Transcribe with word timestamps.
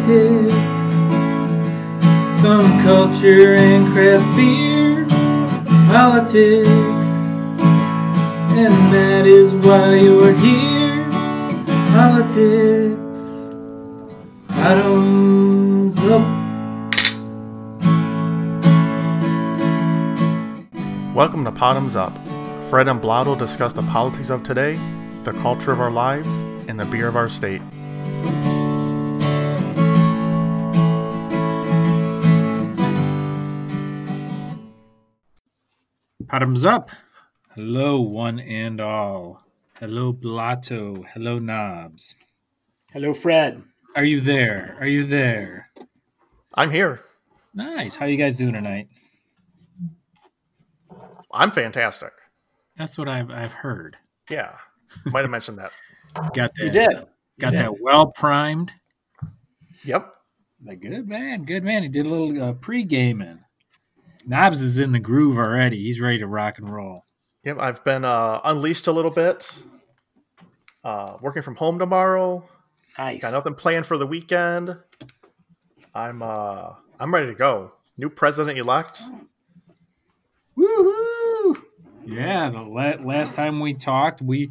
politics, 0.00 0.52
some 2.40 2.80
culture 2.82 3.54
and 3.54 3.92
craft 3.92 4.24
beer, 4.34 5.04
politics, 5.88 6.48
and 8.56 8.74
that 8.92 9.26
is 9.26 9.52
why 9.54 9.94
you're 9.96 10.32
here. 10.32 11.10
Politics, 11.92 13.20
bottoms 14.48 15.98
up. 15.98 16.22
Welcome 21.14 21.44
to 21.44 21.50
Bottoms 21.50 21.94
Up. 21.94 22.16
Fred 22.70 22.88
and 22.88 23.02
Blot 23.02 23.26
will 23.26 23.36
discuss 23.36 23.74
the 23.74 23.82
politics 23.82 24.30
of 24.30 24.42
today, 24.44 24.80
the 25.24 25.32
culture 25.42 25.72
of 25.72 25.80
our 25.80 25.90
lives, 25.90 26.28
and 26.68 26.80
the 26.80 26.86
beer 26.86 27.06
of 27.08 27.16
our 27.16 27.28
state. 27.28 27.60
Bottoms 36.30 36.64
up. 36.64 36.90
Hello, 37.54 38.00
one 38.00 38.38
and 38.40 38.80
all. 38.80 39.42
Hello, 39.74 40.12
Blotto. 40.12 41.02
Hello, 41.12 41.38
Knobs. 41.38 42.14
Hello, 42.92 43.12
Fred. 43.12 43.62
Are 43.96 44.04
you 44.04 44.20
there? 44.20 44.76
Are 44.78 44.86
you 44.86 45.04
there? 45.04 45.68
I'm 46.54 46.70
here. 46.70 47.00
Nice. 47.54 47.94
How 47.96 48.06
you 48.06 48.16
guys 48.16 48.36
doing 48.36 48.52
tonight? 48.52 48.88
I'm 51.32 51.50
fantastic. 51.50 52.12
That's 52.76 52.96
what 52.96 53.08
I've 53.08 53.30
I've 53.30 53.52
heard. 53.52 53.96
Yeah. 54.28 54.56
Might 55.06 55.22
have 55.22 55.30
mentioned 55.30 55.58
that. 55.58 55.72
Got 56.34 56.54
that. 56.54 56.64
You 56.64 56.70
did. 56.70 57.06
Got 57.40 57.52
You 57.52 57.58
did. 57.58 57.66
that 57.66 57.74
well 57.80 58.06
primed. 58.06 58.72
Yep. 59.84 60.12
Like 60.64 60.80
good 60.80 61.08
man, 61.08 61.44
good 61.44 61.64
man. 61.64 61.82
He 61.82 61.88
did 61.88 62.06
a 62.06 62.08
little 62.08 62.42
uh, 62.42 62.52
pre 62.52 62.84
gaming. 62.84 63.38
Knobs 64.26 64.60
is 64.60 64.78
in 64.78 64.92
the 64.92 64.98
groove 64.98 65.38
already. 65.38 65.78
He's 65.78 66.00
ready 66.00 66.18
to 66.18 66.26
rock 66.26 66.58
and 66.58 66.68
roll. 66.68 67.04
Yep. 67.44 67.58
I've 67.58 67.84
been 67.84 68.04
uh, 68.04 68.40
unleashed 68.44 68.86
a 68.86 68.92
little 68.92 69.10
bit. 69.10 69.62
Uh, 70.84 71.16
working 71.20 71.42
from 71.42 71.56
home 71.56 71.78
tomorrow. 71.78 72.48
Nice. 72.98 73.22
Got 73.22 73.32
nothing 73.32 73.54
planned 73.54 73.86
for 73.86 73.96
the 73.98 74.06
weekend. 74.06 74.76
I'm 75.94 76.22
uh 76.22 76.74
I'm 76.98 77.12
ready 77.12 77.26
to 77.28 77.34
go. 77.34 77.72
New 77.96 78.08
president 78.10 78.58
elect. 78.58 79.02
Woohoo! 80.56 81.62
Yeah, 82.06 82.50
the 82.50 82.62
la- 82.62 83.02
last 83.04 83.34
time 83.34 83.60
we 83.60 83.74
talked, 83.74 84.22
we 84.22 84.50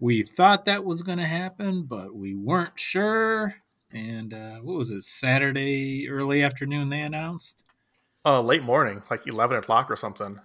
we 0.00 0.22
thought 0.22 0.64
that 0.64 0.84
was 0.84 1.02
going 1.02 1.18
to 1.18 1.24
happen, 1.24 1.84
but 1.84 2.14
we 2.14 2.34
weren't 2.34 2.78
sure. 2.78 3.54
And 3.92 4.32
uh, 4.34 4.56
what 4.56 4.78
was 4.78 4.90
it? 4.90 5.02
Saturday 5.02 6.08
early 6.08 6.42
afternoon 6.42 6.88
they 6.88 7.02
announced. 7.02 7.64
Uh, 8.24 8.40
late 8.40 8.62
morning, 8.62 9.02
like 9.10 9.26
eleven 9.26 9.56
o'clock 9.58 9.90
or 9.90 9.96
something. 9.96 10.38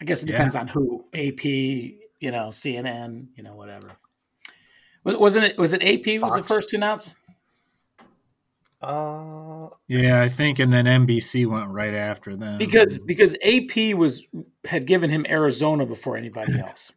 I 0.00 0.04
guess 0.04 0.22
it 0.22 0.28
Yeah. 0.28 0.32
depends 0.36 0.54
on 0.54 0.68
who. 0.68 1.04
AP, 1.14 1.44
you 2.20 2.30
know, 2.30 2.48
CNN, 2.50 3.28
you 3.36 3.42
know, 3.42 3.54
whatever. 3.54 3.92
Was- 5.02 5.16
Wasn't 5.16 5.44
it? 5.44 5.58
Was 5.58 5.72
it 5.72 5.82
AP 5.82 6.18
was 6.20 6.34
the 6.34 6.42
first 6.44 6.68
to 6.70 6.76
announce? 6.76 7.14
Uh, 8.80 9.68
Yeah, 9.88 10.20
I 10.20 10.28
think, 10.28 10.58
and 10.58 10.72
then 10.72 10.84
NBC 10.86 11.46
went 11.46 11.68
right 11.68 11.94
after 11.94 12.36
them 12.36 12.58
Because 12.58 12.98
because 12.98 13.34
AP 13.42 13.94
was 13.94 14.26
had 14.66 14.86
given 14.86 15.08
him 15.10 15.24
Arizona 15.28 15.86
before 15.86 16.16
anybody 16.18 16.58
else. 16.60 16.92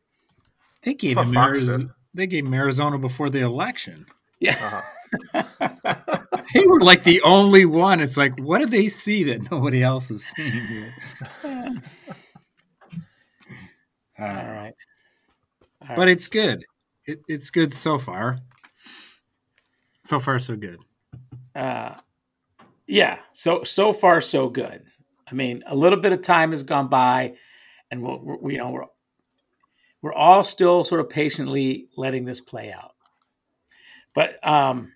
they 0.83 0.93
gave 0.93 1.17
I 1.17 1.23
him 1.23 1.37
Arizona, 1.37 1.95
they 2.13 2.27
gave 2.27 2.45
him 2.45 2.53
Arizona 2.53 2.97
before 2.97 3.29
the 3.29 3.39
election. 3.39 4.05
Yeah. 4.39 4.57
uh, 4.61 4.81
They 6.53 6.65
were 6.65 6.79
like 6.79 7.03
the 7.03 7.21
only 7.23 7.65
one. 7.65 7.99
It's 7.99 8.15
like, 8.15 8.33
what 8.39 8.59
do 8.59 8.67
they 8.67 8.87
see 8.87 9.25
that 9.25 9.51
nobody 9.51 9.83
else 9.83 10.09
is 10.09 10.25
seeing 10.35 10.65
here? 10.65 10.93
All 11.43 11.75
Uh, 14.19 14.23
right. 14.25 14.73
All 15.81 15.87
but 15.95 15.97
right. 15.97 16.07
it's 16.09 16.27
good. 16.27 16.65
It, 17.05 17.21
it's 17.27 17.49
good 17.49 17.73
so 17.73 17.99
far. 17.99 18.39
So 20.05 20.19
far, 20.19 20.39
so 20.39 20.55
good. 20.55 20.79
uh, 21.55 21.95
yeah. 22.87 23.19
So 23.33 23.63
so 23.63 23.91
far 23.93 24.21
so 24.21 24.49
good. 24.49 24.83
I 25.29 25.35
mean, 25.35 25.63
a 25.67 25.75
little 25.75 25.99
bit 25.99 26.13
of 26.13 26.21
time 26.21 26.51
has 26.51 26.63
gone 26.63 26.87
by, 26.87 27.33
and 27.91 28.01
we'll, 28.01 28.37
we 28.41 28.53
you 28.53 28.59
know 28.59 28.71
we're 28.71 28.85
we're 30.01 30.13
all 30.13 30.45
still 30.45 30.85
sort 30.85 31.01
of 31.01 31.09
patiently 31.09 31.89
letting 31.97 32.23
this 32.23 32.39
play 32.39 32.71
out. 32.71 32.93
But 34.15 34.45
um, 34.47 34.93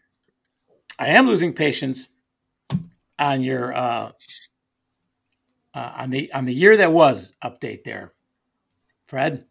I 1.02 1.08
am 1.08 1.26
losing 1.26 1.54
patience 1.54 2.08
on 3.18 3.42
your 3.42 3.76
uh, 3.76 4.12
uh, 5.74 5.92
on 5.98 6.12
the 6.12 6.32
on 6.32 6.46
the 6.46 6.54
year 6.54 6.78
that 6.78 6.94
was 6.94 7.34
update 7.44 7.84
there, 7.84 8.14
Fred. 9.08 9.46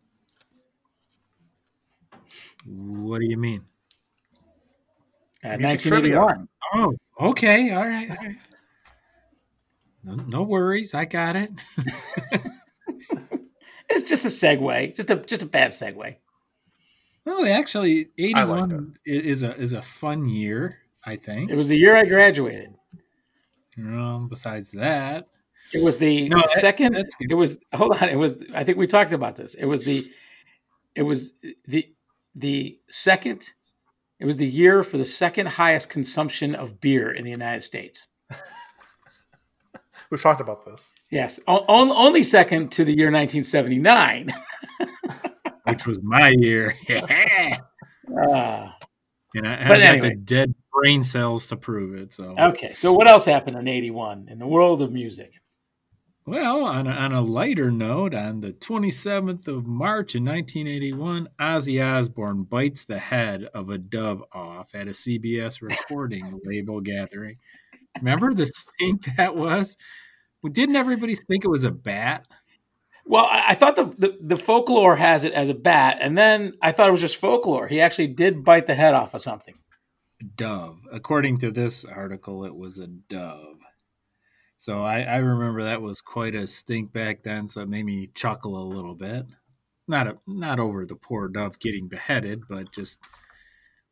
What 2.65 3.21
do 3.21 3.27
you 3.29 3.37
mean? 3.37 3.65
Uh, 5.43 5.59
1981. 5.59 6.49
Oh, 6.75 6.95
okay. 7.21 7.73
All 7.73 7.83
right. 7.83 8.11
All 8.11 8.17
right. 8.17 8.37
No, 10.05 10.15
no 10.15 10.43
worries. 10.45 10.95
I 10.95 11.05
got 11.05 11.35
it. 11.37 11.51
It's 13.93 14.09
just 14.09 14.25
a 14.25 14.29
segue, 14.29 14.95
just 14.95 15.11
a 15.11 15.17
just 15.17 15.43
a 15.43 15.47
bad 15.47 15.73
segue. 15.73 16.15
well, 17.25 17.45
actually, 17.45 18.05
I 18.05 18.09
eighty-one 18.19 18.95
i- 19.05 19.11
is 19.11 19.43
a 19.43 19.53
is 19.57 19.73
a 19.73 19.83
fun 19.83 20.29
year. 20.29 20.79
I 21.05 21.17
think. 21.17 21.51
It 21.51 21.57
was 21.57 21.69
the 21.69 21.77
year 21.77 21.97
I 21.97 22.05
graduated. 22.05 22.75
Um, 23.79 24.29
besides 24.29 24.71
that, 24.73 25.27
It 25.73 25.83
was 25.83 25.99
the 25.99 26.29
No, 26.29 26.43
second. 26.47 26.95
that's 26.95 27.15
good. 27.15 27.31
It 27.31 27.35
was 27.35 27.59
hold 27.75 27.97
on. 28.03 28.09
It 28.09 28.17
was. 28.19 28.43
I 28.55 28.65
think 28.65 28.77
we 28.79 28.87
talked 28.87 29.13
about 29.13 29.37
this. 29.37 29.55
It 29.55 29.65
was 29.67 29.85
the. 29.85 30.11
It 30.95 31.03
was 31.05 31.33
the 31.67 31.87
the 32.35 32.79
second. 32.91 33.51
It 34.19 34.27
was 34.27 34.37
the 34.37 34.47
year 34.47 34.83
for 34.85 34.99
the 34.99 35.05
second 35.07 35.47
highest 35.49 35.89
consumption 35.89 36.55
of 36.55 36.81
beer 36.81 37.11
in 37.11 37.25
the 37.25 37.31
United 37.31 37.63
States. 37.65 38.07
we've 40.11 40.21
talked 40.21 40.41
about 40.43 40.65
this. 40.67 40.93
Yes, 41.11 41.41
o- 41.47 41.65
on- 41.69 41.91
only 41.91 42.23
second 42.23 42.71
to 42.73 42.85
the 42.85 42.93
year 42.93 43.11
1979. 43.11 44.31
which 45.65 45.87
was 45.87 46.03
my 46.03 46.29
year, 46.39 46.75
yeah. 46.89 47.57
Ah, 48.19 48.77
and 49.35 49.47
I, 49.49 49.55
I 49.65 49.69
But 49.69 49.79
got 49.79 49.81
anyway. 49.83 50.09
the 50.11 50.17
dead 50.17 50.55
brain 50.73 51.03
cells 51.03 51.49
to 51.49 51.57
prove 51.57 51.95
it. 51.95 52.13
So, 52.13 52.35
okay, 52.39 52.75
so 52.75 52.93
what 52.93 53.09
else 53.09 53.25
happened 53.25 53.57
in 53.57 53.69
'81 53.69 54.29
in 54.31 54.39
the 54.39 54.47
world 54.47 54.83
of 54.83 54.93
music? 54.93 55.41
well, 56.31 56.65
on 56.65 56.87
a, 56.87 56.91
on 56.91 57.13
a 57.13 57.21
lighter 57.21 57.73
note, 57.73 58.15
on 58.15 58.39
the 58.39 58.53
27th 58.53 59.49
of 59.49 59.67
March 59.67 60.15
in 60.15 60.25
1981, 60.25 61.29
Ozzy 61.41 61.85
Osbourne 61.85 62.45
bites 62.45 62.85
the 62.85 63.01
head 63.01 63.49
of 63.53 63.69
a 63.69 63.79
dove 63.79 64.23
off 64.33 64.73
at 64.73 64.87
a 64.87 64.93
CBS 64.93 65.61
recording 65.61 66.41
label 66.45 66.81
gathering. 66.81 67.39
Remember 67.99 68.33
the 68.33 68.47
stink 68.47 69.07
that 69.17 69.35
was? 69.35 69.77
Well, 70.41 70.53
didn't 70.53 70.77
everybody 70.77 71.17
think 71.17 71.45
it 71.45 71.51
was 71.51 71.65
a 71.65 71.73
bat? 71.73 72.27
Well, 73.05 73.25
I, 73.25 73.47
I 73.49 73.55
thought 73.57 73.75
the, 73.75 73.85
the 73.85 74.19
the 74.21 74.37
folklore 74.37 74.95
has 74.95 75.25
it 75.25 75.33
as 75.33 75.49
a 75.49 75.55
bat, 75.55 75.99
and 76.01 76.17
then 76.17 76.53
I 76.63 76.71
thought 76.71 76.89
it 76.89 76.93
was 76.93 77.01
just 77.01 77.17
folklore. 77.17 77.67
He 77.67 77.81
actually 77.81 78.07
did 78.07 78.45
bite 78.45 78.69
the 78.69 78.77
head 78.77 78.95
off 78.95 79.15
of 79.15 79.21
something. 79.21 79.55
Dove. 80.37 80.81
According 80.93 81.39
to 81.39 81.51
this 81.51 81.85
article, 81.85 82.45
it 82.45 82.55
was 82.55 82.79
a 82.79 82.87
dove. 82.87 83.59
So 84.57 84.83
I, 84.83 85.01
I 85.01 85.17
remember 85.17 85.63
that 85.63 85.81
was 85.81 86.01
quite 86.01 86.35
a 86.35 86.47
stink 86.47 86.93
back 86.93 87.23
then. 87.23 87.49
So 87.49 87.63
it 87.63 87.69
made 87.69 87.87
me 87.87 88.11
chuckle 88.15 88.61
a 88.61 88.63
little 88.63 88.95
bit. 88.95 89.27
Not 89.89 90.07
a, 90.07 90.19
not 90.27 90.61
over 90.61 90.85
the 90.85 90.97
poor 90.97 91.29
dove 91.29 91.59
getting 91.59 91.89
beheaded, 91.89 92.43
but 92.49 92.71
just 92.71 93.01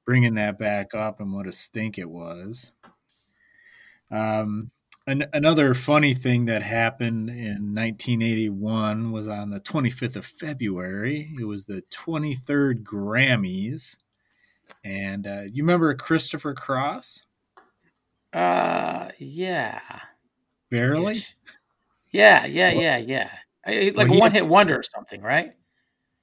bringing 0.05 0.34
that 0.34 0.59
back 0.59 0.94
up 0.94 1.21
and 1.21 1.33
what 1.33 1.47
a 1.47 1.53
stink 1.53 1.99
it 1.99 2.09
was. 2.09 2.71
Um, 4.10 4.71
an, 5.07 5.25
another 5.33 5.75
funny 5.75 6.13
thing 6.13 6.45
that 6.47 6.63
happened 6.63 7.30
in 7.30 7.75
1981 7.75 9.10
was 9.10 9.27
on 9.27 9.51
the 9.51 9.60
25th 9.60 10.16
of 10.16 10.27
February. 10.27 11.34
It 11.41 11.45
was 11.45 11.65
the 11.65 11.83
23rd 11.91 12.83
Grammys. 12.83 13.97
And 14.84 15.26
uh, 15.26 15.42
you 15.53 15.62
remember 15.62 15.94
Christopher 15.94 16.54
Cross? 16.54 17.22
Uh, 18.32 19.09
yeah, 19.18 19.80
Barely. 20.70 21.18
Ish. 21.18 21.36
Yeah, 22.10 22.47
yeah, 22.47 22.70
yeah, 22.72 22.97
yeah. 22.98 23.30
Like 23.66 23.97
Well, 23.97 24.06
a 24.06 24.09
he- 24.15 24.18
one 24.20 24.32
hit 24.32 24.47
wonder 24.47 24.78
or 24.78 24.82
something, 24.82 25.20
right? 25.20 25.53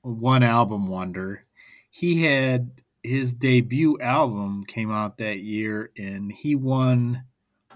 One 0.01 0.43
album 0.43 0.87
wonder. 0.87 1.45
He 1.89 2.23
had 2.23 2.81
his 3.03 3.33
debut 3.33 3.99
album 4.01 4.63
came 4.65 4.91
out 4.91 5.17
that 5.17 5.39
year 5.39 5.91
and 5.97 6.31
he 6.31 6.55
won 6.55 7.23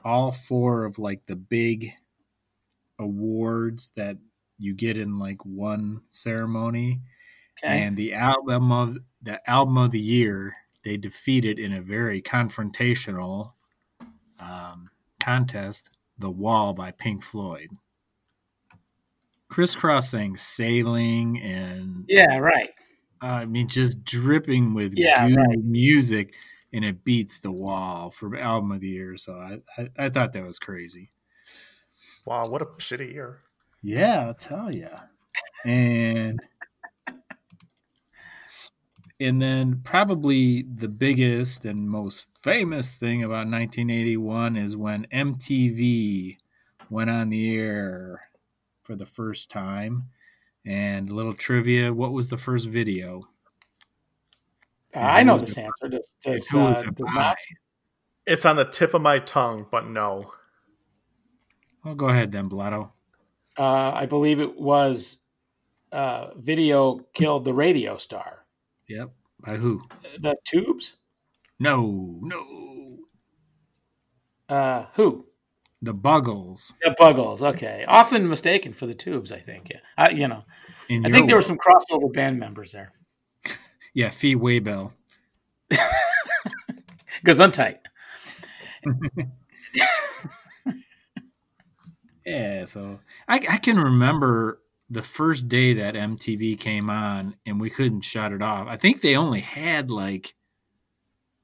all 0.04 0.32
four 0.32 0.86
of 0.86 0.98
like 1.00 1.26
the 1.28 1.36
big 1.36 1.92
awards 3.00 3.92
that 3.96 4.18
you 4.58 4.74
get 4.74 4.98
in 4.98 5.18
like 5.20 5.44
one 5.46 6.02
ceremony. 6.10 7.00
Okay. 7.64 7.84
And 7.84 7.98
the 7.98 8.14
album 8.14 8.72
of 8.72 8.98
the 9.22 9.48
album 9.50 9.78
of 9.78 9.92
the 9.92 10.00
year 10.00 10.56
they 10.84 10.98
defeated 10.98 11.60
in 11.60 11.74
a 11.74 11.82
very 11.82 12.22
confrontational 12.22 13.52
um, 14.40 14.90
contest, 15.20 15.90
"The 16.18 16.32
Wall" 16.32 16.74
by 16.74 16.92
Pink 16.92 17.24
Floyd. 17.24 17.70
Crisscrossing, 19.50 20.38
sailing, 20.38 21.42
and 21.42 22.06
Yeah, 22.08 22.38
right. 22.38 22.70
uh, 23.22 23.26
I 23.26 23.46
mean, 23.46 23.68
just 23.68 24.04
dripping 24.04 24.74
with 24.74 24.96
Yeah, 24.96 25.28
good 25.28 25.38
right. 25.38 25.58
music, 25.64 26.34
and 26.72 26.86
it 26.86 27.04
beats 27.04 27.40
the 27.40 27.52
wall 27.52 28.12
for 28.12 28.36
album 28.38 28.72
of 28.72 28.80
the 28.82 28.90
year. 28.90 29.18
So 29.18 29.34
I, 29.34 29.60
I, 29.78 29.90
I 29.98 30.10
thought 30.10 30.34
that 30.34 30.46
was 30.46 30.60
crazy. 30.60 31.12
Wow, 32.26 32.48
what 32.48 32.62
a 32.62 32.66
shitty 32.66 33.12
year. 33.12 33.42
Yeah, 33.82 34.28
I'll 34.28 34.34
tell 34.34 34.72
you. 34.74 34.90
And 35.66 36.40
and 39.20 39.42
then 39.42 39.82
probably 39.84 40.64
the 40.64 40.88
biggest 40.88 41.66
and 41.66 41.90
most 41.90 42.28
famous 42.40 42.96
thing 42.96 43.24
about 43.24 43.48
1981 43.48 44.56
is 44.56 44.78
when 44.78 45.06
MTV 45.12 46.38
went 46.90 47.10
on 47.10 47.30
the 47.30 47.56
air 47.58 48.30
for 48.84 48.96
the 48.96 49.06
first 49.06 49.50
time. 49.50 50.06
And 50.66 51.10
a 51.10 51.16
little 51.16 51.34
trivia: 51.34 51.94
what 51.94 52.12
was 52.12 52.30
the 52.30 52.38
first 52.38 52.68
video? 52.68 53.28
Uh, 54.96 55.00
I 55.00 55.24
know 55.24 55.38
this 55.38 55.58
answer. 55.58 55.88
Does, 55.90 56.16
does, 56.24 56.54
uh, 56.54 56.74
does 56.82 56.94
not- 57.14 57.38
It's 58.26 58.46
on 58.46 58.56
the 58.58 58.66
tip 58.66 58.94
of 58.94 59.02
my 59.02 59.20
tongue, 59.20 59.68
but 59.72 59.88
no. 59.88 60.34
Well, 61.84 61.96
go 61.96 62.10
ahead 62.10 62.32
then, 62.32 62.50
Blotto. 62.50 62.92
uh, 63.58 63.92
I 63.94 64.06
believe 64.06 64.40
it 64.40 64.60
was 64.60 65.18
uh, 65.92 66.34
video 66.36 67.00
killed 67.14 67.46
the 67.46 67.54
radio 67.54 67.98
star. 67.98 68.39
Yep. 68.90 69.12
By 69.42 69.56
who? 69.56 69.84
The 70.20 70.36
Tubes? 70.44 70.96
No, 71.60 72.20
no. 72.22 72.98
Uh, 74.50 74.86
who? 74.96 75.26
The 75.82 75.94
Buggles. 75.94 76.74
The 76.82 76.96
Buggles. 77.00 77.42
Okay, 77.42 77.86
often 77.88 78.28
mistaken 78.28 78.74
for 78.74 78.86
the 78.88 78.96
Tubes. 78.96 79.32
I 79.32 79.40
think. 79.40 79.70
Yeah. 79.70 79.80
I, 79.98 80.10
you 80.10 80.28
know, 80.28 80.44
In 80.90 81.06
I 81.06 81.12
think 81.12 81.28
there 81.28 81.38
were 81.38 81.42
some 81.42 81.58
crossover 81.58 82.12
band 82.12 82.40
members 82.40 82.72
there. 82.72 82.92
Yeah, 83.92 84.12
Fee 84.12 84.36
Waybill. 84.36 84.94
Gesundheit. 87.26 87.80
Yeah, 92.26 92.66
so 92.66 93.00
I, 93.28 93.36
I 93.50 93.58
can 93.58 93.78
remember 93.78 94.62
the 94.90 95.04
first 95.04 95.48
day 95.48 95.74
that 95.74 95.94
MTV 95.94 96.60
came 96.60 96.90
on 96.90 97.36
and 97.46 97.62
we 97.62 97.70
couldn't 97.70 98.02
shut 98.02 98.32
it 98.32 98.42
off. 98.42 98.68
I 98.68 98.76
think 98.76 99.02
they 99.02 99.16
only 99.16 99.42
had 99.42 99.92
like 99.92 100.36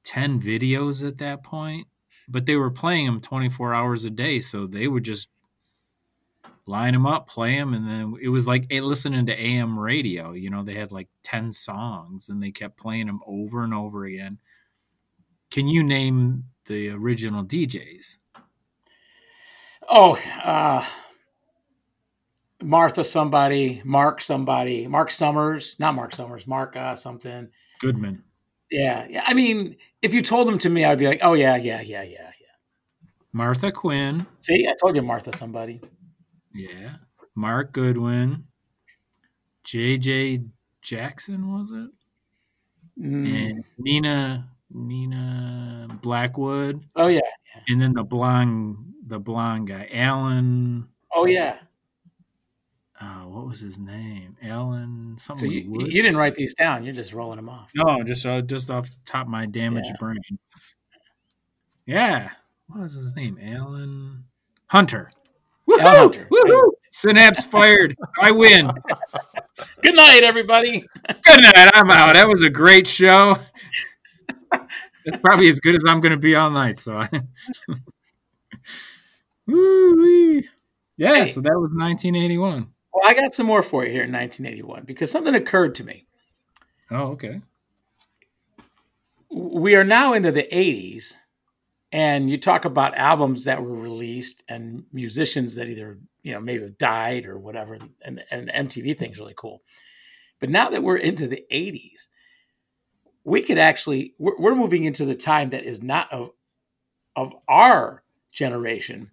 10 0.04 0.40
videos 0.40 1.06
at 1.06 1.18
that 1.18 1.44
point, 1.44 1.86
but 2.28 2.46
they 2.46 2.56
were 2.56 2.70
playing 2.70 3.06
them 3.06 3.20
24 3.20 3.72
hours 3.72 4.04
a 4.04 4.10
day. 4.10 4.40
So 4.40 4.66
they 4.66 4.88
would 4.88 5.04
just 5.04 5.28
line 6.66 6.92
them 6.92 7.06
up, 7.06 7.28
play 7.28 7.56
them, 7.56 7.72
and 7.72 7.86
then 7.86 8.14
it 8.20 8.28
was 8.28 8.46
like 8.46 8.66
eh, 8.70 8.80
listening 8.80 9.26
to 9.26 9.40
AM 9.40 9.78
radio. 9.78 10.32
You 10.32 10.50
know, 10.50 10.64
they 10.64 10.74
had 10.74 10.90
like 10.90 11.08
10 11.22 11.52
songs 11.52 12.28
and 12.28 12.42
they 12.42 12.50
kept 12.50 12.76
playing 12.76 13.06
them 13.06 13.20
over 13.26 13.62
and 13.62 13.72
over 13.72 14.04
again. 14.04 14.38
Can 15.52 15.68
you 15.68 15.84
name 15.84 16.44
the 16.66 16.90
original 16.90 17.44
DJs? 17.44 18.16
Oh, 19.88 20.18
uh, 20.42 20.84
Martha 22.62 23.04
somebody, 23.04 23.82
Mark 23.84 24.20
somebody, 24.20 24.86
Mark 24.86 25.10
Summers, 25.10 25.76
not 25.78 25.94
Mark 25.94 26.14
Summers, 26.14 26.46
Mark 26.46 26.76
uh, 26.76 26.96
something. 26.96 27.48
Goodman. 27.80 28.22
Yeah, 28.70 29.06
yeah. 29.08 29.24
I 29.26 29.34
mean, 29.34 29.76
if 30.02 30.14
you 30.14 30.22
told 30.22 30.48
them 30.48 30.58
to 30.58 30.68
me, 30.68 30.84
I'd 30.84 30.98
be 30.98 31.06
like, 31.06 31.20
oh 31.22 31.34
yeah, 31.34 31.56
yeah, 31.56 31.80
yeah, 31.80 32.02
yeah, 32.02 32.30
yeah. 32.40 32.46
Martha 33.32 33.70
Quinn. 33.70 34.26
See, 34.40 34.66
I 34.66 34.74
told 34.80 34.96
you 34.96 35.02
Martha 35.02 35.36
somebody. 35.36 35.80
Yeah. 36.54 36.96
Mark 37.34 37.72
Goodwin. 37.72 38.44
JJ 39.66 40.48
Jackson 40.80 41.52
was 41.52 41.70
it? 41.70 41.90
Mm. 42.98 43.50
And 43.50 43.64
Nina 43.78 44.48
Nina 44.70 45.88
Blackwood. 46.02 46.84
Oh 46.94 47.08
yeah. 47.08 47.20
And 47.68 47.82
then 47.82 47.92
the 47.92 48.04
blonde 48.04 48.94
the 49.06 49.18
blonde 49.18 49.68
guy. 49.68 49.88
Alan 49.92 50.88
Oh 51.12 51.26
yeah. 51.26 51.58
Uh, 53.00 53.24
what 53.24 53.46
was 53.46 53.60
his 53.60 53.78
name? 53.78 54.36
Alan 54.42 55.16
So 55.18 55.34
something 55.34 55.50
you, 55.52 55.70
Wood. 55.70 55.86
you 55.92 56.02
didn't 56.02 56.16
write 56.16 56.34
these 56.34 56.54
down. 56.54 56.84
You're 56.84 56.94
just 56.94 57.12
rolling 57.12 57.36
them 57.36 57.48
off. 57.48 57.70
No, 57.74 58.02
just 58.02 58.24
uh, 58.24 58.40
just 58.42 58.70
off 58.70 58.90
the 58.90 58.96
top 59.04 59.26
of 59.26 59.30
my 59.30 59.46
damaged 59.46 59.88
Yeah. 59.90 59.96
brain. 60.00 60.38
Yeah. 61.86 62.30
What 62.68 62.80
was 62.82 62.94
his 62.94 63.14
name? 63.14 63.38
Alan 63.40 64.24
Hunter. 64.68 65.12
Woohoo! 65.68 65.80
Hunter. 65.80 66.28
Woohoo! 66.30 66.70
Synapse 66.90 67.44
fired. 67.44 67.96
I 68.20 68.30
win. 68.30 68.70
Good 69.82 69.94
night, 69.96 70.22
everybody. 70.22 70.84
Good 71.08 71.42
night. 71.42 71.70
I'm 71.74 71.90
out. 71.90 72.14
That 72.14 72.28
was 72.28 72.42
a 72.42 72.50
great 72.50 72.86
show. 72.86 73.36
It's 75.08 75.18
probably 75.18 75.48
as 75.48 75.60
good 75.60 75.76
as 75.76 75.84
I'm 75.86 76.00
going 76.00 76.10
to 76.10 76.18
be 76.18 76.34
all 76.34 76.50
night. 76.50 76.80
So, 76.80 76.96
I... 76.96 77.08
Yeah. 80.96 81.14
Hey. 81.14 81.30
So 81.30 81.40
that 81.42 81.52
was 81.54 81.70
1981. 81.72 82.66
Well, 82.96 83.10
I 83.10 83.14
got 83.14 83.34
some 83.34 83.46
more 83.46 83.62
for 83.62 83.84
you 83.84 83.92
here 83.92 84.04
in 84.04 84.12
1981 84.12 84.84
because 84.86 85.10
something 85.10 85.34
occurred 85.34 85.74
to 85.76 85.84
me. 85.84 86.06
Oh, 86.90 87.08
okay. 87.12 87.42
we 89.30 89.74
are 89.76 89.84
now 89.84 90.14
into 90.14 90.32
the 90.32 90.48
80s 90.52 91.12
and 91.92 92.30
you 92.30 92.38
talk 92.38 92.64
about 92.64 92.96
albums 92.96 93.44
that 93.44 93.62
were 93.62 93.76
released 93.76 94.44
and 94.48 94.84
musicians 94.92 95.56
that 95.56 95.68
either 95.68 95.98
you 96.22 96.32
know 96.32 96.40
maybe 96.40 96.62
have 96.62 96.78
died 96.78 97.26
or 97.26 97.38
whatever 97.38 97.78
and, 98.02 98.22
and 98.30 98.48
mtv 98.50 98.98
thing's 98.98 99.18
really 99.18 99.34
cool 99.36 99.62
but 100.40 100.50
now 100.50 100.70
that 100.70 100.82
we're 100.82 100.96
into 100.96 101.26
the 101.28 101.44
80s 101.52 102.08
we 103.24 103.42
could 103.42 103.58
actually 103.58 104.14
we're, 104.18 104.38
we're 104.38 104.54
moving 104.54 104.84
into 104.84 105.04
the 105.04 105.14
time 105.14 105.50
that 105.50 105.64
is 105.64 105.82
not 105.82 106.12
of 106.12 106.30
of 107.14 107.32
our 107.48 108.02
generation 108.32 109.10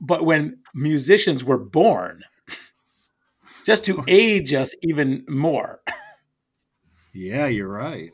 but 0.00 0.24
when 0.24 0.58
musicians 0.74 1.44
were 1.44 1.58
born 1.58 2.22
just 3.68 3.84
to 3.84 4.02
age 4.08 4.54
us 4.54 4.74
even 4.82 5.24
more 5.28 5.80
Yeah, 7.18 7.46
you're 7.46 7.68
right. 7.68 8.12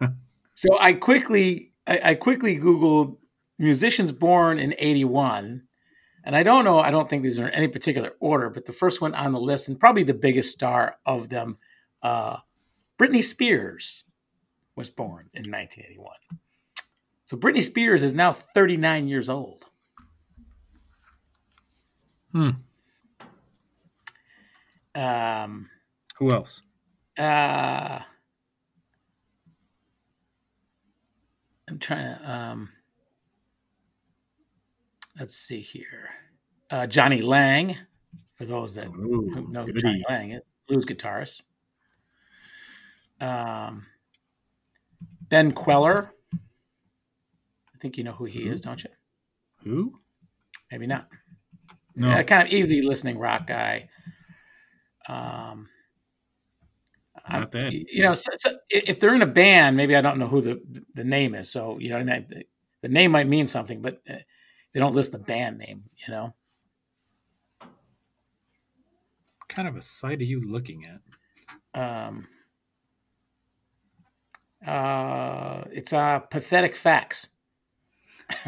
So 0.58 0.78
I 0.78 0.94
quickly 0.94 1.74
I, 1.86 2.00
I 2.02 2.14
quickly 2.14 2.58
Googled 2.58 3.18
musicians 3.58 4.10
born 4.10 4.58
in 4.58 4.74
81. 4.78 5.64
And 6.24 6.34
I 6.34 6.42
don't 6.42 6.64
know, 6.64 6.80
I 6.80 6.90
don't 6.90 7.10
think 7.10 7.22
these 7.22 7.38
are 7.38 7.46
in 7.46 7.52
any 7.52 7.68
particular 7.68 8.12
order, 8.20 8.48
but 8.48 8.64
the 8.64 8.72
first 8.72 9.02
one 9.02 9.14
on 9.14 9.32
the 9.32 9.38
list, 9.38 9.68
and 9.68 9.78
probably 9.78 10.02
the 10.02 10.14
biggest 10.14 10.50
star 10.50 10.96
of 11.04 11.28
them, 11.28 11.58
uh, 12.02 12.38
Britney 12.98 13.22
Spears 13.22 14.02
was 14.76 14.88
born 14.88 15.28
in 15.34 15.50
1981. 15.50 16.14
So 17.26 17.36
Britney 17.36 17.62
Spears 17.62 18.02
is 18.02 18.14
now 18.14 18.32
39 18.32 19.08
years 19.08 19.28
old. 19.28 19.66
Hmm. 22.32 22.50
Um, 24.96 25.68
Who 26.18 26.30
else? 26.30 26.62
uh, 27.18 28.00
I'm 31.68 31.78
trying 31.78 32.18
to. 32.18 32.30
Um, 32.30 32.70
let's 35.18 35.36
see 35.36 35.60
here. 35.60 36.08
Uh, 36.70 36.86
Jonny 36.86 37.22
Lang, 37.22 37.76
for 38.34 38.44
those 38.46 38.74
that 38.74 38.86
Ooh, 38.86 39.46
know 39.50 39.64
who 39.64 39.72
goody. 39.72 39.80
Jonny 39.80 40.04
Lang 40.08 40.30
is, 40.32 40.42
blues 40.66 40.86
guitarist. 40.86 41.42
Um, 43.20 43.86
ben 45.28 45.52
Kweller. 45.52 46.10
I 46.34 47.78
think 47.80 47.98
you 47.98 48.04
know 48.04 48.12
who 48.12 48.24
he 48.24 48.40
is, 48.40 48.62
don't 48.62 48.82
you? 48.82 48.90
Who? 49.62 50.00
Maybe 50.70 50.86
not. 50.86 51.08
No. 51.94 52.08
Yeah, 52.08 52.22
kind 52.22 52.46
of 52.46 52.52
easy 52.52 52.82
listening 52.82 53.18
rock 53.18 53.46
guy. 53.46 53.88
Um, 55.08 55.68
Not 57.28 57.52
that 57.52 57.72
you 57.72 58.02
know, 58.02 58.14
so, 58.14 58.30
so 58.38 58.56
if 58.70 59.00
they're 59.00 59.14
in 59.14 59.22
a 59.22 59.26
band, 59.26 59.76
maybe 59.76 59.96
I 59.96 60.00
don't 60.00 60.18
know 60.18 60.28
who 60.28 60.40
the 60.40 60.60
the 60.94 61.04
name 61.04 61.34
is. 61.34 61.50
So 61.50 61.78
you 61.78 61.90
know, 61.90 61.96
I 61.98 62.02
mean? 62.04 62.26
the, 62.28 62.44
the 62.82 62.88
name 62.88 63.10
might 63.12 63.28
mean 63.28 63.46
something, 63.46 63.82
but 63.82 64.00
uh, 64.08 64.14
they 64.72 64.80
don't 64.80 64.94
list 64.94 65.12
the 65.12 65.18
band 65.18 65.58
name. 65.58 65.84
You 66.06 66.14
know, 66.14 66.34
What 69.38 69.48
kind 69.48 69.68
of 69.68 69.76
a 69.76 69.82
site 69.82 70.20
are 70.20 70.24
you 70.24 70.40
looking 70.48 70.84
at? 70.86 71.00
um, 71.80 72.26
uh, 74.66 75.64
it's 75.72 75.92
uh, 75.92 76.20
pathetic 76.20 76.76
facts. 76.76 77.28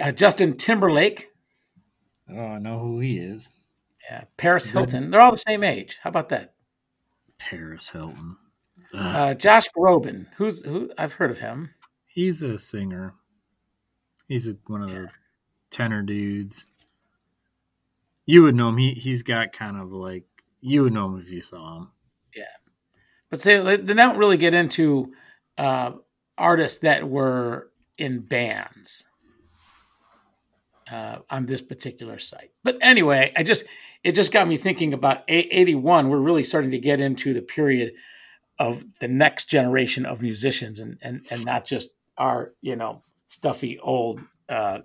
uh, 0.00 0.12
Justin 0.12 0.56
Timberlake, 0.56 1.28
Oh, 2.28 2.38
I 2.54 2.58
know 2.58 2.78
who 2.78 3.00
he 3.00 3.18
is. 3.18 3.48
Yeah, 4.08 4.24
Paris 4.36 4.66
Hilton. 4.66 5.10
They're 5.10 5.20
all 5.20 5.32
the 5.32 5.38
same 5.38 5.64
age. 5.64 5.98
How 6.02 6.10
about 6.10 6.28
that? 6.28 6.54
Paris 7.38 7.90
Hilton. 7.90 8.36
Uh, 8.94 9.34
Josh 9.34 9.68
Groban, 9.76 10.26
who's 10.36 10.62
who? 10.64 10.90
I've 10.96 11.14
heard 11.14 11.30
of 11.30 11.38
him. 11.38 11.70
He's 12.06 12.40
a 12.40 12.58
singer. 12.58 13.14
He's 14.28 14.48
a, 14.48 14.56
one 14.66 14.82
of 14.82 14.90
the 14.90 15.08
tenor 15.70 16.02
dudes. 16.02 16.66
You 18.24 18.42
would 18.42 18.54
know 18.54 18.68
him. 18.70 18.78
He 18.78 18.92
he's 18.92 19.22
got 19.22 19.52
kind 19.52 19.76
of 19.76 19.92
like 19.92 20.24
you 20.60 20.84
would 20.84 20.92
know 20.92 21.06
him 21.06 21.20
if 21.20 21.30
you 21.30 21.42
saw 21.42 21.78
him. 21.78 21.88
Yeah, 22.34 22.44
but 23.28 23.40
say 23.40 23.60
they 23.60 23.76
they 23.76 23.94
don't 23.94 24.18
really 24.18 24.36
get 24.36 24.54
into 24.54 25.12
uh, 25.58 25.92
artists 26.38 26.78
that 26.80 27.08
were 27.08 27.70
in 27.98 28.20
bands 28.20 29.06
uh, 30.90 31.18
on 31.30 31.46
this 31.46 31.62
particular 31.62 32.18
site. 32.18 32.50
But 32.62 32.78
anyway, 32.80 33.32
I 33.36 33.42
just 33.42 33.66
it 34.06 34.14
just 34.14 34.30
got 34.30 34.46
me 34.46 34.56
thinking 34.56 34.94
about 34.94 35.24
81. 35.26 36.08
We're 36.08 36.18
really 36.18 36.44
starting 36.44 36.70
to 36.70 36.78
get 36.78 37.00
into 37.00 37.34
the 37.34 37.42
period 37.42 37.92
of 38.56 38.84
the 39.00 39.08
next 39.08 39.46
generation 39.50 40.06
of 40.06 40.22
musicians 40.22 40.78
and 40.78 40.96
and 41.02 41.26
and 41.28 41.44
not 41.44 41.66
just 41.66 41.90
our 42.16 42.52
you 42.62 42.76
know 42.76 43.02
stuffy 43.26 43.80
old 43.80 44.20
uh, 44.48 44.78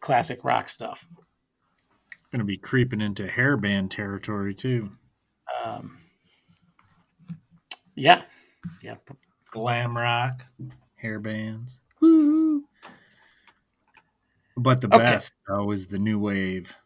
classic 0.00 0.44
rock 0.44 0.68
stuff. 0.68 1.06
Going 2.30 2.40
to 2.40 2.44
be 2.44 2.58
creeping 2.58 3.00
into 3.00 3.26
hairband 3.26 3.88
territory 3.88 4.54
too. 4.54 4.90
Um, 5.64 5.96
yeah, 7.94 8.22
yeah. 8.82 8.96
Glam 9.50 9.96
rock, 9.96 10.44
hair 10.96 11.18
bands. 11.20 11.80
Woo. 12.02 12.64
But 14.58 14.82
the 14.82 14.88
Okay. 14.88 14.98
best 14.98 15.32
though 15.48 15.70
is 15.70 15.86
the 15.86 15.98
new 15.98 16.18
wave. 16.18 16.76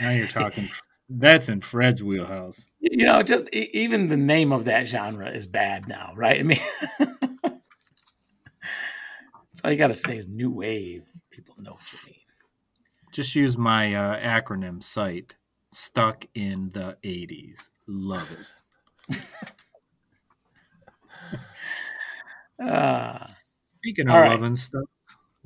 Now 0.00 0.10
you're 0.10 0.26
talking. 0.26 0.68
That's 1.08 1.48
in 1.48 1.62
Fred's 1.62 2.02
wheelhouse. 2.02 2.66
You 2.80 3.06
know, 3.06 3.22
just 3.22 3.44
e- 3.52 3.70
even 3.72 4.08
the 4.08 4.16
name 4.16 4.52
of 4.52 4.66
that 4.66 4.86
genre 4.86 5.30
is 5.30 5.46
bad 5.46 5.88
now, 5.88 6.12
right? 6.14 6.38
I 6.38 6.42
mean, 6.42 6.58
that's 6.98 7.60
all 9.64 9.70
you 9.70 9.78
got 9.78 9.88
to 9.88 9.94
say 9.94 10.18
is 10.18 10.28
new 10.28 10.50
wave. 10.50 11.04
People 11.30 11.54
know 11.58 11.70
what 11.70 12.02
you 12.06 12.12
mean. 12.12 12.20
Just 13.12 13.34
use 13.34 13.56
my 13.56 13.94
uh, 13.94 14.20
acronym 14.20 14.82
site. 14.82 15.36
Stuck 15.72 16.26
in 16.34 16.70
the 16.72 16.96
80s. 17.02 17.68
Love 17.86 18.30
it. 19.08 19.16
Uh, 22.62 23.24
Speaking 23.78 24.08
of 24.08 24.14
right. 24.16 24.30
loving 24.30 24.56
stuff, 24.56 24.84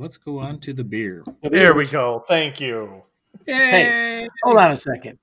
let's 0.02 0.16
go 0.16 0.40
on 0.40 0.58
to 0.58 0.72
the 0.72 0.84
beer. 0.84 1.24
There 1.42 1.74
we 1.74 1.86
go. 1.86 2.24
Thank 2.26 2.60
you. 2.60 3.04
Yay! 3.46 4.28
Hold 4.42 4.58
on 4.58 4.72
a 4.72 4.76
second. 4.76 5.18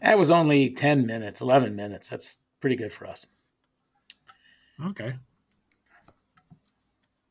That 0.00 0.18
was 0.18 0.30
only 0.30 0.70
10 0.70 1.04
minutes, 1.04 1.40
11 1.40 1.74
minutes. 1.74 2.08
That's 2.08 2.38
pretty 2.60 2.76
good 2.76 2.92
for 2.92 3.06
us. 3.06 3.26
Okay. 4.86 5.14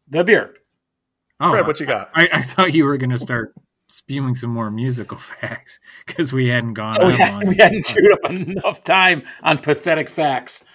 The 0.09 0.23
beer. 0.23 0.55
Oh, 1.39 1.51
Fred, 1.51 1.65
what 1.65 1.79
you 1.79 1.85
got? 1.85 2.09
I, 2.13 2.27
I 2.31 2.41
thought 2.41 2.73
you 2.73 2.85
were 2.85 2.97
going 2.97 3.09
to 3.11 3.19
start 3.19 3.55
spewing 3.87 4.35
some 4.35 4.49
more 4.49 4.69
musical 4.69 5.17
facts 5.41 5.79
because 6.05 6.33
we 6.33 6.49
hadn't 6.49 6.73
gone 6.73 6.97
Oh, 7.01 7.07
we, 7.07 7.13
on 7.13 7.19
had, 7.19 7.47
we 7.47 7.55
hadn't 7.55 7.85
chewed 7.85 8.11
up 8.11 8.29
enough 8.29 8.83
time 8.83 9.23
on 9.41 9.57
pathetic 9.59 10.09
facts. 10.09 10.65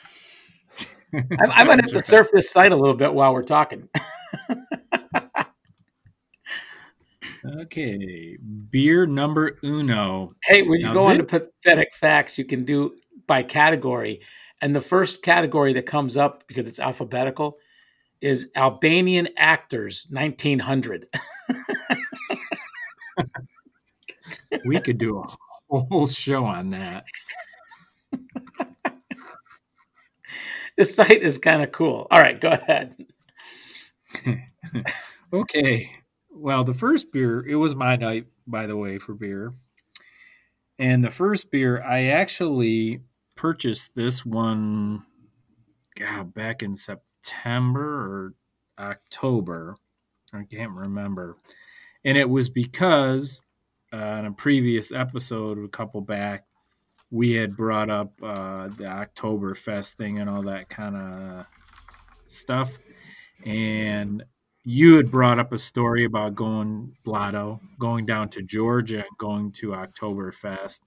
I'm, 1.15 1.51
I 1.51 1.65
might 1.65 1.81
have 1.81 1.91
to 1.91 2.03
surf 2.03 2.29
this 2.33 2.51
site 2.51 2.73
a 2.73 2.77
little 2.77 2.97
bit 2.97 3.13
while 3.13 3.35
we're 3.35 3.43
talking. 3.43 3.89
Okay. 7.45 8.37
Beer 8.71 9.07
number 9.07 9.59
uno. 9.65 10.33
Hey, 10.45 10.63
when 10.63 10.81
you 10.81 10.87
Now 10.87 10.95
go 10.95 11.07
thi- 11.07 11.13
into 11.13 11.25
pathetic 11.25 11.95
facts, 11.95 12.39
you 12.39 12.45
can 12.45 12.65
do 12.65 12.97
by 13.27 13.43
category. 13.43 14.21
And 14.63 14.77
the 14.77 14.81
first 14.81 15.23
category 15.23 15.73
that 15.75 15.87
comes 15.87 16.17
up 16.17 16.47
because 16.47 16.69
it's 16.69 16.81
alphabetical 16.81 17.59
is 18.21 18.49
Albanian 18.57 19.29
actors 19.37 20.07
1900. 20.11 21.07
We 24.65 24.81
could 24.81 24.99
do 24.99 25.19
a 25.19 25.27
whole 25.69 26.07
show 26.07 26.45
on 26.45 26.71
that. 26.71 27.05
this 30.77 30.95
site 30.95 31.23
is 31.23 31.39
kind 31.39 31.63
of 31.63 31.73
cool. 31.73 32.07
All 32.11 32.21
right, 32.21 32.41
go 32.41 32.51
ahead. 32.51 32.97
Okay. 35.33 35.93
Well, 36.41 36.65
the 36.65 36.73
first 36.73 37.13
beer, 37.13 37.47
it 37.47 37.57
was 37.57 37.75
my 37.75 37.97
night, 37.97 38.25
by 38.47 38.67
the 38.67 38.75
way, 38.75 38.97
for 38.97 39.13
beer. 39.13 39.53
And 40.79 41.05
the 41.05 41.11
first 41.11 41.51
beer, 41.51 41.83
I 41.83 42.05
actually 42.05 43.01
purchased 43.37 43.95
this 43.95 44.25
one, 44.25 45.05
God, 45.97 46.33
back 46.33 46.63
in 46.63 46.75
September 46.75 47.85
or 47.85 48.35
October. 48.79 49.77
I 50.33 50.45
can't 50.45 50.73
remember. 50.73 51.37
And 52.07 52.17
it 52.17 52.31
was 52.31 52.49
because 52.49 53.43
uh, 53.93 54.17
in 54.21 54.25
a 54.25 54.33
previous 54.33 54.93
episode, 54.93 55.63
a 55.63 55.69
couple 55.69 56.01
back, 56.01 56.47
we 57.11 57.33
had 57.33 57.55
brought 57.55 57.91
up 57.91 58.15
uh, 58.23 58.69
the 58.69 58.85
Oktoberfest 58.85 59.97
thing 59.97 60.19
and 60.19 60.31
all 60.31 60.45
that 60.45 60.71
kind 60.71 60.97
of 60.97 61.47
stuff. 62.25 62.79
And 63.45 64.25
you 64.65 64.97
had 64.97 65.11
brought 65.11 65.39
up 65.39 65.53
a 65.53 65.59
story 65.59 66.05
about 66.05 66.35
going 66.35 66.95
Blotto, 67.05 67.61
going 67.79 68.07
down 68.07 68.29
to 68.31 68.43
Georgia 68.43 68.99
and 68.99 69.19
going 69.19 69.53
to 69.53 69.69
Oktoberfest. 69.69 70.81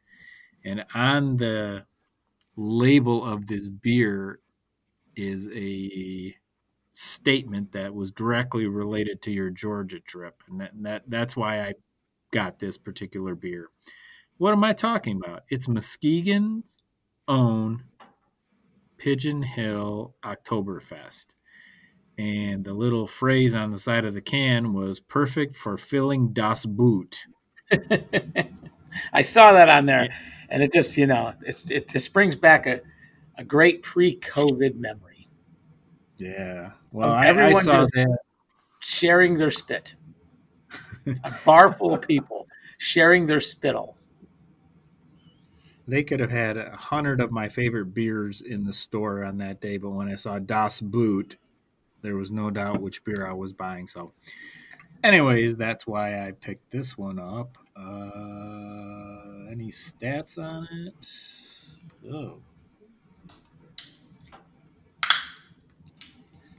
And 0.63 0.85
on 0.93 1.37
the 1.37 1.85
label 2.55 3.25
of 3.25 3.47
this 3.47 3.69
beer 3.69 4.39
is 5.15 5.49
a 5.53 6.35
statement 6.93 7.71
that 7.71 7.93
was 7.93 8.11
directly 8.11 8.67
related 8.67 9.21
to 9.23 9.31
your 9.31 9.49
Georgia 9.49 9.99
trip. 9.99 10.35
And 10.47 10.61
that, 10.61 10.71
that 10.81 11.03
that's 11.07 11.35
why 11.35 11.61
I 11.61 11.73
got 12.31 12.59
this 12.59 12.77
particular 12.77 13.35
beer. 13.35 13.69
What 14.37 14.51
am 14.51 14.63
I 14.63 14.73
talking 14.73 15.19
about? 15.23 15.43
It's 15.49 15.67
Muskegon's 15.67 16.77
own 17.27 17.83
Pigeon 18.97 19.41
Hill 19.41 20.15
Oktoberfest. 20.23 21.27
And 22.17 22.63
the 22.63 22.73
little 22.73 23.07
phrase 23.07 23.55
on 23.55 23.71
the 23.71 23.79
side 23.79 24.05
of 24.05 24.13
the 24.13 24.21
can 24.21 24.73
was 24.73 24.99
perfect 24.99 25.55
for 25.55 25.77
filling 25.77 26.31
das 26.33 26.65
Boot. 26.65 27.25
I 29.13 29.23
saw 29.23 29.53
that 29.53 29.69
on 29.69 29.87
there, 29.87 30.13
and 30.49 30.61
it 30.61 30.71
just, 30.71 30.95
you 30.95 31.07
know, 31.07 31.33
it's, 31.41 31.69
it 31.71 31.89
just 31.89 32.13
brings 32.13 32.35
back 32.35 32.67
a, 32.67 32.81
a 33.37 33.43
great 33.43 33.81
pre 33.81 34.19
COVID 34.19 34.75
memory. 34.75 35.27
Yeah. 36.17 36.71
Well, 36.91 37.11
I, 37.11 37.29
I 37.29 37.53
saw 37.53 37.81
just- 37.81 37.93
that. 37.95 38.17
Sharing 38.79 39.37
their 39.37 39.51
spit. 39.51 39.95
a 41.23 41.33
bar 41.45 41.71
full 41.71 41.93
of 41.93 42.01
people 42.01 42.47
sharing 42.77 43.27
their 43.27 43.41
spittle. 43.41 43.97
They 45.87 46.03
could 46.03 46.19
have 46.19 46.31
had 46.31 46.57
a 46.57 46.75
hundred 46.75 47.19
of 47.19 47.31
my 47.31 47.49
favorite 47.49 47.93
beers 47.93 48.41
in 48.41 48.65
the 48.65 48.73
store 48.73 49.23
on 49.23 49.37
that 49.37 49.59
day, 49.59 49.77
but 49.77 49.89
when 49.89 50.07
I 50.07 50.15
saw 50.15 50.39
Das 50.39 50.79
Boot, 50.79 51.37
there 52.03 52.15
was 52.15 52.31
no 52.31 52.51
doubt 52.51 52.81
which 52.81 53.03
beer 53.03 53.25
I 53.27 53.33
was 53.33 53.53
buying. 53.53 53.87
So, 53.87 54.13
anyways, 55.03 55.55
that's 55.55 55.87
why 55.87 56.27
I 56.27 56.31
picked 56.31 56.69
this 56.71 56.97
one 56.97 57.17
up. 57.17 57.57
Uh, 57.75 59.49
any 59.49 59.71
stats 59.71 60.37
on 60.37 60.67
it? 60.71 62.13
Oh, 62.13 62.37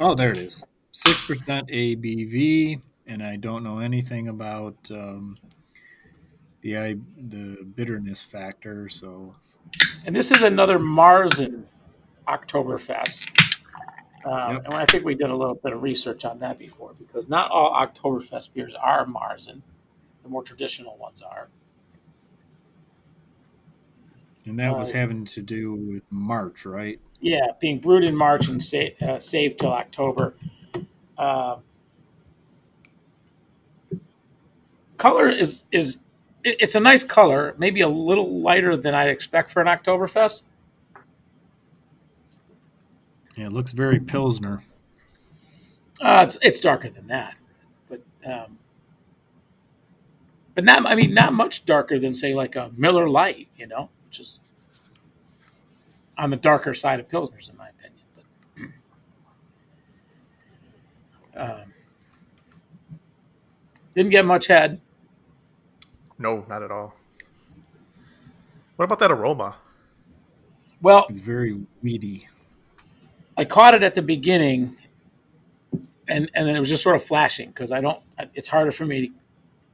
oh, 0.00 0.14
there 0.14 0.32
it 0.32 0.38
is. 0.38 0.64
Six 0.90 1.24
percent 1.26 1.68
ABV, 1.68 2.80
and 3.06 3.22
I 3.22 3.36
don't 3.36 3.62
know 3.62 3.78
anything 3.78 4.28
about 4.28 4.76
um, 4.90 5.36
the 6.62 6.98
the 7.28 7.64
bitterness 7.74 8.22
factor. 8.22 8.88
So 8.88 9.34
And 10.06 10.16
this 10.16 10.30
is 10.30 10.42
another 10.42 10.78
Marzen 10.78 11.64
Oktoberfest. 12.26 13.33
Um, 14.24 14.52
Yep. 14.54 14.64
And 14.66 14.74
I 14.74 14.84
think 14.86 15.04
we 15.04 15.14
did 15.14 15.30
a 15.30 15.36
little 15.36 15.54
bit 15.56 15.72
of 15.72 15.82
research 15.82 16.24
on 16.24 16.38
that 16.40 16.58
before 16.58 16.94
because 16.98 17.28
not 17.28 17.50
all 17.50 17.72
Oktoberfest 17.74 18.52
beers 18.54 18.74
are 18.74 19.04
Marzen. 19.06 19.60
The 20.22 20.28
more 20.28 20.42
traditional 20.42 20.96
ones 20.96 21.20
are. 21.22 21.48
And 24.46 24.58
that 24.58 24.76
was 24.76 24.90
Uh, 24.90 24.94
having 24.94 25.24
to 25.26 25.42
do 25.42 25.74
with 25.74 26.02
March, 26.10 26.64
right? 26.66 26.98
Yeah, 27.20 27.46
being 27.60 27.78
brewed 27.80 28.04
in 28.04 28.14
March 28.16 28.48
and 28.48 28.62
sa- 28.62 28.94
uh, 29.02 29.18
saved 29.18 29.60
till 29.60 29.72
October. 29.72 30.34
Uh, 31.16 31.56
color 34.96 35.28
is 35.28 35.64
is 35.72 35.96
it- 36.42 36.56
it's 36.60 36.74
a 36.74 36.80
nice 36.80 37.04
color, 37.04 37.54
maybe 37.58 37.80
a 37.80 37.88
little 37.88 38.40
lighter 38.42 38.76
than 38.76 38.94
I'd 38.94 39.08
expect 39.08 39.50
for 39.50 39.62
an 39.62 39.66
Oktoberfest. 39.66 40.42
Yeah, 43.36 43.46
it 43.46 43.52
looks 43.52 43.72
very 43.72 43.98
Pilsner. 43.98 44.62
Uh, 46.00 46.24
it's 46.26 46.38
it's 46.42 46.60
darker 46.60 46.90
than 46.90 47.06
that, 47.08 47.36
but 47.88 48.02
um, 48.26 48.58
but 50.54 50.64
not 50.64 50.84
I 50.86 50.94
mean 50.94 51.14
not 51.14 51.32
much 51.32 51.64
darker 51.64 51.98
than 51.98 52.14
say 52.14 52.34
like 52.34 52.56
a 52.56 52.70
Miller 52.76 53.08
Lite, 53.08 53.48
you 53.56 53.66
know, 53.66 53.90
which 54.06 54.20
is 54.20 54.40
on 56.18 56.30
the 56.30 56.36
darker 56.36 56.74
side 56.74 57.00
of 57.00 57.08
pilsners, 57.08 57.50
in 57.50 57.56
my 57.56 57.68
opinion. 57.68 58.72
But 61.32 61.40
um, 61.40 61.72
didn't 63.94 64.10
get 64.10 64.24
much 64.24 64.46
head. 64.48 64.80
No, 66.18 66.44
not 66.48 66.62
at 66.62 66.70
all. 66.70 66.94
What 68.76 68.84
about 68.84 68.98
that 69.00 69.10
aroma? 69.10 69.56
Well, 70.82 71.06
It's 71.08 71.18
very 71.20 71.64
weedy. 71.82 72.28
I 73.36 73.44
caught 73.44 73.74
it 73.74 73.82
at 73.82 73.94
the 73.94 74.02
beginning, 74.02 74.76
and 76.08 76.30
and 76.34 76.48
then 76.48 76.54
it 76.56 76.60
was 76.60 76.68
just 76.68 76.82
sort 76.82 76.96
of 76.96 77.04
flashing 77.04 77.48
because 77.48 77.72
I 77.72 77.80
don't. 77.80 78.00
It's 78.34 78.48
harder 78.48 78.70
for 78.70 78.84
me 78.86 79.08
to, 79.08 79.14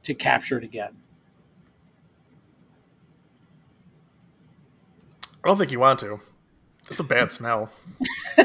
to 0.03 0.13
capture 0.13 0.57
it 0.57 0.63
again. 0.63 0.91
I 5.43 5.47
don't 5.47 5.57
think 5.57 5.71
you 5.71 5.79
want 5.79 5.99
to. 6.01 6.19
That's 6.87 6.99
a 6.99 7.03
bad 7.03 7.31
smell. 7.31 7.71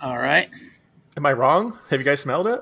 All 0.00 0.18
right. 0.18 0.50
Am 1.16 1.24
I 1.24 1.32
wrong? 1.32 1.78
Have 1.90 2.00
you 2.00 2.04
guys 2.04 2.20
smelled 2.20 2.46
it? 2.48 2.60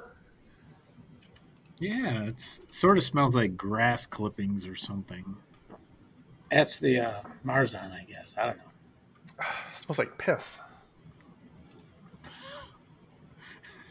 Yeah, 1.82 2.26
it's, 2.26 2.58
it 2.60 2.72
sort 2.72 2.96
of 2.96 3.02
smells 3.02 3.34
like 3.34 3.56
grass 3.56 4.06
clippings 4.06 4.68
or 4.68 4.76
something. 4.76 5.34
That's 6.48 6.78
the 6.78 7.00
uh, 7.00 7.22
Marzen, 7.44 7.90
I 7.90 8.04
guess. 8.04 8.36
I 8.38 8.46
don't 8.46 8.58
know. 8.58 8.62
It 9.40 9.46
smells 9.76 9.98
like 9.98 10.16
piss. 10.16 10.60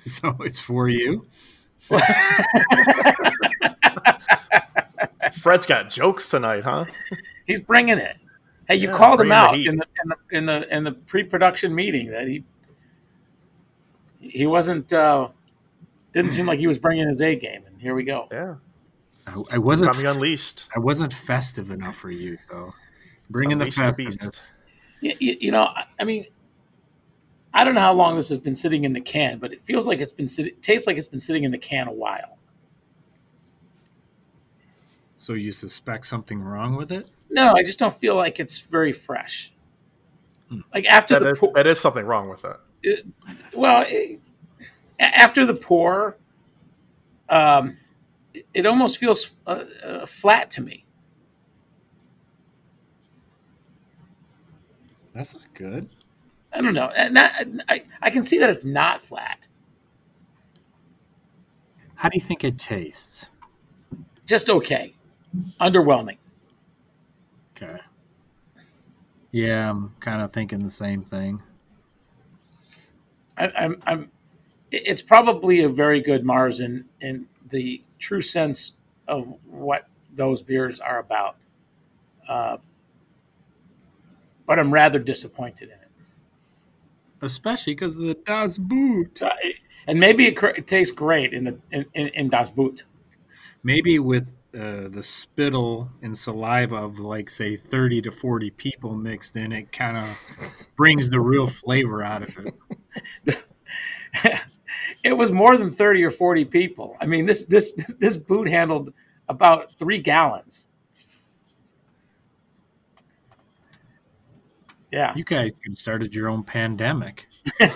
So 0.03 0.36
it's 0.39 0.60
for 0.60 0.89
you. 0.89 1.27
Fred's 5.31 5.67
got 5.67 5.91
jokes 5.91 6.27
tonight, 6.27 6.63
huh? 6.63 6.86
He's 7.45 7.62
bringing 7.62 8.00
it. 8.00 8.17
Hey, 8.67 8.77
you 8.77 8.88
Yeah, 8.88 8.95
called 8.95 9.21
him 9.21 9.27
bringing 9.27 9.29
the 9.29 9.36
out 9.36 9.53
in 9.67 9.75
the, 9.75 9.86
in 10.01 10.10
the 10.10 10.17
in 10.31 10.45
the 10.48 10.75
in 10.75 10.83
the 10.86 10.91
pre-production 10.93 11.75
meeting 11.75 12.10
that 12.10 12.27
he 12.27 12.43
he 14.19 14.48
wasn't 14.48 14.91
uh, 14.91 15.27
didn't 16.13 16.32
seem 16.32 16.46
like 16.46 16.60
he 16.60 16.68
was 16.68 16.77
bringing 16.80 17.08
his 17.08 17.22
A 17.22 17.36
game, 17.36 17.63
and 17.65 17.82
here 17.82 17.96
we 17.96 18.03
go. 18.03 18.27
Yeah. 18.32 18.56
I, 19.27 19.56
I 19.56 19.58
wasn't. 19.58 19.94
Tommy 19.94 20.06
Unleashed. 20.08 20.68
I 20.75 20.80
wasn't 20.80 21.13
festive 21.13 21.70
enough 21.72 21.96
for 21.96 22.10
you, 22.12 22.38
so 22.38 22.74
bring 23.30 23.51
in 23.51 23.58
the 23.58 23.65
Unleash 23.65 23.75
the 23.75 23.82
festiveness. 23.82 24.18
beast. 24.18 24.51
You, 25.01 25.13
you, 25.20 25.38
you 25.41 25.51
know, 25.51 25.63
I, 25.63 25.86
I 26.00 26.03
mean, 26.03 26.25
I 27.53 27.63
don't 27.63 27.75
know 27.75 27.82
how 27.82 27.94
long 27.94 28.15
this 28.15 28.30
has 28.30 28.38
been 28.39 28.56
sitting 28.56 28.84
in 28.84 28.94
the 28.94 29.01
can, 29.01 29.39
but 29.39 29.51
it 29.53 29.63
feels 29.65 29.88
like 29.88 30.00
it's 30.00 30.13
been 30.13 30.27
sitting. 30.27 30.53
Tastes 30.62 30.88
like 30.88 30.98
it's 30.98 31.08
been 31.08 31.20
sitting 31.20 31.44
in 31.44 31.51
the 31.51 31.58
can 31.58 31.88
a 31.88 31.91
while. 31.94 32.38
So 35.15 35.34
you 35.34 35.51
suspect 35.51 36.06
something 36.06 36.41
wrong 36.41 36.75
with 36.75 36.91
it? 36.91 37.08
No, 37.30 37.53
I 37.53 37.63
just 37.63 37.80
don't 37.80 37.94
feel 37.94 38.15
like 38.15 38.39
it's 38.39 38.60
very 38.60 38.91
fresh. 38.91 39.51
Hmm. 40.50 40.62
Like 40.74 40.86
after 40.86 41.15
That 41.15 41.24
the 41.24 41.32
is, 41.32 41.39
pour, 41.39 41.53
that 41.53 41.68
is 41.68 41.80
something 41.80 42.06
wrong 42.06 42.27
with 42.30 42.44
it. 42.84 43.06
well, 43.53 43.84
it, 43.88 43.94
a- 43.94 44.20
after 45.01 45.46
the 45.46 45.53
pour, 45.53 46.17
um, 47.29 47.77
it- 48.34 48.46
it 48.53 48.65
almost 48.65 48.98
feels 48.98 49.34
uh, 49.48 49.63
uh, 49.84 50.05
flat 50.05 50.50
to 50.51 50.62
me. 50.62 50.86
That's 55.13 55.34
not 55.34 55.53
good. 55.53 55.89
I 56.53 56.62
don't 56.62 56.74
know. 56.74 56.88
And 56.96 57.17
I, 57.17 57.84
I 58.01 58.10
can 58.10 58.24
see 58.24 58.38
that 58.39 58.50
it's 58.50 58.65
not 58.65 59.01
flat. 59.01 59.48
How 61.96 62.10
do 62.10 62.17
you 62.17 62.22
think 62.25 62.43
it 62.43 62.58
tastes? 62.58 63.27
Just 64.25 64.50
okay. 64.50 64.93
Underwhelming. 65.60 66.17
Okay. 67.55 67.79
Yeah, 69.31 69.70
I'm 69.70 69.93
kind 70.00 70.22
of 70.22 70.34
thinking 70.34 70.60
the 70.63 70.70
same 70.72 71.03
thing. 71.03 71.41
I, 73.38 73.47
I'm, 73.58 73.84
I'm. 73.86 74.12
It- 74.71 74.84
It's 74.88 75.01
probably 75.01 75.62
a 75.63 75.69
very 75.69 76.01
good 76.01 76.23
Marzen 76.23 76.86
in 77.01 77.27
the 77.49 77.84
true 77.99 78.21
sense 78.21 78.73
of 79.07 79.27
what 79.45 79.88
those 80.15 80.41
beers 80.41 80.79
are 80.79 80.99
about. 80.99 81.36
Uh, 82.27 82.57
but 84.45 84.60
I'm 84.60 84.73
rather 84.73 84.99
disappointed 84.99 85.69
in 85.69 85.75
it. 85.75 85.88
Especially 87.21 87.73
because 87.73 87.97
of 87.97 88.03
the 88.03 88.15
Das 88.15 88.57
Boot. 88.57 89.21
Uh, 89.21 89.29
and 89.88 89.99
maybe 89.99 90.25
it, 90.27 90.36
cr- 90.38 90.47
it 90.47 90.67
tastes 90.67 90.93
great 90.93 91.34
in 91.34 91.43
the 91.45 91.57
in, 91.71 91.86
in, 91.93 92.07
in 92.10 92.29
Das 92.29 92.51
Boot. 92.51 92.84
Maybe 93.63 93.99
with 93.99 94.34
uh, 94.55 94.88
the 94.89 95.03
spittle 95.03 95.89
and 96.01 96.17
saliva 96.17 96.75
of, 96.75 96.99
like, 96.99 97.29
say, 97.29 97.55
30 97.55 98.01
to 98.03 98.12
40 98.12 98.49
people 98.51 98.95
mixed 98.95 99.36
in, 99.38 99.51
it 99.51 99.71
kind 99.71 99.97
of 99.97 100.05
brings 100.75 101.10
the 101.10 101.19
real 101.19 101.47
flavor 101.47 102.03
out 102.03 102.23
of 102.23 102.38
it. 103.25 103.45
it 105.03 105.13
was 105.13 105.31
more 105.31 105.57
than 105.57 105.71
30 105.71 106.03
or 106.03 106.12
40 106.12 106.45
people. 106.45 106.97
I 107.01 107.05
mean, 107.05 107.25
this 107.25 107.45
this 107.45 107.73
this 107.99 108.17
boot 108.17 108.47
handled 108.47 108.93
about 109.29 109.71
three 109.79 109.99
gallons. 109.99 110.67
Yeah. 114.91 115.13
You 115.15 115.23
guys 115.23 115.51
started 115.75 116.13
your 116.13 116.27
own 116.29 116.43
pandemic. 116.43 117.27
now, 117.60 117.71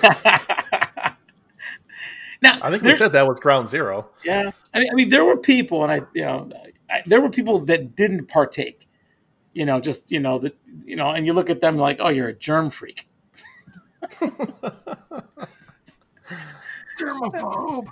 I 2.44 2.70
think 2.70 2.84
there- 2.84 2.92
we 2.92 2.96
said 2.98 3.14
that 3.14 3.26
was 3.28 3.40
ground 3.40 3.70
zero. 3.70 4.10
yeah. 4.24 4.52
I 4.74 4.80
mean, 4.80 4.90
I 4.92 4.96
mean, 4.96 5.10
there 5.10 5.24
were 5.24 5.38
people, 5.38 5.84
and 5.84 5.92
I, 5.92 6.02
you 6.14 6.26
know, 6.26 6.50
I, 6.90 7.04
there 7.06 7.22
were 7.22 7.30
people 7.30 7.60
that 7.66 7.96
didn't 7.96 8.28
partake. 8.28 8.88
You 9.54 9.66
know, 9.66 9.80
just 9.80 10.12
you 10.12 10.20
know 10.20 10.38
that 10.40 10.58
you 10.86 10.98
know, 10.98 11.12
and 11.12 11.26
you 11.26 11.32
look 11.32 11.50
at 11.50 11.62
them 11.62 11.78
like, 11.78 11.98
oh, 12.02 12.10
you're 12.10 12.28
a 12.28 12.34
germ 12.34 12.70
freak. 12.70 13.08
Germaphobe. 17.00 17.88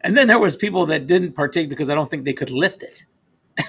And 0.00 0.16
then 0.16 0.26
there 0.26 0.38
was 0.38 0.54
people 0.56 0.86
that 0.86 1.06
didn't 1.06 1.32
partake 1.32 1.68
because 1.68 1.88
I 1.88 1.94
don't 1.94 2.10
think 2.10 2.24
they 2.24 2.32
could 2.34 2.50
lift 2.50 2.82
it. 2.82 3.04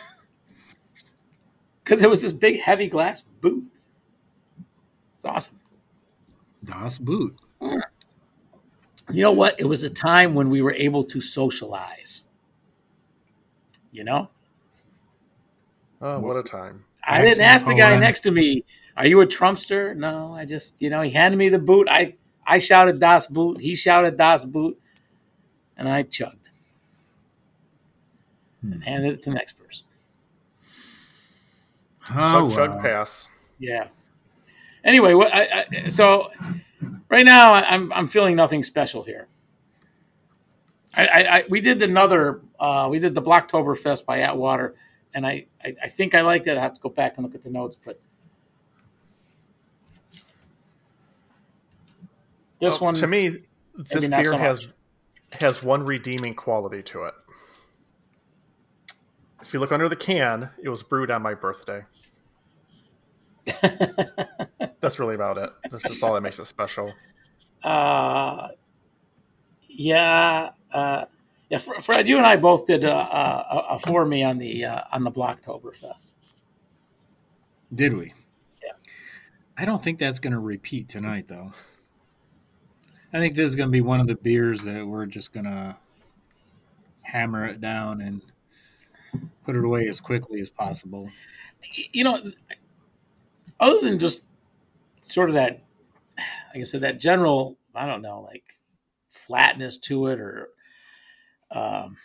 Because 1.83 2.01
it 2.01 2.09
was 2.09 2.21
this 2.23 2.33
big, 2.33 2.59
heavy 2.59 2.87
glass 2.87 3.21
boot. 3.21 3.63
It's 5.15 5.25
awesome. 5.25 5.59
Das 6.63 6.97
Boot. 6.97 7.37
You 7.61 9.21
know 9.21 9.31
what? 9.31 9.59
It 9.59 9.65
was 9.65 9.83
a 9.83 9.89
time 9.89 10.33
when 10.33 10.49
we 10.49 10.63
were 10.63 10.73
able 10.73 11.03
to 11.03 11.21
socialize. 11.21 12.23
You 13.91 14.03
know, 14.03 14.29
Oh, 16.01 16.19
what 16.19 16.35
a 16.35 16.43
time. 16.43 16.83
I 17.03 17.21
didn't 17.21 17.41
ask 17.41 17.65
the 17.65 17.73
guy 17.73 17.81
Excellent. 17.83 18.01
next 18.01 18.19
to 18.21 18.31
me, 18.31 18.65
"Are 18.97 19.05
you 19.07 19.21
a 19.21 19.27
Trumpster?" 19.27 19.95
No, 19.95 20.33
I 20.33 20.45
just, 20.45 20.81
you 20.81 20.89
know, 20.89 21.01
he 21.01 21.11
handed 21.11 21.37
me 21.37 21.49
the 21.49 21.59
boot. 21.59 21.87
I, 21.89 22.15
I 22.47 22.59
shouted 22.59 22.99
Das 22.99 23.27
Boot. 23.27 23.59
He 23.59 23.75
shouted 23.75 24.17
Das 24.17 24.45
Boot, 24.45 24.79
and 25.77 25.89
I 25.89 26.03
chugged 26.03 26.49
and 28.61 28.83
handed 28.83 29.13
it 29.13 29.21
to 29.23 29.29
the 29.31 29.35
next 29.35 29.53
person. 29.53 29.85
Oh, 32.11 32.49
chug, 32.49 32.55
chug, 32.55 32.81
pass. 32.81 33.27
Yeah. 33.59 33.87
Anyway, 34.83 35.13
what 35.13 35.33
I, 35.33 35.65
I, 35.73 35.87
so 35.87 36.29
right 37.09 37.25
now 37.25 37.53
I- 37.53 37.67
I'm 37.73 37.91
I'm 37.93 38.07
feeling 38.07 38.35
nothing 38.35 38.61
special 38.63 39.03
here. 39.03 39.27
I, 40.93 41.07
I, 41.07 41.37
I 41.39 41.43
we 41.49 41.61
did 41.61 41.81
another 41.81 42.41
uh, 42.59 42.87
we 42.91 42.99
did 42.99 43.15
the 43.15 43.21
Blocktoberfest 43.21 44.05
by 44.05 44.19
Atwater, 44.21 44.75
and 45.13 45.25
I, 45.25 45.47
I 45.63 45.75
I 45.83 45.87
think 45.89 46.13
I 46.13 46.21
liked 46.21 46.45
it. 46.47 46.57
I 46.57 46.61
have 46.61 46.73
to 46.73 46.81
go 46.81 46.89
back 46.89 47.17
and 47.17 47.25
look 47.25 47.33
at 47.33 47.41
the 47.41 47.49
notes, 47.49 47.77
but 47.83 47.99
this 52.59 52.75
Oh, 52.81 52.85
one 52.85 52.93
to 52.95 53.07
me, 53.07 53.43
this 53.75 54.07
beer 54.07 54.23
so 54.31 54.37
has 54.37 54.67
much. 54.67 55.41
has 55.41 55.63
one 55.63 55.85
redeeming 55.85 56.35
quality 56.35 56.81
to 56.83 57.03
it. 57.05 57.13
If 59.41 59.53
you 59.53 59.59
look 59.59 59.71
under 59.71 59.87
the 59.87 59.95
can, 59.95 60.49
it 60.61 60.69
was 60.69 60.81
brewed 60.83 61.11
on 61.11 61.21
my 61.21 61.33
birthday. 61.35 61.83
That's 64.81 64.97
really 64.99 65.15
about 65.15 65.37
it. 65.37 65.49
That's 65.69 65.83
just 65.83 66.03
all 66.03 66.13
that 66.15 66.21
makes 66.21 66.39
it 66.39 66.45
special. 66.45 66.93
Uh, 67.63 68.49
yeah, 69.69 70.51
uh, 70.71 71.05
yeah. 71.49 71.57
Fred, 71.57 72.07
you 72.07 72.17
and 72.17 72.25
I 72.25 72.37
both 72.37 72.65
did 72.65 72.83
a, 72.83 72.93
a, 72.95 73.67
a 73.71 73.79
for 73.79 74.05
me 74.05 74.23
on 74.23 74.37
the 74.37 74.65
uh, 74.65 74.81
on 74.91 75.03
the 75.03 75.11
Blocktoberfest. 75.11 76.13
Did 77.73 77.95
we? 77.95 78.13
Yeah. 78.63 78.71
I 79.57 79.65
don't 79.65 79.83
think 79.83 79.99
that's 79.99 80.19
going 80.19 80.33
to 80.33 80.39
repeat 80.39 80.87
tonight, 80.89 81.27
though. 81.27 81.51
I 83.15 83.19
think 83.19 83.33
this 83.33 83.45
is 83.45 83.55
going 83.55 83.69
to 83.69 83.71
be 83.71 83.79
one 83.79 84.01
of 84.01 84.07
the 84.07 84.15
beers 84.15 84.65
that 84.65 84.85
we're 84.85 85.05
just 85.05 85.31
going 85.31 85.45
to 85.45 85.77
hammer 87.03 87.45
it 87.45 87.61
down 87.61 88.01
and 88.01 88.21
put 89.45 89.55
it 89.55 89.63
away 89.63 89.87
as 89.87 90.01
quickly 90.01 90.41
as 90.41 90.49
possible. 90.49 91.09
you 91.93 92.03
know, 92.03 92.19
other 93.57 93.79
than 93.79 93.99
just 93.99 94.25
sort 94.99 95.29
of 95.29 95.35
that, 95.35 95.63
like 96.17 96.59
I 96.59 96.63
said, 96.63 96.81
that 96.81 96.99
general, 96.99 97.57
I 97.73 97.85
don't 97.85 98.01
know, 98.01 98.19
like 98.19 98.43
flatness 99.13 99.77
to 99.77 100.07
it, 100.07 100.19
or 100.19 100.49
um, 101.51 101.95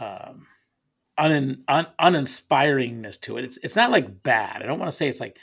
um, 0.00 0.48
un, 1.16 1.62
un, 1.68 1.86
uninspiringness 2.00 3.20
to 3.20 3.36
it. 3.36 3.44
It's 3.44 3.58
it's 3.62 3.76
not 3.76 3.92
like 3.92 4.24
bad. 4.24 4.60
I 4.60 4.66
don't 4.66 4.80
want 4.80 4.90
to 4.90 4.96
say 4.96 5.06
it's 5.06 5.20
like 5.20 5.38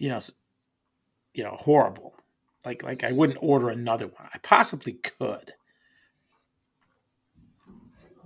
you 0.00 0.08
know 0.08 0.18
you 1.32 1.44
know 1.44 1.56
horrible. 1.60 2.15
Like 2.66 2.82
like 2.82 3.04
I 3.04 3.12
wouldn't 3.12 3.38
order 3.40 3.70
another 3.70 4.08
one. 4.08 4.28
I 4.34 4.38
possibly 4.38 4.94
could. 4.94 5.54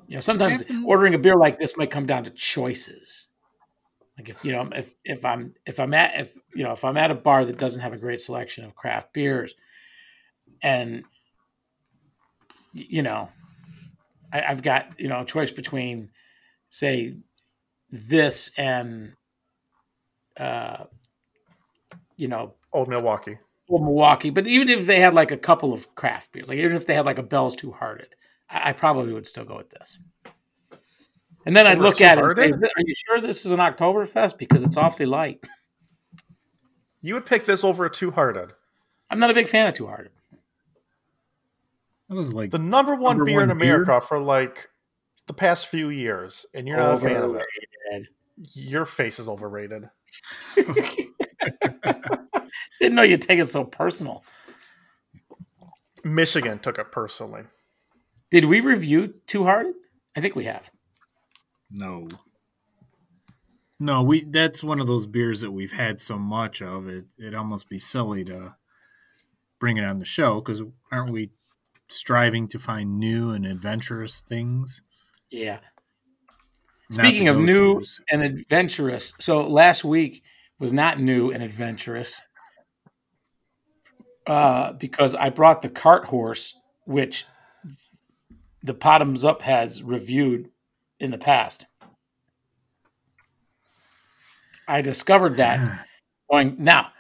You 0.09 0.17
know, 0.17 0.21
sometimes 0.21 0.63
ordering 0.85 1.15
a 1.15 1.19
beer 1.19 1.37
like 1.37 1.61
this 1.61 1.77
might 1.77 1.91
come 1.91 2.07
down 2.07 2.25
to 2.25 2.31
choices. 2.31 3.29
Like 4.19 4.31
if 4.31 4.43
you 4.43 4.53
know 4.53 4.69
if 4.75 4.95
if 5.05 5.25
I'm 5.27 5.55
if 5.67 5.79
I'm 5.79 5.93
at 5.93 6.19
if 6.19 6.35
you 6.55 6.65
know 6.65 6.73
if 6.73 6.85
I'm 6.85 6.97
at 6.97 7.11
a 7.11 7.15
bar 7.15 7.45
that 7.45 7.59
doesn't 7.59 7.83
have 7.83 7.93
a 7.93 7.99
great 7.99 8.23
selection 8.23 8.65
of 8.65 8.75
craft 8.75 9.13
beers, 9.13 9.55
and 10.63 11.05
you 12.73 13.03
know, 13.03 13.29
I, 14.33 14.43
I've 14.43 14.63
got 14.63 14.99
you 14.99 15.09
know 15.09 15.21
a 15.21 15.27
choice 15.27 15.51
between 15.51 16.11
say 16.71 17.17
this 17.91 18.53
and 18.57 19.13
uh, 20.39 20.85
you 22.17 22.29
know 22.29 22.55
Old 22.73 22.89
Milwaukee. 22.89 23.39
Old 23.71 23.83
Milwaukee, 23.83 24.31
but 24.31 24.47
even 24.47 24.69
if 24.69 24.87
they 24.87 25.01
had 25.01 25.15
like 25.15 25.31
a 25.31 25.37
couple 25.37 25.73
of 25.73 25.95
craft 25.95 26.33
beers, 26.33 26.49
like 26.49 26.59
even 26.59 26.77
if 26.77 26.87
they 26.87 26.95
had 26.95 27.07
like 27.07 27.19
a 27.19 27.23
Bell's 27.23 27.55
Two 27.55 27.71
Hearted, 27.71 28.09
I, 28.51 28.71
I 28.71 28.73
probably 28.73 29.13
would 29.13 29.27
still 29.27 29.45
go 29.45 29.57
with 29.57 29.71
this. 29.71 29.99
And 31.47 31.57
then 31.57 31.67
I'd 31.67 31.79
Over 31.79 31.89
look 31.89 32.01
at 32.01 32.19
it 32.19 32.25
and 32.25 32.33
say, 32.37 32.51
"Are 32.51 32.83
you 32.85 32.95
sure 32.95 33.21
this 33.21 33.47
is 33.47 33.53
an 33.53 33.59
Oktoberfest? 33.59 34.37
Because 34.39 34.63
it's 34.63 34.77
awfully 34.77 35.07
light." 35.07 35.45
You 37.03 37.15
would 37.15 37.27
pick 37.27 37.47
this 37.47 37.65
over 37.65 37.87
a 37.87 37.91
two 37.91 38.11
hearted. 38.11 38.53
I'm 39.11 39.19
not 39.19 39.31
a 39.31 39.35
big 39.35 39.49
fan 39.49 39.67
of 39.67 39.75
Two 39.75 39.87
Hearted. 39.87 40.13
That 42.09 42.15
was 42.15 42.35
like 42.35 42.51
The 42.51 42.59
number 42.59 42.95
one 42.95 43.17
Number 43.17 43.25
beer 43.25 43.43
in 43.43 43.49
one 43.49 43.59
beer? 43.59 43.75
America 43.83 44.01
for 44.01 44.19
like 44.19 44.69
the 45.27 45.35
past 45.35 45.69
few 45.69 45.91
years, 45.91 46.45
and 46.55 46.67
you're 46.67 46.77
not 46.77 46.95
a 46.95 46.99
fan 46.99 47.23
of 47.23 47.37
it. 47.37 47.45
Your 48.55 48.85
face 48.85 49.19
is 49.19 49.29
overrated. 49.29 49.89
Didn't 52.81 52.95
know 52.97 53.03
you'd 53.03 53.23
take 53.23 53.39
it 53.39 53.49
so 53.49 53.65
personal. 53.65 54.25
Michigan 56.05 56.59
took 56.59 56.79
it 56.79 56.93
personally. 56.93 57.43
Did 58.31 58.45
we 58.47 58.61
review 58.61 59.15
Too 59.27 59.45
Hard? 59.45 59.67
I 60.17 60.21
think 60.21 60.35
we 60.35 60.45
have. 60.45 60.71
no. 61.71 62.09
No, 63.83 64.03
we 64.03 64.25
that's 64.25 64.63
one 64.63 64.79
of 64.79 64.87
those 64.87 65.07
beers 65.07 65.41
that 65.41 65.53
we've 65.53 65.73
had 65.73 66.03
so 66.03 66.19
much 66.19 66.61
of 66.61 66.87
it 66.87 67.07
it 67.17 67.35
almost 67.35 67.67
be 67.67 67.79
silly 67.79 68.23
to 68.27 68.55
bring 69.59 69.79
it 69.79 69.85
on 69.85 69.99
the 69.99 70.05
show 70.05 70.39
because 70.41 70.63
aren't 70.93 71.13
we 71.13 71.31
striving 71.89 72.47
to 72.49 72.59
find 72.59 72.99
new 72.99 73.31
and 73.31 73.47
adventurous 73.47 74.21
things? 74.21 74.83
Yeah. 75.31 75.61
Not 76.91 77.07
Speaking 77.07 77.29
of 77.29 77.39
new 77.39 77.83
and 78.11 78.23
adventurous, 78.23 79.15
so 79.19 79.47
last 79.47 79.83
week 79.83 80.23
was 80.59 80.75
not 80.75 81.01
new 81.01 81.31
and 81.31 81.43
adventurous 81.43 82.21
uh, 84.31 84.73
because 84.75 85.17
I 85.17 85.29
brought 85.31 85.61
the 85.61 85.69
cart 85.69 86.05
horse, 86.05 86.55
which 86.85 87.27
the 88.63 88.75
Bottoms 88.75 89.25
Up 89.25 89.43
has 89.43 89.83
reviewed 89.83 90.51
in 91.01 91.11
the 91.11 91.19
past. 91.19 91.67
I 94.69 94.83
discovered 94.83 95.39
that 95.39 95.85
going 96.31 96.55
now 96.61 96.93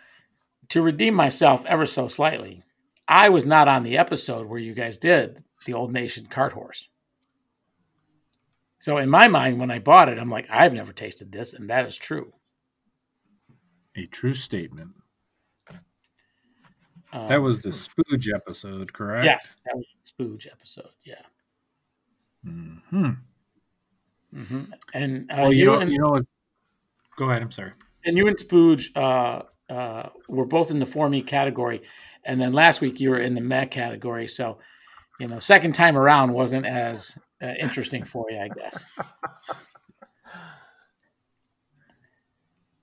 to 0.70 0.82
redeem 0.82 1.14
myself 1.14 1.64
ever 1.66 1.86
so 1.86 2.08
slightly. 2.08 2.64
I 3.06 3.28
was 3.28 3.44
not 3.44 3.68
on 3.68 3.84
the 3.84 3.96
episode 3.96 4.48
where 4.48 4.58
you 4.58 4.74
guys 4.74 4.98
did 4.98 5.44
the 5.66 5.74
Old 5.74 5.92
Nation 5.92 6.26
cart 6.26 6.52
horse. 6.52 6.88
So 8.80 8.98
in 8.98 9.08
my 9.08 9.28
mind, 9.28 9.60
when 9.60 9.70
I 9.70 9.78
bought 9.78 10.08
it, 10.08 10.18
I'm 10.18 10.30
like, 10.30 10.48
I've 10.50 10.72
never 10.72 10.92
tasted 10.92 11.30
this, 11.30 11.54
and 11.54 11.70
that 11.70 11.86
is 11.86 11.96
true. 11.96 12.32
a 13.94 14.06
true 14.06 14.34
statement. 14.34 14.94
Um, 17.12 17.26
That 17.28 17.42
was 17.42 17.62
the 17.62 17.70
Spooge 17.70 18.32
episode, 18.34 18.92
correct? 18.92 19.24
yes, 19.24 19.54
that 19.66 19.76
was 19.76 19.86
the 20.02 20.24
Spooge 20.24 20.46
episode. 20.46 20.90
Yeah, 21.04 21.22
Hmm. 22.44 23.10
hmm 24.34 24.62
and 24.94 25.30
uh, 25.30 25.36
Well, 25.38 25.52
you, 25.52 25.58
you, 25.60 25.64
know, 25.66 25.78
and, 25.80 25.92
you 25.92 25.98
know 25.98 26.20
Go 27.16 27.28
ahead. 27.28 27.42
I'm 27.42 27.50
sorry. 27.50 27.72
and 28.04 28.16
you 28.16 28.28
and 28.28 28.36
Spooge 28.36 28.96
uh, 28.96 29.42
uh, 29.72 30.08
were 30.28 30.46
both 30.46 30.70
in 30.70 30.78
the 30.78 30.86
for 30.86 31.08
me 31.08 31.20
category, 31.22 31.82
and 32.24 32.40
then 32.40 32.52
last 32.52 32.80
week 32.80 33.00
you 33.00 33.10
were 33.10 33.20
in 33.20 33.34
the 33.34 33.40
meh 33.42 33.66
category. 33.66 34.26
So, 34.28 34.58
you 35.18 35.26
know, 35.28 35.38
second 35.38 35.74
time 35.74 35.96
around 35.98 36.32
wasn't 36.32 36.64
as 36.66 37.18
uh, 37.42 37.48
interesting 37.58 38.04
for 38.04 38.30
you, 38.30 38.38
I 38.38 38.48
guess. 38.48 38.84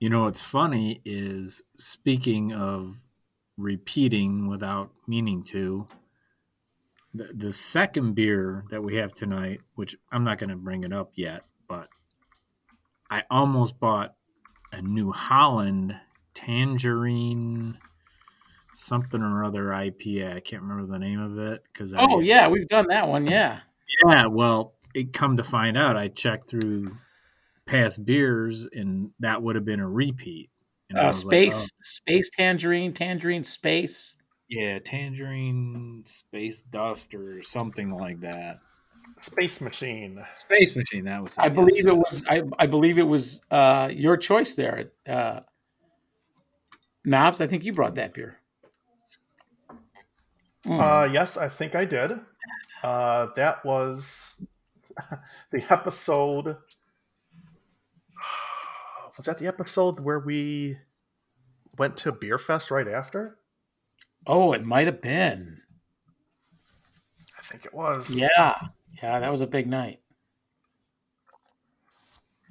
You 0.00 0.10
know 0.10 0.22
what's 0.24 0.40
funny 0.42 1.00
is 1.04 1.62
speaking 1.76 2.52
of 2.52 2.94
repeating 3.58 4.48
without 4.48 4.90
meaning 5.06 5.42
to, 5.42 5.86
the, 7.14 7.30
the 7.34 7.52
second 7.52 8.14
beer 8.14 8.64
that 8.70 8.82
we 8.82 8.96
have 8.96 9.12
tonight, 9.12 9.60
which 9.74 9.96
I'm 10.12 10.24
not 10.24 10.38
going 10.38 10.50
to 10.50 10.56
bring 10.56 10.84
it 10.84 10.92
up 10.92 11.12
yet, 11.14 11.44
but 11.66 11.88
I 13.10 13.24
almost 13.30 13.78
bought 13.80 14.14
a 14.72 14.82
New 14.82 15.12
Holland 15.12 15.98
tangerine 16.34 17.78
something 18.74 19.20
or 19.20 19.44
other 19.44 19.64
IPA. 19.64 20.36
I 20.36 20.40
can't 20.40 20.62
remember 20.62 20.90
the 20.90 20.98
name 20.98 21.20
of 21.20 21.38
it 21.38 21.62
because 21.72 21.92
Oh 21.96 22.20
yeah, 22.20 22.48
we've 22.48 22.68
done 22.68 22.86
that 22.88 23.08
one. 23.08 23.26
Yeah, 23.26 23.60
Yeah, 24.06 24.26
well, 24.26 24.74
it 24.94 25.12
come 25.12 25.36
to 25.36 25.44
find 25.44 25.76
out, 25.76 25.96
I 25.96 26.08
checked 26.08 26.48
through 26.48 26.96
past 27.66 28.04
beers, 28.04 28.66
and 28.72 29.10
that 29.20 29.42
would 29.42 29.56
have 29.56 29.64
been 29.64 29.80
a 29.80 29.88
repeat. 29.88 30.50
And 30.90 30.98
I 30.98 31.04
uh, 31.04 31.06
was 31.08 31.24
like, 31.24 31.32
space, 31.52 31.70
oh, 31.72 31.76
space 31.82 32.30
tangerine, 32.30 32.92
tangerine 32.92 33.44
space. 33.44 34.16
yeah, 34.48 34.78
tangerine 34.78 36.02
space 36.06 36.62
dust 36.62 37.14
or 37.14 37.42
something 37.42 37.90
like 37.90 38.20
that. 38.20 38.60
Space 39.20 39.60
Machine. 39.60 40.24
Space 40.36 40.76
machine. 40.76 41.04
That 41.04 41.22
was. 41.22 41.36
I 41.38 41.46
yes, 41.46 41.54
believe 41.54 41.86
it 41.86 41.96
was. 41.96 42.24
I, 42.28 42.42
I 42.58 42.66
believe 42.66 42.98
it 42.98 43.06
was 43.06 43.40
uh, 43.50 43.90
your 43.92 44.16
choice 44.16 44.54
there, 44.54 44.92
uh, 45.08 45.40
Knobs. 47.04 47.40
I 47.40 47.46
think 47.46 47.64
you 47.64 47.72
brought 47.72 47.96
that 47.96 48.14
beer. 48.14 48.38
Mm. 50.66 50.80
Uh, 50.80 51.12
yes, 51.12 51.36
I 51.36 51.48
think 51.48 51.74
I 51.74 51.84
did. 51.84 52.12
Uh, 52.82 53.26
that 53.34 53.64
was 53.64 54.34
the 55.50 55.64
episode. 55.72 56.56
Was 59.18 59.26
that 59.26 59.38
the 59.38 59.46
episode 59.48 60.00
where 60.00 60.18
we 60.20 60.78
went 61.76 61.96
to 61.98 62.12
Beer 62.12 62.38
Fest 62.38 62.70
right 62.70 62.88
after? 62.88 63.36
oh, 64.26 64.52
it 64.52 64.62
might 64.64 64.86
have 64.86 65.00
been. 65.00 65.58
I 67.38 67.42
think 67.42 67.64
it 67.64 67.72
was. 67.72 68.10
Yeah, 68.10 68.54
yeah, 69.02 69.20
that 69.20 69.30
was 69.30 69.40
a 69.40 69.46
big 69.46 69.66
night. 69.66 70.00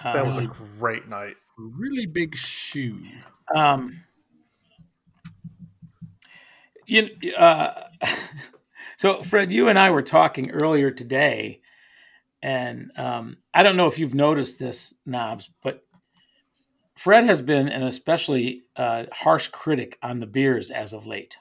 That 0.04 0.26
was 0.26 0.38
a 0.38 0.42
Uh, 0.50 0.54
great 0.80 1.08
night. 1.08 1.36
really 1.58 2.06
big 2.06 2.36
shoe. 2.36 3.04
um, 3.56 4.02
you, 6.86 7.10
uh, 7.38 7.84
so 8.98 9.22
Fred, 9.24 9.52
you 9.52 9.68
and 9.70 9.78
I 9.78 9.92
were 9.92 10.02
talking 10.04 10.52
earlier 10.52 10.90
today, 10.92 11.62
and 12.42 12.92
um, 12.98 13.38
I 13.54 13.64
don't 13.64 13.78
know 13.78 13.88
if 13.88 14.00
you've 14.00 14.16
noticed 14.16 14.58
this, 14.60 14.94
Knobs, 15.06 15.50
but 15.64 15.86
Fred 16.98 17.26
has 17.26 17.44
been 17.44 17.68
an 17.68 17.84
especially 17.84 18.64
uh, 18.76 19.06
harsh 19.14 19.50
critic 19.50 20.00
on 20.02 20.20
the 20.20 20.26
beers 20.26 20.72
as 20.72 20.94
of 20.94 21.06
late. 21.06 21.38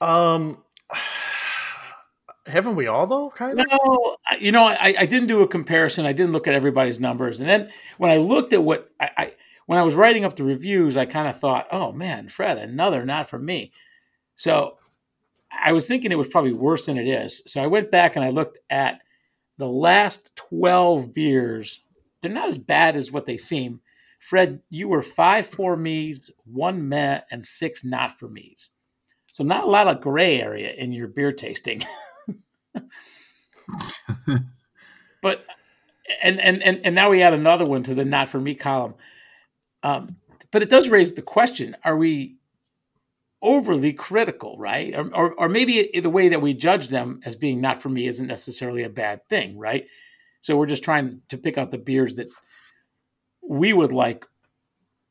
Um, 0.00 0.62
haven't 2.46 2.74
we 2.74 2.88
all 2.88 3.06
though? 3.06 3.30
Kind 3.30 3.60
of. 3.60 3.66
No, 3.70 4.16
you 4.40 4.50
know, 4.50 4.64
I, 4.64 4.94
I 4.98 5.06
didn't 5.06 5.28
do 5.28 5.42
a 5.42 5.48
comparison. 5.48 6.04
I 6.04 6.12
didn't 6.12 6.32
look 6.32 6.48
at 6.48 6.54
everybody's 6.54 6.98
numbers, 6.98 7.38
and 7.40 7.48
then 7.48 7.70
when 7.96 8.10
I 8.10 8.16
looked 8.16 8.52
at 8.52 8.62
what 8.62 8.90
I, 9.00 9.10
I 9.16 9.32
when 9.66 9.78
I 9.78 9.82
was 9.82 9.94
writing 9.94 10.24
up 10.24 10.34
the 10.34 10.44
reviews, 10.44 10.96
I 10.96 11.06
kind 11.06 11.28
of 11.28 11.38
thought, 11.38 11.68
"Oh 11.70 11.92
man, 11.92 12.28
Fred, 12.28 12.58
another 12.58 13.04
not 13.04 13.30
for 13.30 13.38
me." 13.38 13.70
So 14.34 14.78
I 15.52 15.72
was 15.72 15.86
thinking 15.86 16.10
it 16.10 16.18
was 16.18 16.28
probably 16.28 16.52
worse 16.54 16.86
than 16.86 16.98
it 16.98 17.06
is. 17.06 17.42
So 17.46 17.62
I 17.62 17.66
went 17.66 17.92
back 17.92 18.16
and 18.16 18.24
I 18.24 18.30
looked 18.30 18.58
at 18.68 19.00
the 19.58 19.66
last 19.66 20.34
twelve 20.36 21.12
beers. 21.12 21.82
They're 22.20 22.32
not 22.32 22.48
as 22.48 22.58
bad 22.58 22.96
as 22.96 23.12
what 23.12 23.26
they 23.26 23.36
seem. 23.36 23.80
Fred, 24.18 24.60
you 24.70 24.88
were 24.88 25.02
five 25.02 25.46
for 25.46 25.76
me's, 25.76 26.30
one 26.44 26.88
meh, 26.88 27.20
and 27.30 27.44
six 27.44 27.84
not 27.84 28.18
for 28.18 28.28
me's. 28.28 28.70
So 29.32 29.44
not 29.44 29.64
a 29.64 29.68
lot 29.70 29.86
of 29.86 30.00
gray 30.00 30.40
area 30.40 30.72
in 30.72 30.92
your 30.92 31.06
beer 31.06 31.32
tasting. 31.32 31.82
but 35.22 35.44
and, 36.22 36.40
and 36.40 36.62
and 36.62 36.80
and 36.84 36.94
now 36.94 37.10
we 37.10 37.22
add 37.22 37.34
another 37.34 37.64
one 37.64 37.82
to 37.84 37.94
the 37.94 38.04
not 38.04 38.28
for 38.28 38.40
me 38.40 38.54
column. 38.54 38.94
Um, 39.82 40.16
but 40.50 40.62
it 40.62 40.70
does 40.70 40.88
raise 40.88 41.14
the 41.14 41.22
question: 41.22 41.76
Are 41.84 41.96
we 41.96 42.37
overly 43.42 43.92
critical, 43.92 44.56
right? 44.58 44.94
Or, 44.94 45.14
or, 45.14 45.34
or 45.34 45.48
maybe 45.48 45.90
the 45.94 46.10
way 46.10 46.28
that 46.28 46.42
we 46.42 46.54
judge 46.54 46.88
them 46.88 47.20
as 47.24 47.36
being 47.36 47.60
not 47.60 47.82
for 47.82 47.88
me 47.88 48.06
isn't 48.06 48.26
necessarily 48.26 48.82
a 48.82 48.88
bad 48.90 49.28
thing, 49.28 49.58
right? 49.58 49.86
So 50.40 50.56
we're 50.56 50.66
just 50.66 50.84
trying 50.84 51.22
to 51.28 51.38
pick 51.38 51.58
out 51.58 51.70
the 51.70 51.78
beers 51.78 52.16
that 52.16 52.28
we 53.42 53.72
would 53.72 53.92
like 53.92 54.24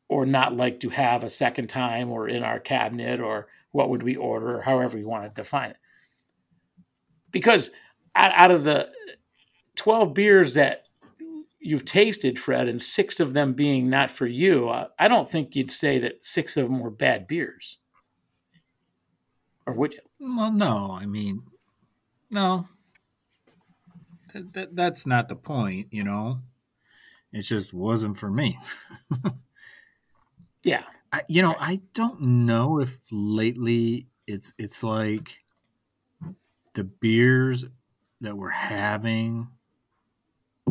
or 0.10 0.26
not 0.26 0.56
like 0.56 0.80
to 0.82 0.90
have 0.90 1.24
a 1.24 1.30
second 1.30 1.68
time 1.68 2.12
or 2.12 2.28
in 2.28 2.44
our 2.44 2.60
cabinet 2.60 3.20
or 3.20 3.48
what 3.72 3.90
would 3.90 4.04
we 4.04 4.16
order 4.16 4.58
or 4.58 4.62
however 4.62 4.98
you 4.98 5.08
want 5.08 5.24
to 5.24 5.30
define 5.30 5.72
it. 5.72 5.78
Because 7.32 7.72
out 8.16 8.52
of 8.52 8.64
the 8.64 8.90
12 9.76 10.14
beers 10.14 10.54
that 10.56 10.86
you've 11.60 11.86
tasted, 11.86 12.40
Fred, 12.40 12.68
and 12.68 12.82
six 12.82 13.20
of 13.20 13.34
them 13.34 13.54
being 13.54 13.90
not 13.90 14.10
for 14.10 14.26
you, 14.26 14.70
I 14.70 15.08
don't 15.08 15.30
think 15.30 15.56
you'd 15.56 15.72
say 15.72 16.00
that 16.00 16.26
six 16.26 16.58
of 16.58 16.68
them 16.68 16.80
were 16.80 16.90
bad 16.90 17.28
beers. 17.28 17.78
Or 19.68 19.74
would 19.74 19.94
you? 19.94 20.00
Well, 20.20 20.52
no. 20.52 20.98
I 21.00 21.06
mean, 21.06 21.44
no. 22.32 22.70
That, 24.34 24.54
that, 24.54 24.76
that's 24.76 25.06
not 25.06 25.28
the 25.28 25.36
point, 25.36 25.88
you 25.92 26.04
know? 26.04 26.40
It 27.34 27.42
just 27.42 27.74
wasn't 27.74 28.18
for 28.18 28.32
me. 28.32 28.58
yeah. 30.64 30.84
I, 31.12 31.24
you 31.28 31.42
know, 31.42 31.56
I 31.60 31.82
don't 31.94 32.22
know 32.22 32.80
if 32.80 33.00
lately 33.12 34.08
it's 34.26 34.54
it's 34.58 34.84
like 34.84 35.44
the 36.74 36.84
beers 36.84 37.66
that 38.22 38.38
we're 38.38 38.50
having 38.50 39.48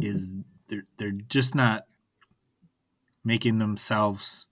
is 0.00 0.34
they're 0.68 0.86
they're 0.98 1.10
just 1.10 1.54
not 1.54 1.86
making 3.24 3.58
themselves 3.58 4.46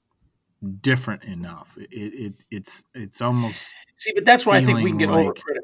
different 0.81 1.25
enough. 1.25 1.69
It, 1.77 1.91
it 1.93 2.35
it's 2.51 2.85
it's 2.95 3.21
almost 3.21 3.75
see, 3.97 4.13
but 4.15 4.25
that's 4.25 4.47
where 4.47 4.57
I 4.57 4.65
think 4.65 4.81
we 4.81 4.91
can 4.91 4.99
get 4.99 5.11
like, 5.11 5.27
overcritical. 5.27 5.61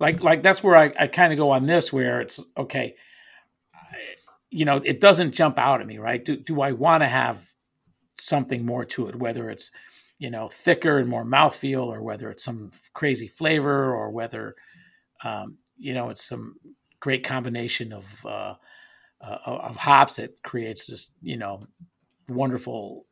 Like 0.00 0.22
like 0.22 0.42
that's 0.42 0.62
where 0.62 0.76
I, 0.76 0.92
I 0.98 1.06
kind 1.06 1.32
of 1.32 1.38
go 1.38 1.50
on 1.50 1.66
this, 1.66 1.92
where 1.92 2.20
it's 2.20 2.40
okay. 2.56 2.96
You 4.50 4.64
know, 4.64 4.76
it 4.84 5.00
doesn't 5.00 5.32
jump 5.32 5.58
out 5.58 5.80
at 5.80 5.86
me, 5.86 5.98
right? 5.98 6.24
Do 6.24 6.36
do 6.36 6.60
I 6.60 6.72
want 6.72 7.02
to 7.02 7.08
have 7.08 7.46
something 8.18 8.64
more 8.66 8.84
to 8.84 9.08
it? 9.08 9.16
Whether 9.16 9.48
it's 9.50 9.70
you 10.18 10.30
know 10.30 10.48
thicker 10.48 10.98
and 10.98 11.08
more 11.08 11.24
mouthfeel, 11.24 11.86
or 11.86 12.02
whether 12.02 12.30
it's 12.30 12.44
some 12.44 12.72
crazy 12.94 13.28
flavor, 13.28 13.94
or 13.94 14.10
whether 14.10 14.56
um, 15.24 15.58
you 15.78 15.94
know 15.94 16.10
it's 16.10 16.24
some 16.24 16.56
great 17.00 17.24
combination 17.24 17.92
of 17.92 18.04
uh, 18.24 18.54
uh, 19.20 19.38
of 19.44 19.76
hops 19.76 20.16
that 20.16 20.42
creates 20.42 20.86
this 20.86 21.10
you 21.22 21.36
know 21.36 21.66
wonderful 22.28 23.06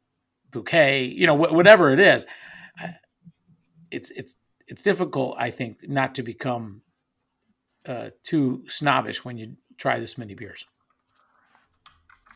bouquet 0.50 1.04
you 1.04 1.26
know 1.26 1.36
wh- 1.36 1.52
whatever 1.52 1.92
it 1.92 2.00
is 2.00 2.26
it's 3.90 4.10
it's 4.10 4.36
it's 4.66 4.82
difficult 4.82 5.36
i 5.38 5.50
think 5.50 5.88
not 5.88 6.14
to 6.14 6.22
become 6.22 6.82
uh, 7.86 8.10
too 8.22 8.62
snobbish 8.68 9.24
when 9.24 9.38
you 9.38 9.56
try 9.78 9.98
this 9.98 10.18
many 10.18 10.34
beers 10.34 10.66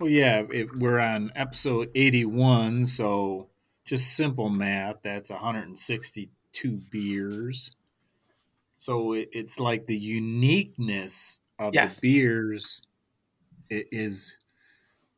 well 0.00 0.08
yeah 0.08 0.42
it, 0.50 0.66
we're 0.78 0.98
on 0.98 1.30
episode 1.36 1.90
81 1.94 2.86
so 2.86 3.48
just 3.84 4.16
simple 4.16 4.48
math 4.48 4.96
that's 5.02 5.28
162 5.30 6.82
beers 6.90 7.72
so 8.78 9.12
it, 9.12 9.28
it's 9.32 9.60
like 9.60 9.86
the 9.86 9.98
uniqueness 9.98 11.40
of 11.58 11.74
yes. 11.74 12.00
the 12.00 12.18
beers 12.18 12.82
is 13.70 14.36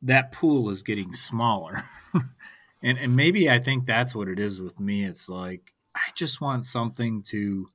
that 0.02 0.32
pool 0.32 0.70
is 0.70 0.82
getting 0.82 1.12
smaller. 1.12 1.82
and 2.82 2.98
and 2.98 3.16
maybe 3.16 3.50
I 3.50 3.58
think 3.58 3.86
that's 3.86 4.14
what 4.14 4.28
it 4.28 4.38
is 4.38 4.60
with 4.60 4.78
me. 4.78 5.04
It's 5.04 5.28
like 5.28 5.72
I 6.06 6.10
just 6.14 6.40
want 6.40 6.64
something 6.64 7.22
to 7.24 7.68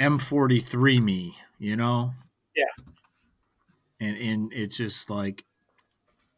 M43 0.00 1.02
me, 1.02 1.34
you 1.58 1.76
know? 1.76 2.14
Yeah. 2.54 2.84
And 4.00 4.16
and 4.16 4.52
it's 4.52 4.76
just 4.76 5.10
like 5.10 5.44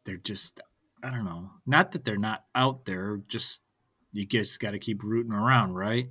they're 0.05 0.17
just 0.17 0.61
I 1.03 1.11
don't 1.11 1.25
know. 1.25 1.51
Not 1.67 1.93
that 1.93 2.05
they're 2.05 2.17
not 2.17 2.45
out 2.55 2.87
there, 2.87 3.21
just 3.29 3.63
you 4.13 4.25
just 4.25 4.59
got 4.61 4.71
to 4.71 4.79
keep 4.79 5.03
rooting 5.03 5.33
around, 5.33 5.75
right? 5.75 6.09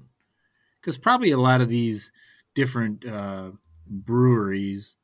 Cuz 0.81 0.97
probably 0.97 1.31
a 1.31 1.37
lot 1.37 1.61
of 1.61 1.69
these 1.69 2.11
different 2.53 3.05
uh 3.05 3.51
breweries 3.87 4.95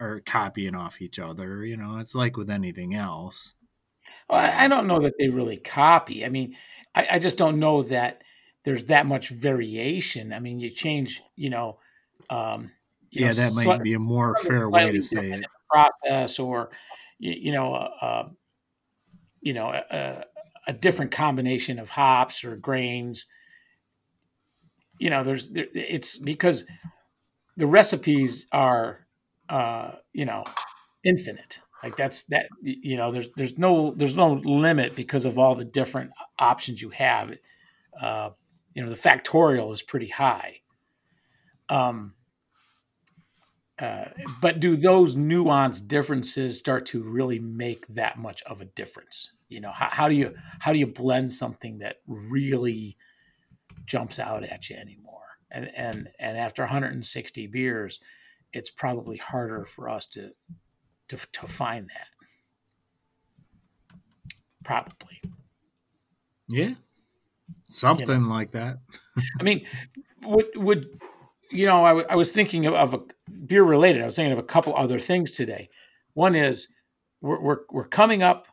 are 0.00 0.20
copying 0.20 0.74
off 0.74 1.00
each 1.00 1.20
other. 1.20 1.64
You 1.64 1.76
know, 1.76 1.98
it's 1.98 2.14
like 2.14 2.36
with 2.36 2.50
anything 2.50 2.94
else. 2.94 3.54
Well, 4.28 4.40
I 4.40 4.66
don't 4.66 4.88
know 4.88 5.00
that 5.00 5.14
they 5.18 5.28
really 5.28 5.58
copy. 5.58 6.24
I 6.24 6.28
mean, 6.28 6.56
I, 6.94 7.06
I 7.12 7.18
just 7.18 7.36
don't 7.36 7.58
know 7.58 7.82
that 7.84 8.22
there's 8.64 8.86
that 8.86 9.06
much 9.06 9.28
variation. 9.28 10.32
I 10.32 10.38
mean, 10.38 10.60
you 10.60 10.70
change, 10.70 11.22
you 11.36 11.50
know, 11.50 11.78
um, 12.30 12.70
you 13.10 13.22
yeah, 13.22 13.28
know, 13.28 13.34
that 13.34 13.52
might 13.52 13.82
be 13.82 13.94
a 13.94 13.98
more 13.98 14.36
fair 14.38 14.68
way 14.68 14.92
to 14.92 15.02
say 15.02 15.32
it. 15.32 15.44
Process, 15.70 16.38
or 16.38 16.70
you, 17.18 17.32
you 17.32 17.52
know, 17.52 17.74
uh, 17.74 17.90
uh, 18.00 18.28
you 19.40 19.54
know, 19.54 19.68
a, 19.68 20.24
a, 20.66 20.72
different 20.72 21.12
combination 21.12 21.78
of 21.78 21.88
hops 21.88 22.44
or 22.44 22.56
grains. 22.56 23.26
You 24.98 25.10
know, 25.10 25.24
there's 25.24 25.48
there, 25.48 25.66
it's 25.74 26.16
because 26.16 26.64
the 27.56 27.66
recipes 27.66 28.46
are 28.52 29.02
uh, 29.48 29.92
you 30.12 30.24
know, 30.24 30.44
infinite. 31.04 31.60
Like 31.82 31.96
that's 31.96 32.24
that 32.24 32.46
you 32.62 32.96
know, 32.96 33.10
there's 33.10 33.30
there's 33.30 33.58
no 33.58 33.92
there's 33.96 34.16
no 34.16 34.34
limit 34.44 34.94
because 34.94 35.24
of 35.24 35.38
all 35.38 35.54
the 35.54 35.64
different 35.64 36.12
options 36.38 36.80
you 36.80 36.90
have. 36.90 37.32
Uh, 38.00 38.30
you 38.74 38.82
know, 38.82 38.88
the 38.88 38.96
factorial 38.96 39.72
is 39.72 39.82
pretty 39.82 40.08
high. 40.08 40.60
Um, 41.68 42.14
uh, 43.78 44.04
but 44.40 44.60
do 44.60 44.76
those 44.76 45.16
nuanced 45.16 45.88
differences 45.88 46.56
start 46.56 46.86
to 46.86 47.02
really 47.02 47.40
make 47.40 47.86
that 47.88 48.16
much 48.18 48.42
of 48.44 48.60
a 48.60 48.64
difference? 48.66 49.32
You 49.48 49.60
know, 49.60 49.72
how, 49.72 49.88
how 49.90 50.08
do 50.08 50.14
you 50.14 50.34
how 50.60 50.72
do 50.72 50.78
you 50.78 50.86
blend 50.86 51.32
something 51.32 51.78
that 51.78 51.96
really 52.06 52.96
jumps 53.86 54.20
out 54.20 54.44
at 54.44 54.70
you 54.70 54.76
anymore? 54.76 55.22
And 55.50 55.68
and 55.74 56.08
and 56.20 56.38
after 56.38 56.62
160 56.62 57.46
beers, 57.48 57.98
it's 58.52 58.70
probably 58.70 59.16
harder 59.16 59.64
for 59.64 59.88
us 59.88 60.06
to 60.06 60.30
to 61.12 61.26
to 61.40 61.46
find 61.46 61.88
that. 61.88 62.08
Probably. 64.64 65.20
Yeah. 66.48 66.74
Something 67.64 68.08
you 68.08 68.20
know? 68.20 68.34
like 68.34 68.52
that. 68.52 68.78
I 69.40 69.42
mean, 69.42 69.66
would 70.22 70.46
would 70.56 71.00
you 71.50 71.66
know? 71.66 71.84
I, 71.84 71.88
w- 71.90 72.06
I 72.08 72.16
was 72.16 72.32
thinking 72.32 72.66
of, 72.66 72.74
of 72.74 72.94
a 72.94 73.00
beer 73.46 73.62
related. 73.62 74.02
I 74.02 74.06
was 74.06 74.16
thinking 74.16 74.32
of 74.32 74.38
a 74.38 74.42
couple 74.42 74.74
other 74.76 74.98
things 74.98 75.32
today. 75.32 75.68
One 76.14 76.34
is 76.34 76.68
we're 77.20 77.40
we're, 77.40 77.58
we're 77.70 77.88
coming 77.88 78.22
up 78.22 78.48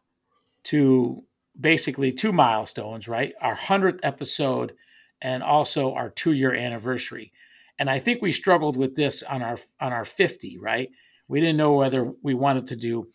to 0.66 1.24
basically 1.60 2.12
two 2.12 2.32
milestones, 2.32 3.08
right? 3.08 3.34
Our 3.42 3.56
hundredth 3.56 4.00
episode 4.04 4.74
and 5.22 5.44
also 5.44 5.94
our 5.94 6.10
two 6.10 6.32
year 6.32 6.54
anniversary. 6.54 7.32
And 7.78 7.90
I 7.90 8.00
think 8.00 8.22
we 8.22 8.34
struggled 8.34 8.76
with 8.76 8.96
this 8.96 9.24
on 9.24 9.42
our 9.42 9.58
on 9.80 9.94
our 9.94 10.06
50, 10.06 10.58
right? 10.58 10.90
We 11.30 11.40
didn't 11.40 11.58
know 11.58 11.74
whether 11.74 12.12
we 12.22 12.34
wanted 12.34 12.68
to 12.68 12.76
do 12.76 13.08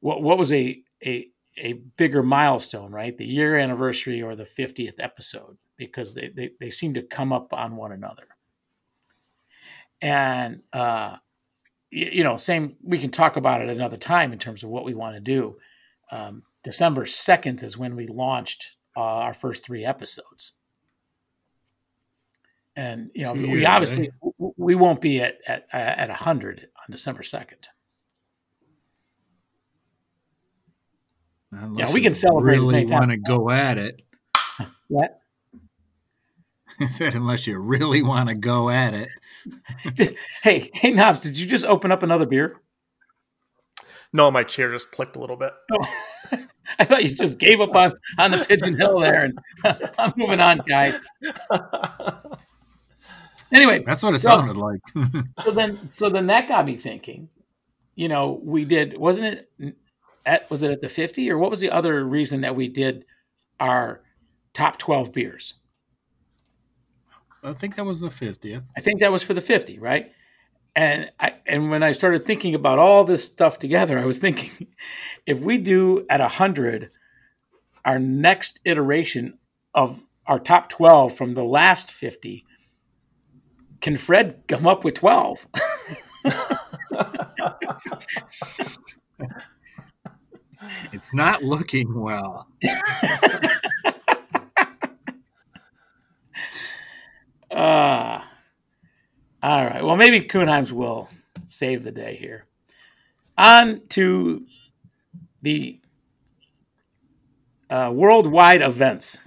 what 0.00 0.20
what 0.22 0.36
was 0.36 0.52
a 0.52 0.82
a 1.04 1.28
a 1.56 1.74
bigger 1.96 2.22
milestone, 2.22 2.92
right? 2.92 3.16
The 3.16 3.26
year 3.26 3.56
anniversary 3.56 4.22
or 4.22 4.34
the 4.34 4.44
50th 4.44 4.94
episode, 4.98 5.56
because 5.76 6.14
they, 6.14 6.30
they, 6.34 6.50
they 6.58 6.70
seem 6.70 6.94
to 6.94 7.02
come 7.02 7.32
up 7.32 7.52
on 7.52 7.76
one 7.76 7.92
another. 7.92 8.26
And, 10.02 10.62
uh, 10.72 11.16
you, 11.90 12.10
you, 12.12 12.24
know, 12.24 12.36
same, 12.36 12.76
we 12.82 12.98
can 12.98 13.10
talk 13.10 13.36
about 13.36 13.60
it 13.62 13.68
another 13.68 13.96
time 13.96 14.32
in 14.32 14.38
terms 14.38 14.64
of 14.64 14.70
what 14.70 14.84
we 14.84 14.94
want 14.94 15.14
to 15.14 15.20
do. 15.20 15.56
Um, 16.10 16.42
December 16.64 17.04
2nd 17.04 17.62
is 17.62 17.78
when 17.78 17.94
we 17.94 18.08
launched 18.08 18.72
uh, 18.96 19.00
our 19.00 19.34
first 19.34 19.64
three 19.64 19.84
episodes 19.84 20.52
and 22.76 23.10
you 23.14 23.24
know 23.24 23.32
we 23.32 23.64
obviously 23.64 24.08
eh? 24.08 24.48
we 24.56 24.74
won't 24.74 25.00
be 25.00 25.20
at 25.20 25.38
at 25.46 25.66
at 25.72 26.10
hundred 26.10 26.68
on 26.84 26.92
December 26.92 27.22
second. 27.22 27.68
yeah, 31.76 31.92
we 31.92 32.02
can 32.02 32.14
celebrate. 32.14 32.54
Really 32.54 32.86
want 32.86 33.10
to 33.10 33.16
go 33.16 33.50
at 33.50 33.78
it? 33.78 34.00
What? 34.88 35.18
I 36.80 36.88
said, 36.88 37.14
unless 37.14 37.46
you 37.46 37.58
really 37.58 38.02
want 38.02 38.28
to 38.28 38.34
go 38.34 38.68
at 38.68 38.92
it. 38.94 39.08
hey, 40.42 40.70
hey, 40.74 40.90
Knobs, 40.90 41.20
did 41.20 41.38
you 41.38 41.46
just 41.46 41.64
open 41.64 41.90
up 41.90 42.02
another 42.02 42.26
beer? 42.26 42.60
No, 44.12 44.30
my 44.30 44.44
chair 44.44 44.70
just 44.70 44.92
clicked 44.92 45.16
a 45.16 45.20
little 45.20 45.36
bit. 45.36 45.52
Oh. 45.72 46.46
I 46.78 46.84
thought 46.84 47.02
you 47.02 47.14
just 47.14 47.38
gave 47.38 47.60
up 47.60 47.74
on 47.74 47.94
on 48.18 48.30
the 48.30 48.44
pigeon 48.44 48.76
hill 48.76 49.00
there, 49.00 49.24
and 49.24 49.38
I'm 49.98 50.12
moving 50.16 50.40
on, 50.40 50.58
guys. 50.68 50.98
Anyway, 53.54 53.82
that's 53.86 54.02
what 54.02 54.14
it 54.14 54.18
so, 54.18 54.30
sounded 54.30 54.56
like. 54.56 54.80
so 55.44 55.50
then, 55.52 55.90
so 55.90 56.10
then 56.10 56.26
that 56.26 56.48
got 56.48 56.66
me 56.66 56.76
thinking. 56.76 57.28
You 57.94 58.08
know, 58.08 58.40
we 58.42 58.64
did 58.64 58.98
wasn't 58.98 59.46
it 59.58 59.76
at 60.26 60.50
was 60.50 60.62
it 60.62 60.72
at 60.72 60.80
the 60.80 60.88
fifty 60.88 61.30
or 61.30 61.38
what 61.38 61.50
was 61.50 61.60
the 61.60 61.70
other 61.70 62.04
reason 62.04 62.40
that 62.40 62.56
we 62.56 62.66
did 62.66 63.04
our 63.60 64.02
top 64.54 64.78
12 64.78 65.12
beers. 65.12 65.54
I 67.42 67.52
think 67.52 67.76
that 67.76 67.84
was 67.84 68.00
the 68.00 68.08
50th. 68.08 68.64
I 68.76 68.80
think 68.80 69.00
that 69.00 69.12
was 69.12 69.22
for 69.22 69.34
the 69.34 69.42
50, 69.42 69.78
right? 69.78 70.10
And 70.74 71.10
I 71.20 71.34
and 71.46 71.70
when 71.70 71.82
I 71.82 71.92
started 71.92 72.24
thinking 72.24 72.54
about 72.54 72.78
all 72.78 73.04
this 73.04 73.24
stuff 73.24 73.58
together, 73.58 73.98
I 73.98 74.06
was 74.06 74.18
thinking 74.26 74.68
if 75.26 75.40
we 75.40 75.58
do 75.58 76.06
at 76.08 76.20
100 76.20 76.90
our 77.84 77.98
next 77.98 78.60
iteration 78.64 79.38
of 79.74 80.02
our 80.26 80.38
top 80.38 80.70
12 80.70 81.14
from 81.14 81.34
the 81.34 81.44
last 81.44 81.90
50, 81.90 82.46
can 83.84 83.96
Fred 83.98 84.42
come 84.48 84.66
up 84.66 84.82
with 84.82 84.94
12? 84.94 85.46
it's 90.90 91.12
not 91.12 91.42
looking 91.42 91.92
well. 91.92 92.48
Uh, 97.50 98.22
all 99.42 99.66
right. 99.66 99.84
Well, 99.84 99.96
maybe 99.96 100.22
Kuhnheims 100.22 100.72
will 100.72 101.10
save 101.46 101.84
the 101.84 101.92
day 101.92 102.16
here. 102.16 102.46
On 103.36 103.82
to 103.90 104.46
the 105.42 105.78
uh, 107.68 107.90
worldwide 107.92 108.62
events. 108.62 109.18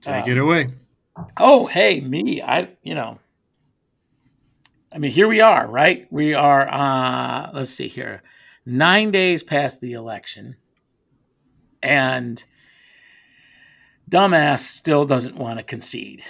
Take 0.00 0.26
uh, 0.26 0.30
it 0.30 0.38
away. 0.38 0.70
Oh, 1.36 1.66
hey, 1.66 2.00
me. 2.00 2.42
I, 2.42 2.70
you 2.82 2.94
know, 2.94 3.18
I 4.92 4.98
mean, 4.98 5.10
here 5.10 5.28
we 5.28 5.40
are, 5.40 5.66
right? 5.66 6.06
We 6.10 6.34
are, 6.34 6.68
uh, 6.72 7.50
let's 7.52 7.70
see 7.70 7.88
here, 7.88 8.22
nine 8.66 9.10
days 9.10 9.42
past 9.42 9.80
the 9.80 9.92
election. 9.92 10.56
And 11.82 12.42
dumbass 14.10 14.60
still 14.60 15.04
doesn't 15.04 15.36
want 15.36 15.58
to 15.58 15.64
concede. 15.64 16.22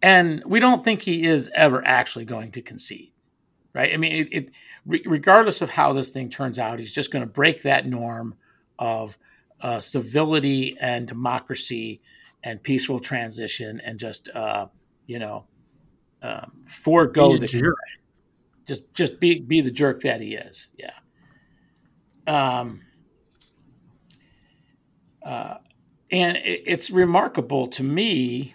And 0.00 0.42
we 0.46 0.60
don't 0.60 0.84
think 0.84 1.02
he 1.02 1.26
is 1.26 1.50
ever 1.54 1.84
actually 1.84 2.24
going 2.24 2.52
to 2.52 2.62
concede, 2.62 3.12
right? 3.74 3.92
I 3.92 3.96
mean, 3.96 4.12
it, 4.12 4.28
it 4.30 4.50
regardless 4.86 5.60
of 5.60 5.70
how 5.70 5.92
this 5.92 6.10
thing 6.10 6.30
turns 6.30 6.58
out, 6.58 6.78
he's 6.78 6.94
just 6.94 7.10
going 7.10 7.26
to 7.26 7.30
break 7.30 7.62
that 7.62 7.86
norm 7.86 8.36
of 8.78 9.18
uh, 9.60 9.80
civility 9.80 10.76
and 10.80 11.08
democracy 11.08 12.00
and 12.42 12.62
peaceful 12.62 13.00
transition 13.00 13.80
and 13.84 13.98
just, 13.98 14.28
uh, 14.30 14.66
you 15.06 15.18
know, 15.18 15.44
um, 16.22 16.52
forego 16.66 17.36
the 17.36 17.46
jerk. 17.46 17.76
Just, 18.66 18.92
just 18.94 19.18
be 19.20 19.40
be 19.40 19.60
the 19.60 19.70
jerk 19.70 20.02
that 20.02 20.20
he 20.20 20.34
is. 20.34 20.68
Yeah. 20.76 20.92
Um. 22.26 22.82
Uh, 25.22 25.58
and 26.10 26.36
it, 26.38 26.62
it's 26.66 26.90
remarkable 26.90 27.68
to 27.68 27.82
me 27.82 28.54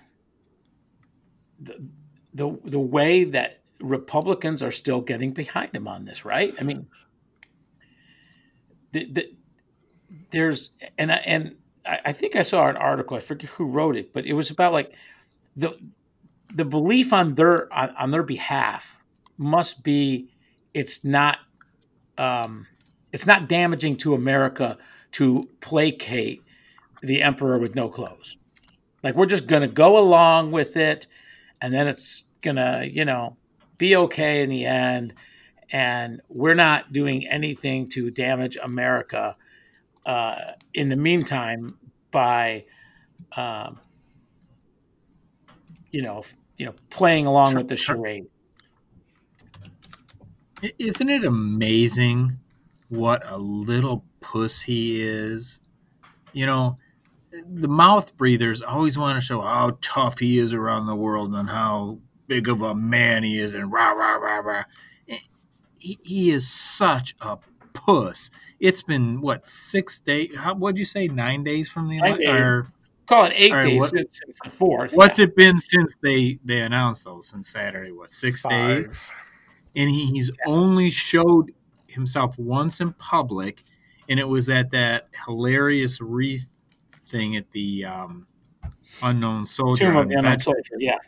the, 1.59 1.87
the 2.33 2.57
the 2.63 2.79
way 2.79 3.23
that 3.23 3.61
Republicans 3.79 4.63
are 4.63 4.71
still 4.71 5.01
getting 5.01 5.33
behind 5.33 5.75
him 5.75 5.87
on 5.87 6.05
this, 6.05 6.25
right? 6.25 6.53
I 6.59 6.63
mean, 6.63 6.87
the, 8.91 9.05
the, 9.11 9.35
there's 10.31 10.71
and 10.97 11.11
I, 11.11 11.17
and 11.17 11.55
I 11.85 12.13
think 12.13 12.35
I 12.35 12.43
saw 12.43 12.67
an 12.67 12.77
article. 12.77 13.17
I 13.17 13.19
forget 13.19 13.49
who 13.51 13.65
wrote 13.65 13.95
it, 13.95 14.13
but 14.13 14.25
it 14.25 14.33
was 14.33 14.49
about 14.49 14.73
like 14.73 14.93
the 15.55 15.77
the 16.53 16.65
belief 16.65 17.11
on 17.11 17.35
their 17.35 17.71
on, 17.73 17.89
on 17.97 18.11
their 18.11 18.23
behalf 18.23 18.97
must 19.37 19.83
be 19.83 20.29
it's 20.73 21.03
not 21.03 21.39
um, 22.17 22.67
it's 23.11 23.27
not 23.27 23.47
damaging 23.47 23.97
to 23.97 24.13
America 24.13 24.77
to 25.13 25.49
placate 25.61 26.43
the 27.01 27.21
emperor 27.21 27.57
with 27.57 27.75
no 27.75 27.89
clothes. 27.89 28.37
Like 29.03 29.15
we're 29.15 29.25
just 29.25 29.47
gonna 29.47 29.67
go 29.67 29.97
along 29.97 30.51
with 30.51 30.77
it, 30.77 31.07
and 31.61 31.73
then 31.73 31.87
it's 31.87 32.29
gonna, 32.41 32.87
you 32.89 33.05
know, 33.05 33.37
be 33.77 33.95
okay 33.95 34.41
in 34.41 34.49
the 34.49 34.65
end. 34.65 35.13
And 35.71 36.21
we're 36.29 36.53
not 36.53 36.93
doing 36.93 37.27
anything 37.27 37.89
to 37.89 38.11
damage 38.11 38.57
America 38.61 39.35
uh, 40.05 40.35
in 40.73 40.89
the 40.89 40.95
meantime 40.95 41.77
by, 42.11 42.65
um, 43.35 43.79
you 45.91 46.01
know, 46.01 46.23
you 46.57 46.65
know, 46.65 46.73
playing 46.89 47.25
along 47.25 47.55
with 47.55 47.67
the 47.67 47.75
charade. 47.75 48.25
Isn't 50.79 51.09
it 51.09 51.25
amazing 51.25 52.37
what 52.89 53.23
a 53.25 53.37
little 53.37 54.05
puss 54.21 54.61
he 54.61 55.01
is? 55.01 55.59
You 56.31 56.45
know, 56.45 56.77
the 57.31 57.67
mouth 57.67 58.15
breathers 58.17 58.61
always 58.61 58.97
want 58.97 59.17
to 59.17 59.25
show 59.25 59.41
how 59.41 59.77
tough 59.81 60.19
he 60.19 60.37
is 60.37 60.53
around 60.53 60.85
the 60.85 60.95
world 60.95 61.33
and 61.33 61.49
how 61.49 61.97
big 62.27 62.47
of 62.47 62.61
a 62.61 62.75
man 62.75 63.23
he 63.23 63.37
is 63.37 63.53
and 63.53 63.71
rah 63.71 63.91
rah 63.91 64.15
rah 64.15 64.39
rah. 64.39 64.63
He, 65.77 65.99
he 66.01 66.31
is 66.31 66.47
such 66.47 67.15
a 67.19 67.37
puss. 67.73 68.29
It's 68.63 68.81
been 68.81 69.19
what 69.19 69.45
six 69.45 69.99
days? 69.99 70.37
How 70.37 70.55
what'd 70.55 70.77
you 70.77 70.85
say? 70.85 71.09
Nine 71.09 71.43
days 71.43 71.67
from 71.67 71.89
the 71.89 71.97
election? 71.97 72.29
Or 72.29 72.71
call 73.07 73.25
it 73.25 73.33
eight 73.35 73.51
days 73.51 73.81
what, 73.81 73.89
since, 73.89 74.21
since, 74.23 74.39
the 74.41 74.49
fourth. 74.49 74.93
What's 74.93 75.19
yeah. 75.19 75.25
it 75.25 75.35
been 75.35 75.57
since 75.57 75.97
they 76.01 76.39
they 76.45 76.61
announced 76.61 77.03
those 77.03 77.27
since 77.27 77.49
Saturday? 77.49 77.91
What 77.91 78.09
six 78.09 78.41
Five. 78.41 78.51
days? 78.51 78.97
And 79.75 79.89
he, 79.89 80.05
he's 80.05 80.29
yeah. 80.29 80.53
only 80.53 80.89
showed 80.91 81.51
himself 81.87 82.39
once 82.39 82.79
in 82.79 82.93
public, 82.93 83.63
and 84.07 84.17
it 84.17 84.29
was 84.29 84.49
at 84.49 84.71
that 84.71 85.09
hilarious 85.25 85.99
wreath 85.99 86.57
thing 87.03 87.35
at 87.35 87.51
the 87.51 87.83
um, 87.83 88.27
unknown 89.01 89.45
soldier. 89.45 89.87
Tomb 89.87 89.97
of 89.97 90.07
the 90.07 90.15
unknown 90.15 90.39
soldier. 90.39 90.75
Yeah. 90.79 90.99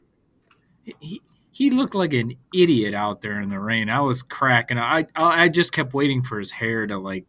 He, 0.99 1.21
he 1.51 1.69
looked 1.69 1.95
like 1.95 2.13
an 2.13 2.35
idiot 2.53 2.93
out 2.93 3.21
there 3.21 3.39
in 3.39 3.47
the 3.47 3.61
rain. 3.61 3.89
I 3.89 4.01
was 4.01 4.23
cracking. 4.23 4.77
I 4.77 5.05
I 5.15 5.47
just 5.47 5.71
kept 5.71 5.93
waiting 5.93 6.21
for 6.21 6.37
his 6.37 6.51
hair 6.51 6.85
to 6.85 6.97
like, 6.97 7.25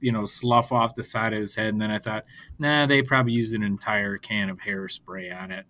you 0.00 0.12
know, 0.12 0.26
slough 0.26 0.72
off 0.72 0.94
the 0.94 1.02
side 1.02 1.32
of 1.32 1.38
his 1.38 1.54
head, 1.54 1.72
and 1.72 1.80
then 1.80 1.90
I 1.90 1.98
thought, 1.98 2.24
nah, 2.58 2.86
they 2.86 3.02
probably 3.02 3.32
used 3.32 3.54
an 3.54 3.62
entire 3.62 4.18
can 4.18 4.50
of 4.50 4.58
hairspray 4.58 5.34
on 5.40 5.50
it. 5.50 5.66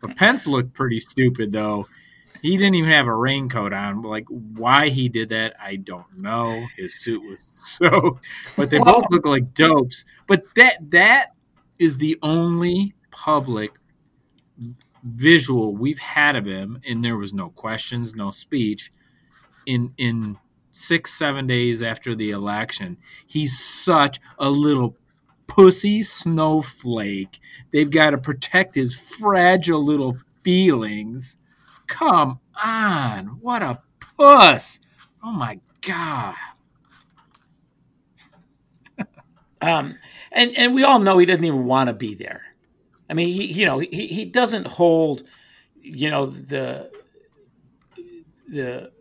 But 0.00 0.16
Pence 0.16 0.46
looked 0.46 0.74
pretty 0.74 1.00
stupid 1.00 1.52
though. 1.52 1.88
He 2.40 2.56
didn't 2.56 2.76
even 2.76 2.90
have 2.90 3.08
a 3.08 3.14
raincoat 3.14 3.72
on. 3.72 4.02
Like 4.02 4.26
why 4.28 4.90
he 4.90 5.08
did 5.08 5.30
that, 5.30 5.54
I 5.60 5.76
don't 5.76 6.18
know. 6.18 6.66
His 6.76 6.94
suit 6.94 7.22
was 7.28 7.42
so, 7.80 8.20
but 8.56 8.70
they 8.70 8.78
both 8.78 9.04
look 9.10 9.26
like 9.26 9.54
dopes. 9.54 10.04
But 10.26 10.44
that 10.54 10.90
that 10.90 11.32
is 11.78 11.96
the 11.96 12.18
only 12.22 12.94
public 13.10 13.72
visual 15.04 15.74
we've 15.74 15.98
had 15.98 16.36
of 16.36 16.44
him, 16.44 16.80
and 16.86 17.04
there 17.04 17.16
was 17.16 17.32
no 17.32 17.50
questions, 17.50 18.14
no 18.14 18.30
speech. 18.30 18.92
In 19.66 19.92
in 19.98 20.38
six 20.70 21.12
seven 21.12 21.46
days 21.46 21.82
after 21.82 22.14
the 22.14 22.30
election, 22.30 22.96
he's 23.26 23.58
such 23.58 24.20
a 24.38 24.50
little 24.50 24.96
pussy 25.46 26.02
snowflake. 26.02 27.40
They've 27.72 27.90
got 27.90 28.10
to 28.10 28.18
protect 28.18 28.74
his 28.74 28.94
fragile 28.94 29.84
little 29.84 30.16
feelings 30.42 31.36
Come 31.88 32.38
on. 32.62 33.26
What 33.40 33.62
a 33.62 33.80
puss. 33.98 34.78
Oh 35.24 35.32
my 35.32 35.58
God. 35.80 36.34
um, 39.60 39.98
and, 40.30 40.56
and 40.56 40.74
we 40.74 40.84
all 40.84 41.00
know 41.00 41.18
he 41.18 41.26
doesn't 41.26 41.44
even 41.44 41.64
want 41.64 41.88
to 41.88 41.94
be 41.94 42.14
there. 42.14 42.42
I 43.10 43.14
mean, 43.14 43.28
he, 43.28 43.46
you 43.46 43.64
know, 43.66 43.80
he, 43.80 44.06
he 44.06 44.24
doesn't 44.26 44.66
hold, 44.66 45.24
you 45.80 46.10
know, 46.10 46.26
the, 46.26 46.90
the 48.48 48.92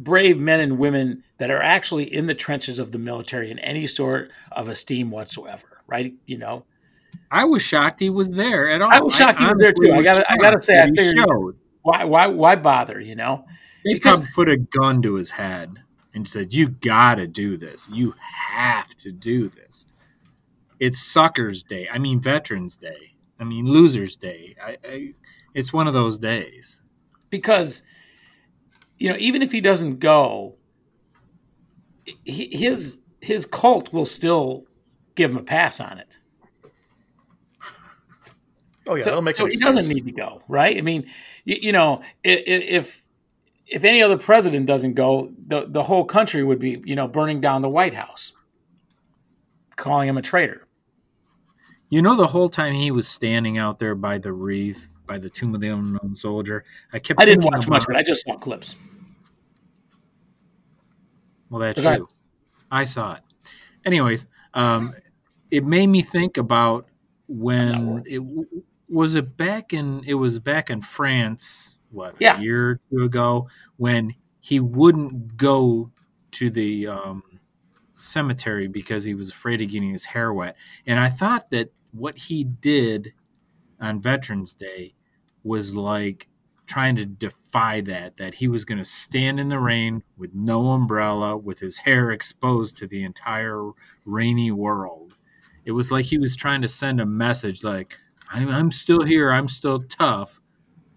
brave 0.00 0.38
men 0.38 0.60
and 0.60 0.78
women 0.78 1.22
that 1.38 1.50
are 1.50 1.62
actually 1.62 2.12
in 2.12 2.26
the 2.26 2.34
trenches 2.34 2.78
of 2.78 2.90
the 2.90 2.98
military 2.98 3.50
in 3.50 3.58
any 3.60 3.86
sort 3.86 4.30
of 4.50 4.68
esteem 4.68 5.10
whatsoever, 5.10 5.82
right? 5.86 6.14
You 6.26 6.38
know, 6.38 6.64
I 7.30 7.44
was 7.44 7.62
shocked 7.62 8.00
he 8.00 8.10
was 8.10 8.30
there 8.30 8.70
at 8.70 8.82
all. 8.82 8.90
I 8.90 9.00
was 9.00 9.14
shocked 9.14 9.40
I 9.40 9.44
he 9.44 9.52
was 9.52 9.62
there 9.62 9.72
too. 9.72 9.92
I 9.92 10.02
got 10.02 10.30
I 10.30 10.36
got 10.36 10.50
to 10.50 10.60
say, 10.60 10.80
I 10.80 10.86
figured 10.86 11.16
showed. 11.18 11.56
why 11.82 12.04
why 12.04 12.26
why 12.26 12.56
bother? 12.56 12.98
You 12.98 13.14
know, 13.14 13.44
they 13.84 13.94
because, 13.94 14.18
probably 14.18 14.32
put 14.34 14.48
a 14.48 14.56
gun 14.56 15.02
to 15.02 15.14
his 15.14 15.30
head 15.30 15.76
and 16.14 16.28
said, 16.28 16.54
"You 16.54 16.68
got 16.68 17.16
to 17.16 17.26
do 17.26 17.56
this. 17.56 17.88
You 17.92 18.14
have 18.52 18.88
to 18.96 19.12
do 19.12 19.48
this." 19.48 19.86
It's 20.80 21.00
Suckers 21.00 21.62
Day. 21.62 21.86
I 21.92 21.98
mean, 21.98 22.20
Veterans 22.20 22.78
Day. 22.78 23.16
I 23.38 23.44
mean, 23.44 23.66
Losers 23.66 24.16
Day. 24.16 24.56
I, 24.62 24.76
I, 24.82 25.14
it's 25.54 25.72
one 25.72 25.86
of 25.86 25.94
those 25.94 26.18
days 26.18 26.80
because 27.28 27.82
you 29.00 29.08
know, 29.08 29.16
even 29.18 29.42
if 29.42 29.50
he 29.50 29.60
doesn't 29.60 29.98
go, 29.98 30.54
his 32.24 33.00
his 33.20 33.46
cult 33.46 33.92
will 33.92 34.06
still 34.06 34.66
give 35.16 35.30
him 35.30 35.38
a 35.38 35.42
pass 35.42 35.80
on 35.80 35.98
it. 35.98 36.18
Oh 38.86 38.94
yeah, 38.94 39.02
so, 39.02 39.32
so 39.32 39.46
he 39.46 39.56
doesn't 39.56 39.88
need 39.88 40.04
to 40.04 40.12
go, 40.12 40.42
right? 40.48 40.76
I 40.76 40.80
mean, 40.82 41.10
you, 41.44 41.56
you, 41.60 41.72
know, 41.72 42.02
if 42.22 43.02
if 43.66 43.84
any 43.84 44.02
other 44.02 44.18
president 44.18 44.66
doesn't 44.66 44.94
go, 44.94 45.32
the 45.46 45.66
the 45.66 45.82
whole 45.82 46.04
country 46.04 46.44
would 46.44 46.58
be, 46.58 46.82
you 46.84 46.94
know, 46.94 47.08
burning 47.08 47.40
down 47.40 47.62
the 47.62 47.68
White 47.68 47.94
House 47.94 48.32
calling 49.76 50.08
him 50.08 50.18
a 50.18 50.22
traitor. 50.22 50.66
You 51.88 52.02
know, 52.02 52.16
the 52.16 52.28
whole 52.28 52.50
time 52.50 52.74
he 52.74 52.90
was 52.90 53.08
standing 53.08 53.56
out 53.56 53.78
there 53.78 53.94
by 53.94 54.18
the 54.18 54.32
wreath, 54.32 54.90
by 55.06 55.18
the 55.18 55.30
tomb 55.30 55.54
of 55.54 55.60
the 55.60 55.68
unknown 55.68 56.14
soldier, 56.14 56.64
I 56.92 56.98
kept. 56.98 57.18
I 57.20 57.24
didn't 57.24 57.42
thinking 57.42 57.56
watch 57.56 57.66
about, 57.66 57.76
much, 57.76 57.86
but 57.86 57.96
I 57.96 58.02
just 58.02 58.24
saw 58.26 58.36
clips. 58.36 58.76
Well, 61.50 61.60
that's 61.60 61.82
true. 61.96 62.08
I 62.70 62.84
saw 62.84 63.14
it. 63.14 63.22
Anyways, 63.84 64.26
um, 64.54 64.94
it 65.50 65.64
made 65.64 65.88
me 65.88 66.02
think 66.02 66.36
about 66.36 66.88
when 67.28 68.02
it 68.06 68.22
was 68.88 69.14
it 69.14 69.36
back 69.36 69.72
in 69.72 70.02
it 70.06 70.14
was 70.14 70.38
back 70.38 70.70
in 70.70 70.80
France. 70.80 71.76
What 71.90 72.14
Yeah. 72.20 72.38
a 72.38 72.40
year 72.40 72.70
or 72.70 72.80
two 72.90 73.04
ago 73.04 73.48
when 73.76 74.14
he 74.40 74.60
wouldn't 74.60 75.36
go 75.36 75.90
to 76.32 76.50
the 76.50 76.86
um, 76.86 77.22
cemetery 77.98 78.68
because 78.68 79.02
he 79.04 79.14
was 79.14 79.28
afraid 79.30 79.60
of 79.60 79.68
getting 79.70 79.90
his 79.90 80.04
hair 80.04 80.32
wet, 80.32 80.56
and 80.86 81.00
I 81.00 81.08
thought 81.08 81.50
that 81.50 81.72
what 81.92 82.16
he 82.16 82.44
did 82.44 83.12
on 83.80 84.00
Veterans 84.00 84.54
Day 84.54 84.94
was 85.42 85.74
like 85.74 86.28
trying 86.70 86.96
to 86.96 87.04
defy 87.06 87.80
that 87.80 88.16
that 88.16 88.34
he 88.34 88.48
was 88.48 88.64
going 88.64 88.78
to 88.78 88.84
stand 88.84 89.40
in 89.40 89.48
the 89.48 89.58
rain 89.58 90.02
with 90.16 90.34
no 90.34 90.68
umbrella 90.70 91.36
with 91.36 91.58
his 91.60 91.78
hair 91.78 92.10
exposed 92.12 92.76
to 92.76 92.86
the 92.86 93.02
entire 93.02 93.70
rainy 94.04 94.50
world 94.50 95.16
it 95.64 95.72
was 95.72 95.90
like 95.90 96.06
he 96.06 96.18
was 96.18 96.36
trying 96.36 96.62
to 96.62 96.68
send 96.68 97.00
a 97.00 97.06
message 97.06 97.64
like 97.64 97.98
i'm, 98.30 98.48
I'm 98.48 98.70
still 98.70 99.02
here 99.02 99.32
i'm 99.32 99.48
still 99.48 99.80
tough 99.82 100.40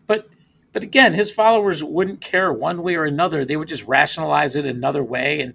But 0.08 0.30
but 0.74 0.84
again, 0.84 1.14
his 1.14 1.32
followers 1.32 1.84
wouldn't 1.84 2.22
care 2.22 2.52
one 2.52 2.82
way 2.84 2.96
or 2.96 3.06
another. 3.06 3.46
They 3.46 3.58
would 3.58 3.68
just 3.68 3.86
rationalize 3.88 4.56
it 4.56 4.66
another 4.66 5.04
way, 5.04 5.42
and 5.42 5.54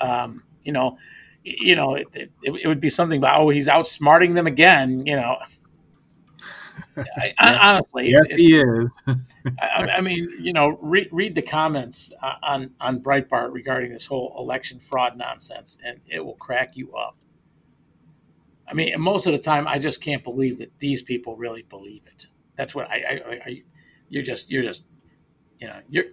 um, 0.00 0.42
you 0.64 0.72
know, 0.72 0.98
you 1.44 1.74
know, 1.76 1.94
it, 1.94 2.08
it, 2.12 2.30
it 2.42 2.68
would 2.68 2.80
be 2.80 2.90
something 2.90 3.18
about 3.18 3.40
oh, 3.40 3.48
he's 3.50 3.68
outsmarting 3.68 4.34
them 4.34 4.46
again. 4.46 5.06
You 5.06 5.16
know, 5.16 5.36
I, 7.16 7.34
I, 7.38 7.54
honestly, 7.70 8.10
yes 8.10 8.26
it- 8.28 8.38
he 8.38 8.56
is 8.56 8.92
I, 9.60 9.88
I 9.98 10.00
mean, 10.00 10.28
you 10.40 10.52
know, 10.52 10.78
read 10.80 11.08
read 11.12 11.34
the 11.34 11.42
comments 11.42 12.12
on 12.42 12.70
on 12.80 13.00
Breitbart 13.00 13.52
regarding 13.52 13.92
this 13.92 14.06
whole 14.06 14.34
election 14.38 14.80
fraud 14.80 15.16
nonsense, 15.16 15.78
and 15.84 16.00
it 16.06 16.24
will 16.24 16.34
crack 16.36 16.76
you 16.76 16.94
up. 16.94 17.16
I 18.68 18.74
mean, 18.74 19.00
most 19.00 19.26
of 19.26 19.32
the 19.32 19.38
time, 19.38 19.66
I 19.66 19.78
just 19.78 20.00
can't 20.00 20.22
believe 20.22 20.58
that 20.58 20.70
these 20.78 21.02
people 21.02 21.36
really 21.36 21.62
believe 21.62 22.02
it. 22.06 22.28
That's 22.56 22.74
what 22.74 22.88
I, 22.90 22.94
I, 22.96 23.12
I, 23.32 23.40
I 23.46 23.62
you're 24.08 24.22
just 24.22 24.50
you're 24.50 24.62
just 24.62 24.84
you 25.60 25.68
know 25.68 25.80
you're 25.90 26.06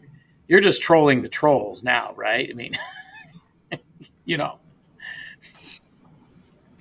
you're 0.47 0.61
just 0.61 0.81
trolling 0.81 1.21
the 1.21 1.29
trolls 1.29 1.83
now, 1.83 2.13
right? 2.17 2.49
I 2.49 2.53
mean, 2.53 2.73
you 4.25 4.37
know, 4.37 4.59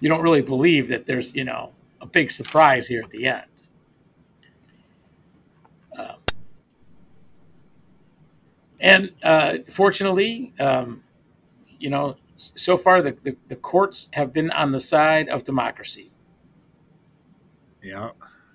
you 0.01 0.09
don't 0.09 0.23
really 0.23 0.43
believe 0.43 0.89
that 0.89 1.07
there's 1.07 1.35
you 1.35 1.45
know 1.45 1.73
a 2.01 2.07
big 2.07 2.31
surprise 2.31 2.87
here 2.87 3.03
at 3.03 3.11
the 3.11 3.27
end. 3.27 3.45
Um, 5.99 6.17
and 8.81 9.13
uh, 9.23 9.59
fortunately, 9.71 10.53
um, 10.61 11.03
you 11.79 11.91
know, 11.91 12.17
so 12.37 12.77
far 12.77 13.03
the, 13.03 13.13
the, 13.13 13.37
the 13.49 13.57
courts 13.57 14.09
have 14.15 14.33
been 14.33 14.51
on 14.51 14.73
the 14.73 14.81
side 14.81 15.29
of 15.29 15.45
democracy. 15.45 16.11
yeah 17.83 18.11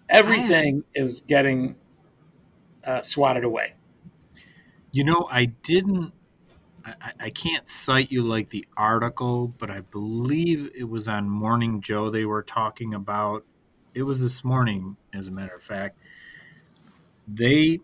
Everything 0.10 0.84
is 0.94 1.22
getting 1.22 1.76
uh, 2.84 3.02
swatted 3.02 3.44
away. 3.44 3.74
you 4.92 5.04
know 5.04 5.28
i 5.32 5.46
didn't 5.46 6.14
I, 6.86 6.96
I- 7.02 7.14
I 7.26 7.30
can't 7.32 7.68
cite 7.68 8.12
you 8.12 8.24
like 8.24 8.50
the 8.50 8.66
article 8.78 9.50
but 9.50 9.72
i 9.72 9.82
believe 9.82 10.72
it 10.76 10.86
was 10.86 11.08
on 11.08 11.30
morning 11.30 11.82
joe 11.82 12.10
they 12.10 12.26
were 12.26 12.44
talking 12.44 12.94
about 12.94 13.46
it 13.96 14.04
was 14.04 14.22
this 14.22 14.44
morning 14.44 14.98
as 15.14 15.28
a 15.28 15.32
matter 15.32 15.56
of 15.56 15.64
fact 15.64 15.98
they 17.28 17.80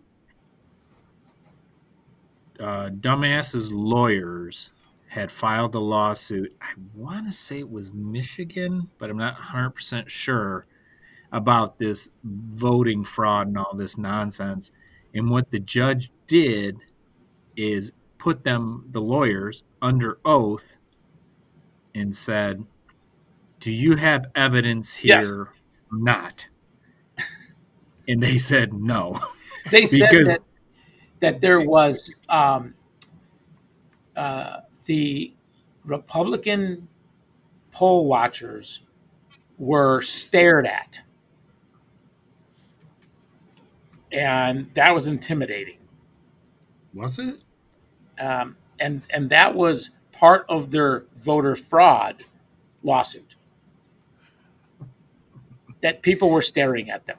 uh, 2.59 2.89
dumbass's 2.89 3.71
lawyers 3.71 4.71
had 5.07 5.31
filed 5.31 5.71
the 5.71 5.81
lawsuit. 5.81 6.55
I 6.61 6.71
want 6.93 7.27
to 7.27 7.33
say 7.33 7.59
it 7.59 7.69
was 7.69 7.93
Michigan, 7.93 8.89
but 8.97 9.09
I'm 9.09 9.17
not 9.17 9.37
100% 9.37 10.09
sure 10.09 10.65
about 11.31 11.79
this 11.79 12.09
voting 12.23 13.03
fraud 13.03 13.47
and 13.47 13.57
all 13.57 13.73
this 13.75 13.97
nonsense. 13.97 14.71
And 15.13 15.29
what 15.29 15.49
the 15.51 15.59
judge 15.59 16.11
did 16.27 16.77
is 17.55 17.91
put 18.17 18.43
them, 18.43 18.85
the 18.91 19.01
lawyers, 19.01 19.63
under 19.81 20.19
oath 20.25 20.77
and 21.95 22.13
said, 22.13 22.63
Do 23.59 23.71
you 23.71 23.95
have 23.95 24.25
evidence 24.35 24.93
here 24.95 25.19
Yes. 25.21 25.31
or 25.31 25.53
not? 25.91 26.47
and 28.07 28.21
they 28.21 28.37
said 28.37 28.73
no. 28.73 29.19
They 29.71 29.85
said 29.87 30.09
Because- 30.09 30.27
that, 30.29 30.41
that 31.19 31.41
there 31.41 31.61
was 31.61 32.11
um, 32.29 32.73
uh, 34.15 34.61
the 34.85 35.33
Republican 35.85 36.87
poll 37.71 38.07
watchers 38.07 38.81
were 39.57 40.01
stared 40.01 40.67
at. 40.67 41.01
And 44.11 44.71
that 44.73 44.93
was 44.93 45.07
intimidating. 45.07 45.77
Was 46.93 47.19
it? 47.19 47.39
um, 48.19 48.55
and 48.79 49.01
and 49.09 49.29
that 49.29 49.55
was 49.55 49.89
part 50.11 50.45
of 50.49 50.71
their 50.71 51.05
voter 51.17 51.55
fraud 51.55 52.23
lawsuit. 52.83 53.35
That 55.81 56.01
people 56.01 56.29
were 56.29 56.41
staring 56.41 56.89
at 56.89 57.05
them. 57.05 57.17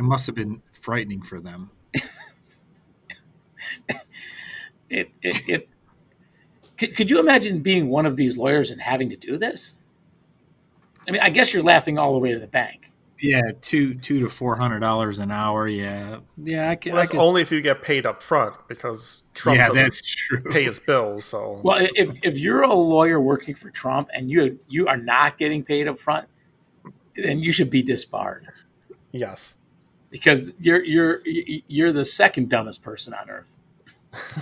It 0.00 0.04
must 0.04 0.26
have 0.28 0.34
been 0.34 0.62
frightening 0.72 1.20
for 1.20 1.40
them. 1.40 1.70
It 4.88 5.08
it, 5.22 5.48
it 5.48 5.70
could, 6.76 6.96
could 6.96 7.08
you 7.10 7.20
imagine 7.20 7.60
being 7.60 7.88
one 7.90 8.06
of 8.06 8.16
these 8.16 8.36
lawyers 8.36 8.72
and 8.72 8.80
having 8.80 9.08
to 9.10 9.16
do 9.16 9.38
this? 9.38 9.78
I 11.06 11.12
mean, 11.12 11.20
I 11.20 11.30
guess 11.30 11.54
you're 11.54 11.62
laughing 11.62 11.96
all 11.96 12.12
the 12.12 12.18
way 12.18 12.32
to 12.32 12.40
the 12.40 12.48
bank. 12.48 12.90
Yeah, 13.20 13.52
two 13.60 13.94
two 13.94 14.18
to 14.18 14.28
four 14.28 14.56
hundred 14.56 14.80
dollars 14.80 15.20
an 15.20 15.30
hour. 15.30 15.68
Yeah, 15.68 16.18
yeah, 16.42 16.70
I 16.70 16.74
can. 16.74 16.94
Well, 16.94 17.02
I 17.02 17.04
that's 17.04 17.14
only 17.14 17.42
if 17.42 17.52
you 17.52 17.62
get 17.62 17.82
paid 17.82 18.04
up 18.04 18.20
front 18.20 18.56
because 18.66 19.22
Trump 19.34 19.58
yeah, 19.58 19.68
that's 19.70 20.02
true. 20.02 20.42
pay 20.50 20.64
his 20.64 20.80
bills. 20.80 21.26
So 21.26 21.60
Well, 21.62 21.86
if 21.94 22.16
if 22.24 22.36
you're 22.36 22.62
a 22.62 22.74
lawyer 22.74 23.20
working 23.20 23.54
for 23.54 23.70
Trump 23.70 24.08
and 24.12 24.28
you 24.28 24.58
you 24.66 24.88
are 24.88 24.96
not 24.96 25.38
getting 25.38 25.62
paid 25.62 25.86
up 25.86 26.00
front, 26.00 26.26
then 27.14 27.38
you 27.38 27.52
should 27.52 27.70
be 27.70 27.84
disbarred 27.84 28.48
yes, 29.12 29.58
because 30.10 30.52
you're 30.58 30.84
you're 30.84 31.22
you're 31.24 31.92
the 31.92 32.04
second 32.04 32.48
dumbest 32.50 32.82
person 32.82 33.14
on 33.14 33.30
earth. 33.30 33.56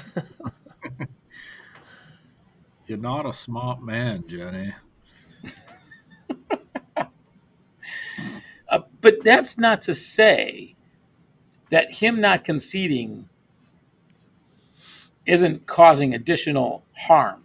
You're 2.87 2.99
not 2.99 3.27
a 3.27 3.35
smart 3.35 3.83
man, 3.83 4.25
Jenny. 4.27 4.75
Uh, 8.71 8.81
but 9.01 9.25
that's 9.25 9.57
not 9.57 9.81
to 9.81 9.95
say 9.95 10.77
that 11.71 11.95
him 11.95 12.21
not 12.21 12.45
conceding 12.45 13.29
isn't 15.25 15.66
causing 15.66 16.14
additional 16.14 16.85
harm. 16.95 17.45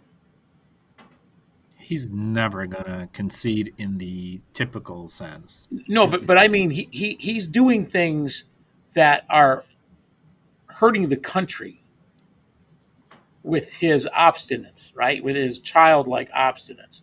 He's 1.84 2.10
never 2.10 2.66
gonna 2.66 3.10
concede 3.12 3.74
in 3.76 3.98
the 3.98 4.40
typical 4.54 5.08
sense. 5.10 5.68
No, 5.86 6.06
but 6.06 6.26
but 6.26 6.38
I 6.38 6.48
mean 6.48 6.70
he, 6.70 6.88
he 6.90 7.16
he's 7.20 7.46
doing 7.46 7.84
things 7.84 8.44
that 8.94 9.26
are 9.28 9.64
hurting 10.66 11.10
the 11.10 11.16
country 11.16 11.82
with 13.42 13.70
his 13.70 14.08
obstinance, 14.16 14.92
right? 14.96 15.22
With 15.22 15.36
his 15.36 15.60
childlike 15.60 16.30
obstinance. 16.32 17.02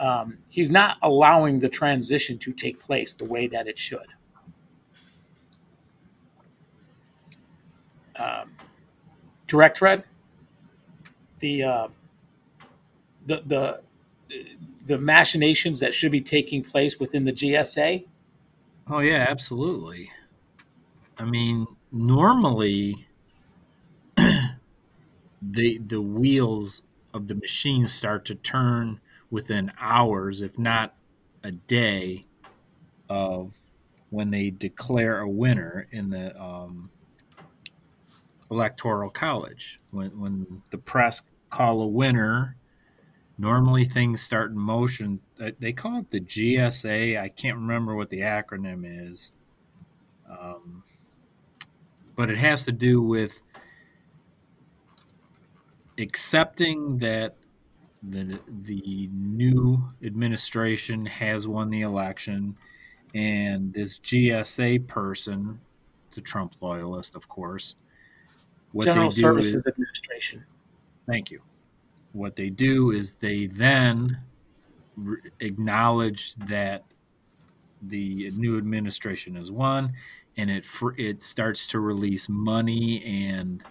Um, 0.00 0.38
he's 0.48 0.70
not 0.70 0.96
allowing 1.02 1.60
the 1.60 1.68
transition 1.68 2.38
to 2.38 2.52
take 2.52 2.80
place 2.80 3.12
the 3.12 3.24
way 3.24 3.46
that 3.46 3.68
it 3.68 3.78
should. 3.78 4.06
Um, 8.16 8.52
correct, 9.46 9.78
Fred? 9.78 10.04
The 11.40 11.62
uh, 11.62 11.88
the 13.26 13.42
the 13.44 13.80
the 14.86 14.98
machinations 14.98 15.80
that 15.80 15.94
should 15.94 16.12
be 16.12 16.20
taking 16.20 16.62
place 16.62 16.98
within 16.98 17.24
the 17.24 17.32
GSA. 17.32 18.04
Oh 18.88 19.00
yeah, 19.00 19.26
absolutely. 19.28 20.10
I 21.18 21.24
mean, 21.24 21.66
normally 21.90 23.08
the 24.16 25.78
the 25.78 26.00
wheels 26.00 26.82
of 27.12 27.28
the 27.28 27.34
machine 27.34 27.86
start 27.86 28.24
to 28.26 28.34
turn 28.34 29.00
within 29.30 29.72
hours, 29.80 30.40
if 30.40 30.58
not 30.58 30.94
a 31.42 31.50
day, 31.50 32.26
of 33.08 33.54
when 34.10 34.30
they 34.30 34.50
declare 34.50 35.20
a 35.20 35.28
winner 35.28 35.88
in 35.90 36.10
the 36.10 36.40
um, 36.40 36.90
electoral 38.50 39.10
college. 39.10 39.80
When 39.90 40.20
when 40.20 40.62
the 40.70 40.78
press 40.78 41.22
call 41.50 41.80
a 41.80 41.86
winner. 41.86 42.56
Normally, 43.38 43.84
things 43.84 44.22
start 44.22 44.50
in 44.50 44.58
motion. 44.58 45.20
They 45.36 45.72
call 45.72 45.98
it 45.98 46.10
the 46.10 46.20
GSA. 46.20 47.20
I 47.20 47.28
can't 47.28 47.56
remember 47.56 47.94
what 47.94 48.08
the 48.08 48.20
acronym 48.20 48.82
is, 48.84 49.32
um, 50.28 50.82
but 52.14 52.30
it 52.30 52.38
has 52.38 52.64
to 52.64 52.72
do 52.72 53.02
with 53.02 53.42
accepting 55.98 56.98
that 56.98 57.36
the 58.02 58.38
the 58.48 59.10
new 59.12 59.82
administration 60.02 61.04
has 61.04 61.46
won 61.46 61.68
the 61.68 61.82
election, 61.82 62.56
and 63.14 63.72
this 63.72 63.98
GSA 63.98 64.86
person, 64.86 65.60
it's 66.08 66.16
a 66.16 66.22
Trump 66.22 66.54
loyalist, 66.62 67.14
of 67.14 67.28
course. 67.28 67.76
What 68.72 68.84
General 68.84 69.10
they 69.10 69.16
do 69.16 69.20
Services 69.20 69.54
is, 69.56 69.66
Administration. 69.66 70.44
thank 71.06 71.30
you. 71.30 71.40
What 72.16 72.36
they 72.36 72.50
do 72.50 72.90
is 72.90 73.14
they 73.14 73.46
then 73.46 74.18
re- 74.96 75.18
acknowledge 75.40 76.34
that 76.36 76.84
the 77.82 78.30
new 78.36 78.56
administration 78.56 79.34
has 79.36 79.50
won, 79.50 79.92
and 80.36 80.50
it 80.50 80.64
fr- 80.64 80.98
it 80.98 81.22
starts 81.22 81.66
to 81.68 81.80
release 81.80 82.28
money 82.28 83.04
and 83.04 83.62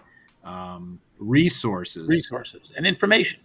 um, 0.44 1.00
resources. 1.18 2.06
Resources 2.08 2.72
and 2.76 2.86
information. 2.86 3.40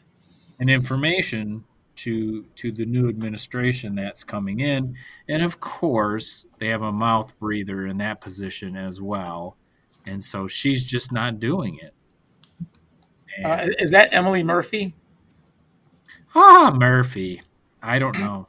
and 0.60 0.70
information 0.70 1.64
to 1.95 2.45
to 2.56 2.72
the 2.72 2.86
new 2.86 3.10
administration 3.10 3.95
that's 3.95 4.24
coming 4.24 4.60
in. 4.60 4.95
And 5.28 5.43
of 5.43 5.60
course 5.60 6.45
they 6.60 6.68
have 6.68 6.84
a 6.84 6.91
mouth 6.91 7.38
breather 7.39 7.88
in 7.88 7.97
that 7.97 8.22
position 8.22 8.76
as 8.76 9.02
well. 9.02 9.58
And 10.06 10.24
so 10.24 10.47
she's 10.47 10.84
just 10.84 11.12
not 11.12 11.39
doing 11.39 11.78
it 11.82 11.93
Uh, 13.44 13.68
is 13.80 13.92
that 13.92 14.10
Emily 14.14 14.44
Murphy? 14.44 14.96
ah 16.34 16.72
murphy 16.74 17.42
i 17.84 18.00
don't 18.00 18.18
know 18.18 18.48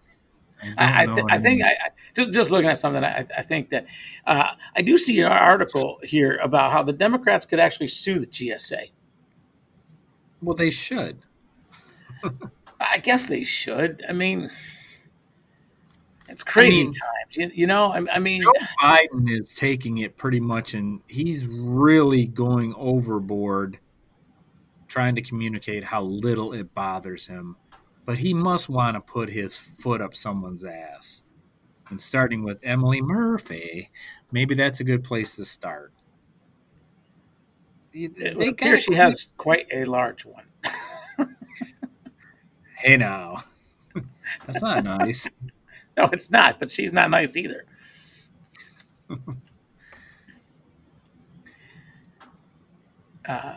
I, 0.78 1.03
I, 1.03 1.07
th- 1.07 1.26
I 1.28 1.41
think. 1.41 1.61
I, 1.61 1.70
I, 1.70 1.89
just 2.14 2.30
just 2.30 2.53
looking 2.53 2.68
at 2.70 2.78
something, 2.78 3.03
I, 3.03 3.26
I 3.37 3.43
think 3.43 3.70
that 3.70 3.85
uh, 4.24 4.51
I 4.76 4.83
do 4.83 4.97
see 4.97 5.20
an 5.20 5.33
article 5.33 5.99
here 6.05 6.37
about 6.37 6.70
how 6.70 6.85
the 6.85 6.93
Democrats 6.93 7.45
could 7.45 7.59
actually 7.59 7.89
sue 7.89 8.20
the 8.20 8.28
GSA. 8.28 8.93
well 10.41 10.55
they 10.55 10.70
should 10.70 11.18
I 12.80 12.99
guess 12.99 13.26
they 13.26 13.45
should. 13.45 14.05
I 14.09 14.12
mean, 14.12 14.51
it's 16.28 16.45
crazy 16.45 16.85
mean- 16.85 16.93
times. 16.93 17.37
You, 17.37 17.51
you 17.55 17.66
know, 17.66 17.93
I, 17.93 18.03
I 18.14 18.18
mean, 18.18 18.43
Joe 18.43 18.53
Biden 18.80 19.30
is 19.30 19.55
taking 19.55 19.99
it 19.99 20.16
pretty 20.16 20.41
much, 20.41 20.74
and 20.74 21.01
he's 21.07 21.47
really 21.47 22.26
going 22.26 22.74
overboard 22.76 23.78
trying 24.93 25.14
to 25.14 25.22
communicate 25.22 25.82
how 25.84 26.03
little 26.03 26.53
it 26.53 26.74
bothers 26.74 27.26
him. 27.26 27.57
But 28.05 28.18
he 28.18 28.34
must 28.34 28.68
want 28.68 28.95
to 28.95 29.01
put 29.01 29.30
his 29.30 29.57
foot 29.57 30.03
up 30.03 30.14
someone's 30.14 30.64
ass. 30.64 31.22
And 31.88 31.99
starting 31.99 32.43
with 32.43 32.59
Emily 32.62 33.01
Murphy, 33.01 33.90
maybe 34.32 34.55
that's 34.55 34.80
a 34.80 34.84
good 34.84 35.03
place 35.03 35.34
to 35.36 35.45
start. 35.47 35.93
They- 37.93 38.11
it 38.16 38.49
appears 38.49 38.82
she 38.82 38.95
has 38.95 39.28
quite 39.38 39.66
a 39.72 39.84
large 39.84 40.26
one. 40.26 40.45
Hey 42.76 42.97
now, 42.97 43.45
that's 44.47 44.61
not 44.61 44.82
nice. 44.82 45.28
No, 45.97 46.07
it's 46.12 46.32
not, 46.32 46.59
but 46.59 46.68
she's 46.68 46.93
not 46.93 47.11
nice 47.11 47.36
either. 47.36 47.64
Uh, 53.24 53.55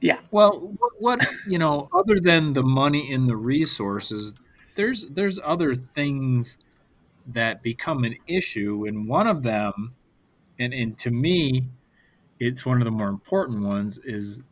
yeah, 0.00 0.18
Well, 0.30 0.76
what, 0.98 1.26
you 1.46 1.58
know, 1.58 1.88
other 1.92 2.16
than 2.20 2.54
the 2.54 2.62
money 2.62 3.12
and 3.12 3.28
the 3.28 3.36
resources, 3.36 4.32
there's 4.74 5.06
there's 5.08 5.38
other 5.44 5.74
things 5.74 6.56
that 7.26 7.62
become 7.62 8.04
an 8.04 8.16
issue, 8.26 8.86
and 8.86 9.08
one 9.08 9.26
of 9.26 9.42
them, 9.42 9.94
and 10.58 10.72
and 10.74 10.98
to 10.98 11.10
me, 11.10 11.68
it's 12.40 12.66
one 12.66 12.78
of 12.80 12.84
the 12.84 12.90
more 12.90 13.08
important 13.08 13.62
ones 13.62 13.98
is 14.04 14.42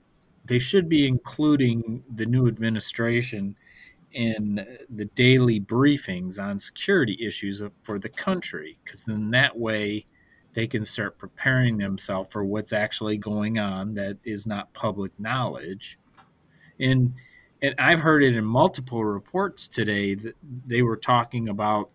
they 0.46 0.58
should 0.58 0.88
be 0.88 1.06
including 1.08 2.04
the 2.14 2.26
new 2.26 2.46
administration 2.48 3.56
in 4.12 4.66
the 4.90 5.06
daily 5.06 5.60
briefings 5.60 6.38
on 6.38 6.58
security 6.58 7.16
issues 7.20 7.62
for 7.82 7.98
the 7.98 8.08
country, 8.08 8.78
because 8.84 9.04
then 9.04 9.30
that 9.32 9.58
way 9.58 10.06
they 10.58 10.66
can 10.66 10.84
start 10.84 11.16
preparing 11.18 11.78
themselves 11.78 12.32
for 12.32 12.44
what's 12.44 12.72
actually 12.72 13.16
going 13.16 13.60
on 13.60 13.94
that 13.94 14.18
is 14.24 14.44
not 14.44 14.74
public 14.74 15.12
knowledge. 15.16 16.00
And 16.80 17.14
and 17.62 17.76
I've 17.78 18.00
heard 18.00 18.24
it 18.24 18.34
in 18.34 18.44
multiple 18.44 19.04
reports 19.04 19.68
today 19.68 20.16
that 20.16 20.34
they 20.66 20.82
were 20.82 20.96
talking 20.96 21.48
about 21.48 21.90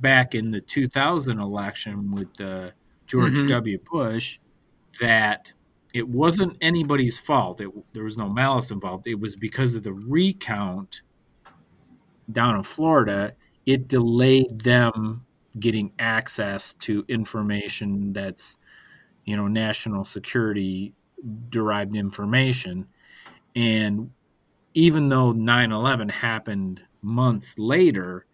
back 0.00 0.34
in 0.34 0.50
the 0.50 0.60
2000 0.60 1.38
election 1.38 2.10
with 2.10 2.40
uh, 2.40 2.72
George 3.06 3.34
Mhm. 3.34 3.50
W. 3.50 3.78
Bush 3.88 4.40
that 5.00 5.52
it 5.94 6.08
wasn't 6.08 6.56
anybody's 6.60 7.16
fault. 7.16 7.60
It, 7.60 7.70
there 7.92 8.02
was 8.02 8.18
no 8.18 8.28
malice 8.28 8.72
involved. 8.72 9.06
It 9.06 9.20
was 9.20 9.36
because 9.36 9.76
of 9.76 9.84
the 9.84 9.92
recount 9.92 11.02
down 12.32 12.56
in 12.56 12.64
Florida. 12.64 13.36
It 13.64 13.86
delayed 13.86 14.62
them 14.62 15.25
getting 15.58 15.92
access 15.98 16.74
to 16.74 17.04
information 17.08 18.12
that's 18.12 18.58
you 19.24 19.36
know 19.36 19.48
national 19.48 20.04
security 20.04 20.92
derived 21.48 21.96
information. 21.96 22.86
And 23.54 24.10
even 24.74 25.08
though 25.08 25.32
9-11 25.32 26.10
happened 26.10 26.82
months 27.00 27.58
later 27.58 28.26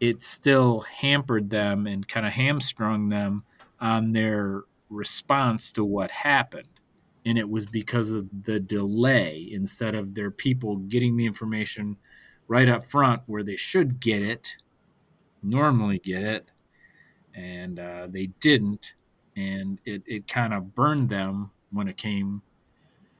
it 0.00 0.20
still 0.20 0.80
hampered 0.80 1.48
them 1.48 1.86
and 1.86 2.06
kind 2.06 2.26
of 2.26 2.32
hamstrung 2.32 3.08
them 3.08 3.44
on 3.80 4.12
their 4.12 4.64
response 4.90 5.72
to 5.72 5.84
what 5.84 6.10
happened. 6.10 6.68
And 7.24 7.38
it 7.38 7.48
was 7.48 7.64
because 7.64 8.10
of 8.10 8.28
the 8.44 8.60
delay. 8.60 9.48
Instead 9.52 9.94
of 9.94 10.14
their 10.14 10.30
people 10.30 10.76
getting 10.76 11.16
the 11.16 11.24
information 11.24 11.96
right 12.48 12.68
up 12.68 12.90
front 12.90 13.22
where 13.26 13.42
they 13.42 13.56
should 13.56 14.00
get 14.00 14.22
it 14.22 14.56
normally 15.42 15.98
get 15.98 16.22
it 16.22 16.50
and 17.34 17.78
uh, 17.80 18.06
they 18.10 18.26
didn't 18.40 18.94
and 19.36 19.80
it, 19.86 20.02
it 20.06 20.28
kind 20.28 20.54
of 20.54 20.74
burned 20.74 21.10
them 21.10 21.50
when 21.72 21.88
it 21.88 21.96
came 21.96 22.42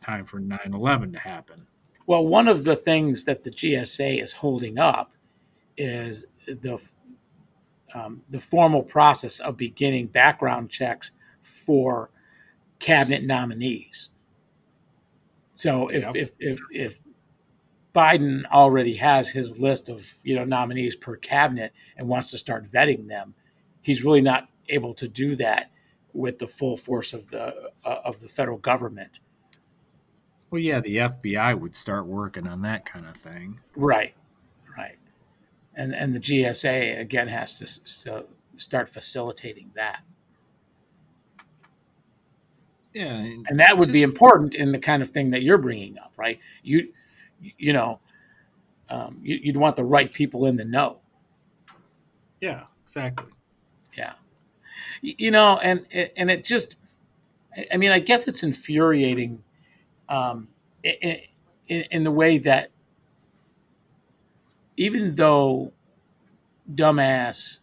time 0.00 0.26
for 0.26 0.40
9-11 0.40 1.12
to 1.14 1.20
happen 1.20 1.66
Well, 2.06 2.26
one 2.26 2.48
of 2.48 2.64
the 2.64 2.76
things 2.76 3.24
that 3.26 3.44
the 3.44 3.50
GSA 3.50 4.22
is 4.22 4.32
holding 4.34 4.78
up 4.78 5.12
is 5.76 6.26
the 6.46 6.80
um, 7.94 8.22
the 8.30 8.40
formal 8.40 8.82
process 8.82 9.40
of 9.40 9.56
beginning 9.56 10.08
background 10.08 10.70
checks 10.70 11.12
for 11.42 12.10
cabinet 12.80 13.24
nominees. 13.24 14.10
So 15.54 15.88
if 15.88 16.04
Yep. 16.04 16.14
if, 16.14 16.32
if 16.40 16.60
if 16.70 17.00
Biden 17.94 18.44
already 18.52 18.96
has 18.96 19.30
his 19.30 19.58
list 19.60 19.88
of 19.88 20.14
you 20.24 20.36
know 20.36 20.44
nominees 20.44 20.96
per 20.96 21.16
cabinet 21.16 21.72
and 21.96 22.08
wants 22.08 22.30
to 22.32 22.38
start 22.38 22.70
vetting 22.70 23.08
them, 23.08 23.34
he's 23.84 24.02
really 24.02 24.22
not 24.22 24.48
able 24.68 24.94
to 24.94 25.06
do 25.06 25.36
that 25.36 25.70
with 26.12 26.38
the 26.38 26.46
full 26.46 26.76
force 26.76 27.12
of 27.12 27.30
the 27.30 27.70
uh, 27.84 28.00
of 28.04 28.20
the 28.20 28.28
federal 28.28 28.58
government. 28.58 29.20
well 30.50 30.60
yeah 30.60 30.80
the 30.80 30.96
fbi 30.96 31.58
would 31.58 31.74
start 31.74 32.06
working 32.06 32.48
on 32.48 32.62
that 32.62 32.84
kind 32.84 33.06
of 33.06 33.16
thing. 33.16 33.60
Right, 33.76 34.14
right, 34.76 34.96
and 35.74 35.94
and 35.94 36.14
the 36.14 36.20
GSA 36.20 36.98
again 36.98 37.28
has 37.28 37.58
to, 37.58 38.24
start 38.56 38.88
facilitating 38.88 39.72
that, 39.74 40.02
yeah 42.92 43.16
and 43.16 43.46
and 43.48 43.60
that 43.60 43.76
would 43.76 43.92
be 43.92 44.02
important 44.02 44.54
in 44.54 44.72
the 44.72 44.78
kind 44.78 45.02
of 45.02 45.10
thing 45.10 45.30
that 45.30 45.42
you're 45.42 45.58
bringing 45.58 45.98
up, 45.98 46.12
right? 46.16 46.38
You, 46.62 46.92
you 47.40 47.72
know, 47.72 47.98
um, 48.88 49.18
you, 49.22 49.40
you'd 49.42 49.56
want 49.56 49.74
the 49.74 49.84
right 49.84 50.10
people 50.10 50.46
in 50.46 50.56
the 50.56 50.64
know, 50.64 50.98
yeah 52.40 52.64
exactly 52.84 53.33
You 55.04 55.32
know, 55.32 55.58
and 55.58 55.86
and 56.16 56.30
it 56.30 56.44
just, 56.46 56.76
I- 57.56 57.66
mean, 57.78 57.92
I 57.92 58.00
guess 58.00 58.28
it's 58.28 58.42
infuriating, 58.44 59.44
um, 60.08 60.48
in, 61.68 61.84
in 61.90 62.04
the 62.04 62.10
way 62.12 62.38
that 62.38 62.70
even 64.76 65.14
though 65.16 65.72
dumbass 66.72 67.60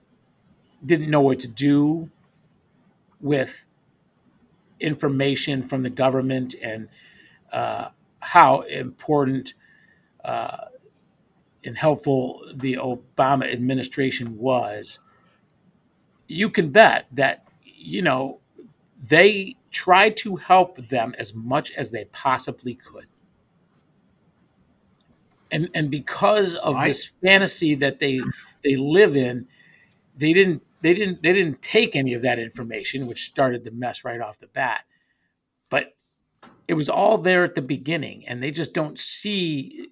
didn't 0.85 1.09
know 1.09 1.21
what 1.21 1.39
to 1.41 1.47
do 1.49 2.09
with 3.21 3.65
information 4.79 5.63
from 5.63 5.83
the 5.83 5.89
government 5.91 6.55
and 6.63 6.89
uh, 7.53 7.89
how 8.21 8.61
important 8.61 9.53
uh, 10.25 10.57
and 11.65 11.77
helpful 11.77 12.41
the 12.55 12.75
Obama 12.75 13.51
administration 13.51 14.37
was, 14.37 14.99
you 16.32 16.49
can 16.49 16.69
bet 16.71 17.07
that, 17.11 17.45
you 17.63 18.01
know, 18.01 18.39
they 19.01 19.55
tried 19.71 20.15
to 20.17 20.36
help 20.36 20.88
them 20.89 21.13
as 21.17 21.34
much 21.34 21.71
as 21.73 21.91
they 21.91 22.05
possibly 22.05 22.75
could. 22.75 23.07
And 25.51 25.69
and 25.73 25.91
because 25.91 26.55
of 26.55 26.75
I- 26.75 26.88
this 26.88 27.11
fantasy 27.23 27.75
that 27.75 27.99
they 27.99 28.21
they 28.63 28.75
live 28.75 29.15
in, 29.15 29.47
they 30.15 30.34
didn't 30.34 30.63
they 30.82 30.93
didn't 30.93 31.21
they 31.21 31.34
didn't 31.34 31.61
take 31.61 31.95
any 31.95 32.13
of 32.13 32.21
that 32.21 32.39
information, 32.39 33.07
which 33.07 33.25
started 33.25 33.63
the 33.65 33.71
mess 33.71 34.05
right 34.05 34.21
off 34.21 34.39
the 34.39 34.47
bat. 34.47 34.86
But 35.69 35.95
it 36.67 36.75
was 36.75 36.89
all 36.89 37.17
there 37.17 37.43
at 37.43 37.55
the 37.55 37.61
beginning, 37.61 38.25
and 38.27 38.41
they 38.41 38.51
just 38.51 38.73
don't 38.73 38.97
see, 38.97 39.89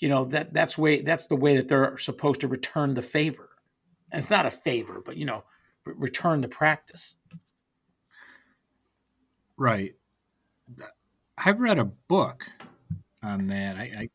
you 0.00 0.08
know, 0.08 0.24
that 0.26 0.54
that's 0.54 0.78
way 0.78 1.02
that's 1.02 1.26
the 1.26 1.36
way 1.36 1.56
that 1.56 1.68
they're 1.68 1.98
supposed 1.98 2.40
to 2.40 2.48
return 2.48 2.94
the 2.94 3.02
favor. 3.02 3.50
And 4.10 4.20
it's 4.20 4.30
not 4.30 4.46
a 4.46 4.50
favor, 4.50 5.02
but 5.04 5.18
you 5.18 5.26
know, 5.26 5.44
return 5.96 6.42
to 6.42 6.48
practice. 6.48 7.16
Right. 9.56 9.94
I 11.36 11.50
read 11.52 11.78
a 11.78 11.84
book 11.84 12.50
on 13.22 13.48
that. 13.48 13.76
I, 13.76 13.82
I 13.82 14.10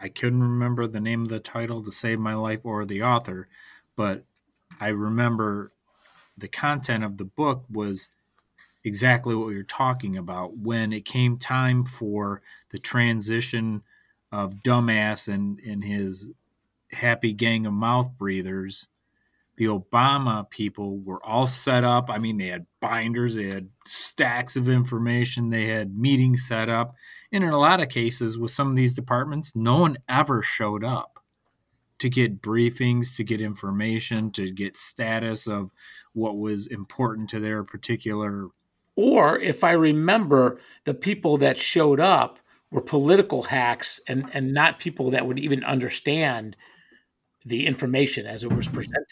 I 0.00 0.08
couldn't 0.08 0.42
remember 0.42 0.86
the 0.86 1.00
name 1.00 1.22
of 1.22 1.28
the 1.30 1.40
title 1.40 1.82
to 1.82 1.90
save 1.90 2.18
my 2.18 2.34
life 2.34 2.60
or 2.62 2.84
the 2.84 3.02
author, 3.02 3.48
but 3.96 4.24
I 4.78 4.88
remember 4.88 5.72
the 6.36 6.48
content 6.48 7.04
of 7.04 7.16
the 7.16 7.24
book 7.24 7.64
was 7.70 8.10
exactly 8.84 9.34
what 9.34 9.54
you're 9.54 9.62
talking 9.62 10.16
about. 10.16 10.58
When 10.58 10.92
it 10.92 11.06
came 11.06 11.38
time 11.38 11.84
for 11.86 12.42
the 12.70 12.78
transition 12.78 13.82
of 14.30 14.62
dumbass 14.62 15.26
and, 15.26 15.58
and 15.60 15.84
his 15.84 16.28
happy 16.92 17.32
gang 17.32 17.64
of 17.64 17.72
mouth 17.72 18.10
breathers, 18.18 18.88
the 19.56 19.66
Obama 19.66 20.48
people 20.50 20.98
were 20.98 21.24
all 21.24 21.46
set 21.46 21.84
up. 21.84 22.10
I 22.10 22.18
mean, 22.18 22.38
they 22.38 22.46
had 22.46 22.66
binders, 22.80 23.34
they 23.34 23.48
had 23.48 23.68
stacks 23.86 24.56
of 24.56 24.68
information, 24.68 25.50
they 25.50 25.66
had 25.66 25.96
meetings 25.96 26.46
set 26.46 26.68
up. 26.68 26.94
And 27.32 27.44
in 27.44 27.50
a 27.50 27.58
lot 27.58 27.80
of 27.80 27.88
cases, 27.88 28.36
with 28.36 28.50
some 28.50 28.68
of 28.68 28.76
these 28.76 28.94
departments, 28.94 29.54
no 29.54 29.78
one 29.78 29.96
ever 30.08 30.42
showed 30.42 30.84
up 30.84 31.18
to 31.98 32.08
get 32.08 32.42
briefings, 32.42 33.16
to 33.16 33.24
get 33.24 33.40
information, 33.40 34.30
to 34.32 34.50
get 34.50 34.76
status 34.76 35.46
of 35.46 35.70
what 36.12 36.36
was 36.36 36.66
important 36.66 37.30
to 37.30 37.40
their 37.40 37.64
particular. 37.64 38.48
Or 38.96 39.38
if 39.38 39.64
I 39.64 39.72
remember, 39.72 40.60
the 40.84 40.94
people 40.94 41.38
that 41.38 41.58
showed 41.58 42.00
up 42.00 42.38
were 42.70 42.80
political 42.80 43.44
hacks 43.44 44.00
and, 44.08 44.28
and 44.32 44.52
not 44.52 44.80
people 44.80 45.10
that 45.12 45.26
would 45.26 45.38
even 45.38 45.62
understand 45.64 46.56
the 47.44 47.66
information 47.66 48.26
as 48.26 48.42
it 48.42 48.52
was 48.52 48.68
presented. 48.68 49.06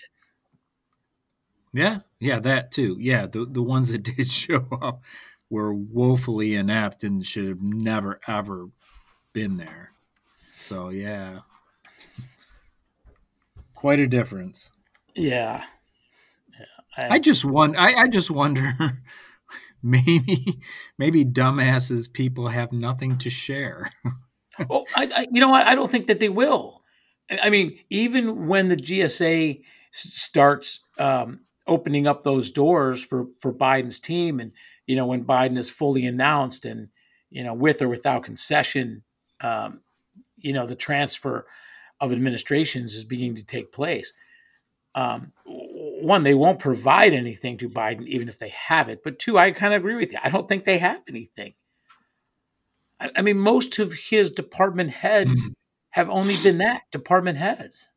Yeah, 1.72 2.00
yeah, 2.20 2.38
that 2.40 2.70
too. 2.70 2.96
Yeah, 3.00 3.26
the, 3.26 3.46
the 3.46 3.62
ones 3.62 3.90
that 3.90 4.02
did 4.16 4.28
show 4.28 4.66
up 4.80 5.02
were 5.50 5.72
woefully 5.74 6.54
inept 6.54 7.04
and 7.04 7.26
should 7.26 7.48
have 7.48 7.62
never, 7.62 8.20
ever 8.26 8.68
been 9.32 9.56
there. 9.56 9.92
So, 10.58 10.90
yeah. 10.90 11.40
Quite 13.74 14.00
a 14.00 14.06
difference. 14.06 14.70
Yeah. 15.14 15.64
yeah. 16.96 17.08
I 17.10 17.18
just 17.18 17.44
won. 17.44 17.76
I, 17.76 17.94
I 17.94 18.08
just 18.08 18.30
wonder. 18.30 18.72
Maybe, 19.82 20.60
maybe 20.96 21.24
dumbasses 21.24 22.10
people 22.10 22.46
have 22.46 22.70
nothing 22.70 23.18
to 23.18 23.28
share. 23.28 23.90
well, 24.68 24.84
I, 24.94 25.10
I, 25.12 25.26
you 25.32 25.40
know 25.40 25.48
what? 25.48 25.66
I 25.66 25.74
don't 25.74 25.90
think 25.90 26.06
that 26.06 26.20
they 26.20 26.28
will. 26.28 26.82
I 27.28 27.40
I 27.44 27.50
mean, 27.50 27.76
even 27.90 28.46
when 28.46 28.68
the 28.68 28.76
GSA 28.76 29.60
starts 29.90 30.78
um, 30.98 31.40
opening 31.66 32.06
up 32.06 32.24
those 32.24 32.50
doors 32.50 33.04
for 33.04 33.26
for 33.40 33.52
Biden's 33.52 34.00
team, 34.00 34.40
and 34.40 34.52
you 34.86 34.96
know 34.96 35.06
when 35.06 35.24
Biden 35.24 35.58
is 35.58 35.70
fully 35.70 36.06
announced, 36.06 36.64
and 36.64 36.88
you 37.30 37.44
know 37.44 37.54
with 37.54 37.82
or 37.82 37.88
without 37.88 38.24
concession, 38.24 39.02
um, 39.40 39.80
you 40.36 40.52
know 40.52 40.66
the 40.66 40.74
transfer 40.74 41.46
of 42.00 42.12
administrations 42.12 42.94
is 42.94 43.04
beginning 43.04 43.36
to 43.36 43.44
take 43.44 43.72
place. 43.72 44.12
Um, 44.94 45.32
one, 45.44 46.22
they 46.22 46.34
won't 46.34 46.58
provide 46.58 47.14
anything 47.14 47.56
to 47.58 47.70
Biden, 47.70 48.06
even 48.06 48.28
if 48.28 48.38
they 48.38 48.50
have 48.50 48.88
it. 48.88 49.02
But 49.02 49.18
two, 49.18 49.38
I 49.38 49.52
kind 49.52 49.72
of 49.72 49.80
agree 49.80 49.94
with 49.94 50.12
you. 50.12 50.18
I 50.22 50.28
don't 50.28 50.48
think 50.48 50.64
they 50.64 50.78
have 50.78 51.00
anything. 51.08 51.54
I, 53.00 53.10
I 53.16 53.22
mean, 53.22 53.38
most 53.38 53.78
of 53.78 53.92
his 53.92 54.30
department 54.32 54.90
heads 54.90 55.50
have 55.90 56.10
only 56.10 56.36
been 56.42 56.58
that 56.58 56.82
department 56.90 57.38
heads. 57.38 57.88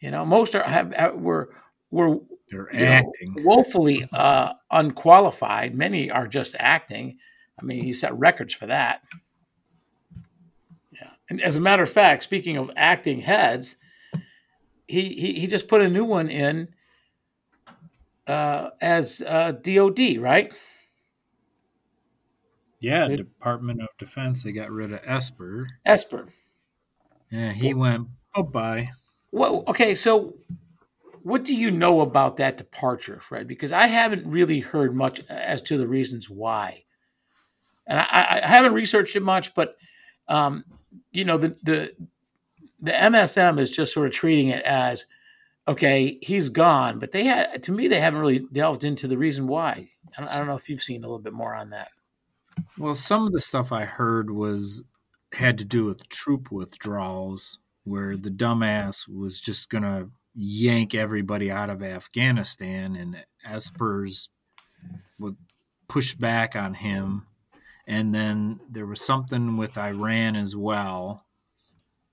You 0.00 0.10
know, 0.10 0.24
most 0.24 0.54
are 0.54 0.62
have, 0.62 0.94
have 0.94 1.14
were 1.14 1.50
were 1.90 2.18
They're 2.52 2.68
you 2.74 2.84
know, 2.84 2.92
acting. 2.92 3.34
woefully 3.38 4.06
uh, 4.12 4.52
unqualified. 4.70 5.74
Many 5.74 6.10
are 6.10 6.28
just 6.28 6.54
acting. 6.58 7.18
I 7.60 7.64
mean, 7.64 7.82
he 7.82 7.92
set 7.92 8.16
records 8.18 8.52
for 8.54 8.66
that. 8.66 9.02
Yeah, 10.92 11.10
and 11.30 11.40
as 11.40 11.56
a 11.56 11.60
matter 11.60 11.82
of 11.82 11.90
fact, 11.90 12.22
speaking 12.22 12.56
of 12.58 12.70
acting 12.76 13.20
heads, 13.20 13.76
he 14.86 15.14
he, 15.14 15.32
he 15.40 15.46
just 15.46 15.66
put 15.68 15.80
a 15.80 15.88
new 15.88 16.04
one 16.04 16.28
in 16.28 16.68
uh, 18.26 18.70
as 18.80 19.22
uh, 19.26 19.52
DOD, 19.52 20.18
right? 20.18 20.52
Yeah, 22.80 23.06
It- 23.08 23.16
Department 23.16 23.80
of 23.80 23.88
Defense. 23.98 24.42
They 24.42 24.52
got 24.52 24.70
rid 24.70 24.92
of 24.92 25.00
Esper. 25.04 25.68
Esper. 25.86 26.28
Yeah, 27.30 27.52
he 27.52 27.72
went 27.74 28.08
bye 28.34 28.42
bye. 28.42 28.90
Well, 29.30 29.64
okay, 29.68 29.94
so 29.94 30.34
what 31.22 31.44
do 31.44 31.54
you 31.54 31.70
know 31.70 32.00
about 32.00 32.36
that 32.38 32.56
departure, 32.56 33.20
Fred? 33.20 33.46
Because 33.46 33.72
I 33.72 33.86
haven't 33.86 34.26
really 34.26 34.60
heard 34.60 34.94
much 34.94 35.22
as 35.28 35.62
to 35.62 35.78
the 35.78 35.86
reasons 35.86 36.28
why, 36.28 36.84
and 37.86 37.98
I, 37.98 38.40
I 38.42 38.46
haven't 38.46 38.74
researched 38.74 39.16
it 39.16 39.22
much. 39.22 39.54
But 39.54 39.76
um, 40.28 40.64
you 41.10 41.24
know, 41.24 41.38
the 41.38 41.56
the 41.62 41.94
the 42.80 42.92
MSM 42.92 43.60
is 43.60 43.70
just 43.70 43.94
sort 43.94 44.06
of 44.06 44.12
treating 44.12 44.48
it 44.48 44.64
as 44.64 45.06
okay, 45.68 46.18
he's 46.20 46.48
gone, 46.48 46.98
but 46.98 47.12
they 47.12 47.24
had 47.24 47.62
to 47.64 47.72
me 47.72 47.88
they 47.88 48.00
haven't 48.00 48.20
really 48.20 48.46
delved 48.52 48.84
into 48.84 49.06
the 49.06 49.18
reason 49.18 49.46
why. 49.46 49.90
I 50.16 50.20
don't, 50.20 50.30
I 50.30 50.38
don't 50.38 50.48
know 50.48 50.56
if 50.56 50.68
you've 50.68 50.82
seen 50.82 51.04
a 51.04 51.06
little 51.06 51.18
bit 51.18 51.32
more 51.32 51.54
on 51.54 51.70
that. 51.70 51.88
Well, 52.76 52.94
some 52.94 53.26
of 53.26 53.32
the 53.32 53.40
stuff 53.40 53.72
I 53.72 53.84
heard 53.84 54.30
was 54.30 54.82
had 55.32 55.56
to 55.58 55.64
do 55.64 55.86
with 55.86 56.08
troop 56.08 56.50
withdrawals, 56.50 57.60
where 57.84 58.16
the 58.16 58.30
dumbass 58.30 59.08
was 59.08 59.40
just 59.40 59.70
gonna 59.70 60.08
yank 60.34 60.94
everybody 60.94 61.50
out 61.50 61.70
of 61.70 61.82
Afghanistan, 61.82 62.96
and 62.96 63.24
Esper's 63.44 64.30
would 65.18 65.36
push 65.88 66.14
back 66.14 66.56
on 66.56 66.74
him, 66.74 67.26
and 67.86 68.14
then 68.14 68.60
there 68.70 68.86
was 68.86 69.00
something 69.00 69.56
with 69.56 69.76
Iran 69.76 70.36
as 70.36 70.56
well. 70.56 71.24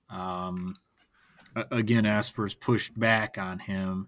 Um, 0.09 0.75
again, 1.71 2.05
Esper's 2.05 2.53
pushed 2.53 2.97
back 2.99 3.37
on 3.37 3.59
him, 3.59 4.07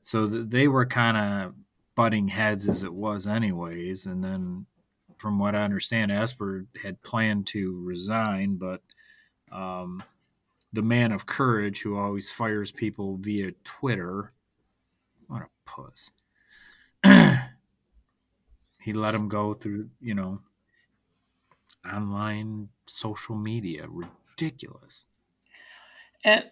so 0.00 0.28
th- 0.28 0.48
they 0.48 0.68
were 0.68 0.86
kind 0.86 1.16
of 1.16 1.54
butting 1.94 2.28
heads 2.28 2.68
as 2.68 2.82
it 2.82 2.92
was, 2.92 3.26
anyways, 3.26 4.06
and 4.06 4.22
then 4.24 4.66
from 5.18 5.38
what 5.38 5.54
I 5.54 5.62
understand, 5.62 6.12
Esper 6.12 6.66
had 6.82 7.02
planned 7.02 7.46
to 7.48 7.80
resign, 7.82 8.56
but 8.56 8.82
um, 9.50 10.02
the 10.74 10.82
man 10.82 11.12
of 11.12 11.24
courage 11.24 11.82
who 11.82 11.96
always 11.96 12.28
fires 12.28 12.72
people 12.72 13.16
via 13.16 13.52
Twitter, 13.62 14.32
what 15.28 15.42
a 15.42 15.46
puss. 15.64 16.10
he 18.80 18.92
let 18.92 19.14
him 19.14 19.28
go 19.28 19.54
through, 19.54 19.88
you 20.00 20.14
know, 20.14 20.40
online 21.90 22.68
social 22.86 23.36
media. 23.36 23.86
Ridiculous. 23.88 25.06
And 26.24 26.44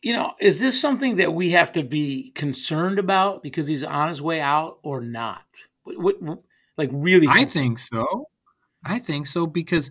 you 0.00 0.14
know, 0.14 0.32
is 0.40 0.60
this 0.60 0.80
something 0.80 1.16
that 1.16 1.34
we 1.34 1.50
have 1.50 1.72
to 1.72 1.82
be 1.82 2.30
concerned 2.36 2.98
about 2.98 3.42
because 3.42 3.66
he's 3.66 3.84
on 3.84 4.08
his 4.08 4.22
way 4.22 4.40
out 4.40 4.78
or 4.82 5.00
not? 5.00 5.42
What, 5.82 6.22
what 6.22 6.38
like 6.78 6.90
really? 6.92 7.26
I 7.28 7.44
think 7.44 7.78
so. 7.78 8.28
I 8.82 8.98
think 8.98 9.26
so 9.26 9.46
because 9.46 9.90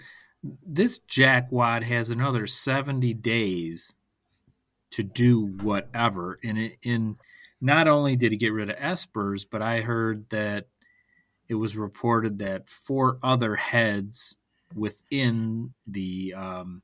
this 0.65 0.99
jackwad 1.09 1.83
has 1.83 2.09
another 2.09 2.47
70 2.47 3.13
days 3.15 3.93
to 4.91 5.03
do 5.03 5.47
whatever. 5.61 6.39
And 6.43 6.57
it, 6.57 6.77
in 6.83 7.17
not 7.59 7.87
only 7.87 8.15
did 8.15 8.31
he 8.31 8.37
get 8.37 8.53
rid 8.53 8.69
of 8.69 8.77
Espers, 8.77 9.45
but 9.49 9.61
I 9.61 9.81
heard 9.81 10.29
that 10.29 10.67
it 11.49 11.55
was 11.55 11.75
reported 11.75 12.39
that 12.39 12.69
four 12.69 13.17
other 13.23 13.55
heads 13.55 14.35
within 14.75 15.73
the 15.87 16.33
um, 16.35 16.81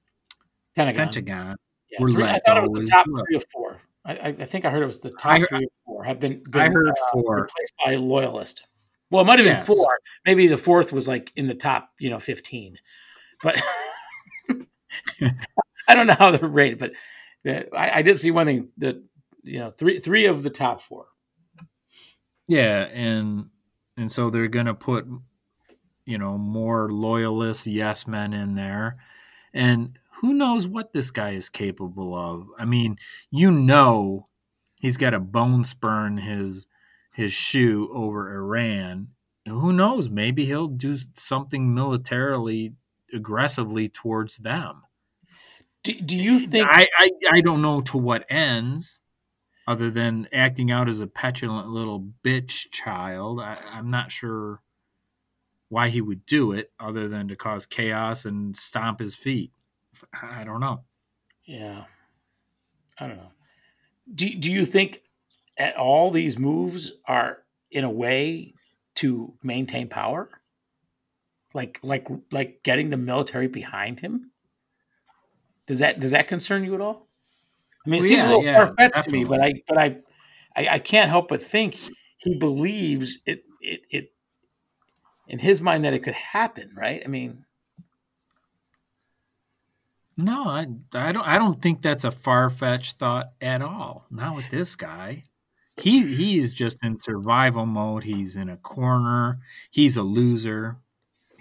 Pentagon. 0.75 1.03
Pentagon. 1.05 1.55
Yeah, 1.91 1.97
were 2.01 2.11
three- 2.11 2.23
I 2.23 2.33
let 2.33 2.45
thought 2.45 2.63
it 2.63 2.71
was 2.71 2.81
the 2.85 2.87
top 2.91 3.05
well. 3.09 3.23
three 3.25 3.37
or 3.37 3.43
four. 3.51 3.81
I, 4.05 4.13
I 4.15 4.27
I 4.27 4.45
think 4.45 4.65
I 4.65 4.69
heard 4.69 4.83
it 4.83 4.87
was 4.87 4.99
the 4.99 5.11
top 5.11 5.31
I 5.33 5.45
three 5.45 5.65
or 5.65 5.69
four 5.85 6.03
have 6.03 6.19
been. 6.19 6.41
been 6.49 6.61
I 6.61 6.69
heard 6.69 6.89
uh, 6.89 6.93
four. 7.13 7.35
replaced 7.43 7.73
by 7.85 7.95
loyalist. 7.95 8.63
Well, 9.11 9.21
it 9.21 9.25
might 9.25 9.39
have 9.39 9.45
been 9.45 9.55
Yeah, 9.57 9.63
four. 9.63 9.75
so- 9.75 9.87
Maybe 10.25 10.47
the 10.47 10.57
fourth 10.57 10.91
was 10.91 11.07
like 11.07 11.31
in 11.35 11.47
the 11.47 11.53
top, 11.53 11.89
you 11.99 12.09
know, 12.09 12.19
fifteen. 12.19 12.77
But 13.43 13.61
I 15.87 15.95
don't 15.95 16.07
know 16.07 16.15
how 16.17 16.31
they're 16.31 16.47
rated. 16.47 16.79
But 16.79 16.93
I, 17.77 17.99
I 17.99 18.01
did 18.01 18.17
see 18.19 18.31
one 18.31 18.47
thing 18.47 18.69
that 18.77 19.01
you 19.43 19.59
know 19.59 19.71
three 19.71 19.99
three 19.99 20.25
of 20.25 20.41
the 20.43 20.49
top 20.49 20.81
four. 20.81 21.05
Yeah, 22.47 22.85
and 22.85 23.49
and 23.97 24.11
so 24.11 24.29
they're 24.29 24.47
going 24.47 24.65
to 24.65 24.73
put 24.73 25.05
you 26.05 26.17
know, 26.17 26.37
more 26.37 26.91
loyalist 26.91 27.67
yes 27.67 28.07
men 28.07 28.33
in 28.33 28.55
there. 28.55 28.97
And 29.53 29.97
who 30.21 30.33
knows 30.33 30.67
what 30.67 30.93
this 30.93 31.11
guy 31.11 31.31
is 31.31 31.49
capable 31.49 32.15
of? 32.15 32.47
I 32.57 32.65
mean, 32.65 32.97
you 33.31 33.51
know, 33.51 34.27
he's 34.81 34.97
got 34.97 35.13
a 35.13 35.19
bone 35.19 35.63
spurn 35.63 36.17
his 36.17 36.67
his 37.13 37.31
shoe 37.31 37.89
over 37.93 38.33
Iran. 38.33 39.09
Who 39.47 39.71
knows? 39.71 40.09
Maybe 40.09 40.45
he'll 40.45 40.67
do 40.67 40.97
something 41.15 41.73
militarily 41.73 42.73
aggressively 43.13 43.87
towards 43.87 44.37
them. 44.37 44.83
Do, 45.83 45.93
do 45.93 46.17
you 46.17 46.39
think? 46.39 46.67
I, 46.69 46.87
I 46.97 47.11
I 47.31 47.41
don't 47.41 47.61
know 47.61 47.81
to 47.81 47.97
what 47.97 48.25
ends, 48.29 48.99
other 49.67 49.91
than 49.91 50.27
acting 50.31 50.71
out 50.71 50.87
as 50.87 50.99
a 50.99 51.07
petulant 51.07 51.67
little 51.67 52.07
bitch 52.23 52.71
child. 52.71 53.39
I, 53.41 53.57
I'm 53.69 53.87
not 53.87 54.11
sure 54.11 54.61
why 55.69 55.89
he 55.89 56.01
would 56.01 56.25
do 56.25 56.51
it, 56.51 56.71
other 56.79 57.07
than 57.07 57.27
to 57.27 57.35
cause 57.35 57.65
chaos 57.65 58.25
and 58.25 58.55
stomp 58.55 58.99
his 58.99 59.15
feet. 59.15 59.51
I 60.21 60.43
don't 60.43 60.59
know. 60.59 60.83
Yeah, 61.45 61.85
I 62.99 63.07
don't 63.07 63.17
know. 63.17 63.31
Do 64.13 64.33
Do 64.33 64.51
you 64.51 64.65
think 64.65 65.01
at 65.57 65.75
all 65.75 66.11
these 66.11 66.39
moves 66.39 66.91
are 67.05 67.39
in 67.71 67.83
a 67.83 67.89
way 67.89 68.53
to 68.95 69.33
maintain 69.43 69.89
power? 69.89 70.29
Like 71.53 71.79
like 71.83 72.07
like 72.31 72.63
getting 72.63 72.89
the 72.89 72.97
military 72.97 73.47
behind 73.47 73.99
him? 73.99 74.31
Does 75.67 75.79
that 75.79 75.99
does 75.99 76.11
that 76.11 76.27
concern 76.27 76.63
you 76.63 76.73
at 76.75 76.81
all? 76.81 77.07
I 77.85 77.89
mean, 77.89 77.99
it 77.99 78.01
Well, 78.01 78.07
seems 78.09 78.23
yeah, 78.23 78.27
a 78.27 78.29
little 78.29 78.43
yeah, 78.43 78.55
far 78.65 78.73
fetched 78.77 79.03
to 79.03 79.11
me, 79.11 79.23
but. 79.25 79.41
I 79.41 79.53
but 79.67 79.77
I, 79.77 79.97
I 80.55 80.67
I 80.75 80.79
can't 80.79 81.09
help 81.09 81.29
but 81.29 81.43
think 81.43 81.77
he 82.17 82.37
believes 82.37 83.19
it 83.25 83.43
it 83.61 83.81
it 83.89 84.13
in 85.27 85.39
his 85.39 85.61
mind 85.61 85.83
that 85.85 85.93
it 85.93 86.03
could 86.03 86.13
happen, 86.13 86.71
right? 86.75 87.01
I 87.03 87.07
mean, 87.07 87.45
No, 90.15 90.45
I, 90.47 90.67
I 90.93 91.11
don't. 91.11 91.25
I 91.27 91.37
don't 91.39 91.61
think 91.61 91.81
that's 91.81 92.03
a 92.03 92.11
far 92.11 92.49
fetched 92.49 92.99
thought 92.99 93.31
at 93.41 93.61
all. 93.61 94.05
Not 94.11 94.35
with 94.35 94.49
this 94.49 94.75
guy. 94.75 95.23
He 95.77 96.15
he 96.15 96.39
is 96.39 96.53
just 96.53 96.83
in 96.83 96.97
survival 96.99 97.65
mode. 97.65 98.03
He's 98.03 98.35
in 98.35 98.47
a 98.49 98.57
corner. 98.57 99.39
He's 99.71 99.97
a 99.97 100.03
loser. 100.03 100.77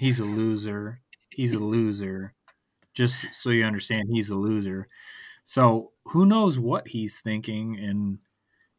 He's 0.02 0.18
a 0.18 0.24
loser. 0.24 1.00
He's 1.30 1.52
a 1.52 1.60
loser. 1.60 2.34
Just 2.92 3.24
so 3.30 3.50
you 3.50 3.62
understand, 3.62 4.08
he's 4.10 4.30
a 4.30 4.34
loser. 4.34 4.88
So 5.44 5.92
who 6.06 6.26
knows 6.26 6.58
what 6.58 6.88
he's 6.88 7.20
thinking, 7.20 7.78
and 7.78 8.18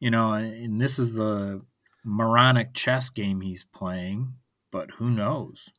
you 0.01 0.11
know, 0.11 0.33
and 0.33 0.81
this 0.81 0.99
is 0.99 1.13
the 1.13 1.61
moronic 2.03 2.73
chess 2.73 3.09
game 3.09 3.39
he's 3.39 3.63
playing. 3.63 4.33
But 4.69 4.91
who 4.97 5.09
knows? 5.09 5.69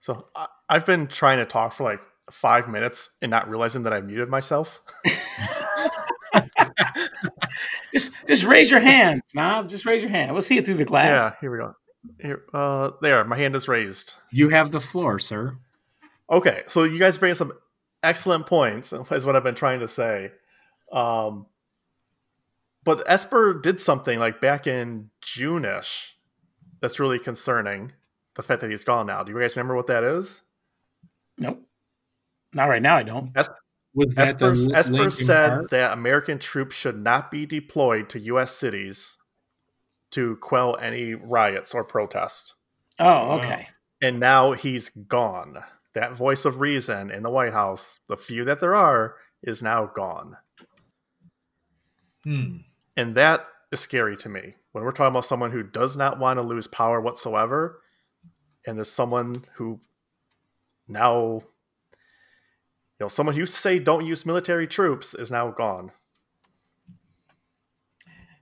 So 0.00 0.28
I, 0.34 0.46
I've 0.70 0.86
been 0.86 1.08
trying 1.08 1.40
to 1.40 1.44
talk 1.44 1.74
for 1.74 1.84
like 1.84 2.00
five 2.30 2.66
minutes 2.66 3.10
and 3.20 3.28
not 3.28 3.50
realizing 3.50 3.82
that 3.82 3.92
I 3.92 4.00
muted 4.00 4.30
myself. 4.30 4.80
just 7.92 8.12
just 8.26 8.44
raise 8.44 8.70
your 8.70 8.80
hand, 8.80 9.20
Snob. 9.26 9.68
Just 9.68 9.84
raise 9.84 10.00
your 10.00 10.10
hand. 10.10 10.32
We'll 10.32 10.40
see 10.40 10.56
it 10.56 10.64
through 10.64 10.76
the 10.76 10.86
glass. 10.86 11.20
Yeah, 11.20 11.32
here 11.42 11.52
we 11.52 11.58
go. 11.58 11.74
Here, 12.20 12.42
uh, 12.52 12.92
there, 13.02 13.24
my 13.24 13.36
hand 13.36 13.56
is 13.56 13.68
raised. 13.68 14.14
You 14.30 14.50
have 14.50 14.70
the 14.70 14.80
floor, 14.80 15.18
sir. 15.18 15.56
Okay, 16.30 16.62
so 16.66 16.84
you 16.84 16.98
guys 16.98 17.18
bring 17.18 17.34
some 17.34 17.52
excellent 18.02 18.46
points, 18.46 18.92
is 18.92 19.26
what 19.26 19.36
I've 19.36 19.44
been 19.44 19.54
trying 19.54 19.80
to 19.80 19.88
say. 19.88 20.32
Um, 20.92 21.46
but 22.84 23.02
Esper 23.06 23.54
did 23.54 23.80
something 23.80 24.18
like 24.18 24.40
back 24.40 24.66
in 24.66 25.10
June-ish 25.22 26.16
that's 26.80 27.00
really 27.00 27.18
concerning. 27.18 27.92
The 28.34 28.42
fact 28.42 28.62
that 28.62 28.70
he's 28.70 28.82
gone 28.82 29.06
now. 29.06 29.22
Do 29.22 29.30
you 29.32 29.38
guys 29.38 29.54
remember 29.54 29.76
what 29.76 29.86
that 29.86 30.02
is? 30.02 30.42
Nope. 31.38 31.62
Not 32.52 32.66
right 32.66 32.82
now. 32.82 32.96
I 32.96 33.04
don't. 33.04 33.32
Was 33.94 34.18
Esper, 34.18 34.56
the 34.56 34.72
Esper 34.74 35.10
said 35.10 35.48
Park? 35.50 35.70
that 35.70 35.92
American 35.92 36.40
troops 36.40 36.74
should 36.74 37.00
not 37.00 37.30
be 37.30 37.46
deployed 37.46 38.08
to 38.10 38.18
U.S. 38.18 38.50
cities 38.50 39.16
to 40.14 40.36
quell 40.36 40.76
any 40.76 41.14
riots 41.14 41.74
or 41.74 41.84
protests. 41.84 42.54
Oh, 42.98 43.32
okay. 43.38 43.68
And 44.00 44.20
now 44.20 44.52
he's 44.52 44.90
gone. 44.90 45.58
That 45.94 46.14
voice 46.14 46.44
of 46.44 46.60
reason 46.60 47.10
in 47.10 47.22
the 47.22 47.30
White 47.30 47.52
House, 47.52 48.00
the 48.08 48.16
few 48.16 48.44
that 48.44 48.60
there 48.60 48.74
are, 48.74 49.16
is 49.42 49.62
now 49.62 49.86
gone. 49.86 50.36
Hmm. 52.24 52.58
And 52.96 53.14
that 53.14 53.46
is 53.72 53.80
scary 53.80 54.16
to 54.18 54.28
me. 54.28 54.54
When 54.72 54.84
we're 54.84 54.92
talking 54.92 55.12
about 55.12 55.24
someone 55.24 55.52
who 55.52 55.62
does 55.62 55.96
not 55.96 56.18
want 56.18 56.38
to 56.38 56.42
lose 56.42 56.66
power 56.66 57.00
whatsoever, 57.00 57.80
and 58.66 58.76
there's 58.76 58.90
someone 58.90 59.44
who 59.54 59.80
now, 60.88 61.42
you 61.92 63.00
know, 63.00 63.08
someone 63.08 63.34
who 63.34 63.40
used 63.40 63.54
say 63.54 63.78
don't 63.78 64.06
use 64.06 64.26
military 64.26 64.66
troops 64.66 65.14
is 65.14 65.30
now 65.30 65.50
gone. 65.50 65.92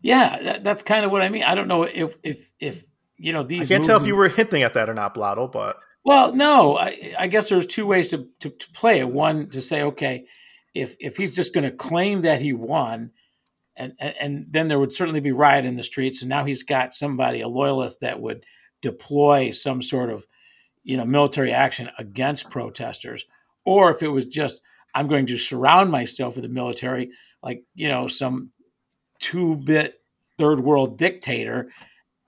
Yeah, 0.03 0.43
that, 0.43 0.65
that's 0.65 0.83
kind 0.83 1.05
of 1.05 1.13
what 1.13 1.23
I 1.23 1.29
mean. 1.29 1.45
I 1.45 1.55
don't 1.55 1.69
know 1.69 1.85
if 1.85 2.17
if 2.23 2.51
if 2.59 2.85
you 3.17 3.33
know 3.33 3.45
these. 3.45 3.71
I 3.71 3.75
can't 3.75 3.85
tell 3.85 4.01
if 4.01 4.07
you 4.07 4.17
were 4.17 4.29
hinting 4.29 4.63
at 4.63 4.75
that 4.75 4.91
or 4.91 4.95
not, 4.95 5.15
Blotto, 5.15 5.47
but 5.47 5.77
Well, 6.05 6.35
no. 6.35 6.77
I, 6.77 7.15
I 7.19 7.27
guess 7.29 7.49
there's 7.49 7.67
two 7.67 7.87
ways 7.87 8.09
to, 8.09 8.29
to 8.41 8.51
to 8.51 8.73
play 8.73 8.99
it. 8.99 9.09
One 9.09 9.49
to 9.51 9.63
say, 9.63 9.83
okay, 9.83 10.27
if 10.75 10.97
if 10.99 11.17
he's 11.17 11.35
just 11.35 11.55
going 11.55 11.65
to 11.65 11.77
claim 11.77 12.23
that 12.23 12.41
he 12.41 12.53
won, 12.53 13.13
and, 13.77 13.93
and 14.01 14.15
and 14.21 14.47
then 14.51 14.69
there 14.69 14.79
would 14.79 14.93
certainly 14.93 15.21
be 15.21 15.33
riot 15.33 15.65
in 15.65 15.77
the 15.77 15.83
streets. 15.83 16.23
And 16.23 16.29
now 16.29 16.45
he's 16.45 16.65
got 16.65 16.95
somebody, 16.95 17.41
a 17.41 17.49
loyalist, 17.49 18.01
that 18.01 18.21
would 18.21 18.45
deploy 18.81 19.51
some 19.51 19.81
sort 19.83 20.11
of 20.11 20.27
you 20.83 20.97
know 20.97 21.05
military 21.05 21.53
action 21.53 21.91
against 21.99 22.51
protesters. 22.51 23.25
Or 23.65 23.93
if 23.93 24.03
it 24.03 24.09
was 24.09 24.27
just, 24.27 24.61
I'm 24.93 25.07
going 25.07 25.27
to 25.27 25.39
surround 25.39 25.93
myself 25.93 26.35
with 26.35 26.43
the 26.43 26.49
military, 26.49 27.11
like 27.41 27.63
you 27.77 27.89
know 27.89 28.09
some 28.09 28.51
two 29.23 29.57
bit 29.57 30.03
third 30.39 30.61
world 30.61 30.99
dictator, 30.99 31.71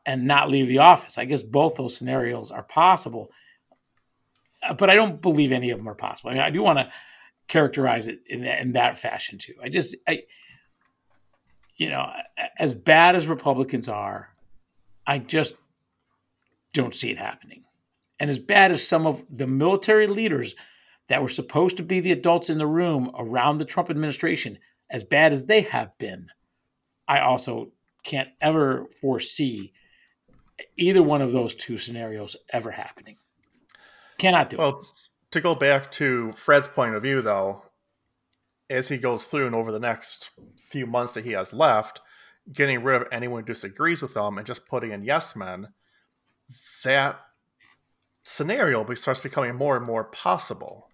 and 0.06 0.26
not 0.26 0.50
leave 0.50 0.68
the 0.68 0.78
office. 0.78 1.18
I 1.18 1.26
guess 1.26 1.42
both 1.42 1.76
those 1.76 1.96
scenarios 1.96 2.50
are 2.50 2.62
possible 2.62 3.30
Uh, 4.62 4.74
but 4.74 4.90
I 4.90 4.94
don't 4.94 5.20
believe 5.20 5.52
any 5.52 5.70
of 5.70 5.78
them 5.78 5.88
are 5.88 5.94
possible. 5.94 6.30
I, 6.30 6.34
mean, 6.34 6.42
I 6.42 6.50
do 6.50 6.62
want 6.62 6.78
to 6.78 6.90
characterize 7.48 8.08
it 8.08 8.20
in, 8.26 8.44
in 8.44 8.72
that 8.72 8.98
fashion 8.98 9.38
too. 9.38 9.54
I 9.62 9.68
just, 9.68 9.94
I, 10.08 10.22
you 11.76 11.90
know, 11.90 12.10
as 12.58 12.74
bad 12.74 13.16
as 13.16 13.26
Republicans 13.26 13.88
are, 13.88 14.30
I 15.06 15.18
just 15.18 15.56
don't 16.72 16.94
see 16.94 17.10
it 17.10 17.18
happening. 17.18 17.64
And 18.18 18.30
as 18.30 18.38
bad 18.38 18.72
as 18.72 18.86
some 18.86 19.06
of 19.06 19.22
the 19.30 19.46
military 19.46 20.06
leaders 20.06 20.54
that 21.08 21.22
were 21.22 21.28
supposed 21.28 21.76
to 21.78 21.82
be 21.82 22.00
the 22.00 22.12
adults 22.12 22.48
in 22.50 22.58
the 22.58 22.66
room 22.66 23.10
around 23.18 23.58
the 23.58 23.66
Trump 23.66 23.90
administration, 23.90 24.58
as 24.90 25.04
bad 25.04 25.32
as 25.32 25.46
they 25.46 25.62
have 25.62 25.96
been, 25.98 26.28
I 27.06 27.20
also 27.20 27.72
can't 28.02 28.28
ever 28.40 28.86
foresee 29.00 29.72
either 30.76 31.02
one 31.02 31.22
of 31.22 31.32
those 31.32 31.54
two 31.54 31.76
scenarios 31.76 32.36
ever 32.52 32.70
happening. 32.70 33.16
Cannot 34.18 34.50
do 34.50 34.56
it. 34.56 34.60
Well, 34.60 34.86
to 35.30 35.40
go 35.40 35.54
back 35.54 35.90
to 35.92 36.32
Fred's 36.32 36.68
point 36.68 36.94
of 36.94 37.02
view, 37.02 37.20
though, 37.22 37.62
as 38.70 38.88
he 38.88 38.98
goes 38.98 39.26
through 39.26 39.46
and 39.46 39.54
over 39.54 39.72
the 39.72 39.80
next 39.80 40.30
few 40.70 40.86
months 40.86 41.12
that 41.14 41.24
he 41.24 41.32
has 41.32 41.52
left, 41.52 42.00
getting 42.52 42.82
rid 42.82 43.02
of 43.02 43.08
anyone 43.10 43.42
who 43.42 43.46
disagrees 43.46 44.00
with 44.00 44.16
him 44.16 44.38
and 44.38 44.46
just 44.46 44.66
putting 44.66 44.92
in 44.92 45.02
yes 45.02 45.34
men, 45.34 45.68
that 46.84 47.18
scenario 48.22 48.92
starts 48.94 49.20
becoming 49.20 49.56
more 49.56 49.76
and 49.76 49.86
more 49.86 50.04
possible. 50.04 50.88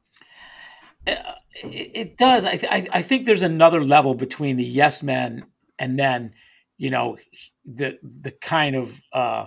Uh, 1.07 1.15
it, 1.63 1.91
it 1.95 2.19
does. 2.19 2.45
I, 2.45 2.57
th- 2.57 2.89
I 2.93 3.03
think 3.03 3.27
there's 3.27 3.43
another 3.43 3.85
level 3.85 4.15
between 4.15 4.57
the 4.57 4.65
yes 4.65 5.03
men 5.03 5.45
and 5.81 5.99
then 5.99 6.35
you 6.77 6.91
know 6.91 7.17
the 7.65 7.99
the 8.03 8.31
kind 8.31 8.77
of 8.77 9.01
uh, 9.13 9.47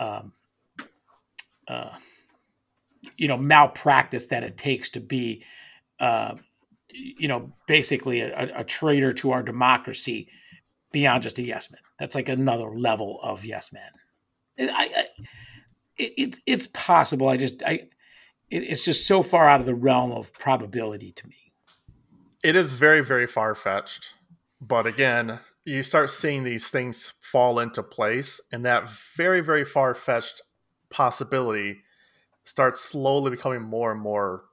um, 0.00 0.32
uh, 1.68 1.90
you 3.16 3.28
know 3.28 3.36
malpractice 3.36 4.26
that 4.28 4.42
it 4.42 4.56
takes 4.56 4.88
to 4.90 5.00
be 5.00 5.44
uh, 6.00 6.34
you 6.90 7.28
know 7.28 7.52
basically 7.68 8.20
a, 8.20 8.60
a 8.60 8.64
traitor 8.64 9.12
to 9.12 9.30
our 9.30 9.42
democracy 9.42 10.28
beyond 10.90 11.22
just 11.22 11.38
a 11.38 11.42
yes 11.42 11.70
man. 11.70 11.80
That's 11.98 12.14
like 12.14 12.28
another 12.28 12.76
level 12.76 13.20
of 13.22 13.44
yes 13.44 13.72
man. 13.72 13.90
I, 14.58 14.90
I, 14.96 15.06
it, 15.96 16.12
it, 16.16 16.40
it's 16.46 16.68
possible. 16.72 17.28
I 17.28 17.36
just 17.36 17.62
I 17.62 17.88
it, 18.50 18.64
it's 18.64 18.84
just 18.84 19.06
so 19.06 19.22
far 19.22 19.48
out 19.48 19.60
of 19.60 19.66
the 19.66 19.74
realm 19.74 20.12
of 20.12 20.32
probability 20.32 21.12
to 21.12 21.28
me. 21.28 21.36
It 22.42 22.56
is 22.56 22.72
very, 22.72 23.04
very 23.04 23.26
far 23.26 23.54
fetched. 23.54 24.14
But 24.62 24.86
again, 24.86 25.40
you 25.64 25.82
start 25.82 26.08
seeing 26.08 26.44
these 26.44 26.68
things 26.68 27.14
fall 27.20 27.58
into 27.58 27.82
place, 27.82 28.40
and 28.52 28.64
that 28.64 28.88
very, 28.88 29.40
very 29.40 29.64
far 29.64 29.92
fetched 29.92 30.40
possibility 30.88 31.78
starts 32.44 32.80
slowly 32.80 33.30
becoming 33.32 33.62
more 33.62 33.90
and 33.90 34.00
more 34.00 34.44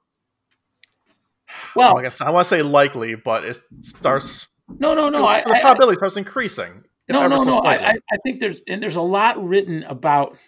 Well, 1.76 1.96
I 1.96 2.02
guess 2.02 2.20
I 2.20 2.30
want 2.30 2.44
to 2.44 2.48
say 2.48 2.62
likely, 2.62 3.14
but 3.14 3.44
it 3.44 3.62
starts. 3.82 4.48
no, 4.80 4.94
no, 4.94 5.08
no. 5.08 5.26
I, 5.26 5.42
the 5.42 5.50
I, 5.50 5.58
I 5.58 5.60
probability 5.60 5.96
starts 5.96 6.16
increasing. 6.16 6.82
no, 7.08 7.28
no, 7.28 7.38
so 7.38 7.44
no. 7.44 7.58
I. 7.60 7.90
I, 7.90 7.94
I 8.12 8.16
think 8.24 8.40
there's 8.40 8.60
and 8.66 8.82
there's 8.82 8.96
a 8.96 9.00
lot 9.00 9.42
written 9.42 9.84
about, 9.84 10.38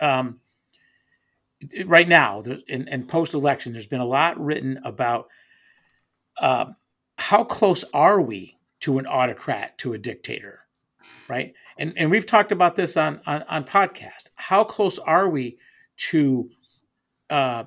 um, 0.00 0.40
right 1.86 2.08
now 2.08 2.42
in 2.68 3.06
post 3.06 3.32
election, 3.32 3.72
there's 3.72 3.86
been 3.86 4.00
a 4.00 4.06
lot 4.06 4.38
written 4.38 4.80
about 4.84 5.28
uh, 6.38 6.66
how 7.16 7.42
close 7.44 7.82
are 7.94 8.20
we 8.20 8.55
to 8.86 8.98
an 9.00 9.06
autocrat, 9.08 9.76
to 9.78 9.94
a 9.94 9.98
dictator, 9.98 10.60
right? 11.26 11.54
And 11.76 11.92
and 11.96 12.08
we've 12.08 12.24
talked 12.24 12.52
about 12.52 12.76
this 12.76 12.96
on 12.96 13.20
on, 13.26 13.42
on 13.48 13.64
podcast. 13.64 14.30
How 14.36 14.62
close 14.62 14.96
are 15.00 15.28
we 15.28 15.58
to, 16.10 16.48
uh, 17.28 17.64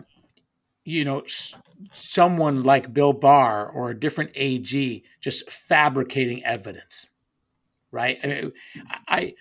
you 0.86 1.03
know, 1.03 1.20
s- 1.20 1.57
someone 1.91 2.63
like 2.63 2.93
Bill 2.93 3.11
Barr 3.11 3.70
or 3.70 3.89
a 3.89 3.99
different 3.99 4.32
AG 4.36 5.03
just 5.20 5.51
fabricating 5.51 6.41
evidence, 6.45 7.07
right? 7.91 8.17
I, 8.24 8.28
mean, 8.28 8.53
I 9.05 9.34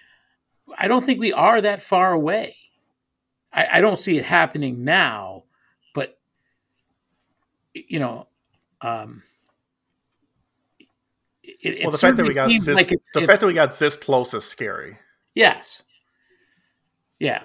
I 0.77 0.89
don't 0.89 1.07
think 1.07 1.21
we 1.21 1.33
are 1.33 1.61
that 1.61 1.81
far 1.81 2.13
away. 2.13 2.57
I, 3.53 3.69
I 3.75 3.81
don't 3.81 4.01
see 4.01 4.19
it 4.19 4.25
happening 4.25 4.83
now, 4.83 5.45
but 5.95 6.19
you 7.73 8.01
know, 8.01 8.27
um, 8.81 9.23
it, 11.61 11.83
well, 11.83 11.91
the 11.91 11.99
fact 11.99 12.17
that 12.17 12.27
we 12.27 12.35
got 12.35 12.49
this, 12.49 12.67
like 12.77 12.93
it's- 12.93 13.09
the 13.15 13.21
it's- 13.21 13.27
fact 13.29 13.41
that 13.41 13.47
we 13.47 13.55
got 13.55 13.79
this 13.79 13.97
close 13.97 14.35
is 14.35 14.45
scary. 14.45 14.99
Yes. 15.35 15.83
Yeah. 17.19 17.43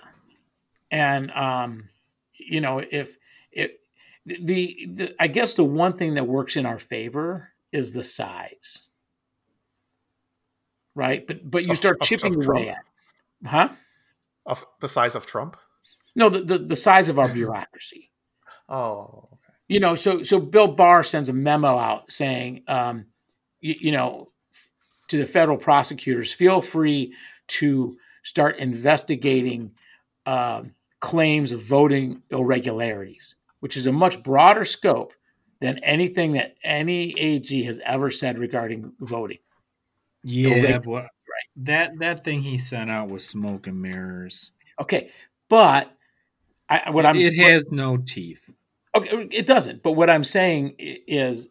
And 0.91 1.31
um, 1.31 1.89
you 2.37 2.61
know, 2.61 2.79
if 2.79 3.15
it 3.51 3.79
the, 4.25 4.87
the 4.87 5.15
I 5.19 5.27
guess 5.27 5.53
the 5.55 5.63
one 5.63 5.97
thing 5.97 6.13
that 6.15 6.27
works 6.27 6.55
in 6.55 6.65
our 6.65 6.79
favor 6.79 7.49
is 7.71 7.91
the 7.91 8.03
size. 8.03 8.83
Right? 10.95 11.25
But 11.25 11.49
but 11.49 11.65
you 11.65 11.71
Of- 11.71 11.77
start 11.77 12.01
chipping 12.01 12.39
of 12.39 12.47
away 12.47 12.69
at 12.69 12.83
huh? 13.45 13.69
Of 14.45 14.65
the 14.81 14.87
size 14.89 15.15
of 15.15 15.25
Trump. 15.25 15.57
No, 16.15 16.29
the, 16.29 16.41
the, 16.41 16.57
the 16.59 16.75
size 16.75 17.09
of 17.09 17.17
our 17.17 17.27
bureaucracy. 17.29 18.11
Oh, 18.69 19.29
You 19.67 19.79
know, 19.79 19.95
so 19.95 20.21
so 20.23 20.39
Bill 20.39 20.67
Barr 20.67 21.01
sends 21.03 21.29
a 21.29 21.33
memo 21.33 21.77
out 21.77 22.11
saying, 22.11 22.63
um, 22.67 23.05
you, 23.63 23.75
you 23.79 23.91
know, 23.91 24.29
to 25.07 25.17
the 25.17 25.25
federal 25.25 25.57
prosecutors, 25.57 26.31
feel 26.31 26.61
free 26.61 27.13
to 27.47 27.97
start 28.23 28.57
investigating 28.57 29.71
uh, 30.25 30.63
claims 30.99 31.51
of 31.51 31.63
voting 31.63 32.21
irregularities, 32.29 33.35
which 33.61 33.75
is 33.77 33.87
a 33.87 33.91
much 33.91 34.21
broader 34.21 34.65
scope 34.65 35.13
than 35.61 35.79
anything 35.79 36.33
that 36.33 36.55
any 36.63 37.17
AG 37.19 37.63
has 37.63 37.79
ever 37.85 38.11
said 38.11 38.37
regarding 38.37 38.91
voting. 38.99 39.39
Yeah, 40.23 40.79
but 40.79 41.07
that 41.57 41.99
that 41.99 42.23
thing 42.23 42.41
he 42.41 42.57
sent 42.57 42.89
out 42.89 43.09
was 43.09 43.27
smoke 43.27 43.67
and 43.67 43.81
mirrors. 43.81 44.51
Okay, 44.79 45.11
but 45.49 45.91
I, 46.69 46.91
what 46.91 47.05
I'm 47.05 47.15
it 47.15 47.35
has 47.37 47.71
no 47.71 47.97
teeth. 47.97 48.49
Okay, 48.95 49.27
it 49.31 49.45
doesn't. 49.45 49.83
But 49.83 49.93
what 49.93 50.09
I'm 50.09 50.23
saying 50.23 50.75
is 50.79 51.49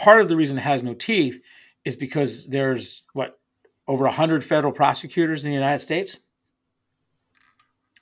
part 0.00 0.22
of 0.22 0.30
the 0.30 0.36
reason 0.36 0.56
it 0.56 0.62
has 0.62 0.82
no 0.82 0.94
teeth 0.94 1.42
is 1.84 1.94
because 1.94 2.46
there's 2.46 3.02
what 3.12 3.38
over 3.86 4.04
100 4.04 4.42
federal 4.42 4.72
prosecutors 4.72 5.44
in 5.44 5.50
the 5.50 5.54
United 5.54 5.80
States. 5.80 6.16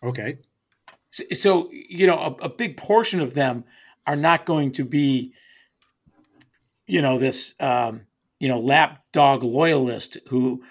Okay. 0.05 0.38
So, 1.11 1.24
so, 1.32 1.70
you 1.72 2.07
know, 2.07 2.36
a, 2.40 2.44
a 2.44 2.49
big 2.49 2.76
portion 2.76 3.18
of 3.18 3.34
them 3.34 3.64
are 4.07 4.14
not 4.14 4.46
going 4.46 4.72
to 4.72 4.84
be, 4.84 5.32
you 6.86 7.03
know, 7.03 7.18
this, 7.18 7.55
um, 7.59 8.03
you 8.38 8.49
know, 8.49 8.61
lapdog 8.61 9.42
loyalist 9.42 10.18
who, 10.28 10.62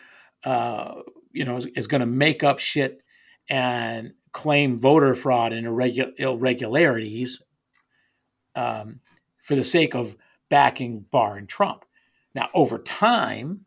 uh, 0.45 1.01
you 1.34 1.43
know, 1.43 1.57
is, 1.57 1.65
is 1.65 1.88
going 1.88 1.99
to 1.99 2.07
make 2.07 2.41
up 2.41 2.59
shit 2.59 3.01
and 3.49 4.13
claim 4.32 4.80
voter 4.80 5.13
fraud 5.13 5.51
and 5.51 5.67
irregu- 5.67 6.17
irregularities 6.17 7.41
um, 8.55 9.01
for 9.43 9.55
the 9.55 9.63
sake 9.65 9.93
of 9.93 10.15
backing 10.50 11.06
Barr 11.12 11.38
and 11.38 11.48
Trump. 11.48 11.86
Now, 12.34 12.50
over 12.54 12.78
time, 12.78 13.66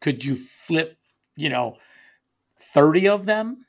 could 0.00 0.24
you 0.24 0.36
flip, 0.36 0.96
you 1.36 1.48
know, 1.48 1.76
30 2.60 3.08
of 3.08 3.26
them? 3.26 3.64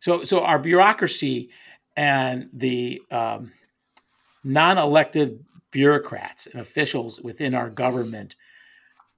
So, 0.00 0.24
so 0.24 0.40
our 0.40 0.58
bureaucracy 0.58 1.50
and 1.96 2.48
the 2.52 3.00
um, 3.10 3.52
non-elected 4.44 5.44
bureaucrats 5.70 6.46
and 6.46 6.60
officials 6.60 7.20
within 7.20 7.54
our 7.54 7.70
government 7.70 8.36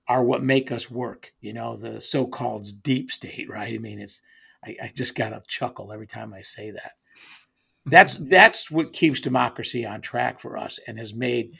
are 0.07 0.23
what 0.23 0.43
make 0.43 0.71
us 0.71 0.91
work. 0.91 1.33
You 1.41 1.53
know, 1.55 1.77
the 1.77 2.01
so-called 2.01 2.83
deep 2.83 3.11
state, 3.11 3.49
right? 3.49 3.75
I 3.75 3.79
mean, 3.79 3.99
it's 3.99 4.21
I, 4.65 4.77
I 4.83 4.93
just 4.95 5.15
got 5.15 5.31
to 5.31 5.43
chuckle 5.49 5.93
every 5.93 6.07
time 6.07 6.33
I 6.33 6.41
say 6.41 6.71
that. 6.71 6.93
That's 7.87 8.17
that's 8.17 8.71
what 8.71 8.93
keeps 8.95 9.21
democracy 9.21 9.85
on 9.85 10.01
track 10.01 10.41
for 10.41 10.57
us 10.57 10.79
and 10.87 10.99
has 10.99 11.13
made 11.15 11.53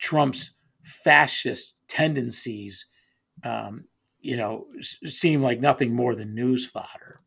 Trump's 0.00 0.52
fascist 0.84 1.76
tendencies, 1.88 2.86
um, 3.44 3.84
you 4.20 4.36
know, 4.36 4.66
s- 4.78 4.98
seem 5.08 5.42
like 5.42 5.60
nothing 5.60 5.94
more 5.94 6.14
than 6.16 6.34
news 6.34 6.66
fodder. 6.66 7.20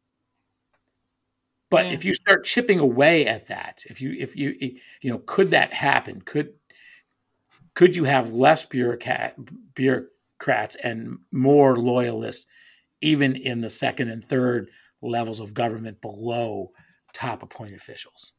But 1.70 1.88
Yeah. 1.88 1.92
if 1.94 2.06
you 2.06 2.14
start 2.14 2.46
chipping 2.46 2.80
away 2.80 3.26
at 3.26 3.48
that, 3.48 3.84
if 3.90 4.00
you 4.00 4.14
if 4.18 4.36
you 4.36 4.56
you 5.02 5.12
know, 5.12 5.20
could 5.26 5.50
that 5.52 5.74
happen? 5.74 6.22
Could 6.22 6.54
could 7.76 7.96
you 7.96 8.04
have 8.04 8.32
less 8.34 8.66
bureaucrat 8.66 9.36
bureaucrats 9.76 10.76
and 10.84 11.18
more 11.32 11.78
loyalists, 11.78 12.46
even 13.02 13.36
in 13.36 13.62
the 13.62 13.70
second 13.70 14.10
and 14.10 14.24
third 14.24 14.70
levels 15.02 15.40
of 15.40 15.54
government 15.54 16.02
below 16.02 16.72
top 17.14 17.44
appointed 17.44 17.76
officials? 17.76 18.34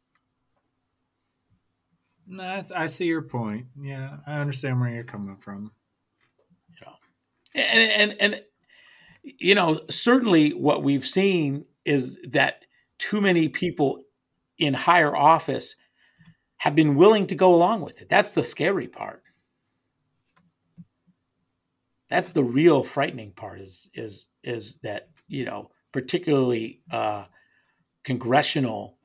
No, 2.27 2.43
I, 2.43 2.63
I 2.75 2.87
see 2.87 3.07
your 3.07 3.23
point. 3.23 3.67
Yeah, 3.81 4.17
I 4.27 4.41
understand 4.41 4.81
where 4.81 4.91
you're 4.91 5.05
coming 5.05 5.37
from. 5.37 5.73
and 7.55 8.13
and 8.13 8.21
and 8.21 8.43
you 9.23 9.55
know 9.55 9.81
certainly 9.91 10.51
what 10.51 10.83
we've 10.83 11.07
seen 11.07 11.65
is 11.85 12.19
that 12.31 12.65
too 12.99 13.21
many 13.21 13.49
people 13.49 14.03
in 14.59 14.75
higher 14.75 15.15
office 15.15 15.77
have 16.59 16.75
been 16.75 16.95
willing 16.95 17.27
to 17.27 17.35
go 17.35 17.55
along 17.55 17.81
with 17.81 18.01
it 18.01 18.09
that's 18.09 18.33
the 18.33 18.45
scary 18.45 18.89
part 18.89 19.23
that's 22.09 22.33
the 22.33 22.45
real 22.45 22.83
frightening 22.83 23.33
part 23.33 23.61
is 23.61 23.91
is 23.95 24.29
is 24.43 24.79
that 24.83 25.09
you 25.29 25.45
know 25.45 25.71
particularly 25.93 26.81
uh 26.91 27.25
congressional 28.05 28.97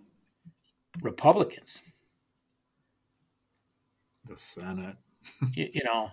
republicans. 1.02 1.82
The 4.26 4.38
Senate. 4.38 4.96
you, 5.54 5.70
you 5.74 5.82
know 5.84 6.10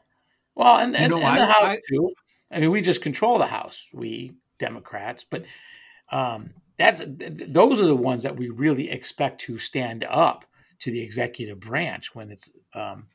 well 0.54 0.78
and, 0.78 0.94
You 0.98 1.08
know, 1.08 1.16
and 1.18 1.26
I- 1.26 1.38
the 1.38 1.46
house 1.46 1.62
I- 1.62 1.80
too. 1.88 2.12
I 2.50 2.60
mean 2.60 2.70
we 2.70 2.80
just 2.82 3.02
control 3.02 3.38
the 3.38 3.46
house 3.46 3.86
we 3.92 4.32
democrats 4.58 5.24
but 5.28 5.44
um 6.10 6.50
that's 6.78 7.00
th- 7.02 7.18
th- 7.18 7.50
those 7.50 7.80
are 7.80 7.86
the 7.86 7.96
ones 7.96 8.22
that 8.22 8.36
we 8.36 8.48
really 8.48 8.90
expect 8.90 9.40
to 9.42 9.58
stand 9.58 10.04
up 10.08 10.44
to 10.80 10.90
the 10.90 11.02
executive 11.02 11.58
branch 11.60 12.14
when 12.14 12.30
it's 12.30 12.52
um 12.74 13.06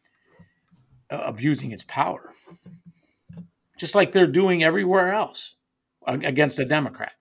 abusing 1.10 1.72
its 1.72 1.84
power. 1.84 2.32
Just 3.78 3.96
like 3.96 4.12
they're 4.14 4.28
doing 4.28 4.64
everywhere 4.64 5.12
else 5.12 5.56
against 6.08 6.58
a 6.60 6.66
democrat 6.66 7.12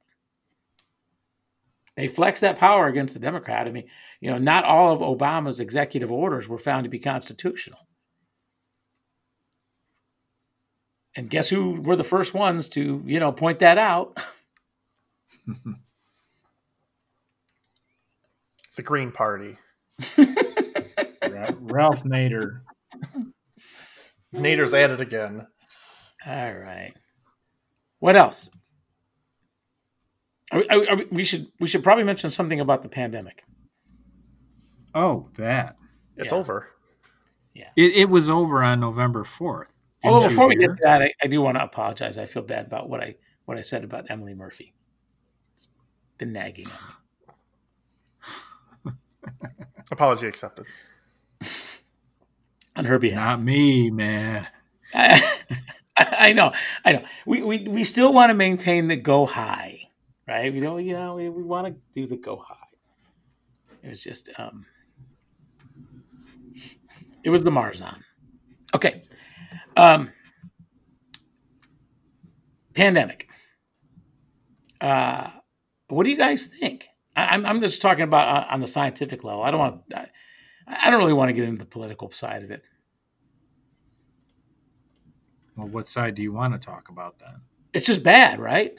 they 2.01 2.09
flex 2.09 2.40
that 2.40 2.59
power 2.59 2.86
against 2.86 3.14
the 3.14 3.20
democrat 3.20 3.66
i 3.66 3.70
mean 3.70 3.84
you 4.20 4.30
know 4.30 4.38
not 4.38 4.64
all 4.64 4.92
of 4.92 5.01
obama's 5.01 5.61
executive 5.61 6.11
orders 6.11 6.48
were 6.48 6.59
found 6.59 6.84
to 6.84 6.90
be 6.90 6.98
constitutional 6.98 7.80
And 11.16 11.28
guess 11.28 11.48
who 11.48 11.80
were 11.80 11.96
the 11.96 12.05
first 12.05 12.34
ones 12.34 12.68
to, 12.70 13.03
you 13.05 13.18
know, 13.18 13.32
point 13.32 13.59
that 13.61 13.78
out? 13.78 14.16
the 18.76 18.82
Green 18.82 19.11
Party. 19.11 19.59
Ralph 21.61 22.05
Nader. 22.05 22.61
Nader's 24.32 24.72
at 24.72 24.90
it 24.90 25.01
again. 25.01 25.46
All 26.26 26.53
right. 26.55 26.94
What 27.98 28.14
else? 28.16 28.48
Are, 30.53 30.64
are- 30.70 30.90
are 30.90 30.96
we, 30.96 31.07
we 31.11 31.22
should 31.22 31.48
we 31.61 31.68
should 31.68 31.82
probably 31.82 32.05
mention 32.05 32.30
something 32.30 32.61
about 32.61 32.82
the 32.82 32.88
pandemic. 32.88 33.44
Oh, 34.94 35.28
that. 35.36 35.76
It's 36.16 36.32
Yeah. 36.32 36.38
over. 36.38 36.68
Yeah, 37.55 37.68
it, 37.76 37.92
it 37.96 38.09
was 38.11 38.28
over 38.28 38.62
on 38.62 38.78
November 38.80 39.24
4th. 39.24 39.72
Although 40.05 40.28
before 40.28 40.48
we 40.48 40.57
get 40.57 40.68
to 40.70 40.76
that, 40.82 41.03
I, 41.03 41.12
I 41.22 41.26
do 41.26 41.42
want 41.42 41.57
to 41.59 41.64
apologize. 41.64 42.16
I 42.16 42.26
feel 42.26 42.42
bad 42.42 42.66
about 42.66 42.88
what 42.88 43.01
I 43.01 43.16
what 43.44 43.59
I 43.59 43.61
said 43.61 43.84
about 43.84 44.07
Emily 44.11 44.34
Murphy. 44.34 44.72
It's 45.55 45.66
been 46.18 46.32
nagging 46.32 46.68
on 46.68 46.72
me. 48.86 48.92
Apology 49.90 50.26
accepted. 50.26 50.64
me 51.40 51.46
on 52.76 52.84
her 52.84 52.98
behalf. 52.98 53.38
Not 53.38 53.42
me, 53.44 53.90
man. 53.90 54.46
I, 54.94 55.38
I 55.96 56.32
know, 56.32 56.53
I 56.84 56.92
know. 56.92 57.05
We, 57.26 57.42
we 57.42 57.68
we 57.68 57.84
still 57.84 58.12
want 58.12 58.30
to 58.30 58.34
maintain 58.34 58.86
the 58.88 58.96
go 58.96 59.26
high, 59.26 59.80
right? 60.31 60.53
We 60.53 60.61
don't, 60.61 60.85
you 60.85 60.93
know, 60.93 61.16
we, 61.16 61.28
we 61.28 61.43
want 61.43 61.66
to 61.66 61.74
do 61.93 62.07
the 62.07 62.16
go 62.16 62.37
high. 62.37 62.55
It 63.83 63.89
was 63.89 64.01
just, 64.01 64.31
um, 64.39 64.64
it 67.24 67.31
was 67.31 67.43
the 67.43 67.51
Marzen. 67.51 67.99
Okay. 68.72 69.03
Um, 69.76 70.12
pandemic. 72.74 73.28
Uh, 74.81 75.31
what 75.89 76.05
do 76.05 76.11
you 76.11 76.16
guys 76.16 76.47
think? 76.47 76.87
I, 77.16 77.35
am 77.35 77.45
I'm 77.45 77.61
just 77.61 77.83
talking 77.83 78.05
about 78.05 78.28
on, 78.28 78.55
on 78.55 78.61
the 78.61 78.68
scientific 78.68 79.24
level. 79.24 79.43
I 79.43 79.51
don't 79.51 79.61
want. 79.61 79.83
I, 79.95 80.07
I 80.66 80.91
don't 80.91 81.01
really 81.01 81.12
want 81.12 81.31
to 81.31 81.33
get 81.33 81.45
into 81.45 81.59
the 81.59 81.68
political 81.68 82.12
side 82.12 82.45
of 82.45 82.53
it. 82.53 82.62
Well, 85.57 85.66
what 85.66 85.89
side 85.89 86.14
do 86.14 86.22
you 86.22 86.33
want 86.33 86.55
to 86.55 86.64
talk 86.64 86.89
about 86.89 87.18
then? 87.18 87.41
It's 87.74 87.87
just 87.87 88.05
bad, 88.05 88.39
right? 88.39 88.74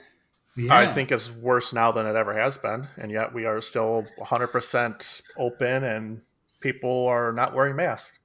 Yeah. 0.66 0.78
I 0.78 0.88
think 0.94 1.12
is 1.12 1.32
worse 1.32 1.74
now 1.74 1.92
than 1.92 2.06
it 2.06 2.16
ever 2.16 2.34
has 2.34 2.58
been, 2.58 2.88
and 2.98 3.12
yet 3.12 3.34
we 3.34 3.46
are 3.46 3.62
still 3.62 4.06
100% 4.20 5.22
open, 5.38 5.84
and 5.84 6.22
people 6.60 7.08
are 7.08 7.32
not 7.32 7.54
wearing 7.54 7.76
masks. 7.76 8.18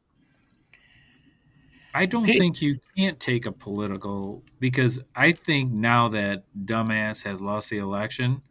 I 1.95 2.05
don't 2.05 2.27
think 2.27 2.61
you 2.61 2.79
can't 2.95 3.19
take 3.19 3.47
a 3.47 3.53
political 3.53 4.43
because 4.61 4.99
I 5.15 5.33
think 5.33 5.73
now 5.73 6.09
that 6.09 6.45
dumbass 6.55 7.23
has 7.23 7.41
lost 7.41 7.71
the 7.71 7.79
election, 7.79 8.43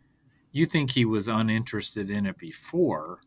you 0.51 0.65
think 0.65 0.91
he 0.91 1.05
was 1.05 1.27
uninterested 1.27 2.09
in 2.09 2.25
it 2.25 2.39
before. 2.39 3.19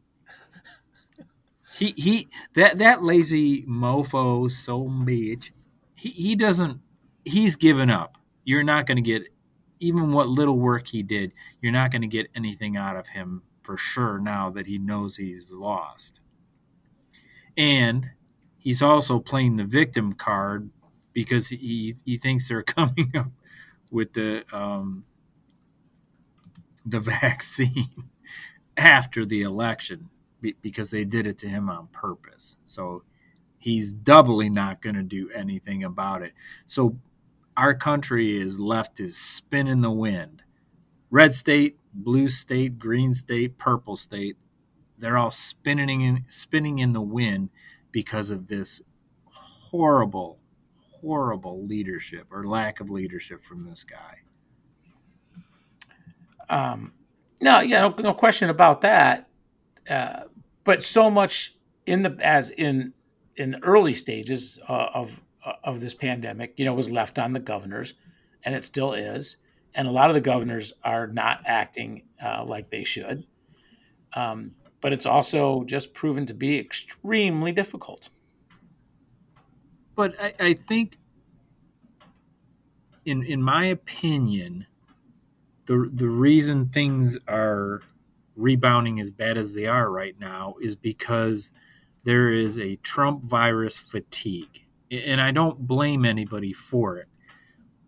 he 1.78 1.94
he 1.96 2.28
that 2.54 2.78
that 2.78 3.04
lazy 3.04 3.62
mofo 3.62 4.50
so 4.50 4.88
bitch. 4.88 5.50
He 5.94 6.08
he 6.10 6.34
doesn't. 6.34 6.80
He's 7.24 7.54
given 7.54 7.88
up. 7.88 8.18
You're 8.42 8.64
not 8.64 8.86
going 8.86 8.96
to 8.96 9.02
get 9.02 9.28
even 9.80 10.12
what 10.12 10.28
little 10.28 10.58
work 10.58 10.88
he 10.88 11.02
did. 11.02 11.32
You're 11.60 11.72
not 11.72 11.90
going 11.90 12.02
to 12.02 12.08
get 12.08 12.28
anything 12.34 12.76
out 12.76 12.96
of 12.96 13.08
him 13.08 13.42
for 13.62 13.76
sure 13.76 14.18
now 14.18 14.50
that 14.50 14.66
he 14.66 14.78
knows 14.78 15.16
he's 15.16 15.50
lost. 15.50 16.20
And 17.56 18.10
he's 18.58 18.82
also 18.82 19.18
playing 19.18 19.56
the 19.56 19.64
victim 19.64 20.12
card 20.12 20.70
because 21.12 21.48
he 21.48 21.96
he 22.04 22.16
thinks 22.18 22.48
they're 22.48 22.62
coming 22.78 23.12
up 23.16 23.30
with 23.90 24.12
the 24.12 24.44
um, 24.52 25.04
the 26.86 27.00
vaccine 27.20 28.10
after 28.76 29.24
the 29.26 29.42
election 29.42 30.08
because 30.62 30.90
they 30.90 31.04
did 31.04 31.26
it 31.26 31.36
to 31.38 31.48
him 31.48 31.68
on 31.68 31.88
purpose. 31.88 32.56
So 32.62 33.02
he's 33.58 33.92
doubly 33.92 34.48
not 34.48 34.80
going 34.80 34.94
to 34.94 35.02
do 35.02 35.30
anything 35.30 35.82
about 35.82 36.22
it. 36.22 36.32
So 36.64 36.96
our 37.58 37.74
country 37.74 38.38
is 38.38 38.60
left 38.60 38.96
to 38.96 39.08
spin 39.08 39.66
in 39.66 39.80
the 39.80 39.90
wind. 39.90 40.42
Red 41.10 41.34
state, 41.34 41.76
blue 41.92 42.28
state, 42.28 42.78
green 42.78 43.12
state, 43.14 43.58
purple 43.58 43.96
state, 43.96 44.36
they're 44.96 45.18
all 45.18 45.30
spinning 45.30 46.02
in, 46.02 46.24
spinning 46.28 46.78
in 46.78 46.92
the 46.92 47.00
wind 47.00 47.50
because 47.90 48.30
of 48.30 48.46
this 48.46 48.80
horrible, 49.24 50.38
horrible 51.00 51.66
leadership 51.66 52.28
or 52.30 52.46
lack 52.46 52.78
of 52.78 52.90
leadership 52.90 53.42
from 53.42 53.64
this 53.68 53.82
guy. 53.82 54.18
Um, 56.48 56.92
no, 57.40 57.58
yeah, 57.58 57.80
no, 57.80 57.94
no 57.98 58.14
question 58.14 58.50
about 58.50 58.82
that. 58.82 59.28
Uh, 59.90 60.24
but 60.62 60.84
so 60.84 61.10
much 61.10 61.56
in 61.86 62.02
the 62.02 62.16
as 62.22 62.50
in 62.50 62.92
in 63.36 63.52
the 63.52 63.62
early 63.64 63.94
stages 63.94 64.58
uh, 64.68 64.88
of 64.94 65.10
of 65.64 65.80
this 65.80 65.94
pandemic, 65.94 66.54
you 66.56 66.64
know, 66.64 66.74
was 66.74 66.90
left 66.90 67.18
on 67.18 67.32
the 67.32 67.40
governors, 67.40 67.94
and 68.44 68.54
it 68.54 68.64
still 68.64 68.92
is. 68.92 69.36
And 69.74 69.86
a 69.86 69.90
lot 69.92 70.10
of 70.10 70.14
the 70.14 70.20
governors 70.20 70.72
are 70.82 71.06
not 71.06 71.42
acting 71.44 72.02
uh, 72.24 72.44
like 72.44 72.70
they 72.70 72.84
should. 72.84 73.26
Um, 74.14 74.52
but 74.80 74.92
it's 74.92 75.06
also 75.06 75.64
just 75.64 75.94
proven 75.94 76.26
to 76.26 76.34
be 76.34 76.58
extremely 76.58 77.52
difficult. 77.52 78.08
But 79.94 80.14
I, 80.20 80.34
I 80.40 80.52
think, 80.54 80.96
in 83.04 83.22
in 83.24 83.42
my 83.42 83.64
opinion, 83.66 84.66
the 85.66 85.90
the 85.92 86.08
reason 86.08 86.66
things 86.66 87.18
are 87.26 87.82
rebounding 88.36 89.00
as 89.00 89.10
bad 89.10 89.36
as 89.36 89.52
they 89.52 89.66
are 89.66 89.90
right 89.90 90.18
now 90.18 90.54
is 90.62 90.76
because 90.76 91.50
there 92.04 92.30
is 92.30 92.58
a 92.58 92.76
Trump 92.76 93.24
virus 93.24 93.78
fatigue. 93.78 94.62
And 94.90 95.20
I 95.20 95.30
don't 95.30 95.58
blame 95.66 96.04
anybody 96.04 96.52
for 96.52 96.98
it. 96.98 97.08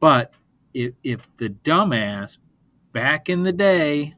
But 0.01 0.32
if, 0.74 0.92
if 1.03 1.36
the 1.36 1.51
dumbass 1.51 2.38
back 2.92 3.28
in 3.28 3.42
the 3.42 3.53
day, 3.53 4.14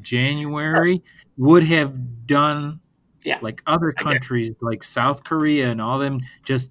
January, 0.00 1.02
would 1.36 1.64
have 1.64 2.26
done 2.26 2.80
yeah. 3.24 3.38
like 3.42 3.62
other 3.66 3.92
countries 3.92 4.50
like 4.60 4.82
South 4.82 5.24
Korea 5.24 5.70
and 5.70 5.80
all 5.80 5.98
them 5.98 6.20
just 6.44 6.70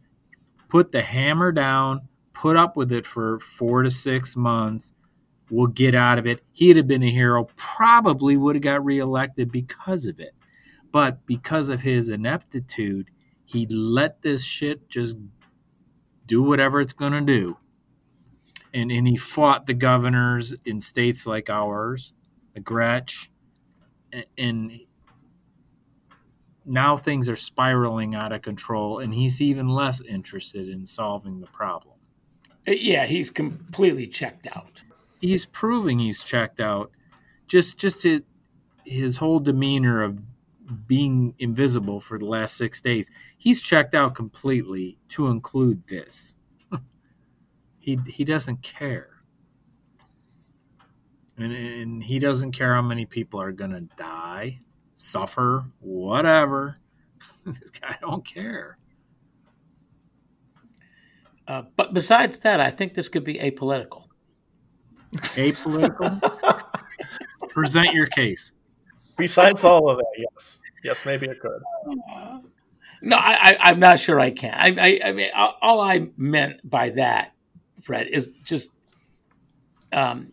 put 0.69 0.91
the 0.91 1.01
hammer 1.01 1.51
down, 1.51 2.01
put 2.33 2.55
up 2.55 2.75
with 2.75 2.91
it 2.91 3.05
for 3.05 3.39
four 3.39 3.83
to 3.83 3.91
six 3.91 4.35
months, 4.35 4.93
we'll 5.49 5.67
get 5.67 5.95
out 5.95 6.17
of 6.17 6.25
it. 6.25 6.41
He'd 6.53 6.77
have 6.77 6.87
been 6.87 7.03
a 7.03 7.11
hero, 7.11 7.49
probably 7.55 8.37
would 8.37 8.55
have 8.55 8.63
got 8.63 8.85
reelected 8.85 9.51
because 9.51 10.05
of 10.05 10.19
it. 10.19 10.33
But 10.91 11.25
because 11.25 11.69
of 11.69 11.81
his 11.81 12.09
ineptitude, 12.09 13.11
he 13.45 13.65
let 13.67 14.21
this 14.21 14.43
shit 14.43 14.89
just 14.89 15.15
do 16.25 16.43
whatever 16.43 16.81
it's 16.81 16.93
going 16.93 17.13
to 17.13 17.21
do. 17.21 17.57
And, 18.73 18.91
and 18.91 19.07
he 19.07 19.15
fought 19.15 19.67
the 19.67 19.73
governors 19.73 20.53
in 20.65 20.81
states 20.81 21.25
like 21.25 21.49
ours, 21.49 22.11
the 22.53 22.59
Gretch, 22.59 23.31
and 24.37 24.79
now 26.65 26.97
things 26.97 27.29
are 27.29 27.35
spiraling 27.35 28.15
out 28.15 28.31
of 28.31 28.41
control, 28.41 28.99
and 28.99 29.13
he's 29.13 29.41
even 29.41 29.69
less 29.69 30.01
interested 30.01 30.67
in 30.67 30.85
solving 30.85 31.39
the 31.39 31.47
problem. 31.47 31.95
Uh, 32.67 32.71
yeah, 32.71 33.05
he's 33.05 33.29
completely 33.29 34.07
checked 34.07 34.47
out. 34.47 34.81
He's 35.21 35.45
proving 35.45 35.99
he's 35.99 36.23
checked 36.23 36.59
out. 36.59 36.91
Just, 37.47 37.77
just 37.77 38.01
to, 38.01 38.23
his 38.83 39.17
whole 39.17 39.39
demeanor 39.39 40.03
of 40.03 40.19
being 40.87 41.35
invisible 41.39 41.99
for 41.99 42.17
the 42.17 42.25
last 42.25 42.57
six 42.57 42.81
days, 42.81 43.09
he's 43.37 43.61
checked 43.61 43.95
out 43.95 44.15
completely. 44.15 44.97
To 45.09 45.27
include 45.27 45.87
this, 45.87 46.35
he 47.79 47.99
he 48.07 48.23
doesn't 48.23 48.61
care 48.61 49.15
and, 51.37 51.53
and 51.53 52.03
he 52.03 52.19
doesn't 52.19 52.51
care 52.51 52.73
how 52.73 52.81
many 52.81 53.05
people 53.05 53.41
are 53.41 53.51
going 53.51 53.71
to 53.71 53.81
die, 53.97 54.59
suffer, 54.95 55.65
whatever. 55.79 56.77
this 57.45 57.69
guy 57.69 57.97
don't 58.01 58.25
care. 58.25 58.77
Uh, 61.47 61.63
but 61.75 61.93
besides 61.93 62.39
that, 62.39 62.59
I 62.59 62.71
think 62.71 62.93
this 62.93 63.09
could 63.09 63.23
be 63.23 63.35
apolitical. 63.35 64.05
Apolitical? 65.13 66.19
Present 67.49 67.93
your 67.93 68.07
case. 68.07 68.53
Besides 69.17 69.63
all 69.63 69.89
of 69.89 69.97
that, 69.97 70.05
yes. 70.17 70.59
Yes, 70.83 71.05
maybe 71.05 71.27
it 71.27 71.39
could. 71.39 71.61
No, 73.01 73.17
I, 73.17 73.69
am 73.69 73.79
not 73.79 73.99
sure 73.99 74.19
I 74.19 74.31
can. 74.31 74.53
I, 74.55 74.75
I, 74.79 74.99
I 75.09 75.11
mean, 75.11 75.29
all 75.35 75.79
I 75.79 76.07
meant 76.17 76.67
by 76.67 76.89
that, 76.91 77.33
Fred, 77.79 78.07
is 78.07 78.31
just 78.43 78.71
um, 79.95 80.31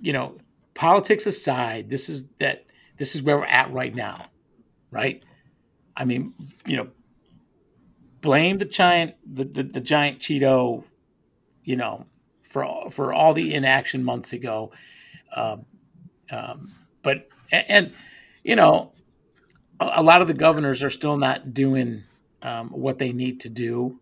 you 0.00 0.12
know, 0.12 0.36
politics 0.74 1.26
aside, 1.26 1.90
this 1.90 2.08
is 2.08 2.24
that 2.38 2.64
this 2.98 3.14
is 3.14 3.22
where 3.22 3.36
we're 3.36 3.44
at 3.44 3.72
right 3.72 3.94
now, 3.94 4.26
right? 4.90 5.22
I 5.96 6.04
mean, 6.04 6.34
you 6.66 6.76
know, 6.76 6.88
blame 8.20 8.58
the 8.58 8.64
giant 8.64 9.14
the, 9.24 9.44
the, 9.44 9.62
the 9.62 9.80
giant 9.80 10.20
Cheeto, 10.20 10.84
you 11.64 11.76
know, 11.76 12.06
for 12.42 12.90
for 12.90 13.12
all 13.12 13.34
the 13.34 13.54
inaction 13.54 14.02
months 14.02 14.32
ago. 14.32 14.72
Um, 15.34 15.66
um, 16.30 16.72
but 17.02 17.28
and, 17.52 17.92
you 18.46 18.54
know, 18.54 18.92
a, 19.80 19.94
a, 19.96 20.02
lot 20.02 20.22
of 20.22 20.28
the 20.28 20.34
governors 20.34 20.84
are 20.84 20.90
still 20.90 21.16
not 21.16 21.52
doing 21.52 22.04
um, 22.42 22.70
what 22.70 22.98
they 22.98 23.12
need 23.12 23.40
to 23.40 23.48
do, 23.48 23.98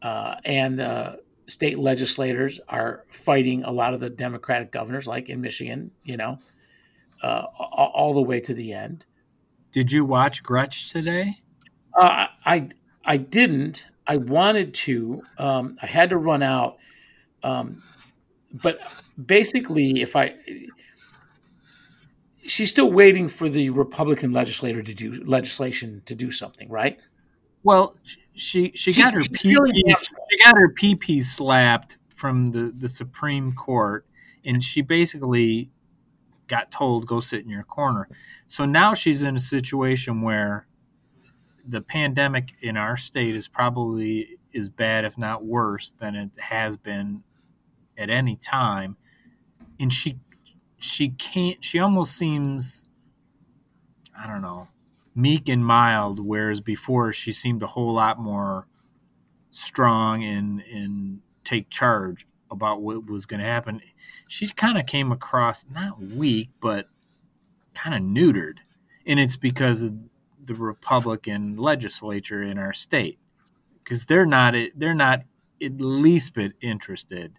uh, 0.00 0.36
and 0.46 0.80
uh, 0.80 1.16
state 1.46 1.78
legislators 1.78 2.58
are 2.70 3.04
fighting 3.08 3.64
a 3.64 3.70
lot 3.70 3.92
of 3.92 4.00
the 4.00 4.08
Democratic 4.08 4.72
governors, 4.72 5.06
like 5.06 5.28
in 5.28 5.42
Michigan, 5.42 5.90
you 6.04 6.16
know, 6.16 6.38
uh, 7.22 7.42
all 7.60 8.14
the 8.14 8.22
way 8.22 8.40
to 8.40 8.54
the 8.54 8.72
end. 8.72 9.04
Did 9.72 9.92
you 9.92 10.06
watch 10.06 10.42
Gretch 10.42 10.90
today? 10.90 11.42
Uh, 11.94 12.28
I 12.46 12.70
I 13.04 13.18
didn't. 13.18 13.84
I 14.06 14.16
wanted 14.16 14.72
to. 14.74 15.22
Um, 15.36 15.76
I 15.82 15.86
had 15.86 16.10
to 16.10 16.16
run 16.16 16.42
out. 16.42 16.78
Um, 17.42 17.82
but 18.54 18.80
basically, 19.22 20.00
if 20.00 20.16
I, 20.16 20.34
she's 22.44 22.70
still 22.70 22.90
waiting 22.90 23.28
for 23.28 23.48
the 23.48 23.70
Republican 23.70 24.32
legislator 24.32 24.82
to 24.82 24.94
do 24.94 25.22
legislation 25.24 26.02
to 26.06 26.14
do 26.14 26.30
something, 26.30 26.68
right? 26.68 26.98
Well, 27.62 27.96
she 28.34 28.72
she, 28.74 28.92
got 28.92 29.14
her 29.14 29.20
PP 29.20 29.56
she 30.30 30.38
got 30.44 30.56
her 30.56 30.72
PP 30.72 31.22
slapped 31.22 31.98
from 32.14 32.50
the 32.50 32.72
the 32.76 32.88
Supreme 32.88 33.52
Court, 33.52 34.06
and 34.44 34.62
she 34.62 34.82
basically 34.82 35.70
got 36.48 36.70
told 36.70 37.06
go 37.06 37.20
sit 37.20 37.42
in 37.42 37.48
your 37.48 37.62
corner. 37.62 38.08
So 38.46 38.64
now 38.64 38.94
she's 38.94 39.22
in 39.22 39.36
a 39.36 39.40
situation 39.40 40.20
where 40.22 40.66
the 41.66 41.80
pandemic 41.80 42.54
in 42.60 42.76
our 42.76 42.96
state 42.96 43.34
is 43.34 43.46
probably 43.48 44.38
as 44.54 44.68
bad, 44.68 45.04
if 45.04 45.16
not 45.16 45.44
worse, 45.44 45.92
than 46.00 46.16
it 46.16 46.30
has 46.38 46.76
been 46.76 47.22
at 47.96 48.10
any 48.10 48.36
time. 48.36 48.96
And 49.78 49.92
she 49.92 50.18
she 50.82 51.10
can't 51.10 51.64
she 51.64 51.78
almost 51.78 52.16
seems 52.16 52.84
I 54.18 54.26
don't 54.26 54.42
know, 54.42 54.68
meek 55.14 55.48
and 55.48 55.64
mild, 55.64 56.20
whereas 56.20 56.60
before 56.60 57.12
she 57.12 57.32
seemed 57.32 57.62
a 57.62 57.68
whole 57.68 57.92
lot 57.92 58.18
more 58.18 58.66
strong 59.50 60.22
and 60.24 60.62
and 60.62 61.20
take 61.44 61.70
charge 61.70 62.26
about 62.50 62.82
what 62.82 63.06
was 63.06 63.26
going 63.26 63.40
to 63.40 63.46
happen. 63.46 63.80
She 64.28 64.48
kind 64.48 64.78
of 64.78 64.86
came 64.86 65.12
across 65.12 65.66
not 65.70 66.00
weak, 66.00 66.50
but 66.60 66.88
kind 67.74 67.94
of 67.94 68.02
neutered, 68.02 68.58
and 69.06 69.18
it's 69.18 69.36
because 69.36 69.82
of 69.82 69.94
the 70.44 70.54
Republican 70.54 71.56
legislature 71.56 72.42
in 72.42 72.58
our 72.58 72.72
state, 72.72 73.18
because 73.82 74.06
they're 74.06 74.26
not 74.26 74.54
they're 74.74 74.94
not 74.94 75.22
at 75.62 75.80
least 75.80 76.34
bit 76.34 76.52
interested 76.60 77.34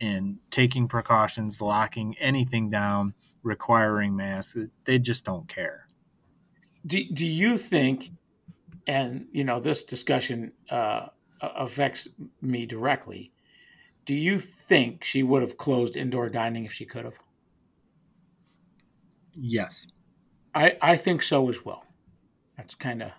in 0.00 0.38
taking 0.50 0.88
precautions, 0.88 1.60
locking 1.60 2.16
anything 2.18 2.70
down, 2.70 3.14
requiring 3.42 4.16
masks. 4.16 4.56
They 4.84 4.98
just 4.98 5.24
don't 5.24 5.48
care. 5.48 5.86
Do, 6.86 7.02
do 7.12 7.26
you 7.26 7.58
think, 7.58 8.10
and 8.86 9.26
you 9.30 9.44
know, 9.44 9.58
this 9.60 9.82
discussion 9.84 10.52
uh, 10.70 11.08
affects 11.40 12.08
me 12.40 12.66
directly. 12.66 13.32
Do 14.04 14.14
you 14.14 14.38
think 14.38 15.02
she 15.02 15.22
would 15.24 15.42
have 15.42 15.56
closed 15.56 15.96
indoor 15.96 16.28
dining 16.28 16.64
if 16.64 16.72
she 16.72 16.84
could 16.84 17.04
have? 17.04 17.18
Yes. 19.34 19.86
I, 20.54 20.76
I 20.80 20.96
think 20.96 21.22
so 21.22 21.48
as 21.50 21.64
well. 21.64 21.84
That's 22.56 22.74
kind 22.74 23.02
of 23.02 23.10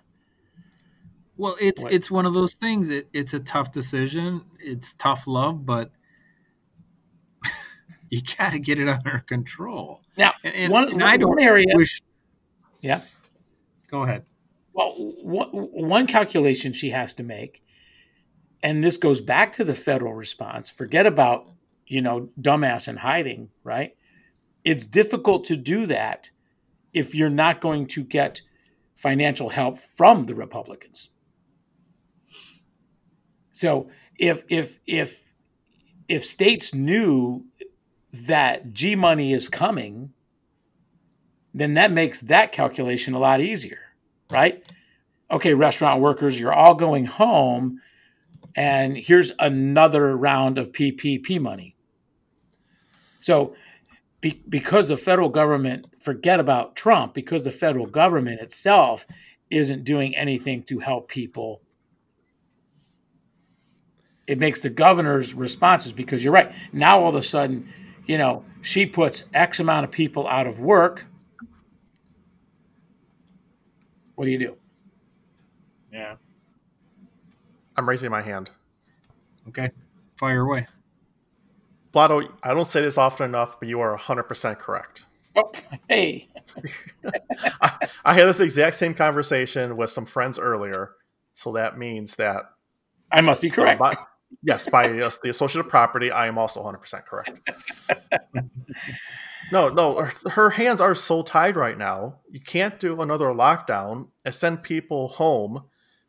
well. 1.36 1.56
It's 1.60 1.84
what- 1.84 1.94
it's 1.94 2.10
one 2.10 2.26
of 2.26 2.34
those 2.34 2.56
things. 2.56 2.90
It, 2.90 3.08
it's 3.14 3.34
a 3.34 3.40
tough 3.40 3.72
decision. 3.72 4.44
It's 4.60 4.94
tough 4.96 5.28
love, 5.28 5.66
but 5.66 5.92
you 8.10 8.22
got 8.38 8.52
to 8.52 8.60
get 8.60 8.80
it 8.80 8.88
under 8.88 9.20
control. 9.20 10.02
now 10.18 10.34
And, 10.44 10.56
and, 10.56 10.74
one, 10.74 10.92
and 10.92 11.04
I 11.04 11.18
don't 11.18 11.42
area. 11.42 11.66
wish. 11.74 12.02
Yeah. 12.82 13.02
Go 13.90 14.04
ahead. 14.04 14.26
Well, 14.74 14.94
one, 15.24 15.50
one 15.50 16.08
calculation 16.08 16.74
she 16.74 16.92
has 16.92 17.14
to 17.16 17.24
make, 17.24 17.64
and 18.62 18.84
this 18.84 18.98
goes 18.98 19.22
back 19.22 19.52
to 19.54 19.64
the 19.64 19.74
federal 19.74 20.14
response. 20.14 20.70
Forget 20.70 21.08
about 21.08 21.52
you 21.88 22.02
know 22.02 22.30
dumbass 22.40 22.88
in 22.88 22.98
hiding, 22.98 23.50
right? 23.64 23.96
It's 24.64 24.86
difficult 24.86 25.46
to 25.46 25.56
do 25.56 25.88
that 25.88 26.30
if 26.94 27.16
you're 27.16 27.30
not 27.30 27.62
going 27.62 27.88
to 27.88 28.04
get 28.04 28.42
financial 28.96 29.50
help 29.50 29.80
from 29.80 30.26
the 30.26 30.36
Republicans. 30.36 31.10
So 33.52 33.90
if 34.20 34.44
if 34.50 34.80
if 34.86 35.24
if 36.08 36.26
states 36.26 36.74
knew 36.74 37.46
that 38.14 38.74
G 38.74 38.96
money 38.96 39.34
is 39.34 39.50
coming, 39.50 40.14
then 41.54 41.74
that 41.76 41.92
makes 41.92 42.22
that 42.22 42.52
calculation 42.52 43.14
a 43.14 43.20
lot 43.20 43.42
easier, 43.42 43.80
right? 44.30 44.64
Okay, 45.30 45.54
restaurant 45.54 46.02
workers, 46.02 46.40
you're 46.40 46.54
all 46.54 46.76
going 46.76 47.06
home, 47.06 47.82
and 48.56 48.98
here's 48.98 49.32
another 49.40 50.16
round 50.16 50.58
of 50.58 50.72
PPP 50.72 51.40
money. 51.42 51.76
So, 53.20 53.56
be, 54.22 54.42
because 54.48 54.88
the 54.88 54.98
federal 54.98 55.30
government, 55.30 55.86
forget 56.00 56.40
about 56.40 56.76
Trump, 56.76 57.14
because 57.14 57.44
the 57.44 57.52
federal 57.52 57.86
government 57.86 58.40
itself 58.40 59.06
isn't 59.50 59.84
doing 59.84 60.16
anything 60.16 60.64
to 60.64 60.80
help 60.80 61.10
people, 61.10 61.62
it 64.28 64.40
makes 64.40 64.60
the 64.60 64.70
governor's 64.70 65.34
responses 65.34 65.94
because 65.94 66.24
you're 66.24 66.34
right. 66.34 66.54
Now, 66.74 67.02
all 67.02 67.10
of 67.10 67.16
a 67.16 67.24
sudden, 67.24 67.70
you 68.08 68.18
know, 68.18 68.44
she 68.62 68.86
puts 68.86 69.24
X 69.34 69.60
amount 69.60 69.84
of 69.86 69.92
people 69.92 70.28
out 70.28 70.48
of 70.48 70.60
work. 70.60 71.06
What 74.16 74.26
do 74.26 74.32
you 74.32 74.40
do? 74.40 74.58
Yeah. 75.92 76.16
I'm 77.76 77.88
raising 77.88 78.10
my 78.10 78.22
hand. 78.22 78.50
Okay. 79.50 79.70
Fire 80.18 80.42
away. 80.42 80.68
Blotto, 81.92 82.28
I 82.44 82.54
don't 82.54 82.66
say 82.68 82.82
this 82.82 82.98
often 82.98 83.30
enough, 83.30 83.60
but 83.60 83.70
you 83.70 83.80
are 83.80 83.98
100% 83.98 84.58
correct. 84.58 85.06
Oh, 85.36 85.52
hey, 85.88 86.28
I, 87.62 87.88
I 88.04 88.14
had 88.14 88.26
this 88.26 88.40
exact 88.40 88.76
same 88.76 88.96
conversation 88.96 89.78
with 89.78 89.92
some 89.92 90.06
friends 90.06 90.40
earlier. 90.40 90.94
So 91.36 91.52
that 91.54 91.78
means 91.78 92.16
that, 92.16 92.46
I 93.12 93.22
must 93.22 93.42
be 93.42 93.50
correct. 93.50 93.80
by- 93.80 93.94
yes, 94.44 94.68
by 94.70 94.90
uh, 94.90 95.10
the 95.24 95.30
associative 95.30 95.70
property, 95.70 96.12
I 96.12 96.28
am 96.28 96.38
also 96.38 96.62
100% 96.64 97.06
correct. 97.06 97.40
no, 99.52 99.70
no, 99.70 99.96
her, 100.02 100.30
her 100.30 100.50
hands 100.52 100.82
are 100.82 100.96
so 100.96 101.22
tied 101.22 101.56
right 101.56 101.78
now. 101.78 102.20
You 102.30 102.40
can't 102.40 102.80
do 102.80 103.02
another 103.02 103.28
lockdown 103.28 104.10
and 104.26 104.34
send 104.34 104.64
people 104.64 105.08
home 105.10 105.64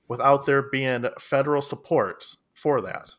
without 0.09 0.47
there 0.47 0.63
being 0.63 1.07
federal 1.19 1.63
support 1.63 2.25
for 2.55 2.81
that. 2.83 3.13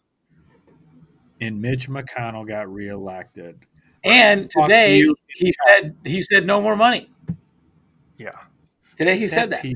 And 1.42 1.62
Mitch 1.62 1.88
McConnell 1.90 2.48
got 2.48 2.72
reelected. 2.72 3.60
And 4.04 4.52
Fuck 4.54 4.66
today 4.68 4.98
you. 4.98 5.16
he 5.36 5.54
said 5.68 5.96
he 6.04 6.22
said 6.22 6.46
no 6.46 6.62
more 6.62 6.76
money. 6.76 7.10
Yeah. 8.18 8.32
Today 8.96 9.18
he 9.18 9.28
said 9.28 9.50
that. 9.52 9.62
pe- 9.62 9.76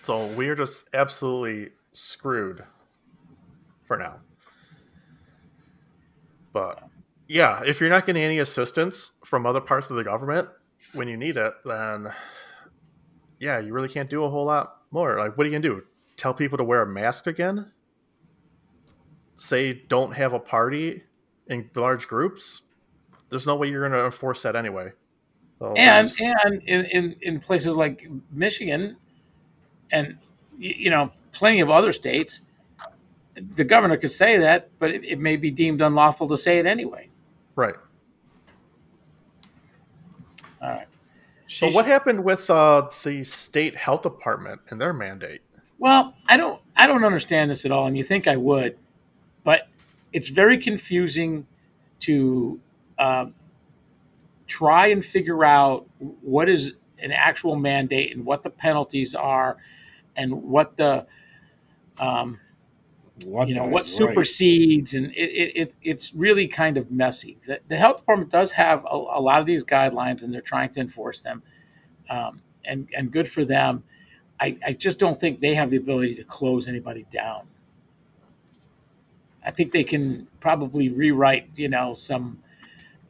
So 0.00 0.26
we're 0.26 0.54
just 0.56 0.88
absolutely 0.92 1.70
screwed 1.92 2.62
for 3.90 3.96
now. 3.96 4.20
But 6.52 6.88
yeah, 7.26 7.60
if 7.66 7.80
you're 7.80 7.90
not 7.90 8.06
getting 8.06 8.22
any 8.22 8.38
assistance 8.38 9.10
from 9.24 9.46
other 9.46 9.60
parts 9.60 9.90
of 9.90 9.96
the 9.96 10.04
government 10.04 10.48
when 10.92 11.08
you 11.08 11.16
need 11.16 11.36
it, 11.36 11.52
then 11.64 12.12
yeah, 13.40 13.58
you 13.58 13.72
really 13.72 13.88
can't 13.88 14.08
do 14.08 14.22
a 14.22 14.30
whole 14.30 14.44
lot 14.44 14.76
more. 14.92 15.18
Like, 15.18 15.36
what 15.36 15.44
are 15.44 15.50
you 15.50 15.58
gonna 15.58 15.74
do? 15.74 15.82
Tell 16.16 16.32
people 16.32 16.56
to 16.58 16.62
wear 16.62 16.82
a 16.82 16.86
mask 16.86 17.26
again? 17.26 17.72
Say 19.36 19.82
don't 19.88 20.12
have 20.12 20.34
a 20.34 20.38
party 20.38 21.02
in 21.48 21.68
large 21.74 22.06
groups? 22.06 22.62
There's 23.28 23.48
no 23.48 23.56
way 23.56 23.70
you're 23.70 23.88
gonna 23.88 24.04
enforce 24.04 24.42
that 24.42 24.54
anyway. 24.54 24.92
So 25.58 25.72
and 25.72 26.08
and 26.20 26.62
in, 26.64 26.84
in 26.84 27.16
in 27.22 27.40
places 27.40 27.76
like 27.76 28.08
Michigan, 28.30 28.98
and 29.90 30.16
you 30.56 30.90
know 30.90 31.10
plenty 31.32 31.58
of 31.58 31.70
other 31.70 31.92
states, 31.92 32.42
the 33.40 33.64
governor 33.64 33.96
could 33.96 34.10
say 34.10 34.38
that, 34.38 34.70
but 34.78 34.90
it, 34.90 35.04
it 35.04 35.18
may 35.18 35.36
be 35.36 35.50
deemed 35.50 35.80
unlawful 35.80 36.28
to 36.28 36.36
say 36.36 36.58
it 36.58 36.66
anyway. 36.66 37.08
right. 37.56 37.74
All 40.62 40.70
right. 40.70 40.86
So 41.48 41.68
what 41.70 41.86
happened 41.86 42.22
with 42.22 42.48
uh, 42.48 42.88
the 43.02 43.24
state 43.24 43.74
health 43.74 44.02
department 44.02 44.60
and 44.68 44.80
their 44.80 44.92
mandate? 44.92 45.40
Well, 45.78 46.14
I 46.26 46.36
don't 46.36 46.60
I 46.76 46.86
don't 46.86 47.02
understand 47.02 47.50
this 47.50 47.64
at 47.64 47.72
all, 47.72 47.86
and 47.86 47.96
you 47.96 48.04
think 48.04 48.28
I 48.28 48.36
would, 48.36 48.78
but 49.42 49.68
it's 50.12 50.28
very 50.28 50.58
confusing 50.58 51.46
to 52.00 52.60
um, 52.98 53.34
try 54.46 54.88
and 54.88 55.04
figure 55.04 55.44
out 55.44 55.86
what 56.20 56.48
is 56.48 56.74
an 56.98 57.12
actual 57.12 57.56
mandate 57.56 58.14
and 58.14 58.24
what 58.24 58.42
the 58.42 58.50
penalties 58.50 59.14
are, 59.14 59.56
and 60.16 60.42
what 60.42 60.76
the 60.76 61.06
um, 61.98 62.38
what 63.26 63.48
you 63.48 63.54
know 63.54 63.64
what 63.64 63.72
what 63.72 63.84
is 63.86 64.00
right. 64.00 64.08
supersedes, 64.08 64.94
and 64.94 65.06
it, 65.12 65.18
it, 65.18 65.56
it 65.56 65.76
it's 65.82 66.14
really 66.14 66.48
kind 66.48 66.76
of 66.76 66.90
messy. 66.90 67.38
The, 67.46 67.60
the 67.68 67.76
health 67.76 67.98
department 67.98 68.30
does 68.30 68.52
have 68.52 68.84
a, 68.84 68.94
a 68.94 69.20
lot 69.20 69.40
of 69.40 69.46
these 69.46 69.64
guidelines, 69.64 70.22
and 70.22 70.32
they're 70.32 70.40
trying 70.40 70.70
to 70.70 70.80
enforce 70.80 71.22
them, 71.22 71.42
um, 72.08 72.42
and 72.64 72.88
and 72.96 73.10
good 73.10 73.28
for 73.28 73.44
them. 73.44 73.84
I, 74.40 74.56
I 74.66 74.72
just 74.72 74.98
don't 74.98 75.20
think 75.20 75.40
they 75.40 75.54
have 75.54 75.70
the 75.70 75.76
ability 75.76 76.14
to 76.14 76.24
close 76.24 76.66
anybody 76.66 77.06
down. 77.10 77.42
I 79.44 79.50
think 79.50 79.72
they 79.72 79.84
can 79.84 80.28
probably 80.40 80.88
rewrite, 80.88 81.50
you 81.56 81.68
know, 81.68 81.94
some 81.94 82.42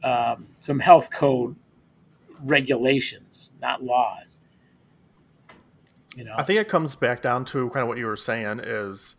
um, 0.03 0.47
some 0.61 0.79
health 0.79 1.11
code 1.11 1.55
regulations, 2.43 3.51
not 3.61 3.83
laws. 3.83 4.39
You 6.15 6.25
know, 6.25 6.35
I 6.37 6.43
think 6.43 6.59
it 6.59 6.67
comes 6.67 6.95
back 6.95 7.21
down 7.21 7.45
to 7.45 7.69
kind 7.69 7.83
of 7.83 7.87
what 7.87 7.97
you 7.97 8.05
were 8.05 8.17
saying 8.17 8.59
is 8.59 9.15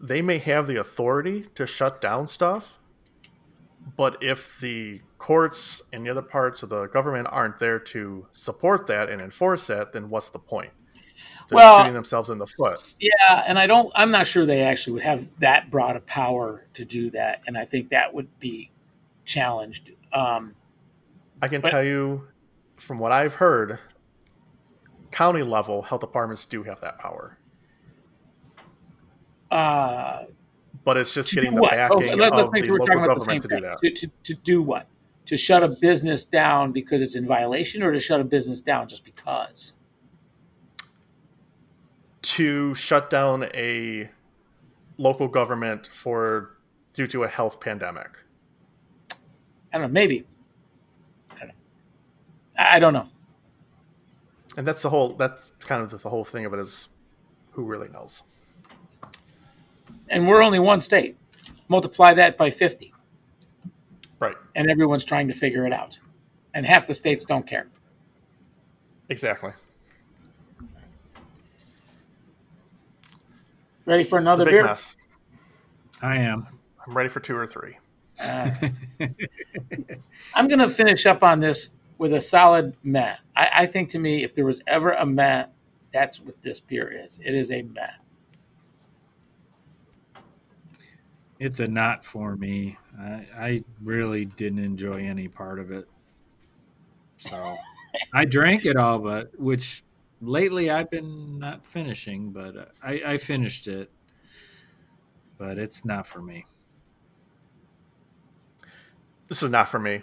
they 0.00 0.22
may 0.22 0.38
have 0.38 0.66
the 0.66 0.76
authority 0.76 1.46
to 1.54 1.66
shut 1.66 2.00
down 2.00 2.26
stuff, 2.26 2.78
but 3.96 4.22
if 4.22 4.58
the 4.60 5.02
courts 5.18 5.82
and 5.92 6.06
the 6.06 6.10
other 6.10 6.22
parts 6.22 6.62
of 6.62 6.70
the 6.70 6.86
government 6.86 7.28
aren't 7.30 7.58
there 7.58 7.78
to 7.78 8.26
support 8.32 8.86
that 8.86 9.10
and 9.10 9.20
enforce 9.20 9.66
that, 9.66 9.92
then 9.92 10.08
what's 10.08 10.30
the 10.30 10.38
point? 10.38 10.70
They're 11.48 11.56
Well- 11.56 11.78
shooting 11.78 11.92
themselves 11.94 12.30
in 12.30 12.38
the 12.38 12.46
foot. 12.46 12.80
Yeah, 12.98 13.44
and 13.46 13.58
I 13.58 13.66
don't. 13.66 13.90
I'm 13.94 14.10
not 14.10 14.26
sure 14.26 14.46
they 14.46 14.62
actually 14.62 14.94
would 14.94 15.02
have 15.02 15.28
that 15.40 15.70
broad 15.70 15.96
of 15.96 16.06
power 16.06 16.66
to 16.74 16.84
do 16.84 17.10
that, 17.10 17.42
and 17.46 17.58
I 17.58 17.64
think 17.64 17.90
that 17.90 18.14
would 18.14 18.38
be 18.38 18.70
challenged. 19.24 19.90
Um, 20.12 20.54
I 21.42 21.48
can 21.48 21.60
But- 21.60 21.70
tell 21.70 21.84
you 21.84 22.28
from 22.76 22.98
what 22.98 23.12
I've 23.12 23.34
heard, 23.34 23.80
county 25.10 25.42
level 25.42 25.82
health 25.82 26.00
departments 26.00 26.46
do 26.46 26.62
have 26.62 26.80
that 26.80 26.98
power, 26.98 27.36
Uh, 29.50 30.24
but 30.84 30.96
it's 30.96 31.12
just 31.12 31.34
getting 31.34 31.54
the 31.54 31.62
what? 31.62 31.72
backing 31.72 32.10
Oh, 32.10 32.14
let, 32.14 32.32
us 32.32 32.46
of 32.46 32.52
make 32.52 32.62
the 32.62 32.68
sure 32.68 32.74
we're 32.74 32.80
local 32.80 32.94
talking 32.94 33.04
about 33.04 33.18
the 33.18 33.24
same 33.24 33.40
government 33.40 33.42
to 33.42 33.48
thing. 33.48 33.90
do 33.90 33.90
that. 33.90 34.00
To, 34.00 34.06
to, 34.06 34.34
to 34.34 34.34
do 34.42 34.62
what? 34.62 34.86
To 35.26 35.36
shut 35.36 35.62
a 35.62 35.68
business 35.68 36.24
down 36.24 36.72
because 36.72 37.02
it's 37.02 37.14
in 37.16 37.26
violation, 37.26 37.82
or 37.82 37.92
to 37.92 38.00
shut 38.00 38.20
a 38.20 38.24
business 38.24 38.60
down 38.60 38.88
just 38.88 39.04
because? 39.04 39.74
To 42.22 42.74
shut 42.74 43.10
down 43.10 43.44
a 43.54 44.10
local 44.98 45.28
government 45.28 45.88
for 45.92 46.56
due 46.94 47.06
to 47.08 47.24
a 47.24 47.28
health 47.28 47.60
pandemic. 47.60 48.18
I 49.72 49.78
don't 49.78 49.82
know. 49.82 49.88
Maybe. 49.88 50.26
I 51.30 51.38
don't 51.38 51.48
know. 51.48 51.54
I 52.58 52.78
don't 52.78 52.92
know. 52.92 53.08
And 54.56 54.66
that's 54.66 54.82
the 54.82 54.90
whole. 54.90 55.14
That's 55.14 55.52
kind 55.60 55.82
of 55.82 55.90
the, 55.90 55.98
the 55.98 56.10
whole 56.10 56.24
thing 56.24 56.44
of 56.44 56.52
it 56.52 56.58
is, 56.58 56.88
who 57.52 57.62
really 57.64 57.88
knows? 57.88 58.24
And 60.10 60.26
we're 60.28 60.42
only 60.42 60.58
one 60.58 60.80
state. 60.80 61.16
Multiply 61.68 62.12
that 62.14 62.36
by 62.36 62.50
50, 62.50 62.92
Right. 64.18 64.36
and 64.56 64.68
everyone's 64.68 65.04
trying 65.04 65.28
to 65.28 65.34
figure 65.34 65.64
it 65.66 65.72
out. 65.72 65.98
And 66.52 66.66
half 66.66 66.86
the 66.88 66.94
states 66.94 67.24
don't 67.24 67.46
care. 67.46 67.68
Exactly. 69.08 69.52
Ready 73.86 74.04
for 74.04 74.18
It's 74.18 74.26
a 74.26 74.28
another 74.28 74.44
big 74.44 74.52
beer? 74.52 74.64
mess. 74.64 74.96
I 76.02 76.16
am. 76.16 76.46
I'm 76.86 76.96
ready 76.96 77.08
for 77.08 77.20
two 77.20 77.36
or 77.36 77.46
three. 77.46 77.76
Uh. 78.22 78.50
I'm 80.34 80.48
going 80.48 80.58
to 80.58 80.68
finish 80.68 81.06
up 81.06 81.22
on 81.22 81.40
this 81.40 81.70
with 81.98 82.12
a 82.12 82.20
solid 82.20 82.76
meh. 82.82 83.16
I, 83.36 83.48
I 83.54 83.66
think 83.66 83.90
to 83.90 83.98
me, 83.98 84.22
if 84.24 84.34
there 84.34 84.44
was 84.44 84.60
ever 84.66 84.92
a 84.92 85.06
meh, 85.06 85.46
that's 85.92 86.20
what 86.20 86.40
this 86.42 86.60
beer 86.60 86.90
is. 86.90 87.20
It 87.24 87.34
is 87.34 87.50
a 87.50 87.62
meh. 87.62 87.90
It's 91.40 91.58
a 91.58 91.66
not 91.66 92.04
for 92.04 92.36
me. 92.36 92.76
I, 93.00 93.26
I 93.36 93.64
really 93.82 94.26
didn't 94.26 94.58
enjoy 94.58 94.98
any 94.98 95.26
part 95.26 95.58
of 95.58 95.70
it. 95.70 95.88
So 97.16 97.56
I 98.14 98.26
drank 98.26 98.66
it 98.66 98.76
all, 98.76 98.98
but 98.98 99.30
which 99.40 99.82
lately 100.20 100.70
I've 100.70 100.90
been 100.90 101.38
not 101.38 101.64
finishing, 101.64 102.30
but 102.30 102.56
uh, 102.56 102.64
I, 102.82 103.02
I 103.06 103.18
finished 103.18 103.68
it. 103.68 103.90
But 105.38 105.56
it's 105.58 105.82
not 105.86 106.06
for 106.06 106.20
me. 106.20 106.44
This 109.28 109.42
is 109.42 109.50
not 109.50 109.68
for 109.68 109.78
me. 109.78 110.02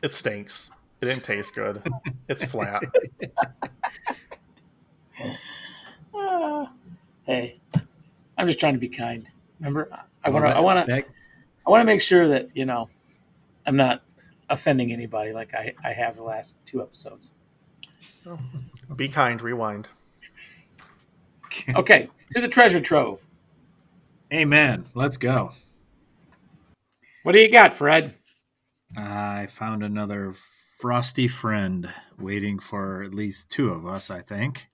It 0.00 0.12
stinks. 0.12 0.70
It 1.00 1.06
didn't 1.06 1.24
taste 1.24 1.54
good. 1.56 1.82
It's 2.28 2.44
flat. 2.44 2.84
Ah, 6.14 6.72
hey, 7.24 7.60
I'm 8.36 8.46
just 8.46 8.60
trying 8.60 8.74
to 8.74 8.78
be 8.78 8.88
kind. 8.88 9.28
Remember, 9.60 9.88
I 10.24 10.30
want 10.30 10.44
to. 10.44 10.56
I 10.56 10.60
want 10.60 10.86
to. 10.86 11.04
I 11.66 11.70
want 11.70 11.80
to 11.80 11.84
make 11.84 12.00
sure 12.00 12.28
that 12.28 12.48
you 12.54 12.64
know, 12.64 12.88
I'm 13.66 13.76
not 13.76 14.02
offending 14.50 14.92
anybody 14.92 15.32
like 15.32 15.54
I, 15.54 15.74
I 15.84 15.92
have 15.92 16.16
the 16.16 16.22
last 16.22 16.56
two 16.64 16.82
episodes. 16.82 17.30
Be 18.96 19.08
kind. 19.08 19.40
Rewind. 19.40 19.88
Okay, 21.74 22.10
to 22.32 22.42
the 22.42 22.48
treasure 22.48 22.80
trove. 22.80 23.26
Amen. 24.32 24.84
Let's 24.94 25.16
go. 25.16 25.52
What 27.22 27.32
do 27.32 27.38
you 27.38 27.50
got, 27.50 27.74
Fred? 27.74 28.14
I 28.96 29.46
found 29.46 29.82
another 29.82 30.34
frosty 30.78 31.26
friend 31.26 31.92
waiting 32.18 32.58
for 32.58 33.02
at 33.02 33.14
least 33.14 33.50
two 33.50 33.70
of 33.70 33.86
us, 33.86 34.10
I 34.10 34.20
think. 34.20 34.68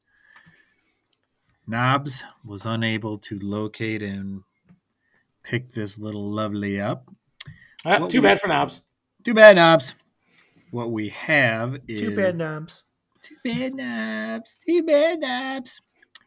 Knobs 1.66 2.22
was 2.44 2.66
unable 2.66 3.18
to 3.18 3.38
locate 3.38 4.02
and 4.02 4.42
pick 5.44 5.70
this 5.70 5.98
little 5.98 6.28
lovely 6.28 6.80
up. 6.80 7.08
Uh, 7.84 8.08
too 8.08 8.20
we- 8.20 8.28
bad 8.28 8.40
for 8.40 8.48
knobs. 8.48 8.80
Too 9.24 9.32
bad, 9.34 9.56
Knobs. 9.56 9.94
What 10.70 10.90
we 10.90 11.08
have 11.10 11.78
is 11.88 12.00
Too 12.00 12.14
bad, 12.16 12.36
knobs. 12.36 12.82
Too 13.22 13.36
bad, 13.42 13.74
Knobs. 13.74 14.56
Too 14.66 14.82
bad, 14.82 15.20
Knobs. 15.20 15.80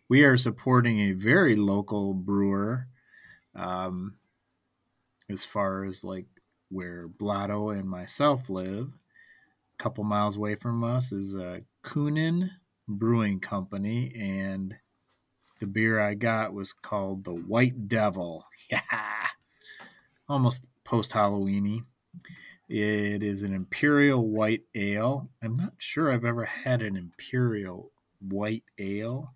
We 0.09 0.23
are 0.23 0.35
supporting 0.37 0.99
a 1.01 1.11
very 1.11 1.55
local 1.55 2.15
brewer. 2.15 2.87
Um, 3.53 4.15
as 5.29 5.43
far 5.45 5.83
as 5.83 6.03
like 6.03 6.25
where 6.69 7.07
Blotto 7.07 7.69
and 7.69 7.87
myself 7.87 8.49
live, 8.49 8.87
a 8.87 9.83
couple 9.83 10.03
miles 10.03 10.37
away 10.37 10.55
from 10.55 10.83
us 10.83 11.11
is 11.11 11.35
a 11.35 11.61
Kuhnhenn 11.83 12.49
Brewing 12.87 13.39
Company, 13.39 14.11
and 14.15 14.75
the 15.59 15.67
beer 15.67 15.99
I 15.99 16.13
got 16.15 16.53
was 16.53 16.73
called 16.73 17.23
the 17.23 17.33
White 17.33 17.87
Devil. 17.87 18.45
Yeah, 18.69 19.27
almost 20.27 20.65
post 20.83 21.11
Halloweeny. 21.11 21.85
It 22.69 23.23
is 23.23 23.43
an 23.43 23.53
imperial 23.53 24.27
white 24.29 24.65
ale. 24.75 25.29
I'm 25.41 25.57
not 25.57 25.75
sure 25.79 26.11
I've 26.11 26.25
ever 26.25 26.45
had 26.45 26.81
an 26.81 26.97
imperial 26.97 27.91
white 28.19 28.65
ale. 28.79 29.35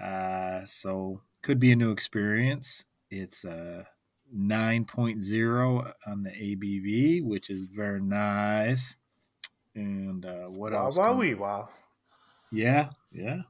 Uh, 0.00 0.64
so 0.66 1.22
could 1.42 1.58
be 1.58 1.72
a 1.72 1.76
new 1.76 1.90
experience. 1.92 2.84
It's 3.10 3.44
a 3.44 3.88
9.0 4.32 5.92
on 6.06 6.22
the 6.22 6.30
ABV, 6.30 7.22
which 7.22 7.50
is 7.50 7.64
very 7.64 8.00
nice. 8.00 8.96
And 9.74 10.26
uh, 10.26 10.48
what 10.48 10.72
Wow, 10.72 10.74
else? 10.74 10.98
wow, 10.98 11.14
wee, 11.14 11.32
wow. 11.34 11.70
Yeah, 12.50 12.92
yeah. 13.10 13.42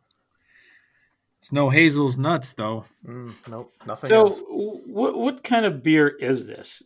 It's 1.45 1.53
no 1.53 1.69
Hazel's 1.69 2.17
nuts 2.17 2.55
though. 2.55 2.87
Mm, 3.07 3.35
nope, 3.51 3.75
nothing 3.85 4.09
So, 4.09 4.29
is. 4.29 4.43
what 4.49 5.15
what 5.15 5.45
kind 5.45 5.67
of 5.67 5.83
beer 5.83 6.09
is 6.09 6.47
this? 6.47 6.85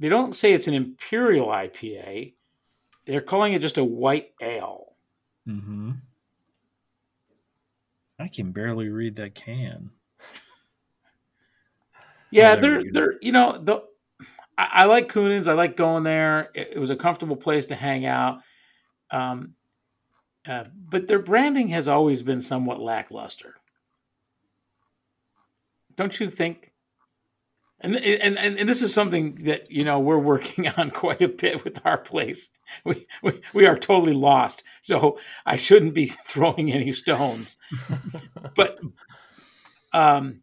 They 0.00 0.08
don't 0.08 0.34
say 0.34 0.52
it's 0.52 0.66
an 0.66 0.74
imperial 0.74 1.46
IPA. 1.46 2.34
They're 3.06 3.20
calling 3.20 3.52
it 3.52 3.62
just 3.62 3.78
a 3.78 3.84
white 3.84 4.32
ale. 4.40 4.96
Mm-hmm. 5.48 5.92
I 8.18 8.26
can 8.26 8.50
barely 8.50 8.88
read 8.88 9.14
that 9.16 9.36
can. 9.36 9.90
Yeah, 12.32 12.56
there 12.56 12.82
they're 12.82 12.92
they're 12.92 13.14
you 13.22 13.30
know 13.30 13.56
the 13.56 13.84
I, 14.58 14.68
I 14.72 14.84
like 14.86 15.12
Kuhnhenn's. 15.12 15.46
I 15.46 15.52
like 15.52 15.76
going 15.76 16.02
there. 16.02 16.50
It, 16.56 16.70
it 16.72 16.78
was 16.80 16.90
a 16.90 16.96
comfortable 16.96 17.36
place 17.36 17.66
to 17.66 17.76
hang 17.76 18.04
out. 18.04 18.40
Um, 19.12 19.54
uh, 20.44 20.64
but 20.90 21.06
their 21.06 21.20
branding 21.20 21.68
has 21.68 21.86
always 21.86 22.24
been 22.24 22.40
somewhat 22.40 22.80
lackluster. 22.80 23.54
Don't 25.96 26.18
you 26.18 26.28
think? 26.28 26.72
And, 27.80 27.96
and 27.96 28.38
and 28.38 28.58
and 28.58 28.68
this 28.68 28.80
is 28.80 28.94
something 28.94 29.34
that 29.44 29.70
you 29.70 29.82
know 29.82 29.98
we're 29.98 30.18
working 30.18 30.68
on 30.76 30.90
quite 30.90 31.20
a 31.20 31.28
bit 31.28 31.64
with 31.64 31.80
our 31.84 31.98
place. 31.98 32.48
We 32.84 33.06
we, 33.22 33.40
we 33.52 33.66
are 33.66 33.76
totally 33.76 34.14
lost, 34.14 34.62
so 34.82 35.18
I 35.44 35.56
shouldn't 35.56 35.94
be 35.94 36.06
throwing 36.26 36.72
any 36.72 36.92
stones. 36.92 37.58
but 38.54 38.78
um, 39.92 40.42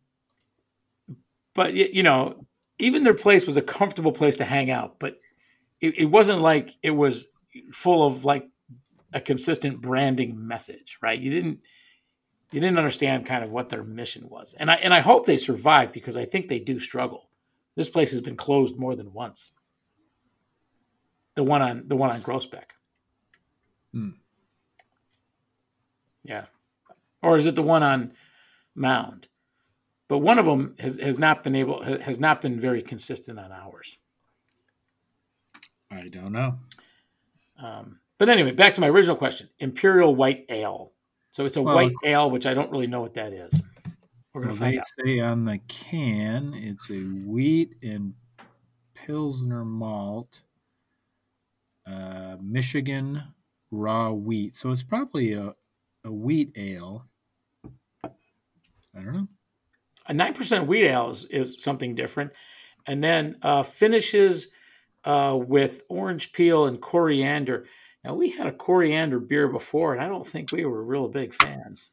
but 1.55 1.73
you 1.73 2.03
know, 2.03 2.45
even 2.77 3.03
their 3.03 3.13
place 3.13 3.47
was 3.47 3.57
a 3.57 3.61
comfortable 3.61 4.11
place 4.11 4.35
to 4.37 4.45
hang 4.45 4.69
out. 4.69 4.99
But 4.99 5.19
it, 5.79 5.97
it 5.97 6.05
wasn't 6.05 6.41
like 6.41 6.71
it 6.83 6.91
was 6.91 7.27
full 7.71 8.05
of 8.05 8.25
like 8.25 8.47
a 9.13 9.21
consistent 9.21 9.81
branding 9.81 10.47
message, 10.47 10.97
right? 11.01 11.19
You 11.19 11.31
didn't 11.31 11.59
you 12.51 12.59
didn't 12.59 12.77
understand 12.77 13.25
kind 13.25 13.43
of 13.43 13.51
what 13.51 13.69
their 13.69 13.83
mission 13.83 14.27
was, 14.29 14.55
and 14.57 14.71
I 14.71 14.75
and 14.75 14.93
I 14.93 15.01
hope 15.01 15.25
they 15.25 15.37
survive 15.37 15.93
because 15.93 16.17
I 16.17 16.25
think 16.25 16.47
they 16.47 16.59
do 16.59 16.79
struggle. 16.79 17.29
This 17.75 17.89
place 17.89 18.11
has 18.11 18.21
been 18.21 18.35
closed 18.35 18.77
more 18.77 18.95
than 18.95 19.13
once. 19.13 19.51
The 21.35 21.43
one 21.43 21.61
on 21.61 21.83
the 21.87 21.95
one 21.95 22.09
on 22.09 22.21
Groesbeck. 22.21 22.71
Hmm. 23.93 24.09
Yeah, 26.23 26.45
or 27.21 27.37
is 27.37 27.45
it 27.45 27.55
the 27.55 27.61
one 27.61 27.83
on 27.83 28.13
Mound? 28.75 29.27
But 30.07 30.17
one 30.19 30.39
of 30.39 30.45
them 30.45 30.75
has, 30.79 30.99
has 30.99 31.19
not 31.19 31.43
been 31.43 31.55
able 31.55 31.83
has 31.83 32.19
not 32.19 32.41
been 32.41 32.59
very 32.59 32.81
consistent 32.81 33.39
on 33.39 33.51
hours. 33.51 33.97
I 35.91 36.07
don't 36.07 36.31
know. 36.31 36.57
Um, 37.61 37.99
but 38.17 38.29
anyway, 38.29 38.51
back 38.51 38.73
to 38.73 38.81
my 38.81 38.89
original 38.89 39.15
question: 39.15 39.49
Imperial 39.59 40.15
White 40.15 40.45
Ale. 40.49 40.91
So 41.31 41.45
it's 41.45 41.57
a 41.57 41.61
Well- 41.61 41.75
white 41.75 41.93
ale, 42.03 42.29
which 42.31 42.45
I 42.45 42.53
don't 42.53 42.71
really 42.71 42.87
know 42.87 43.01
what 43.01 43.13
that 43.15 43.33
is. 43.33 43.61
We're 44.33 44.41
gonna 44.41 44.53
Well, 44.53 44.59
find 44.59 44.73
they 44.73 44.79
out. 44.79 44.85
say 45.05 45.19
on 45.19 45.45
the 45.45 45.57
can 45.67 46.53
it's 46.53 46.89
a 46.91 47.01
wheat 47.03 47.75
and 47.81 48.13
pilsner 48.93 49.65
malt, 49.65 50.41
uh, 51.87 52.37
Michigan 52.41 53.23
raw 53.71 54.11
wheat. 54.11 54.55
So 54.55 54.71
it's 54.71 54.83
probably 54.83 55.33
a, 55.33 55.55
a 56.03 56.11
wheat 56.11 56.51
ale. 56.55 57.07
I 58.03 58.09
don't 58.93 59.13
know. 59.13 59.27
A 60.07 60.13
nine 60.13 60.33
percent 60.33 60.67
wheat 60.67 60.85
ale 60.85 61.11
is, 61.11 61.25
is 61.25 61.63
something 61.63 61.95
different, 61.95 62.31
and 62.87 63.03
then 63.03 63.37
uh, 63.41 63.63
finishes 63.63 64.47
uh, 65.05 65.37
with 65.39 65.83
orange 65.89 66.31
peel 66.33 66.65
and 66.65 66.81
coriander. 66.81 67.67
Now 68.03 68.13
we 68.15 68.29
had 68.29 68.47
a 68.47 68.51
coriander 68.51 69.19
beer 69.19 69.47
before, 69.47 69.93
and 69.93 70.01
I 70.01 70.07
don't 70.07 70.25
think 70.27 70.51
we 70.51 70.65
were 70.65 70.83
real 70.83 71.07
big 71.07 71.33
fans. 71.33 71.89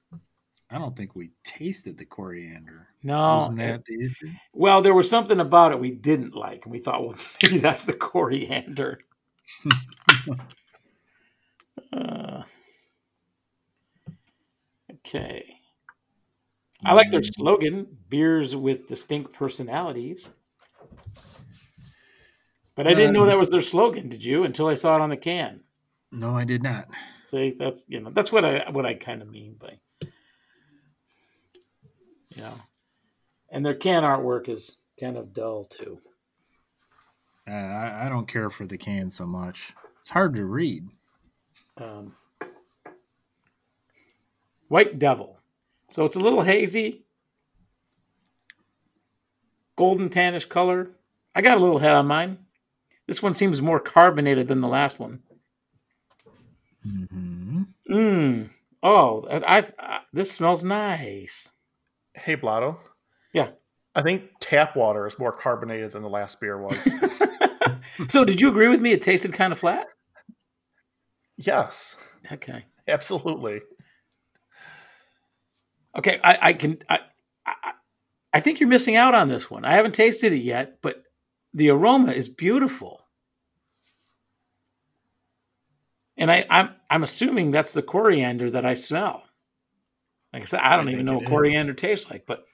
I 0.71 0.79
don't 0.79 0.97
think 0.97 1.15
we 1.15 1.31
tasted 1.45 1.97
the 1.97 2.05
coriander. 2.05 2.89
No, 3.03 3.39
Wasn't 3.39 3.59
that 3.59 3.85
the 3.85 4.05
issue? 4.07 4.31
well, 4.53 4.83
there 4.83 4.95
was 4.95 5.09
something 5.09 5.39
about 5.39 5.73
it 5.73 5.79
we 5.81 5.93
didn't 5.93 6.35
like, 6.35 6.65
and 6.65 6.73
we 6.73 6.81
thought, 6.81 7.05
well, 7.05 7.17
maybe 7.43 7.59
that's 7.59 7.85
the 7.85 7.93
coriander. 7.95 9.01
Uh, 11.93 12.43
okay. 14.93 15.57
I 16.85 16.93
like 16.93 17.11
their 17.11 17.23
slogan 17.23 17.87
beers 18.11 18.55
with 18.55 18.87
distinct 18.87 19.33
personalities. 19.33 20.29
But 22.75 22.87
I 22.87 22.93
didn't 22.93 23.15
know 23.15 23.25
that 23.27 23.39
was 23.39 23.49
their 23.49 23.63
slogan, 23.63 24.09
did 24.11 24.23
you? 24.23 24.45
Until 24.45 24.67
I 24.67 24.75
saw 24.75 24.97
it 24.97 25.01
on 25.01 25.09
the 25.09 25.17
can. 25.17 25.61
No, 26.13 26.37
I 26.37 26.45
did 26.45 26.63
not. 26.63 26.89
See, 27.31 27.55
that's 27.59 27.85
you 27.89 28.01
know, 28.01 28.11
that's 28.11 28.31
what 28.33 28.45
I 28.45 28.71
what 28.71 28.87
I 28.87 28.95
kind 28.95 29.23
of 29.23 29.29
mean 29.29 29.57
by 29.61 29.79
you 32.37 32.43
know. 32.43 32.55
And 33.51 33.65
their 33.65 33.75
can 33.75 34.03
artwork 34.03 34.49
is 34.49 34.79
kind 35.01 35.17
of 35.17 35.33
dull 35.33 35.65
too. 35.65 35.99
Uh, 37.49 37.53
I, 37.53 38.07
I 38.07 38.09
don't 38.09 38.29
care 38.29 38.51
for 38.51 38.67
the 38.67 38.77
can 38.77 39.11
so 39.11 39.25
much. 39.27 39.73
It's 40.01 40.11
hard 40.11 40.35
to 40.35 40.45
read. 40.45 40.89
Um, 41.79 42.15
White 44.69 44.99
Devil. 44.99 45.39
So 45.89 46.05
it's 46.05 46.17
a 46.17 46.21
little 46.21 46.43
hazy, 46.43 47.05
golden 49.77 50.09
tannish 50.09 50.49
color. 50.49 50.91
I 51.35 51.43
got 51.43 51.59
a 51.59 51.61
little 51.61 51.79
head 51.79 51.93
on 51.93 52.07
mine. 52.07 52.39
This 53.07 53.23
one 53.23 53.35
seems 53.35 53.63
more 53.63 53.79
carbonated 53.79 54.49
than 54.49 54.61
the 54.61 54.69
last 54.69 54.99
one. 54.99 55.21
Hmm 56.87 57.63
Mmm. 57.91 58.51
Oh, 58.83 59.27
I, 59.31 59.59
I, 59.59 59.65
I 59.79 59.99
this 60.13 60.31
smells 60.33 60.65
nice. 60.65 61.51
Hey, 62.15 62.35
Blotto. 62.37 62.79
Yeah. 63.33 63.51
I 63.95 64.03
think 64.03 64.25
tap 64.41 64.77
water 64.77 65.07
is 65.07 65.19
more 65.19 65.33
carbonated 65.33 65.93
than 65.93 66.03
the 66.03 66.09
last 66.09 66.41
beer 66.41 66.61
was. 66.61 66.79
so, 68.09 68.25
did 68.25 68.41
you 68.41 68.49
agree 68.49 68.69
with 68.69 68.81
me? 68.81 68.93
It 68.93 69.03
tasted 69.03 69.33
kind 69.33 69.53
of 69.53 69.59
flat. 69.59 69.87
yes, 71.37 71.97
Okay. 72.33 72.65
absolutely. 72.89 73.61
Okay. 75.97 76.21
I, 76.23 76.39
I 76.49 76.53
can. 76.53 76.79
I, 76.89 76.99
I, 77.47 77.53
I 78.35 78.41
think 78.41 78.61
you're 78.61 78.69
missing 78.69 78.97
out 78.97 79.15
on 79.15 79.29
this 79.29 79.51
one. 79.51 79.65
I 79.65 79.75
haven't 79.75 79.95
tasted 79.95 80.33
it 80.33 80.39
yet, 80.43 80.79
but 80.83 81.03
the 81.55 81.71
aroma 81.71 82.13
is 82.13 82.29
beautiful. 82.29 83.01
And 86.19 86.31
I, 86.31 86.45
I'm 86.51 86.71
I'm 86.91 87.03
assuming 87.03 87.51
that's 87.51 87.73
the 87.73 87.83
coriander 87.83 88.51
that 88.51 88.65
I 88.65 88.75
smell. 88.75 89.25
Like 90.33 90.43
I 90.43 90.47
said, 90.47 90.61
I 90.61 90.77
don't 90.77 90.89
I 90.89 90.93
even 90.93 91.07
know 91.07 91.15
what 91.15 91.23
is. 91.25 91.29
coriander 91.29 91.75
tastes 91.75 92.11
like, 92.11 92.27
but 92.27 92.45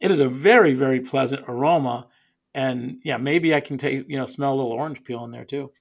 it 0.00 0.10
is 0.10 0.20
a 0.20 0.28
very 0.28 0.74
very 0.74 1.00
pleasant 1.00 1.44
aroma. 1.48 2.08
And 2.54 2.98
yeah, 3.04 3.16
maybe 3.16 3.54
I 3.54 3.60
can 3.60 3.78
take 3.78 4.08
you 4.08 4.16
know 4.18 4.26
smell 4.26 4.52
a 4.54 4.56
little 4.56 4.72
orange 4.72 5.04
peel 5.04 5.24
in 5.24 5.30
there 5.30 5.44
too. 5.44 5.72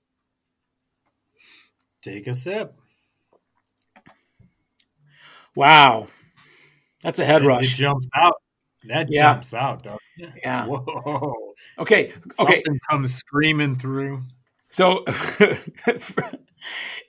Take 2.01 2.27
a 2.27 2.35
sip. 2.35 2.75
Wow, 5.55 6.07
that's 7.03 7.19
a 7.19 7.25
head 7.25 7.43
It- 7.43 7.61
It 7.61 7.67
jumps 7.69 8.09
out. 8.15 8.35
That 8.85 9.07
Yeah. 9.09 9.33
jumps 9.33 9.53
out, 9.53 9.83
doesn't? 9.83 10.01
Yeah. 10.17 10.65
Whoa. 10.67 11.53
Okay, 11.79 12.13
okay. 12.39 12.63
Something 12.63 12.79
comes 12.89 13.13
screaming 13.15 13.77
through. 13.77 14.23
So, 14.73 15.03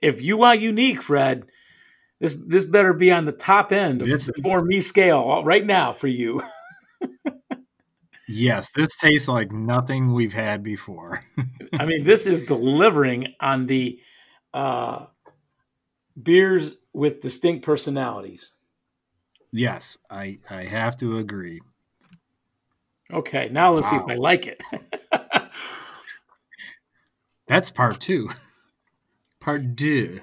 if 0.03 0.21
you 0.21 0.37
want 0.37 0.61
unique, 0.61 1.01
Fred, 1.01 1.47
this 2.21 2.37
this 2.47 2.63
better 2.63 2.93
be 2.93 3.11
on 3.11 3.25
the 3.25 3.33
top 3.33 3.73
end 3.73 4.03
of 4.03 4.09
This 4.09 4.27
the 4.27 4.35
for 4.43 4.63
me 4.63 4.83
scale 4.83 5.43
right 5.45 5.65
now 5.65 5.95
for 5.95 6.07
you. 6.07 6.43
Yes, 8.27 8.71
this 8.75 8.97
tastes 8.97 9.29
like 9.29 9.53
nothing 9.53 10.15
we've 10.15 10.33
had 10.33 10.63
before. 10.63 11.23
I 11.79 11.85
mean, 11.85 12.05
this 12.05 12.27
is 12.27 12.43
delivering 12.43 13.35
on 13.39 13.67
the 13.67 14.01
uh, 14.55 15.05
beers 16.21 16.73
with 16.95 17.21
distinct 17.21 17.67
personalities. 17.67 18.53
yes, 19.53 19.99
I 20.11 20.39
I 20.49 20.65
have 20.65 20.97
to 20.99 21.19
agree. 21.19 21.61
Okay, 23.13 23.51
now 23.53 23.75
let's 23.75 23.91
see 23.91 23.97
if 23.97 24.09
I 24.09 24.15
like 24.15 24.47
it. 24.47 24.63
That's 27.47 27.71
part 27.71 28.01
two. 28.01 28.31
Part 29.41 29.77
deux. 29.77 30.21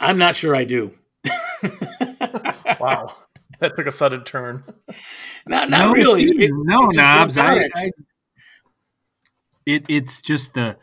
I'm 0.00 0.16
not 0.16 0.34
sure 0.34 0.56
I 0.56 0.64
do. 0.64 0.94
Wow, 2.80 3.14
that 3.58 3.76
took 3.76 3.86
a 3.86 3.92
sudden 3.92 4.24
turn. 4.24 4.64
not 5.46 5.68
not 5.68 5.88
no, 5.88 5.92
really. 5.92 6.22
it- 6.24 6.42
It- 6.44 6.50
no, 6.54 6.88
it 6.88 6.96
knobs. 6.96 7.36
I. 7.36 7.68
I, 7.74 7.90
it 9.66 9.84
it's 9.88 10.22
just 10.22 10.54
the 10.54 10.78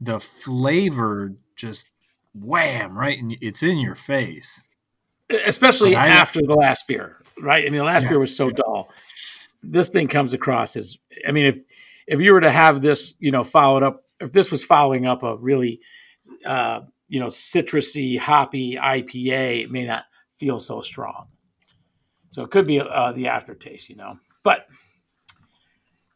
the 0.00 0.20
flavor 0.20 1.34
just 1.54 1.90
wham 2.34 2.96
right, 2.96 3.18
and 3.18 3.36
it's 3.42 3.62
in 3.62 3.76
your 3.78 3.94
face. 3.94 4.62
especially 5.44 5.94
I- 5.96 6.08
after 6.08 6.40
the 6.40 6.54
last 6.54 6.86
beer, 6.88 7.20
right? 7.38 7.66
I 7.66 7.68
mean, 7.68 7.80
the 7.80 7.84
last 7.84 8.04
Yeah, 8.04 8.10
beer 8.10 8.18
was 8.20 8.34
so 8.34 8.46
yes. 8.48 8.56
dull. 8.56 8.88
This 9.62 9.90
thing 9.90 10.08
comes 10.08 10.32
across 10.32 10.76
as, 10.76 10.96
I 11.28 11.32
mean, 11.32 11.44
if 11.46 11.62
if 12.06 12.20
you 12.20 12.32
were 12.32 12.40
to 12.40 12.50
have 12.50 12.82
this, 12.82 13.14
you 13.18 13.30
know, 13.30 13.44
followed 13.44 13.82
up, 13.82 14.04
if 14.20 14.32
this 14.32 14.50
was 14.50 14.64
following 14.64 15.06
up 15.06 15.22
a 15.22 15.36
really, 15.36 15.80
uh, 16.46 16.80
you 17.08 17.20
know, 17.20 17.26
citrusy, 17.26 18.18
hoppy 18.18 18.76
IPA, 18.76 19.64
it 19.64 19.70
may 19.70 19.84
not 19.84 20.04
feel 20.38 20.58
so 20.58 20.80
strong. 20.80 21.28
So 22.30 22.42
it 22.42 22.50
could 22.50 22.66
be 22.66 22.80
uh, 22.80 23.12
the 23.12 23.28
aftertaste, 23.28 23.88
you 23.88 23.96
know. 23.96 24.18
But 24.42 24.66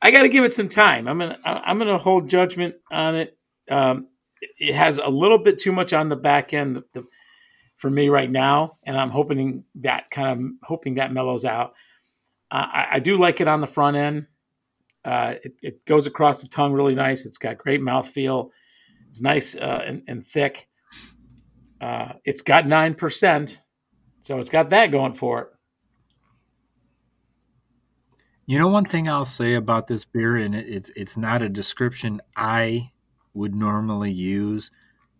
I 0.03 0.11
got 0.11 0.23
to 0.23 0.29
give 0.29 0.45
it 0.45 0.55
some 0.55 0.69
time. 0.69 1.09
I'm 1.09 1.19
gonna 1.19 1.39
I'm 1.45 1.79
gonna 1.79 1.99
hold 1.99 2.29
judgment 2.29 2.77
on 2.91 3.17
it. 3.17 3.37
Um, 3.71 4.09
it 4.59 4.75
has 4.75 4.99
a 4.99 5.09
little 5.09 5.39
bit 5.39 5.59
too 5.59 5.73
much 5.73 5.93
on 5.93 6.09
the 6.09 6.17
back 6.17 6.53
end. 6.55 6.77
The, 6.77 6.85
the 6.95 7.07
for 7.77 7.89
me 7.89 8.09
right 8.09 8.31
now, 8.31 8.73
and 8.85 8.97
I'm 8.97 9.11
hoping 9.11 9.65
that 9.77 10.11
kind 10.11 10.41
of 10.41 10.51
hoping 10.63 10.97
that 10.97 11.13
mellows 11.13 11.45
out. 11.45 11.75
Uh, 12.51 12.67
I, 12.73 12.87
I 12.93 12.99
do 12.99 13.17
like 13.17 13.41
it 13.41 13.49
on 13.49 13.61
the 13.61 13.67
front 13.67 13.97
end. 13.97 14.27
Uh, 15.09 15.37
it, 15.43 15.55
it 15.63 15.85
goes 15.87 16.07
across 16.07 16.43
the 16.43 16.49
tongue 16.49 16.75
really 16.75 16.95
nice. 16.95 17.25
It's 17.25 17.39
got 17.39 17.57
great 17.57 17.81
mouthfeel. 17.81 18.51
It's 19.09 19.23
nice 19.23 19.57
uh, 19.57 19.83
and, 19.87 20.03
and 20.07 20.27
thick. 20.27 20.69
Uh, 21.81 22.13
it's 22.27 22.43
got 22.43 22.67
nine 22.67 22.95
percent, 22.95 23.63
so 24.21 24.39
it's 24.39 24.51
got 24.51 24.69
that 24.69 24.91
going 24.91 25.15
for 25.15 25.41
it. 25.41 25.49
You 28.45 28.59
know, 28.59 28.69
one 28.69 28.85
thing 28.85 29.09
I'll 29.09 29.25
say 29.25 29.55
about 29.55 29.87
this 29.87 30.05
beer, 30.05 30.37
and 30.37 30.55
it, 30.55 30.67
it's 30.69 30.91
it's 30.95 31.17
not 31.17 31.41
a 31.41 31.49
description 31.49 32.21
I 32.37 32.91
would 33.33 33.55
normally 33.55 34.13
use. 34.13 34.71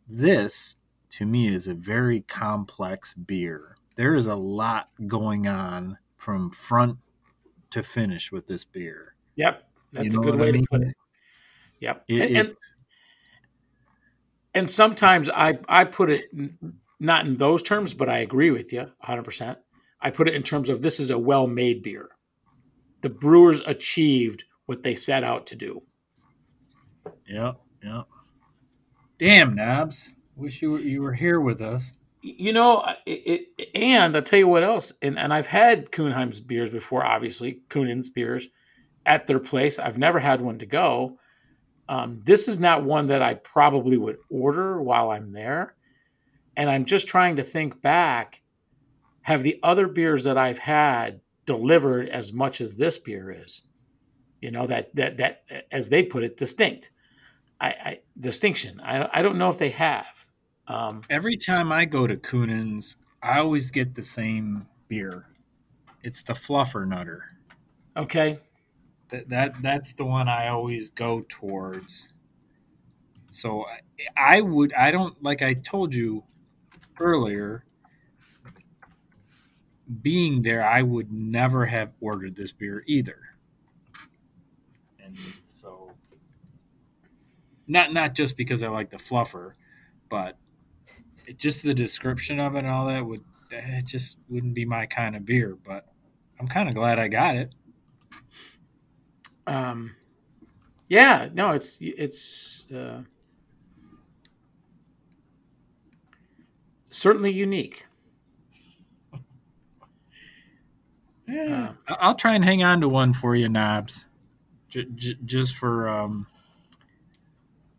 This, 0.07 0.77
to 1.11 1.25
me, 1.25 1.47
is 1.47 1.67
a 1.67 1.75
very 1.75 2.21
complex 2.23 3.15
beer. 3.15 3.77
There 3.97 4.15
is 4.15 4.27
a 4.27 4.37
lot 4.37 4.91
going 5.07 5.47
on 5.47 5.97
from 6.19 6.51
front 6.51 6.99
to 7.71 7.83
finish 7.83 8.33
with 8.33 8.47
this 8.47 8.65
beer. 8.65 9.15
Yep, 9.37 9.68
that's 9.93 10.13
You 10.15 10.21
a 10.21 10.23
good 10.23 10.35
what 10.35 10.41
I 10.41 10.45
way 10.47 10.53
mean? 10.53 10.63
to 10.63 10.69
put 10.71 10.83
it. 10.83 10.95
Yep, 11.81 12.05
It- 12.09 12.21
and, 12.23 12.37
and 12.37 12.57
and 14.55 14.71
sometimes 14.71 15.29
I 15.31 15.59
I 15.69 15.85
put 15.85 16.11
it 16.11 16.25
not 17.01 17.27
in 17.27 17.37
those 17.37 17.63
terms, 17.63 17.95
but 17.95 18.09
I 18.09 18.19
agree 18.19 18.51
with 18.51 18.73
you 18.73 18.81
100. 18.81 19.23
percent 19.23 19.59
I 20.01 20.11
put 20.11 20.29
it 20.29 20.35
in 20.35 20.43
terms 20.43 20.69
of 20.69 20.83
this 20.83 21.01
is 21.01 21.11
a 21.11 21.19
well 21.19 21.47
made 21.47 21.83
beer. 21.83 22.09
The 23.03 23.11
brewers 23.11 23.61
achieved 23.67 24.45
what 24.67 24.83
they 24.83 24.95
set 24.95 25.25
out 25.25 25.47
to 25.49 25.57
do. 25.57 25.83
Yep, 27.29 27.57
yep. 27.83 28.07
Damn, 29.19 29.55
Knobs. 29.55 30.11
Wish 30.37 30.63
you 30.63 30.73
were, 30.73 30.79
you 30.81 31.03
were 31.03 31.13
here 31.13 31.41
with 31.41 31.61
us. 31.61 31.93
You 32.23 32.53
know, 32.53 32.85
it, 33.07 33.47
it, 33.59 33.69
and 33.75 34.15
I'll 34.17 34.23
tell 34.23 34.39
you 34.39 34.47
what 34.49 34.63
else. 34.63 34.93
And, 35.03 35.19
and 35.19 35.33
I've 35.33 35.47
had 35.47 35.91
Kuhnhenn's 35.91 36.39
beers 36.41 36.71
before, 36.71 37.05
obviously, 37.05 37.63
Kuhnhenn's 37.71 38.11
beers 38.11 38.47
at 39.09 39.27
their 39.27 39.41
place. 39.41 39.79
I've 39.79 39.99
never 39.99 40.19
had 40.19 40.41
one 40.41 40.59
to 40.59 40.67
go. 40.67 41.19
Um, 41.89 42.21
this 42.25 42.49
is 42.49 42.61
not 42.61 42.85
one 42.85 43.07
that 43.07 43.23
I 43.23 43.35
probably 43.35 43.97
would 43.97 44.19
order 44.31 44.81
while 44.83 45.11
I'm 45.11 45.33
there. 45.33 45.75
And 46.57 46.69
I'm 46.69 46.85
just 46.85 47.09
trying 47.09 47.37
to 47.37 47.43
think 47.43 47.81
back 47.81 48.43
have 49.23 49.43
the 49.43 49.59
other 49.63 49.89
beers 49.89 50.25
that 50.25 50.39
I've 50.39 50.59
had 50.59 51.21
delivered 51.47 52.09
as 52.09 52.33
much 52.33 52.61
as 52.61 52.77
this 52.77 52.99
beer 52.99 53.31
is? 53.31 53.63
You 54.41 54.51
know, 54.51 54.67
that, 54.67 54.95
that, 54.97 55.17
that 55.17 55.43
as 55.73 55.89
they 55.89 56.03
put 56.03 56.23
it, 56.23 56.37
distinct. 56.37 56.91
I, 57.61 57.69
I 57.69 58.01
distinction. 58.19 58.81
I, 58.81 59.09
I 59.13 59.23
don't 59.23 59.39
know 59.39 59.49
if 59.49 59.59
they 59.59 59.71
have. 59.71 60.27
Um, 60.69 61.03
Every 61.11 61.37
time 61.37 61.73
I 61.73 61.87
go 61.87 62.07
to 62.07 62.17
Kuhnhenn's, 62.17 62.97
I 63.23 63.39
always 63.39 63.71
get 63.71 63.95
the 63.95 64.03
same 64.03 64.67
beer. 64.89 65.27
It's 66.03 66.23
the 66.23 66.35
Fluffer 66.35 66.87
Nutter. 66.87 67.25
okay. 67.97 68.41
That, 69.11 69.29
that 69.31 69.63
that's 69.63 69.95
the 69.95 70.05
one 70.05 70.29
I 70.29 70.49
always 70.49 70.91
go 70.91 71.25
towards. 71.29 72.13
So 73.31 73.65
I, 73.67 74.39
I 74.39 74.41
would, 74.41 74.73
I 74.75 74.91
don't, 74.91 75.23
like 75.23 75.43
I 75.43 75.55
told 75.55 75.95
you 75.95 76.25
earlier, 77.01 77.65
being 80.03 80.43
there, 80.43 80.67
I 80.69 80.83
would 80.83 81.11
never 81.13 81.67
have 81.67 81.93
ordered 82.01 82.37
this 82.37 82.53
beer 82.53 82.85
either. 82.87 83.19
And 85.03 85.17
so, 85.47 85.93
not 87.67 87.93
not 87.93 88.15
just 88.15 88.37
because 88.37 88.63
I 88.63 88.69
like 88.69 88.91
the 88.91 88.99
fluffer, 88.99 89.55
but 90.11 90.37
it, 91.27 91.39
just 91.39 91.63
the 91.63 91.75
description 91.75 92.39
of 92.41 92.55
it 92.55 92.59
and 92.59 92.69
all 92.69 92.87
that 92.87 93.07
would 93.07 93.25
it 93.51 93.87
just 93.87 94.19
wouldn't 94.29 94.55
be 94.55 94.67
my 94.67 94.85
kind 94.87 95.17
of 95.17 95.25
beer. 95.25 95.57
But 95.67 95.87
I'm 96.39 96.49
kind 96.49 96.69
of 96.69 96.75
glad 96.75 96.99
I 96.99 97.09
got 97.09 97.37
it. 97.37 97.55
Um, 99.49 99.97
yeah, 100.89 101.29
no, 101.33 101.51
it's 101.51 101.79
it's 101.81 102.67
uh, 102.75 103.03
certainly 106.91 107.33
unique. 107.33 107.85
Yeah, 111.27 111.73
I- 111.87 111.97
I'll 112.01 112.15
try 112.15 112.35
and 112.35 112.45
hang 112.45 112.63
on 112.63 112.81
to 112.81 112.89
one 112.89 113.13
for 113.13 113.37
you, 113.37 113.49
Knobs. 113.49 114.07
J- 114.69 114.87
j- 114.95 115.19
just 115.25 115.57
for 115.57 115.89
um, 115.89 116.27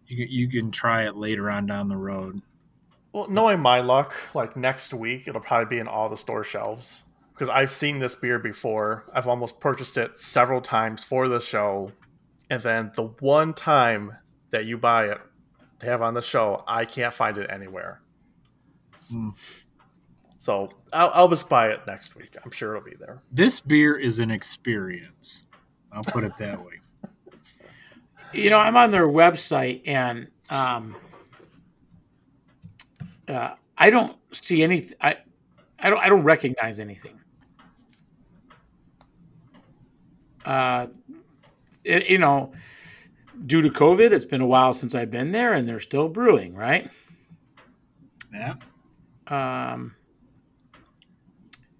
you 0.08 0.26
you 0.26 0.48
can 0.50 0.72
try 0.72 1.04
it 1.08 1.16
later 1.16 1.50
on 1.50 1.66
down 1.66 1.88
the 1.88 1.98
road. 1.98 2.41
Well, 3.12 3.28
knowing 3.28 3.60
my 3.60 3.80
luck, 3.82 4.16
like 4.36 4.56
next 4.56 4.94
week, 4.94 5.28
it'll 5.28 5.41
probably 5.41 5.78
be 5.78 5.80
in 5.80 5.88
all 5.88 6.10
the 6.10 6.18
store 6.18 6.44
shelves 6.44 7.04
because 7.40 7.49
I've 7.49 7.72
seen 7.72 7.99
this 7.99 8.18
beer 8.18 8.38
before. 8.38 9.06
I've 9.14 9.28
almost 9.28 9.61
purchased 9.61 9.98
it 9.98 10.18
several 10.18 10.60
times 10.60 11.06
for 11.06 11.30
the 11.30 11.40
show, 11.40 11.94
and 12.49 12.61
then 12.61 12.91
the 12.95 13.03
one 13.22 13.53
time 13.53 14.18
that 14.49 14.66
you 14.66 14.78
buy 14.78 15.06
it 15.06 15.22
to 15.80 15.86
have 15.86 16.02
on 16.02 16.16
the 16.16 16.22
show, 16.22 16.66
I 16.68 16.84
can't 16.84 17.14
find 17.14 17.38
it 17.38 17.49
anywhere. 17.49 18.02
Hmm. 19.10 19.30
So 20.38 20.70
I'll, 20.91 21.11
I'll 21.14 21.30
just 21.30 21.48
buy 21.48 21.70
it 21.70 21.80
next 21.88 22.18
week. 22.18 22.36
I'm 22.44 22.52
sure 22.52 22.76
it'll 22.76 22.90
be 22.90 22.98
there. 22.99 23.22
This 23.32 23.61
beer 23.61 23.98
is 23.98 24.20
an 24.20 24.32
experience. 24.32 25.44
I'll 25.94 26.03
put 26.03 26.26
it 26.26 26.34
that 26.40 26.60
way. 26.60 26.74
You 28.34 28.49
know, 28.49 28.60
I'm 28.60 28.76
on 28.76 28.91
their 28.91 29.07
website 29.07 29.88
and 29.88 30.28
um, 30.49 30.95
uh, 33.30 33.53
I 33.78 33.90
don't 33.90 34.16
see 34.34 34.61
anything. 34.61 34.98
I 34.99 35.18
I 35.80 35.90
don't 35.90 35.99
I 35.99 36.10
don't 36.10 36.24
recognize 36.24 36.80
anything. 36.80 37.19
Uh, 40.45 40.88
it, 41.84 42.10
you 42.10 42.18
know, 42.18 42.53
due 43.45 43.61
to 43.61 43.70
COVID, 43.70 44.11
it's 44.11 44.26
been 44.26 44.41
a 44.41 44.48
while 44.48 44.74
since 44.74 44.95
I've 44.95 45.11
been 45.11 45.32
there, 45.32 45.53
and 45.53 45.68
they're 45.68 45.80
still 45.80 46.10
brewing, 46.10 46.56
right? 46.56 46.91
Yeah. 48.34 48.56
Um, 49.28 49.95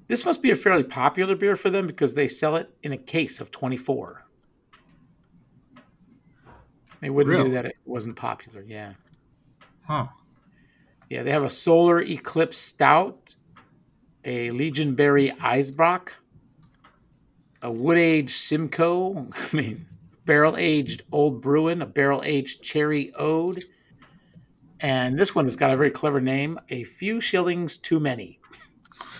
this 0.07 0.26
must 0.26 0.41
be 0.41 0.52
a 0.52 0.56
fairly 0.56 0.84
popular 0.84 1.36
beer 1.36 1.56
for 1.56 1.69
them 1.69 1.88
because 1.88 2.14
they 2.14 2.27
sell 2.27 2.56
it 2.56 2.73
in 2.84 2.91
a 2.91 2.98
case 2.98 3.40
of 3.40 3.52
24. 3.52 4.26
They 7.02 7.10
wouldn't 7.10 7.45
do 7.45 7.52
that 7.52 7.65
if 7.65 7.72
it 7.72 7.77
wasn't 7.86 8.15
popular. 8.15 8.61
Yeah. 8.61 8.94
Huh. 9.84 10.07
Yeah, 11.10 11.23
they 11.23 11.31
have 11.31 11.44
a 11.44 11.49
Solar 11.49 12.02
Eclipse 12.02 12.57
Stout, 12.57 13.36
a 14.26 14.52
Legion 14.52 14.95
Berry 14.95 15.31
Eisbock, 15.41 16.10
a 17.61 17.72
Wood 17.72 17.98
Aged 17.98 18.31
Simcoe, 18.36 19.27
I 19.53 19.56
mean, 19.56 19.86
Barrel 20.26 20.57
Aged 20.57 21.03
Old 21.11 21.41
Bruin, 21.41 21.81
a 21.81 21.86
Barrel 21.86 22.22
Aged 22.23 22.61
Cherry 22.61 23.14
Ode, 23.15 23.64
and 24.80 25.18
this 25.18 25.36
one 25.36 25.45
has 25.45 25.56
got 25.56 25.72
a 25.72 25.77
very 25.77 25.91
clever 25.91 26.22
name, 26.22 26.60
A 26.69 26.84
Few 26.84 27.19
Shillings 27.19 27.77
Too 27.77 27.99
Many. 27.99 28.40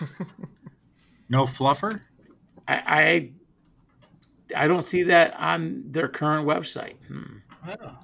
No 1.30 1.44
fluffer? 1.44 2.02
I, 2.66 3.30
I, 4.54 4.64
I 4.64 4.66
don't 4.66 4.82
see 4.82 5.04
that 5.04 5.38
on 5.38 5.84
their 5.86 6.08
current 6.08 6.46
website. 6.46 6.96
Hmm. 7.06 7.38
Oh. 7.66 7.98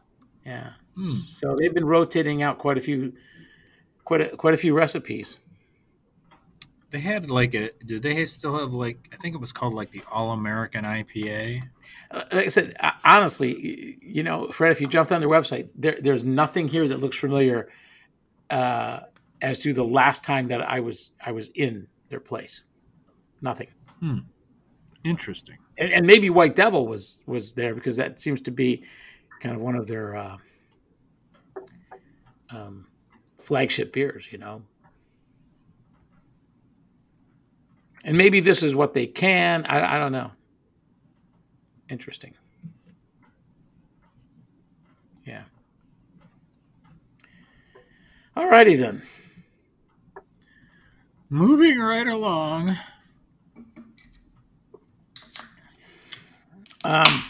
Yeah. 0.46 0.70
Hmm. 0.94 1.10
So 1.26 1.56
they've 1.56 1.74
been 1.74 1.84
rotating 1.84 2.42
out 2.42 2.58
quite 2.58 2.78
a 2.78 2.80
few, 2.80 3.12
quite 4.04 4.20
a, 4.20 4.36
quite 4.36 4.54
a 4.54 4.56
few 4.56 4.74
recipes. 4.74 5.40
They 6.96 7.02
had 7.02 7.30
like 7.30 7.54
a. 7.54 7.72
Do 7.84 8.00
they 8.00 8.24
still 8.24 8.58
have 8.58 8.72
like? 8.72 9.10
I 9.12 9.16
think 9.16 9.34
it 9.34 9.38
was 9.38 9.52
called 9.52 9.74
like 9.74 9.90
the 9.90 10.02
All 10.10 10.32
American 10.32 10.86
IPA. 10.86 11.60
Uh, 12.10 12.24
like 12.32 12.46
I 12.46 12.48
said, 12.48 12.74
honestly, 13.04 13.98
you 14.00 14.22
know, 14.22 14.48
Fred, 14.48 14.72
if 14.72 14.80
you 14.80 14.86
jumped 14.86 15.12
on 15.12 15.20
their 15.20 15.28
website, 15.28 15.68
there, 15.74 15.98
there's 16.00 16.24
nothing 16.24 16.68
here 16.68 16.88
that 16.88 16.98
looks 16.98 17.18
familiar 17.18 17.68
uh, 18.48 19.00
as 19.42 19.58
to 19.58 19.74
the 19.74 19.84
last 19.84 20.24
time 20.24 20.48
that 20.48 20.62
I 20.62 20.80
was 20.80 21.12
I 21.22 21.32
was 21.32 21.48
in 21.54 21.86
their 22.08 22.18
place. 22.20 22.62
Nothing, 23.42 23.68
Hmm. 24.00 24.20
Interesting. 25.04 25.58
and, 25.76 25.92
and 25.92 26.06
maybe 26.06 26.30
White 26.30 26.56
Devil 26.56 26.86
was 26.86 27.18
was 27.26 27.52
there 27.52 27.74
because 27.74 27.96
that 27.96 28.22
seems 28.22 28.40
to 28.40 28.50
be 28.50 28.84
kind 29.42 29.54
of 29.54 29.60
one 29.60 29.76
of 29.76 29.86
their 29.86 30.16
uh, 30.16 30.36
um, 32.48 32.86
flagship 33.42 33.92
beers, 33.92 34.28
you 34.32 34.38
know. 34.38 34.62
And 38.06 38.16
maybe 38.16 38.38
this 38.40 38.62
is 38.62 38.74
what 38.74 38.94
they 38.94 39.06
can. 39.06 39.66
I, 39.66 39.96
I 39.96 39.98
don't 39.98 40.12
know. 40.12 40.30
Interesting. 41.90 42.34
Yeah. 45.24 45.42
All 48.36 48.48
righty 48.48 48.76
then. 48.76 49.02
Moving 51.28 51.80
right 51.80 52.06
along. 52.06 52.76
Um, 56.84 57.24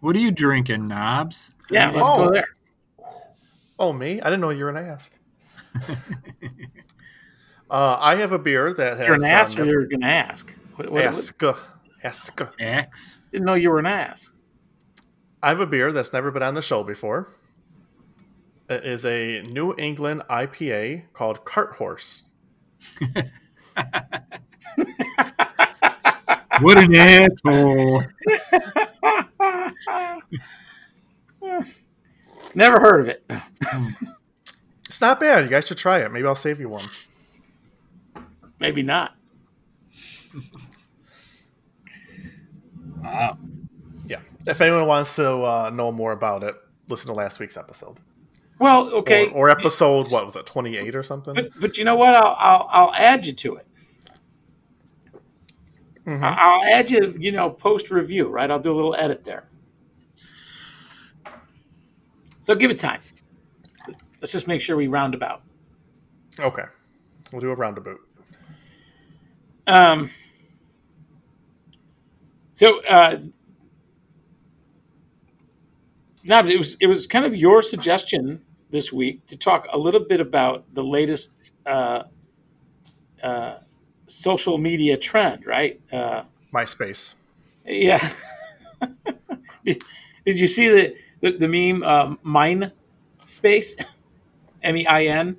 What 0.00 0.16
are 0.16 0.18
you 0.18 0.32
drinking, 0.32 0.88
Knobs? 0.88 1.52
yeah, 1.70 1.92
let's 1.92 2.08
Oh. 2.10 2.16
go 2.26 2.32
there. 2.32 2.48
Oh, 3.78 3.92
me? 3.92 4.20
I 4.20 4.24
didn't 4.24 4.40
know 4.40 4.50
you 4.50 4.64
were 4.64 4.70
an 4.70 4.76
ass. 4.78 5.10
uh, 7.72 7.96
I 8.00 8.16
have 8.16 8.32
a 8.32 8.38
beer 8.38 8.72
that 8.74 8.98
has. 8.98 9.06
You're 9.06 9.16
an 9.16 9.24
ass, 9.24 9.58
uh, 9.58 9.62
or 9.62 9.64
you're 9.64 9.86
going 9.86 10.02
to 10.02 10.06
ask? 10.06 10.54
What, 10.76 10.90
what, 10.90 10.92
what- 10.92 11.04
ask. 11.04 11.42
Ask. 12.04 12.40
X. 12.58 13.18
didn't 13.30 13.46
know 13.46 13.54
you 13.54 13.70
were 13.70 13.78
an 13.78 13.86
ass. 13.86 14.32
I 15.42 15.48
have 15.48 15.60
a 15.60 15.66
beer 15.66 15.92
that's 15.92 16.12
never 16.12 16.30
been 16.30 16.42
on 16.42 16.54
the 16.54 16.62
show 16.62 16.82
before. 16.84 17.28
It 18.68 18.84
is 18.84 19.04
a 19.04 19.42
New 19.42 19.74
England 19.78 20.22
IPA 20.30 21.12
called 21.12 21.44
Cart 21.44 21.74
Horse. 21.76 22.24
What 26.60 26.78
an 26.78 26.94
asshole. 26.94 28.04
Never 32.54 32.78
heard 32.78 33.00
of 33.00 33.08
it. 33.08 33.24
It's 34.86 35.00
not 35.00 35.18
bad. 35.18 35.44
You 35.44 35.50
guys 35.50 35.66
should 35.66 35.78
try 35.78 36.00
it. 36.00 36.12
Maybe 36.12 36.26
I'll 36.26 36.34
save 36.34 36.60
you 36.60 36.68
one. 36.68 36.84
Maybe 38.62 38.82
not. 38.84 39.16
Wow. 43.02 43.36
Yeah. 44.04 44.20
If 44.46 44.60
anyone 44.60 44.86
wants 44.86 45.16
to 45.16 45.28
uh, 45.42 45.70
know 45.74 45.90
more 45.90 46.12
about 46.12 46.44
it, 46.44 46.54
listen 46.88 47.08
to 47.08 47.12
last 47.12 47.40
week's 47.40 47.56
episode. 47.56 47.98
Well, 48.60 48.88
okay, 48.94 49.26
Or, 49.30 49.48
or 49.48 49.50
episode, 49.50 50.12
what 50.12 50.24
was 50.24 50.36
it, 50.36 50.46
28 50.46 50.94
or 50.94 51.02
something? 51.02 51.34
but 51.34 51.48
but 51.60 51.76
you 51.76 51.82
know 51.84 51.96
what? 51.96 52.14
I'll 52.14 52.36
I'll, 52.38 52.68
I'll 52.70 52.94
add 52.94 53.26
you 53.26 53.32
to 53.32 53.56
it. 53.56 53.66
Mhm. 56.06 56.22
I- 56.22 56.36
I'll 56.38 56.62
add 56.72 56.88
you. 56.88 57.16
You 57.18 57.32
know, 57.32 57.50
post 57.50 57.90
review, 57.90 58.28
right? 58.28 58.48
I'll 58.48 58.60
do 58.60 58.72
a 58.72 58.76
little 58.76 58.94
edit 58.94 59.24
there. 59.24 59.48
So 62.38 62.54
give 62.54 62.70
it 62.70 62.78
time. 62.78 63.00
Let's 64.20 64.30
just 64.30 64.46
make 64.46 64.60
sure 64.62 64.76
we 64.76 64.86
round 64.86 65.14
about. 65.14 65.42
Okay. 66.38 66.62
We'll 67.32 67.40
do 67.40 67.50
a 67.50 67.56
roundabout. 67.56 67.98
Um, 69.66 70.10
so, 72.54 72.80
uh, 72.84 73.18
it 76.24 76.58
was 76.58 76.76
it 76.80 76.86
was 76.86 77.06
kind 77.06 77.24
of 77.24 77.34
your 77.34 77.62
suggestion 77.62 78.42
this 78.70 78.92
week 78.92 79.26
to 79.26 79.36
talk 79.36 79.66
a 79.72 79.78
little 79.78 80.00
bit 80.00 80.20
about 80.20 80.64
the 80.74 80.82
latest 80.82 81.32
uh, 81.66 82.04
uh, 83.22 83.58
social 84.06 84.58
media 84.58 84.96
trend, 84.96 85.46
right? 85.46 85.80
Uh, 85.92 86.24
MySpace. 86.52 87.14
yeah. 87.66 88.10
did, 89.64 89.82
did 90.24 90.40
you 90.40 90.48
see 90.48 90.68
the 90.68 90.94
the, 91.20 91.38
the 91.38 91.48
meme 91.48 91.82
uh, 91.82 92.14
Mine 92.22 92.72
Space? 93.24 93.76
M 94.62 94.76
E 94.76 94.86
I 94.86 95.04
N. 95.06 95.36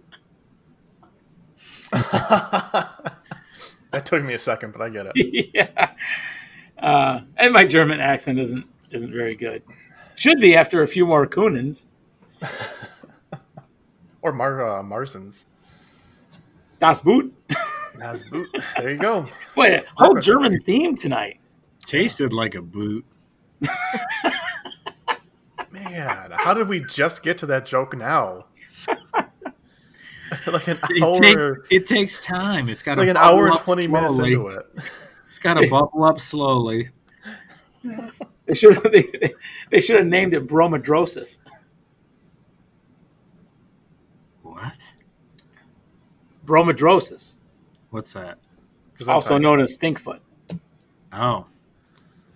that 3.94 4.06
took 4.06 4.24
me 4.24 4.34
a 4.34 4.40
second, 4.40 4.74
but 4.74 4.82
I 4.82 4.90
get 4.90 5.06
it. 5.14 5.49
yeah. 5.53 5.91
Uh, 6.78 7.22
and 7.38 7.53
my 7.53 7.64
German 7.65 8.02
accent 8.02 8.40
isn't 8.40 8.65
isn't 8.91 9.11
very 9.11 9.36
good. 9.36 9.64
Should 10.15 10.40
be 10.40 10.56
after 10.56 10.82
a 10.82 10.88
few 10.88 11.06
more 11.06 11.26
Kuhnhenns. 11.26 11.88
or 14.22 14.34
Mar 14.34 14.61
uh, 14.61 14.84
Marzens. 14.84 15.45
Das 16.80 16.99
Boot. 17.02 17.34
That's 17.95 18.24
boot. 18.24 18.49
There 18.78 18.91
you 18.91 18.98
go. 18.98 19.28
Boy, 19.56 19.76
a 19.76 19.84
whole 19.95 20.20
German 20.20 20.61
theme 20.64 20.95
tonight. 20.95 21.40
Tasted 21.86 22.34
like 22.34 22.56
a 22.56 22.61
boot. 22.61 23.06
Man, 25.72 26.32
how 26.34 26.53
did 26.53 26.68
we 26.68 26.82
just 26.82 27.24
get 27.24 27.38
to 27.40 27.45
that 27.48 27.65
joke 27.65 27.95
now? 27.95 28.48
like 30.47 30.68
an 30.68 30.80
It 30.89 31.03
hour, 31.03 31.19
takes 31.19 31.68
it 31.69 31.88
takes 31.88 32.26
time. 32.26 32.69
It's 32.69 32.84
got 32.84 32.97
like 32.97 33.05
to 33.07 33.11
an 33.11 33.18
hour 33.18 33.45
and 33.47 33.55
up 33.55 33.64
twenty 33.64 33.88
minutes 33.88 34.18
into 34.18 34.47
it. 34.47 34.65
It's 35.19 35.39
got 35.39 35.55
to 35.55 35.68
bubble 35.69 36.03
up 36.03 36.19
slowly. 36.19 36.89
They 38.45 38.53
should 38.53 38.76
have 38.76 38.84
they, 38.91 39.34
they 39.72 39.80
should 39.80 39.97
have 39.97 40.07
named 40.07 40.34
it 40.34 40.47
bromidrosis. 40.47 41.39
What? 44.41 44.93
Bromidrosis, 46.45 47.38
What's 47.89 48.14
that? 48.14 48.38
also 49.07 49.38
known 49.38 49.60
as 49.60 49.77
stinkfoot. 49.77 50.19
Oh, 51.11 51.45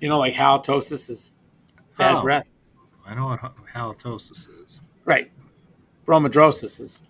You 0.02 0.10
know, 0.10 0.20
like 0.20 0.34
halitosis 0.34 1.10
is 1.10 1.34
bad 1.98 2.16
Oh. 2.16 2.22
breath. 2.22 2.48
I 3.06 3.16
know 3.16 3.28
what 3.28 3.40
halitosis 3.74 4.48
is. 4.64 4.82
Right. 5.06 5.32
Bromidrosis 6.06 6.80
is 6.82 7.02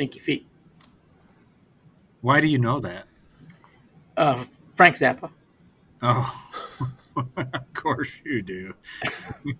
stinky 0.00 0.18
feet. 0.18 0.46
Why 2.22 2.40
do 2.40 2.48
you 2.48 2.58
know 2.58 2.80
that? 2.80 3.06
Uh, 4.16 4.44
Frank 4.74 4.96
Zappa. 4.96 5.30
Oh, 6.00 6.42
of 7.36 7.74
course 7.74 8.10
you 8.24 8.40
do. 8.40 8.74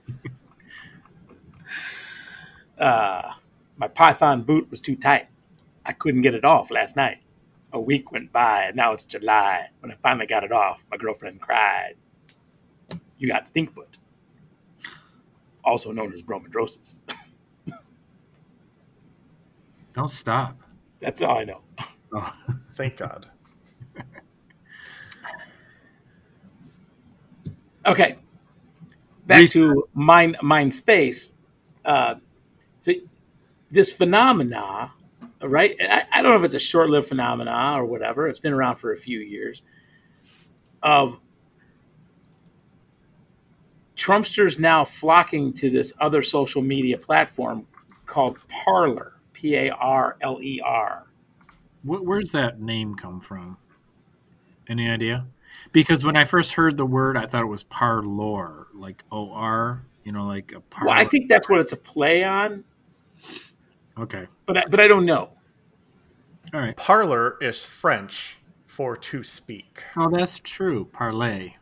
Uh, 2.78 3.34
my 3.76 3.86
Python 3.88 4.42
boot 4.42 4.70
was 4.70 4.80
too 4.80 4.96
tight. 4.96 5.28
I 5.84 5.92
couldn't 5.92 6.22
get 6.22 6.34
it 6.34 6.46
off 6.46 6.70
last 6.70 6.96
night. 6.96 7.18
A 7.74 7.78
week 7.78 8.10
went 8.10 8.32
by, 8.32 8.62
and 8.62 8.76
now 8.76 8.94
it's 8.94 9.04
July. 9.04 9.68
When 9.80 9.92
I 9.92 9.96
finally 9.96 10.24
got 10.24 10.44
it 10.44 10.50
off, 10.50 10.86
my 10.90 10.96
girlfriend 10.96 11.42
cried. 11.42 11.96
You 13.18 13.28
got 13.28 13.44
stinkfoot, 13.44 13.98
also 15.62 15.92
known 15.92 16.14
as 16.14 16.22
bromidrosis. 16.22 16.96
Don't 19.92 20.10
stop. 20.10 20.56
That's 21.00 21.22
all 21.22 21.38
I 21.38 21.44
know. 21.44 21.60
Oh, 22.14 22.36
Thank 22.74 22.96
God. 22.96 23.26
Okay. 27.86 28.16
Back 29.26 29.38
Research. 29.40 29.74
to 29.74 29.88
mind 29.94 30.36
mind 30.42 30.72
space. 30.74 31.32
Uh, 31.84 32.16
so 32.80 32.92
this 33.70 33.92
phenomena, 33.92 34.92
right? 35.42 35.76
I, 35.80 36.04
I 36.12 36.22
don't 36.22 36.32
know 36.32 36.38
if 36.38 36.44
it's 36.44 36.54
a 36.54 36.58
short 36.58 36.90
lived 36.90 37.08
phenomena 37.08 37.72
or 37.76 37.84
whatever. 37.84 38.28
It's 38.28 38.38
been 38.40 38.52
around 38.52 38.76
for 38.76 38.92
a 38.92 38.96
few 38.96 39.20
years. 39.20 39.62
Of 40.82 41.18
Trumpsters 43.96 44.58
now 44.58 44.84
flocking 44.84 45.52
to 45.54 45.68
this 45.70 45.92
other 46.00 46.22
social 46.22 46.62
media 46.62 46.96
platform 46.96 47.66
called 48.06 48.38
Parler, 48.48 49.12
P 49.32 49.56
A 49.56 49.70
R 49.70 50.16
L 50.20 50.38
E 50.42 50.60
R. 50.64 51.06
Wh- 51.82 52.02
where's 52.04 52.32
that 52.32 52.60
name 52.60 52.94
come 52.94 53.20
from? 53.20 53.56
Any 54.68 54.88
idea? 54.90 55.26
Because 55.72 56.04
when 56.04 56.16
I 56.16 56.24
first 56.24 56.52
heard 56.54 56.76
the 56.76 56.86
word, 56.86 57.16
I 57.16 57.26
thought 57.26 57.42
it 57.42 57.46
was 57.46 57.62
parlor, 57.64 58.68
like 58.74 59.02
O 59.10 59.30
R. 59.32 59.82
You 60.04 60.12
know, 60.12 60.24
like 60.26 60.52
a 60.52 60.60
parlor. 60.60 60.90
Well, 60.90 60.98
I 60.98 61.04
think 61.04 61.28
that's 61.28 61.48
what 61.48 61.60
it's 61.60 61.72
a 61.72 61.76
play 61.76 62.24
on, 62.24 62.64
Okay. 63.98 64.26
but 64.46 64.56
I, 64.56 64.62
but 64.70 64.80
I 64.80 64.88
don't 64.88 65.04
know. 65.04 65.30
All 66.54 66.60
right. 66.60 66.76
Parlor 66.76 67.36
is 67.40 67.64
French 67.64 68.38
for 68.66 68.96
to 68.96 69.22
speak. 69.22 69.84
Oh, 69.96 70.08
that's 70.10 70.38
true. 70.40 70.86
Parlay. 70.86 71.54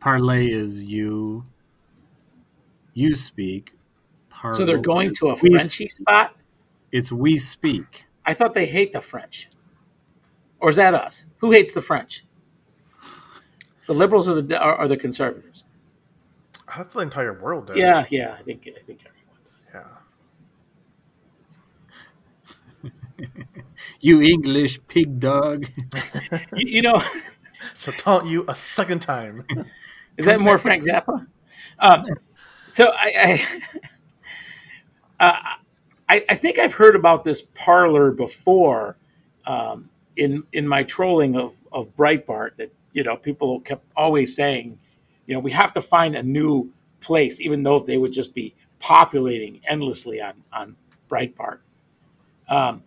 Parlay 0.00 0.46
is 0.46 0.84
you. 0.84 1.44
You 2.94 3.16
speak. 3.16 3.72
So 4.52 4.64
they're 4.64 4.78
going 4.78 5.12
to 5.16 5.30
a 5.30 5.36
We- 5.42 5.50
Frenchy 5.50 5.88
spot. 5.88 6.36
It's 6.92 7.12
we 7.12 7.38
speak. 7.38 8.06
I 8.24 8.34
thought 8.34 8.54
they 8.54 8.66
hate 8.66 8.92
the 8.92 9.00
French. 9.00 9.48
Or 10.60 10.70
is 10.70 10.76
that 10.76 10.94
us? 10.94 11.26
Who 11.38 11.52
hates 11.52 11.72
the 11.74 11.82
French? 11.82 12.24
The 13.86 13.94
liberals 13.94 14.28
or 14.28 14.40
the 14.40 14.62
or, 14.62 14.80
or 14.80 14.88
the 14.88 14.96
conservatives? 14.96 15.64
That's 16.76 16.92
the 16.94 17.00
entire 17.00 17.32
world. 17.32 17.68
Dude. 17.68 17.76
Yeah, 17.78 18.04
yeah. 18.10 18.36
I 18.38 18.42
think 18.42 18.68
I 18.68 18.80
think 18.86 19.00
everyone 19.06 19.38
does. 19.44 19.68
Yeah. 19.72 19.84
You 24.00 24.20
English 24.20 24.78
pig 24.88 25.20
dog. 25.20 25.66
You, 26.56 26.66
you 26.66 26.82
know, 26.82 27.00
So 27.74 27.92
taunt 27.92 28.26
you 28.26 28.44
a 28.48 28.54
second 28.54 29.00
time. 29.00 29.44
is 30.16 30.26
that 30.26 30.40
more 30.40 30.58
Frank 30.58 30.84
Zappa? 30.84 31.26
Um, 31.78 32.04
so 32.70 32.90
I, 32.92 33.42
I, 35.20 35.26
uh, 35.28 35.57
I 36.08 36.24
I 36.28 36.34
think 36.36 36.58
I've 36.58 36.74
heard 36.74 36.96
about 36.96 37.24
this 37.24 37.42
Parler 37.42 38.10
before 38.12 38.96
um, 39.46 39.90
in 40.16 40.44
in 40.52 40.66
my 40.68 40.82
trolling 40.84 41.36
of 41.36 41.54
of 41.72 41.94
Breitbart. 41.96 42.56
That 42.56 42.72
you 42.92 43.04
know 43.04 43.16
people 43.16 43.60
kept 43.60 43.84
always 43.96 44.34
saying, 44.34 44.78
you 45.26 45.34
know, 45.34 45.40
we 45.40 45.52
have 45.52 45.72
to 45.74 45.80
find 45.80 46.16
a 46.16 46.22
new 46.22 46.72
place, 47.00 47.40
even 47.40 47.62
though 47.62 47.78
they 47.78 47.98
would 47.98 48.12
just 48.12 48.34
be 48.34 48.54
populating 48.78 49.60
endlessly 49.68 50.20
on 50.20 50.34
on 50.52 50.76
Breitbart. 51.10 51.58
Um, 52.48 52.84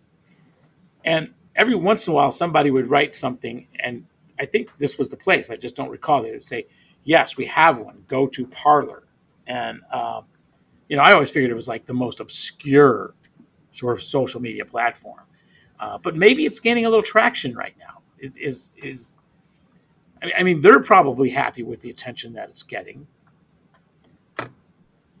and 1.04 1.34
every 1.56 1.74
once 1.74 2.06
in 2.06 2.12
a 2.12 2.16
while, 2.16 2.30
somebody 2.30 2.70
would 2.70 2.88
write 2.90 3.14
something, 3.14 3.66
and 3.80 4.06
I 4.38 4.46
think 4.46 4.70
this 4.78 4.98
was 4.98 5.10
the 5.10 5.16
place. 5.16 5.50
I 5.50 5.56
just 5.56 5.76
don't 5.76 5.90
recall. 5.90 6.22
They 6.22 6.32
would 6.32 6.44
say, 6.44 6.66
"Yes, 7.04 7.36
we 7.36 7.46
have 7.46 7.78
one. 7.78 8.04
Go 8.08 8.26
to 8.28 8.46
Parler." 8.46 9.04
And 9.46 9.80
um, 9.92 10.24
you 10.88 10.96
know, 10.96 11.02
I 11.02 11.12
always 11.12 11.30
figured 11.30 11.50
it 11.50 11.54
was 11.54 11.68
like 11.68 11.86
the 11.86 11.94
most 11.94 12.20
obscure 12.20 13.14
sort 13.72 13.96
of 13.96 14.02
social 14.02 14.40
media 14.40 14.64
platform, 14.64 15.20
uh, 15.80 15.98
but 15.98 16.16
maybe 16.16 16.44
it's 16.44 16.60
gaining 16.60 16.84
a 16.86 16.88
little 16.90 17.02
traction 17.02 17.54
right 17.54 17.74
now. 17.78 18.00
Is 18.18 18.36
is 18.36 18.70
is? 18.76 19.18
I 20.22 20.26
mean- 20.26 20.34
I 20.38 20.42
mean, 20.42 20.60
they're 20.60 20.80
probably 20.82 21.30
happy 21.30 21.62
with 21.62 21.80
the 21.80 21.90
attention 21.90 22.32
that 22.34 22.48
it's 22.50 22.62
getting. 22.62 23.06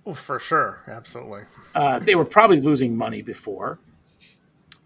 Oh, 0.04 0.14
for 0.14 0.38
sure. 0.40 0.82
Absolutely. 0.88 1.42
Uh, 1.74 1.98
they 2.00 2.14
were 2.14 2.24
probably 2.24 2.60
losing 2.60 2.96
money 2.96 3.22
before. 3.22 3.78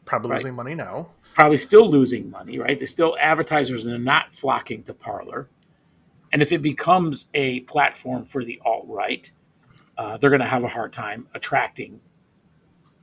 Probably 0.05 0.31
Right. 0.31 0.37
losing 0.39 0.55
money 0.55 0.75
now. 0.75 1.09
probably 1.35 1.59
still 1.59 1.91
losing 1.91 2.31
money, 2.31 2.59
right? 2.59 2.79
They're 2.79 2.87
still 2.87 3.15
advertisers 3.21 3.85
and 3.85 3.93
they're 3.93 3.99
not 3.99 4.33
flocking 4.33 4.83
to 4.85 4.95
Parler. 4.95 5.51
And 6.33 6.41
if 6.41 6.51
it 6.51 6.63
becomes 6.63 7.27
a 7.35 7.61
platform 7.61 8.25
for 8.25 8.43
the 8.43 8.59
alt 8.65 8.87
right, 8.89 9.31
uh, 9.99 10.17
they're 10.17 10.31
going 10.31 10.41
to 10.41 10.47
have 10.47 10.65
a 10.65 10.69
hard 10.69 10.93
time 10.93 11.27
attracting. 11.35 12.01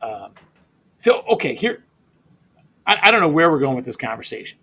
Um, 0.02 0.34
so, 0.98 1.24
okay, 1.32 1.56
here, 1.56 1.84
I, 2.86 2.98
I 3.04 3.12
don't 3.12 3.22
know 3.22 3.30
where 3.30 3.50
we're 3.50 3.60
going 3.60 3.76
with 3.76 3.86
this 3.86 3.98
conversation, 3.98 4.60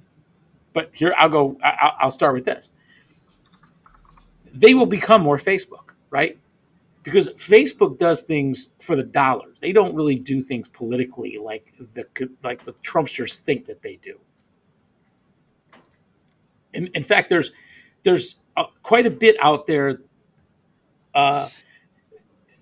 but 0.72 0.90
here 0.94 1.14
I'll 1.16 1.28
go, 1.28 1.56
I, 1.62 1.68
I'll- 1.70 1.92
start 2.10 2.34
with 2.34 2.44
this. 2.44 2.72
They 4.52 4.74
will 4.74 4.86
become 4.86 5.22
more 5.22 5.38
Facebook, 5.38 5.92
right? 6.10 6.38
Because 7.02 7.30
Facebook 7.30 7.98
does 7.98 8.22
things 8.22 8.70
for 8.80 8.96
the 8.96 9.02
dollars. 9.02 9.56
They 9.60 9.72
don't 9.72 9.94
really 9.94 10.16
do 10.18 10.42
things 10.42 10.68
politically 10.68 11.38
like 11.38 11.72
the 11.94 12.04
like 12.42 12.64
the 12.64 12.74
Trumpsters 12.84 13.36
think 13.36 13.64
that 13.66 13.80
they 13.80 13.96
do. 14.02 14.18
In, 16.74 16.88
in 16.88 17.02
fact, 17.02 17.30
there's 17.30 17.52
there's 18.02 18.36
uh, 18.56 18.64
quite 18.82 19.06
a 19.06 19.10
bit 19.10 19.36
out 19.40 19.66
there 19.66 20.00
uh, 21.14 21.48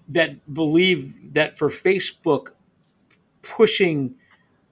that 0.09 0.53
believe 0.53 1.35
that 1.35 1.59
for 1.59 1.69
Facebook 1.69 2.49
pushing 3.43 4.15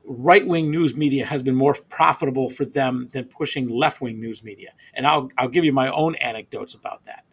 right 0.05 0.47
wing 0.47 0.71
news 0.71 0.95
media 0.97 1.27
has 1.27 1.43
been 1.43 1.55
more 1.55 1.75
profitable 1.89 2.49
for 2.49 2.65
them 2.65 3.09
than 3.13 3.25
pushing 3.25 3.69
left 3.69 4.01
wing 4.01 4.21
news 4.21 4.43
media. 4.43 4.73
And 4.95 5.07
I'll 5.07 5.29
I'll 5.37 5.49
give 5.49 5.65
you 5.65 5.73
my 5.73 5.91
own 5.91 6.15
anecdotes 6.17 6.75
about 6.75 7.05
that. 7.07 7.25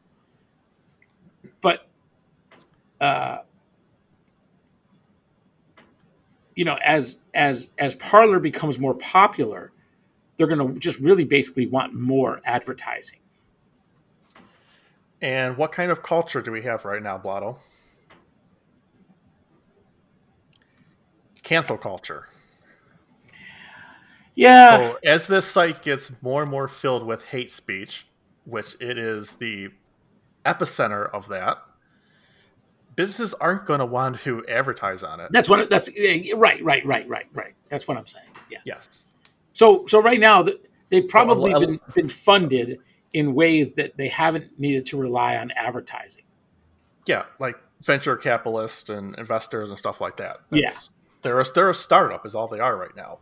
But 1.62 1.88
uh, 3.00 3.40
you 6.56 6.66
know, 6.66 6.78
as 6.84 7.18
as 7.34 7.70
as 7.78 7.96
Parler 7.96 8.40
becomes 8.40 8.80
more 8.80 8.94
popular, 8.94 9.72
they're 10.38 10.48
going 10.48 10.74
to 10.74 10.80
just 10.80 11.00
really 11.00 11.26
basically 11.26 11.68
want 11.68 11.94
more 11.94 12.42
advertising. 12.46 13.20
And 15.22 15.58
what 15.58 15.72
kind 15.72 15.90
of 15.90 16.04
culture 16.04 16.42
do 16.42 16.52
we 16.52 16.64
have 16.64 16.84
right 16.84 17.02
now, 17.02 17.18
Blotto? 17.18 17.60
Cancel 21.44 21.78
culture. 21.78 22.28
Yeah, 24.36 24.70
So 24.70 24.98
as 25.06 25.28
this 25.28 25.46
site 25.46 25.84
gets 25.84 26.12
more 26.22 26.42
and 26.42 26.50
more 26.50 26.68
filled 26.68 27.06
with 27.06 27.24
hate 27.24 27.52
speech, 27.52 28.08
which 28.46 28.76
it 28.80 28.98
is 28.98 29.34
the 29.36 29.70
epicenter 30.44 31.10
of 31.14 31.30
that, 31.30 31.58
businesses 32.96 33.34
aren't 33.36 33.66
going 33.66 33.80
to 33.80 33.86
want 33.86 34.20
to 34.22 34.46
advertise 34.48 35.04
on 35.04 35.20
it. 35.20 35.32
That's 35.32 35.50
what 35.50 35.70
that's 35.70 35.90
right, 36.36 36.64
right, 36.64 36.86
right, 36.86 37.08
right, 37.08 37.28
right. 37.34 37.54
That's 37.70 37.88
what 37.88 37.98
I'm 37.98 38.08
saying. 38.08 38.26
Yeah. 38.52 38.60
Yes. 38.66 39.06
So 39.54 39.86
so 39.88 40.02
right 40.02 40.20
now 40.20 40.46
they've 40.90 41.08
probably 41.08 41.52
a- 41.52 41.60
been 41.60 41.80
been 41.94 42.10
funded 42.10 42.80
in 43.14 43.36
ways 43.36 43.74
that 43.74 43.96
they 43.98 44.08
haven't 44.08 44.60
needed 44.60 44.86
to 44.88 44.98
rely 44.98 45.38
on 45.38 45.52
advertising. 45.52 46.24
Yeah, 47.06 47.26
like 47.40 47.56
venture 47.84 48.16
capitalists 48.16 48.90
and 48.90 49.16
investors 49.20 49.70
and 49.70 49.78
stuff 49.78 50.02
like 50.02 50.18
that. 50.18 50.38
Yeah. 50.52 50.72
They're 51.24 51.40
a, 51.40 51.46
they're 51.54 51.70
a 51.70 51.76
startup, 51.76 52.26
is 52.26 52.36
all 52.36 52.48
they 52.48 52.60
are 52.60 52.78
right 52.78 52.96
now. 52.96 53.20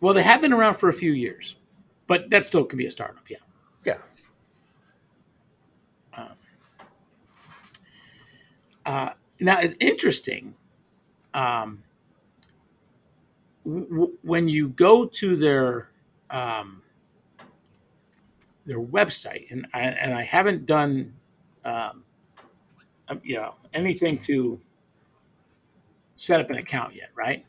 Well, 0.00 0.14
they 0.14 0.22
have 0.22 0.40
been 0.40 0.52
around 0.52 0.74
for 0.74 0.88
a 0.88 0.92
few 0.92 1.12
years, 1.12 1.56
but 2.06 2.30
that 2.30 2.44
still 2.44 2.64
can 2.64 2.78
be 2.78 2.86
a 2.86 2.90
startup. 2.90 3.24
Yeah. 3.30 3.38
Yeah. 3.84 3.98
Now 9.40 9.60
it's 9.60 9.74
interesting. 9.80 10.54
Um, 11.34 11.82
w- 13.64 13.88
w- 13.88 14.18
when 14.22 14.48
you 14.48 14.68
go 14.70 15.06
to 15.06 15.36
their 15.36 15.90
um, 16.30 16.82
their 18.64 18.80
website, 18.80 19.50
and 19.50 19.66
I, 19.74 19.80
and 19.82 20.14
I 20.14 20.22
haven't 20.22 20.66
done 20.66 21.14
um, 21.64 22.04
um, 23.08 23.20
you 23.22 23.36
know 23.36 23.54
anything 23.74 24.18
to 24.20 24.60
set 26.16 26.40
up 26.40 26.48
an 26.48 26.56
account 26.56 26.94
yet, 26.94 27.10
right? 27.14 27.44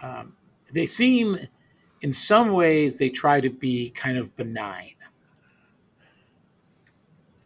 Um, 0.00 0.34
they 0.72 0.86
seem, 0.86 1.38
in 2.00 2.12
some 2.12 2.52
ways, 2.52 2.98
they 2.98 3.10
try 3.10 3.40
to 3.40 3.50
be 3.50 3.90
kind 3.90 4.16
of 4.16 4.34
benign, 4.36 4.94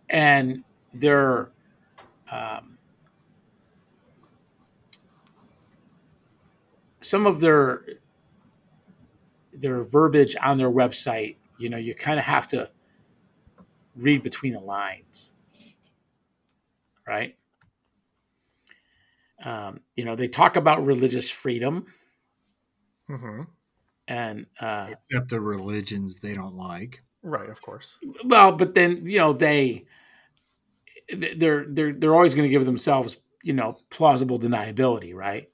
and 0.08 0.62
they're 0.94 1.50
um, 2.30 2.78
some 7.00 7.26
of 7.26 7.40
their 7.40 7.82
their 9.52 9.82
verbiage 9.82 10.36
on 10.42 10.58
their 10.58 10.70
website 10.70 11.36
you 11.58 11.70
know 11.70 11.78
you 11.78 11.94
kind 11.94 12.18
of 12.18 12.24
have 12.24 12.46
to 12.46 12.70
read 13.96 14.22
between 14.22 14.52
the 14.52 14.60
lines. 14.60 15.30
Right 17.06 17.36
um, 19.46 19.80
you 19.94 20.04
know 20.04 20.16
they 20.16 20.28
talk 20.28 20.56
about 20.56 20.84
religious 20.84 21.30
freedom. 21.30 21.86
Hmm 23.06 23.42
and 24.08 24.46
uh, 24.60 24.88
Except 24.90 25.28
the 25.28 25.40
religions 25.40 26.18
they 26.18 26.34
don't 26.34 26.56
like. 26.56 27.02
Right, 27.22 27.48
of 27.48 27.60
course. 27.60 27.98
well 28.24 28.52
but 28.52 28.74
then 28.74 29.02
you 29.04 29.18
know 29.18 29.32
they 29.32 29.82
they're 31.08 31.66
they're 31.68 31.92
they're 31.92 32.14
always 32.14 32.34
going 32.34 32.48
to 32.48 32.52
give 32.52 32.66
themselves 32.66 33.16
you 33.42 33.52
know 33.52 33.78
plausible 33.90 34.38
deniability 34.38 35.14
right? 35.14 35.48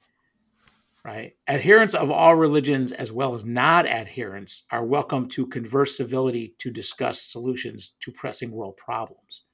Right? 1.05 1.33
Adherents 1.49 1.95
of 1.95 2.11
all 2.11 2.37
religions 2.37 2.93
as 2.93 3.11
well 3.11 3.35
as 3.35 3.45
not 3.45 3.87
adherents 3.87 4.65
are 4.71 4.85
welcome 4.85 5.29
to 5.31 5.47
converse 5.47 5.97
civility 5.97 6.55
to 6.59 6.71
discuss 6.71 7.21
solutions 7.23 7.95
to 8.01 8.13
pressing 8.13 8.53
world 8.53 8.77
problems. 8.77 9.45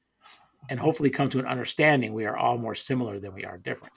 And 0.69 0.79
hopefully 0.79 1.09
come 1.09 1.31
to 1.31 1.39
an 1.39 1.47
understanding 1.47 2.13
we 2.13 2.27
are 2.27 2.37
all 2.37 2.59
more 2.59 2.75
similar 2.75 3.19
than 3.19 3.33
we 3.33 3.47
are 3.47 3.57
different 3.57 3.95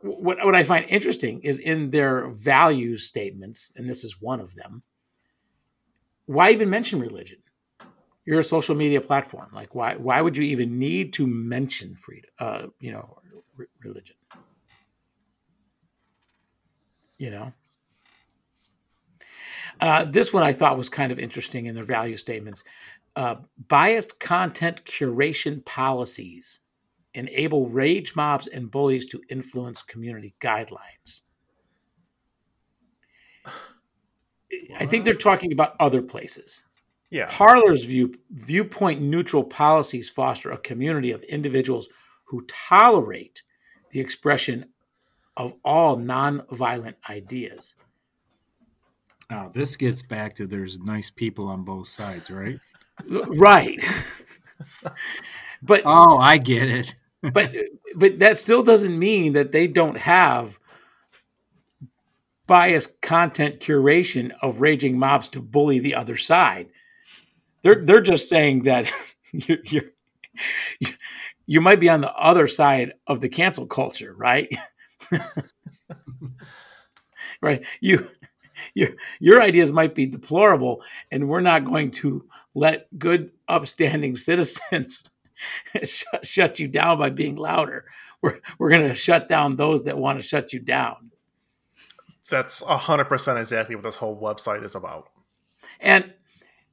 what, 0.00 0.38
what 0.44 0.54
i 0.54 0.62
find 0.62 0.84
interesting 0.88 1.40
is 1.42 1.58
in 1.58 1.90
their 1.90 2.28
values 2.30 3.04
statements 3.04 3.72
and 3.76 3.88
this 3.88 4.04
is 4.04 4.20
one 4.20 4.40
of 4.40 4.54
them 4.54 4.82
why 6.26 6.50
even 6.50 6.70
mention 6.70 7.00
religion 7.00 7.38
you're 8.24 8.38
a 8.38 8.44
social 8.44 8.76
media 8.76 9.00
platform. 9.00 9.48
Like, 9.52 9.74
why 9.74 9.96
why 9.96 10.20
would 10.20 10.36
you 10.36 10.44
even 10.44 10.78
need 10.78 11.12
to 11.14 11.26
mention 11.26 11.96
freedom? 11.96 12.30
Uh, 12.38 12.66
you 12.78 12.92
know, 12.92 13.18
re- 13.56 13.66
religion. 13.82 14.16
You 17.18 17.30
know. 17.30 17.52
Uh, 19.80 20.04
this 20.04 20.32
one 20.32 20.42
I 20.42 20.52
thought 20.52 20.78
was 20.78 20.88
kind 20.88 21.10
of 21.10 21.18
interesting 21.18 21.66
in 21.66 21.74
their 21.74 21.84
value 21.84 22.16
statements. 22.16 22.62
Uh, 23.16 23.36
biased 23.66 24.20
content 24.20 24.84
curation 24.84 25.64
policies 25.64 26.59
enable 27.14 27.68
rage 27.68 28.14
mobs 28.14 28.46
and 28.46 28.70
bullies 28.70 29.06
to 29.06 29.20
influence 29.28 29.82
community 29.82 30.34
guidelines. 30.40 31.22
I 34.78 34.86
think 34.86 35.04
they're 35.04 35.14
talking 35.14 35.52
about 35.52 35.76
other 35.78 36.02
places. 36.02 36.64
Yeah. 37.10 37.26
Parler's 37.28 37.84
view, 37.84 38.14
viewpoint 38.30 39.00
neutral 39.00 39.44
policies 39.44 40.08
foster 40.08 40.50
a 40.50 40.58
community 40.58 41.10
of 41.10 41.22
individuals 41.24 41.88
who 42.24 42.46
tolerate 42.46 43.42
the 43.90 44.00
expression 44.00 44.66
of 45.36 45.54
all 45.64 45.96
nonviolent 45.96 46.94
ideas. 47.08 47.74
Now, 49.28 49.48
this 49.52 49.76
gets 49.76 50.02
back 50.02 50.34
to 50.36 50.46
there's 50.46 50.80
nice 50.80 51.10
people 51.10 51.48
on 51.48 51.64
both 51.64 51.88
sides, 51.88 52.30
right? 52.30 52.56
Right. 53.08 53.82
but 55.62 55.80
Oh, 55.86 56.18
I 56.18 56.36
get 56.36 56.68
it. 56.68 56.94
But 57.22 57.54
but 57.96 58.18
that 58.18 58.38
still 58.38 58.62
doesn't 58.62 58.98
mean 58.98 59.34
that 59.34 59.52
they 59.52 59.66
don't 59.66 59.96
have 59.98 60.58
biased 62.46 63.00
content 63.00 63.60
curation 63.60 64.32
of 64.42 64.60
raging 64.60 64.98
mobs 64.98 65.28
to 65.28 65.40
bully 65.40 65.78
the 65.78 65.94
other 65.94 66.16
side. 66.16 66.68
They're 67.62 67.84
they're 67.84 68.00
just 68.00 68.28
saying 68.28 68.64
that 68.64 68.90
you're, 69.32 69.58
you're 69.64 69.84
you 71.46 71.60
might 71.60 71.80
be 71.80 71.88
on 71.88 72.00
the 72.00 72.14
other 72.14 72.46
side 72.46 72.94
of 73.06 73.20
the 73.20 73.28
cancel 73.28 73.66
culture, 73.66 74.14
right? 74.16 74.48
right. 77.42 77.64
You 77.80 78.08
your 78.74 78.90
your 79.18 79.42
ideas 79.42 79.72
might 79.72 79.94
be 79.94 80.06
deplorable, 80.06 80.82
and 81.10 81.28
we're 81.28 81.40
not 81.40 81.64
going 81.64 81.90
to 81.92 82.24
let 82.54 82.86
good, 82.98 83.32
upstanding 83.48 84.16
citizens 84.16 85.10
shut, 85.84 86.26
shut 86.26 86.60
you 86.60 86.68
down 86.68 86.98
by 86.98 87.10
being 87.10 87.36
louder. 87.36 87.86
We're 88.22 88.40
we're 88.58 88.70
going 88.70 88.88
to 88.88 88.94
shut 88.94 89.28
down 89.28 89.56
those 89.56 89.84
that 89.84 89.98
want 89.98 90.20
to 90.20 90.26
shut 90.26 90.52
you 90.52 90.60
down. 90.60 91.10
That's 92.28 92.62
100% 92.62 93.40
exactly 93.40 93.74
what 93.74 93.82
this 93.82 93.96
whole 93.96 94.20
website 94.20 94.64
is 94.64 94.74
about. 94.74 95.08
And 95.80 96.12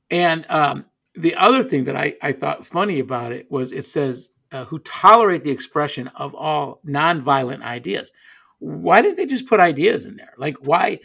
and 0.10 0.46
um, 0.50 0.86
the 1.16 1.36
other 1.36 1.64
thing 1.64 1.86
that 1.86 1.96
I, 1.96 2.16
I 2.22 2.32
thought 2.32 2.66
funny 2.66 3.00
about 3.00 3.32
it 3.32 3.50
was 3.52 3.72
it 3.72 3.86
says 3.86 4.30
uh, 4.52 4.66
who 4.66 4.80
tolerate 4.80 5.44
the 5.44 5.52
expression 5.52 6.08
of 6.16 6.36
all 6.36 6.80
nonviolent 6.86 7.64
ideas. 7.64 8.12
Why 8.60 9.02
didn't 9.02 9.18
they 9.18 9.26
just 9.26 9.48
put 9.48 9.60
ideas 9.60 10.06
in 10.06 10.16
there? 10.16 10.34
Like 10.38 10.58
why 10.58 11.00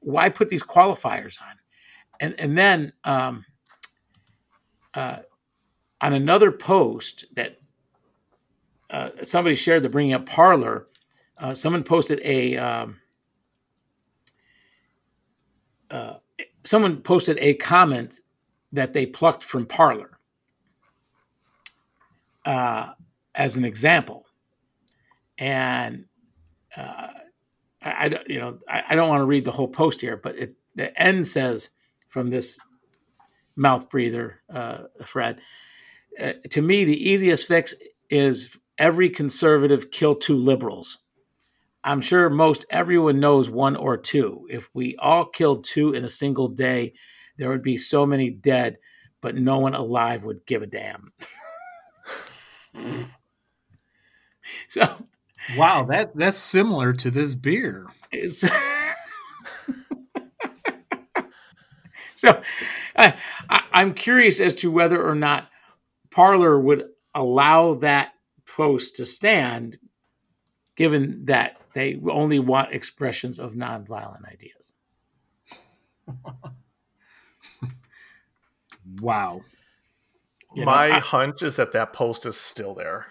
why 0.00 0.28
put 0.28 0.48
these 0.48 0.62
qualifiers 0.62 1.40
on? 1.40 1.56
And 2.20 2.34
and 2.38 2.56
then 2.56 2.92
um, 3.04 3.44
uh, 4.94 5.20
on 6.00 6.12
another 6.14 6.52
post 6.52 7.24
that 7.34 7.58
uh, 8.90 9.10
somebody 9.24 9.56
shared, 9.56 9.82
the 9.82 9.88
bringing 9.88 10.14
up 10.14 10.26
Parler. 10.26 10.86
Uh, 11.38 11.54
someone 11.54 11.84
posted 11.84 12.20
a 12.24 12.56
um, 12.56 13.00
uh, 15.90 16.14
someone 16.64 16.98
posted 17.02 17.38
a 17.40 17.54
comment 17.54 18.20
that 18.72 18.92
they 18.92 19.06
plucked 19.06 19.44
from 19.44 19.66
Parler 19.66 20.18
uh, 22.46 22.90
as 23.34 23.56
an 23.56 23.64
example, 23.64 24.26
and 25.38 26.06
uh, 26.76 27.08
I, 27.82 28.08
don't- 28.10 28.30
you 28.30 28.40
know 28.40 28.58
I, 28.68 28.84
I 28.90 28.96
don't 28.96 29.08
want 29.08 29.22
to 29.22 29.26
read 29.26 29.44
the 29.44 29.52
whole 29.52 29.68
post 29.68 30.00
here, 30.02 30.16
but 30.16 30.38
it, 30.38 30.56
the 30.74 30.96
end 31.00 31.26
says 31.26 31.70
from 32.08 32.30
this 32.30 32.58
mouth 33.56 33.90
breather, 33.90 34.42
uh, 34.52 34.84
Fred. 35.04 35.40
Uh, 36.20 36.32
to 36.50 36.62
me, 36.62 36.84
the 36.84 37.08
easiest 37.08 37.46
fix 37.46 37.74
is 38.10 38.56
every 38.76 39.10
conservative 39.10 39.90
kill 39.90 40.14
two 40.14 40.36
liberals. 40.36 40.98
I'm 41.84 42.00
sure 42.00 42.28
most 42.28 42.66
everyone 42.70 43.20
knows 43.20 43.48
one 43.48 43.76
or 43.76 43.96
two. 43.96 44.46
If 44.50 44.68
we 44.74 44.96
all 44.96 45.24
killed 45.24 45.64
two 45.64 45.92
in 45.92 46.04
a 46.04 46.08
single 46.08 46.48
day, 46.48 46.94
there 47.36 47.48
would 47.48 47.62
be 47.62 47.78
so 47.78 48.04
many 48.04 48.30
dead, 48.30 48.78
but 49.20 49.36
no 49.36 49.58
one 49.58 49.74
alive 49.74 50.24
would 50.24 50.44
give 50.44 50.62
a 50.62 50.66
damn. 50.66 51.12
so 54.68 55.06
Wow, 55.56 55.84
that 55.84 56.14
that's 56.16 56.36
similar 56.36 56.92
to 56.92 57.10
this 57.10 57.34
beer. 57.34 57.86
so 62.14 62.42
I, 62.96 63.14
I, 63.48 63.62
I'm 63.72 63.94
curious 63.94 64.40
as 64.40 64.54
to 64.56 64.70
whether 64.70 65.02
or 65.02 65.14
not 65.14 65.48
Parler 66.18 66.58
would 66.58 66.88
allow 67.14 67.74
that 67.74 68.12
post 68.44 68.96
to 68.96 69.06
stand, 69.06 69.78
given 70.74 71.26
that 71.26 71.60
they 71.74 72.00
only 72.10 72.40
want 72.40 72.72
expressions 72.74 73.38
of 73.38 73.52
nonviolent 73.54 74.26
ideas. 74.28 74.74
Wow. 79.00 79.42
You 80.54 80.62
know, 80.62 80.66
My 80.72 80.90
I- 80.96 80.98
hunch 80.98 81.42
is 81.42 81.56
that 81.56 81.72
that 81.72 81.92
post 81.92 82.24
is 82.26 82.36
still 82.38 82.74
there. 82.74 83.06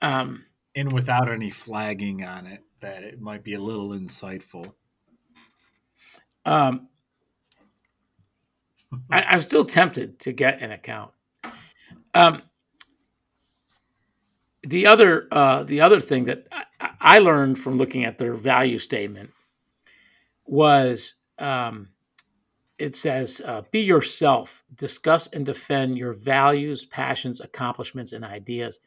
um, 0.00 0.44
And 0.76 0.90
without 0.92 1.30
any 1.30 1.50
flagging 1.50 2.24
on 2.24 2.46
it, 2.46 2.62
that 2.80 3.02
it 3.02 3.20
might 3.20 3.42
be 3.44 3.54
a 3.54 3.60
little 3.60 3.88
insightful. 3.90 4.72
Um, 6.46 6.88
I, 9.10 9.22
I'm 9.24 9.42
still 9.42 9.64
tempted 9.64 10.20
to 10.20 10.32
get 10.32 10.62
an 10.62 10.70
account. 10.70 11.10
Um, 12.14 12.42
the 14.62 14.86
other 14.86 15.28
uh, 15.32 15.62
the 15.62 15.80
other 15.80 16.00
thing 16.00 16.24
that 16.26 16.46
I, 16.52 16.90
I 17.00 17.18
learned 17.18 17.58
from 17.58 17.78
looking 17.78 18.04
at 18.04 18.18
their 18.18 18.34
value 18.34 18.78
statement 18.78 19.30
was 20.46 21.14
um, 21.38 21.88
it 22.78 22.94
says 22.94 23.40
uh, 23.46 23.62
be 23.70 23.80
yourself 23.80 24.62
discuss 24.76 25.28
and 25.28 25.46
defend 25.46 25.96
your 25.98 26.12
values 26.12 26.84
passions 26.86 27.40
accomplishments 27.40 28.12
and 28.12 28.24
ideas 28.24 28.80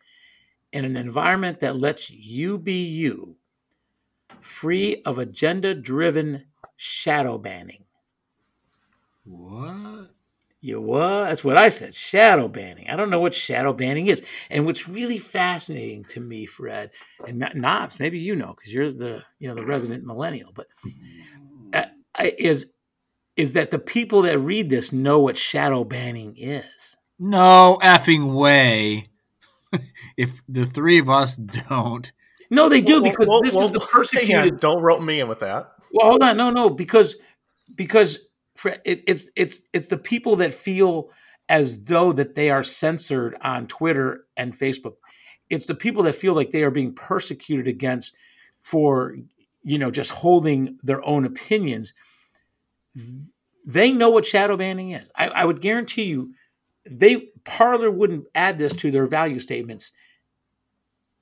in 0.74 0.86
an 0.86 0.98
environment 0.98 1.60
that 1.60 1.78
lets 1.78 2.10
you 2.10 2.58
be 2.58 2.84
you 2.86 3.36
free 4.42 5.02
of 5.06 5.20
agenda 5.20 5.74
driven 5.74 6.44
shadow 6.76 7.38
banning 7.38 7.84
What? 9.24 10.10
You 10.64 10.80
what? 10.80 11.26
That's 11.26 11.44
what 11.44 11.58
I 11.58 11.68
said. 11.68 11.94
Shadow 11.94 12.48
banning. 12.48 12.90
I 12.90 12.96
don't 12.96 13.10
know 13.10 13.20
what 13.20 13.34
shadow 13.34 13.74
banning 13.74 14.08
is. 14.08 14.24
And 14.50 14.66
what's 14.66 14.88
really 14.88 15.20
fascinating 15.20 16.06
to 16.06 16.22
me, 16.22 16.46
Fred, 16.46 16.92
and 17.28 17.42
Kn- 17.42 17.60
Knobs, 17.60 18.00
maybe 18.00 18.18
you 18.18 18.34
know 18.34 18.56
because 18.56 18.74
you're 18.74 18.90
the 18.90 19.24
you 19.40 19.50
know 19.50 19.56
the 19.56 19.66
resident 19.66 20.06
millennial, 20.06 20.54
but 20.56 20.68
uh, 21.74 21.84
is 22.18 22.72
is 23.36 23.54
that 23.54 23.72
the 23.72 23.80
people 23.80 24.22
that 24.22 24.40
read 24.40 24.70
this 24.70 24.94
know 24.94 25.20
what 25.20 25.36
shadow 25.36 25.84
banning 25.84 26.34
is? 26.38 26.96
No 27.20 27.78
effing 27.84 28.34
way. 28.34 29.10
if 30.18 30.42
the 30.48 30.66
three 30.66 30.98
of 31.00 31.10
us 31.10 31.36
don't, 31.36 32.10
No, 32.50 32.70
they 32.70 32.80
do 32.80 33.02
Well, 33.02 33.12
because 33.12 33.28
well, 33.28 33.42
this 33.42 33.56
well, 33.56 33.66
is 33.66 33.72
the 33.74 33.82
persecuted. 33.82 34.62
Don't 34.62 34.82
rope 34.82 35.02
me 35.02 35.20
in 35.20 35.28
with 35.28 35.42
that. 35.42 35.74
Well, 35.92 36.12
hold 36.12 36.24
on. 36.24 36.38
No, 36.38 36.52
no, 36.52 36.70
because 36.70 37.18
because 37.76 38.20
Fred, 38.20 38.33
it, 38.86 39.04
it's 39.08 39.30
it's 39.36 39.62
it's 39.74 39.88
the 39.88 39.98
people 39.98 40.36
that 40.38 40.54
feel 40.54 41.10
as 41.50 41.84
though 41.86 42.14
that 42.14 42.36
they 42.36 42.50
are 42.50 42.64
censored 42.64 43.36
on 43.42 43.68
Twitter 43.68 44.26
and 44.38 44.58
Facebook. 44.58 44.96
It's 45.50 45.66
the 45.66 45.76
people 45.76 46.04
that 46.04 46.16
feel 46.16 46.34
like 46.34 46.52
they 46.52 46.64
are 46.64 46.72
being 46.72 46.94
persecuted 46.94 47.68
against 47.68 48.16
for 48.62 49.16
you 49.64 49.78
know 49.78 49.92
just 49.92 50.12
holding 50.12 50.78
their 50.84 51.04
own 51.06 51.26
opinions. 51.26 51.94
They 53.66 53.92
know 53.92 54.10
what 54.10 54.26
shadow 54.26 54.58
banning 54.58 54.92
is. 54.92 55.10
I, 55.16 55.30
I 55.30 55.46
would 55.46 55.62
guarantee 55.62 56.04
you, 56.04 56.34
they 56.86 57.30
Parler 57.44 57.90
wouldn't 57.92 58.26
add 58.36 58.58
this 58.58 58.74
to 58.76 58.92
their 58.92 59.08
value 59.08 59.40
statements 59.40 59.92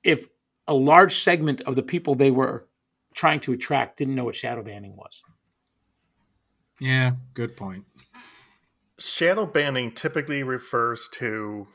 if 0.02 0.26
a 0.66 0.74
large 0.74 1.16
segment 1.16 1.60
of 1.62 1.76
the 1.76 1.82
people 1.82 2.14
they 2.14 2.30
were 2.30 2.66
trying 3.14 3.40
to 3.40 3.52
attract 3.52 3.98
didn't 3.98 4.14
know 4.14 4.24
what 4.24 4.34
shadow 4.34 4.62
banning 4.62 4.96
was. 4.96 5.22
Yeah, 6.82 7.12
good 7.34 7.56
point. 7.56 7.84
Shadow 8.98 9.46
banning 9.46 9.92
typically 9.92 10.42
refers 10.42 11.08
to 11.12 11.68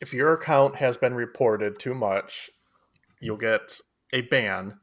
if 0.00 0.14
your 0.14 0.32
account 0.32 0.76
has 0.76 0.96
been 0.96 1.12
reported 1.12 1.78
too 1.78 1.92
much, 1.92 2.48
you'll 3.20 3.36
get 3.36 3.78
a 4.14 4.22
ban. 4.22 4.78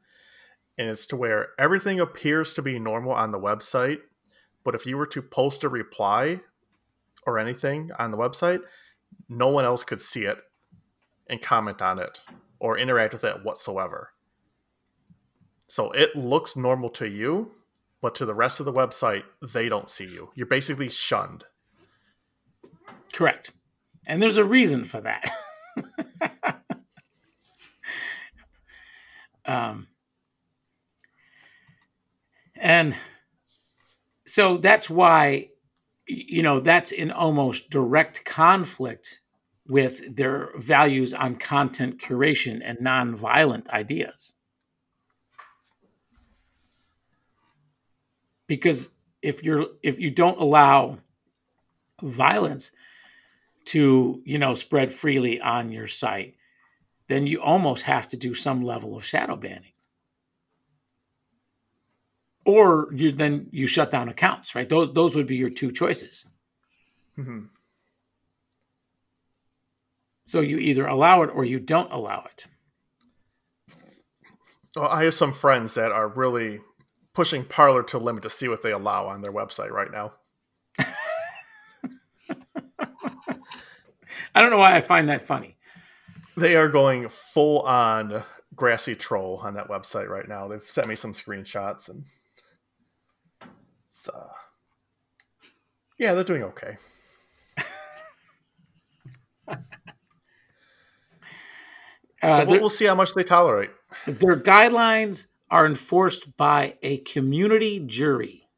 And 0.78 0.88
it's 0.88 1.04
to 1.06 1.16
where 1.16 1.48
everything 1.58 1.98
appears 1.98 2.54
to 2.54 2.62
be 2.62 2.78
normal 2.78 3.10
on 3.10 3.32
the 3.32 3.38
website, 3.38 3.98
but 4.64 4.76
if 4.76 4.86
you 4.86 4.96
were 4.96 5.06
to 5.06 5.20
post 5.20 5.64
a 5.64 5.68
reply 5.68 6.40
or 7.26 7.40
anything 7.40 7.90
on 7.98 8.12
the 8.12 8.16
website, 8.16 8.60
no 9.28 9.48
one 9.48 9.64
else 9.64 9.82
could 9.82 10.00
see 10.00 10.26
it 10.26 10.38
and 11.28 11.42
comment 11.42 11.82
on 11.82 11.98
it 11.98 12.20
or 12.60 12.78
interact 12.78 13.14
with 13.14 13.24
it 13.24 13.44
whatsoever. 13.44 14.10
So 15.66 15.90
it 15.90 16.14
looks 16.14 16.54
normal 16.54 16.90
to 16.90 17.08
you, 17.08 17.50
but 18.04 18.14
to 18.14 18.26
the 18.26 18.34
rest 18.34 18.60
of 18.60 18.66
the 18.66 18.72
website, 18.72 19.22
they 19.40 19.66
don't 19.66 19.88
see 19.88 20.04
you. 20.04 20.30
You're 20.34 20.44
basically 20.46 20.90
shunned. 20.90 21.44
Correct. 23.14 23.50
And 24.06 24.22
there's 24.22 24.36
a 24.36 24.44
reason 24.44 24.84
for 24.84 25.00
that. 25.00 25.30
um, 29.46 29.86
and 32.54 32.94
so 34.26 34.58
that's 34.58 34.90
why, 34.90 35.48
you 36.06 36.42
know, 36.42 36.60
that's 36.60 36.92
in 36.92 37.10
almost 37.10 37.70
direct 37.70 38.26
conflict 38.26 39.20
with 39.66 40.14
their 40.14 40.50
values 40.58 41.14
on 41.14 41.36
content 41.36 42.02
curation 42.02 42.60
and 42.62 42.76
nonviolent 42.80 43.70
ideas. 43.70 44.34
Because 48.46 48.88
if 49.22 49.42
you're 49.42 49.66
if 49.82 49.98
you 49.98 50.10
don't 50.10 50.40
allow 50.40 50.98
violence 52.02 52.70
to 53.66 54.20
you 54.24 54.38
know 54.38 54.54
spread 54.54 54.92
freely 54.92 55.40
on 55.40 55.72
your 55.72 55.88
site 55.88 56.34
then 57.08 57.26
you 57.26 57.40
almost 57.40 57.84
have 57.84 58.08
to 58.08 58.16
do 58.16 58.34
some 58.34 58.62
level 58.62 58.96
of 58.96 59.04
shadow 59.04 59.36
banning. 59.36 59.72
Or 62.44 62.88
you 62.92 63.12
then 63.12 63.48
you 63.52 63.66
shut 63.66 63.90
down 63.90 64.08
accounts 64.08 64.54
right? 64.54 64.68
Those 64.68 64.92
those 64.92 65.16
would 65.16 65.26
be 65.26 65.36
your 65.36 65.50
two 65.50 65.72
choices. 65.72 66.26
Mhm. 67.18 67.48
so 70.26 70.40
you 70.40 70.58
either 70.58 70.86
allow 70.86 71.22
it 71.22 71.30
or 71.32 71.44
you 71.44 71.60
don't 71.60 71.92
allow 71.92 72.24
it. 72.24 72.46
Well, 74.74 74.88
I 74.88 75.04
have 75.04 75.14
some 75.14 75.32
friends 75.32 75.74
that 75.74 75.92
are 75.92 76.08
really 76.08 76.60
pushing 77.14 77.44
Parler 77.44 77.82
to 77.84 77.98
limit 77.98 78.22
to 78.24 78.30
see 78.30 78.48
what 78.48 78.62
they 78.62 78.72
allow 78.72 79.06
on 79.06 79.22
their 79.22 79.32
website 79.32 79.70
right 79.70 79.90
now. 79.90 80.12
i 84.34 84.40
don't 84.40 84.50
know 84.50 84.58
why 84.58 84.74
i 84.74 84.80
find 84.80 85.08
that 85.08 85.22
funny 85.22 85.56
They 86.36 86.56
are 86.56 86.68
going 86.68 87.08
full 87.08 87.60
on 87.60 88.24
grassy 88.56 88.94
troll 88.96 89.40
on 89.42 89.54
that 89.54 89.68
website 89.68 90.08
right 90.08 90.28
now. 90.28 90.48
They've 90.48 90.62
sent 90.62 90.88
me 90.88 90.96
some 90.96 91.12
screenshots 91.12 91.88
and 91.88 92.04
it's, 93.90 94.08
uh, 94.08 94.28
yeah, 95.98 96.14
they're 96.14 96.24
doing 96.24 96.42
okay. 96.42 96.76
uh, 99.48 99.56
So 102.22 102.44
we'll, 102.46 102.60
we'll 102.60 102.68
see 102.68 102.86
how 102.86 102.94
much 102.94 103.14
they 103.14 103.24
tolerate. 103.24 103.70
their 104.06 104.36
guidelines 104.36 105.26
are 105.50 105.66
enforced 105.66 106.36
by 106.36 106.76
a 106.82 106.98
community 106.98 107.78
jury 107.80 108.48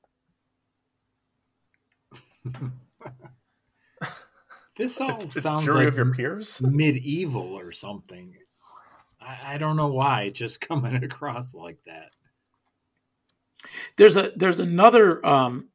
This 4.76 5.00
all 5.00 5.28
sounds 5.28 5.64
jury 5.64 5.86
like 5.86 5.88
of 5.88 5.96
your 5.96 6.12
peers. 6.14 6.60
medieval 6.60 7.58
or 7.58 7.72
something. 7.72 8.36
I, 9.20 9.54
I 9.54 9.58
don't 9.58 9.76
know 9.76 9.88
why 9.88 10.30
just 10.30 10.60
coming 10.68 11.02
across 11.02 11.54
like 11.54 11.78
that. 11.86 12.12
there's 13.96 14.16
a 14.16 14.32
there's 14.36 14.60
another 14.60 15.24
um 15.26 15.68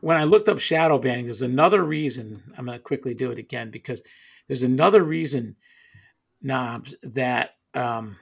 when 0.00 0.16
i 0.16 0.24
looked 0.24 0.48
up 0.48 0.58
shadow 0.60 0.98
banning 0.98 1.24
there's 1.24 1.42
another 1.42 1.82
reason 1.82 2.42
i'm 2.56 2.64
going 2.66 2.78
to 2.78 2.82
quickly 2.82 3.14
do 3.14 3.30
it 3.30 3.38
again 3.38 3.70
because 3.70 4.02
there's 4.46 4.62
another 4.62 5.02
reason 5.02 5.56
knobs 6.40 6.94
that 7.02 7.56
um 7.74 8.16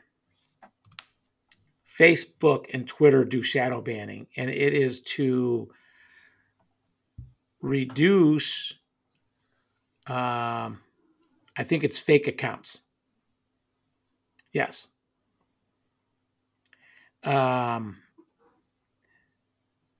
facebook 1.99 2.67
and 2.73 2.87
twitter 2.89 3.25
do 3.25 3.43
shadow 3.43 3.81
banning 3.81 4.27
and 4.37 4.51
it 4.51 4.75
is 4.75 5.01
to 5.01 5.69
reduce 7.61 8.75
um 10.07 10.81
i 11.57 11.65
think 11.65 11.85
it's 11.85 11.99
fake 11.99 12.27
accounts. 12.29 12.81
Yes. 14.53 14.87
Um 17.25 17.99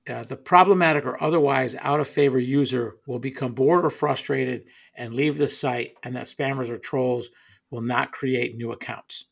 uh, 0.09 0.23
the 0.23 0.37
problematic 0.37 1.05
or 1.05 1.21
otherwise 1.21 1.75
out 1.81 1.99
of 1.99 2.07
favor 2.07 2.39
user 2.39 2.95
will 3.07 3.19
become 3.19 3.53
bored 3.53 3.85
or 3.85 3.89
frustrated 3.89 4.65
and 4.95 5.13
leave 5.13 5.37
the 5.37 5.47
site, 5.47 5.95
and 6.03 6.15
that 6.15 6.25
spammers 6.25 6.69
or 6.69 6.77
trolls 6.77 7.29
will 7.69 7.81
not 7.81 8.11
create 8.11 8.55
new 8.55 8.71
accounts. 8.71 9.25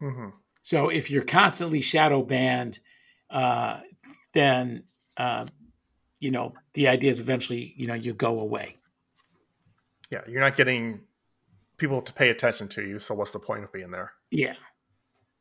hmm 0.00 0.28
So 0.66 0.88
if 0.88 1.12
you're 1.12 1.22
constantly 1.22 1.80
shadow 1.80 2.24
banned, 2.24 2.80
uh, 3.30 3.78
then 4.32 4.82
uh, 5.16 5.46
you 6.18 6.32
know 6.32 6.54
the 6.74 6.88
idea 6.88 7.12
is 7.12 7.20
eventually 7.20 7.72
you 7.76 7.86
know 7.86 7.94
you 7.94 8.12
go 8.12 8.40
away. 8.40 8.76
Yeah, 10.10 10.22
you're 10.26 10.40
not 10.40 10.56
getting 10.56 11.02
people 11.76 12.02
to 12.02 12.12
pay 12.12 12.30
attention 12.30 12.66
to 12.70 12.82
you. 12.82 12.98
So 12.98 13.14
what's 13.14 13.30
the 13.30 13.38
point 13.38 13.62
of 13.62 13.72
being 13.72 13.92
there? 13.92 14.10
Yeah, 14.32 14.54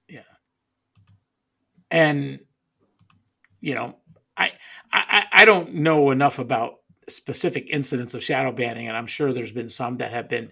yeah, 0.08 0.30
and 1.90 2.40
you 3.62 3.74
know, 3.74 3.96
I 4.38 4.52
I 4.94 5.24
I 5.32 5.46
don't 5.46 5.74
know 5.74 6.12
enough 6.12 6.38
about 6.38 6.82
specific 7.10 7.66
incidents 7.72 8.14
of 8.14 8.24
shadow 8.24 8.52
banning, 8.52 8.90
and 8.90 8.96
I'm 8.96 9.08
sure 9.08 9.34
there's 9.34 9.52
been 9.52 9.70
some 9.70 9.98
that 9.98 10.12
have 10.12 10.30
been 10.30 10.52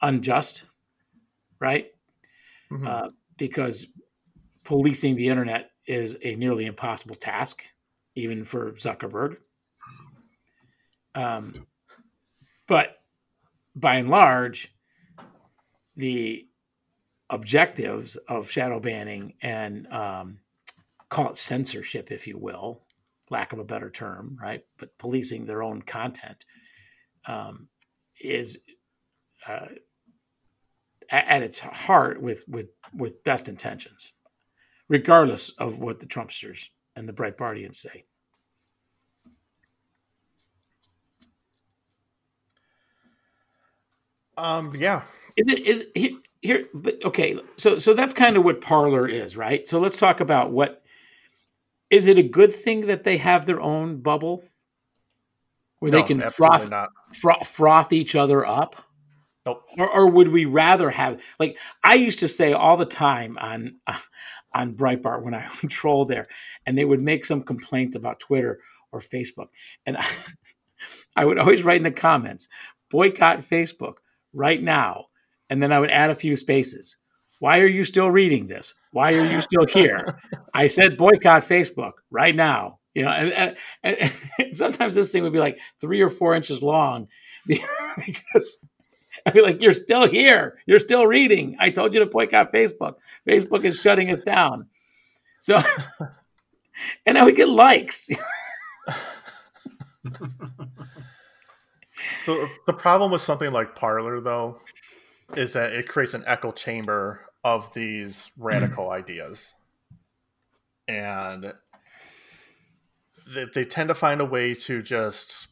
unjust, 0.00 0.64
right? 1.58 1.88
Mhm. 2.70 2.86
Uh, 2.86 3.10
because 3.36 3.86
policing 4.64 5.16
the 5.16 5.28
internet 5.28 5.70
is 5.86 6.16
a 6.22 6.34
nearly 6.36 6.66
impossible 6.66 7.14
task, 7.14 7.62
even 8.14 8.44
for 8.44 8.72
Zuckerberg. 8.72 9.36
Um, 11.14 11.66
but 12.66 12.96
by 13.74 13.96
and 13.96 14.10
large, 14.10 14.72
the 15.96 16.46
objectives 17.30 18.16
of 18.28 18.50
shadow 18.50 18.80
banning 18.80 19.34
and 19.42 19.86
um, 19.92 20.38
call 21.08 21.30
it 21.30 21.36
censorship, 21.36 22.10
if 22.10 22.26
you 22.26 22.38
will, 22.38 22.82
lack 23.30 23.52
of 23.52 23.58
a 23.58 23.64
better 23.64 23.90
term, 23.90 24.36
right? 24.40 24.64
But 24.78 24.96
policing 24.98 25.44
their 25.44 25.62
own 25.62 25.82
content 25.82 26.44
um, 27.26 27.68
is 28.20 28.58
uh, 29.46 29.66
at 31.10 31.42
its 31.42 31.60
heart 31.60 32.20
with 32.20 32.44
with 32.48 32.66
with 32.94 33.22
best 33.24 33.48
intentions, 33.48 34.12
regardless 34.88 35.50
of 35.50 35.78
what 35.78 36.00
the 36.00 36.06
Trumpsters 36.06 36.68
and 36.94 37.08
the 37.08 37.12
Breitbartians 37.12 37.76
say. 37.76 38.04
Um, 44.38 44.74
yeah, 44.74 45.02
Is 45.36 45.58
it 45.58 45.66
is 45.66 45.86
here, 45.94 46.18
here 46.42 46.66
but 46.74 47.02
okay, 47.04 47.38
so 47.56 47.78
so 47.78 47.94
that's 47.94 48.14
kind 48.14 48.36
of 48.36 48.44
what 48.44 48.60
Parler 48.60 49.08
is, 49.08 49.36
right? 49.36 49.66
So 49.66 49.78
let's 49.78 49.98
talk 49.98 50.20
about 50.20 50.50
what 50.50 50.82
is 51.90 52.06
it 52.06 52.18
a 52.18 52.22
good 52.22 52.54
thing 52.54 52.86
that 52.86 53.04
they 53.04 53.18
have 53.18 53.46
their 53.46 53.60
own 53.60 54.00
bubble 54.00 54.44
where 55.78 55.90
they 55.90 56.02
can 56.02 56.20
froth, 56.30 56.68
not. 56.70 56.90
froth 57.14 57.46
froth 57.46 57.92
each 57.92 58.14
other 58.14 58.44
up? 58.46 58.85
Nope. 59.46 59.62
Or, 59.78 59.88
or 59.88 60.10
would 60.10 60.28
we 60.28 60.44
rather 60.44 60.90
have 60.90 61.22
like 61.38 61.56
I 61.84 61.94
used 61.94 62.18
to 62.18 62.28
say 62.28 62.52
all 62.52 62.76
the 62.76 62.84
time 62.84 63.38
on 63.38 63.76
on 64.54 64.74
Breitbart 64.74 65.22
when 65.22 65.34
I 65.34 65.48
would 65.62 65.70
troll 65.70 66.04
there, 66.04 66.26
and 66.66 66.76
they 66.76 66.84
would 66.84 67.00
make 67.00 67.24
some 67.24 67.42
complaint 67.42 67.94
about 67.94 68.20
Twitter 68.20 68.58
or 68.92 69.00
Facebook, 69.00 69.48
and 69.86 69.96
I, 69.96 70.06
I 71.16 71.24
would 71.24 71.38
always 71.38 71.62
write 71.62 71.78
in 71.78 71.84
the 71.84 71.90
comments, 71.92 72.48
boycott 72.90 73.38
Facebook 73.40 73.94
right 74.32 74.62
now, 74.62 75.06
and 75.48 75.62
then 75.62 75.72
I 75.72 75.78
would 75.78 75.90
add 75.90 76.10
a 76.10 76.14
few 76.14 76.36
spaces. 76.36 76.96
Why 77.38 77.60
are 77.60 77.66
you 77.66 77.84
still 77.84 78.10
reading 78.10 78.46
this? 78.46 78.74
Why 78.92 79.12
are 79.12 79.30
you 79.30 79.42
still 79.42 79.66
here? 79.66 80.20
I 80.54 80.68
said 80.68 80.96
boycott 80.96 81.42
Facebook 81.42 81.92
right 82.10 82.34
now. 82.34 82.78
You 82.94 83.04
know, 83.04 83.10
and, 83.10 83.56
and, 83.82 84.12
and 84.38 84.56
sometimes 84.56 84.94
this 84.94 85.12
thing 85.12 85.22
would 85.22 85.34
be 85.34 85.38
like 85.38 85.58
three 85.78 86.00
or 86.00 86.08
four 86.08 86.34
inches 86.34 86.62
long 86.62 87.08
because 87.46 88.58
I'd 89.26 89.34
be 89.34 89.42
like, 89.42 89.60
"You're 89.60 89.74
still 89.74 90.08
here. 90.08 90.58
You're 90.66 90.78
still 90.78 91.06
reading. 91.06 91.56
I 91.58 91.70
told 91.70 91.92
you 91.92 92.00
to 92.00 92.06
boycott 92.06 92.52
Facebook. 92.52 92.94
Facebook 93.28 93.64
is 93.64 93.80
shutting 93.80 94.10
us 94.10 94.20
down." 94.20 94.68
So, 95.40 95.60
and 97.06 97.18
I 97.18 97.24
would 97.24 97.36
get 97.36 97.48
likes. 97.48 98.08
So 102.22 102.48
the 102.66 102.72
problem 102.72 103.12
with 103.12 103.20
something 103.20 103.52
like 103.52 103.76
Parler, 103.76 104.20
though, 104.20 104.58
is 105.36 105.52
that 105.52 105.72
it 105.72 105.88
creates 105.88 106.12
an 106.12 106.24
echo 106.26 106.50
chamber 106.50 107.20
of 107.44 107.72
these 107.72 108.32
mm-hmm. 108.32 108.44
radical 108.44 108.90
ideas, 108.90 109.54
and 110.88 111.52
they, 113.32 113.46
they 113.54 113.64
tend 113.64 113.88
to 113.88 113.94
find 113.94 114.20
a 114.20 114.24
way 114.24 114.54
to 114.54 114.82
just 114.82 115.46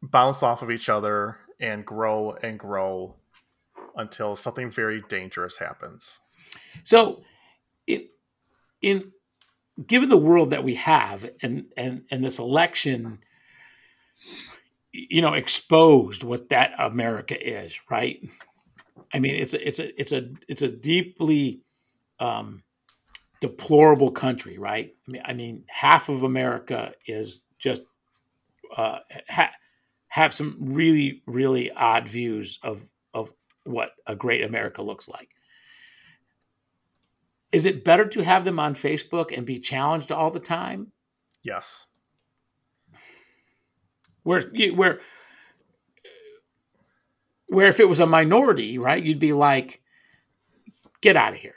bounce 0.00 0.42
off 0.42 0.62
of 0.62 0.70
each 0.70 0.88
other 0.88 1.38
and 1.62 1.86
grow 1.86 2.32
and 2.42 2.58
grow 2.58 3.14
until 3.96 4.36
something 4.36 4.70
very 4.70 5.02
dangerous 5.08 5.56
happens. 5.56 6.20
So, 6.82 7.22
in 7.86 8.08
in 8.82 9.12
given 9.86 10.08
the 10.08 10.18
world 10.18 10.50
that 10.50 10.64
we 10.64 10.74
have, 10.74 11.30
and 11.40 11.66
and 11.76 12.02
and 12.10 12.24
this 12.24 12.38
election, 12.38 13.20
you 14.90 15.22
know, 15.22 15.34
exposed 15.34 16.24
what 16.24 16.48
that 16.50 16.72
America 16.78 17.40
is, 17.40 17.80
right? 17.88 18.18
I 19.14 19.20
mean, 19.20 19.36
it's 19.36 19.54
a 19.54 19.66
it's 19.66 19.78
a 19.78 20.00
it's 20.00 20.12
a 20.12 20.30
it's 20.48 20.62
a 20.62 20.68
deeply 20.68 21.62
um, 22.18 22.64
deplorable 23.40 24.10
country, 24.10 24.58
right? 24.58 24.92
I 25.06 25.10
mean, 25.10 25.22
I 25.24 25.32
mean, 25.32 25.64
half 25.68 26.08
of 26.08 26.24
America 26.24 26.92
is 27.06 27.40
just 27.58 27.82
uh, 28.76 28.98
ha- 29.28 29.52
have 30.12 30.34
some 30.34 30.56
really 30.60 31.22
really 31.26 31.70
odd 31.70 32.06
views 32.06 32.58
of 32.62 32.84
of 33.14 33.30
what 33.64 33.92
a 34.06 34.14
great 34.14 34.44
America 34.44 34.82
looks 34.82 35.08
like 35.08 35.30
is 37.50 37.64
it 37.64 37.82
better 37.84 38.06
to 38.06 38.22
have 38.22 38.44
them 38.44 38.58
on 38.58 38.74
Facebook 38.74 39.34
and 39.34 39.44
be 39.46 39.58
challenged 39.58 40.10
all 40.10 40.30
the 40.30 40.40
time? 40.40 40.90
Yes. 41.42 41.84
Where 44.22 44.50
you- 44.54 44.74
where 44.74 45.00
where 47.48 47.68
if 47.68 47.78
it 47.80 47.88
was 47.88 48.00
a 48.00 48.06
minority, 48.06 48.78
right, 48.78 49.02
you'd 49.04 49.18
be 49.18 49.34
like, 49.34 49.82
get 51.02 51.16
out 51.16 51.34
of 51.34 51.38
here. 51.40 51.56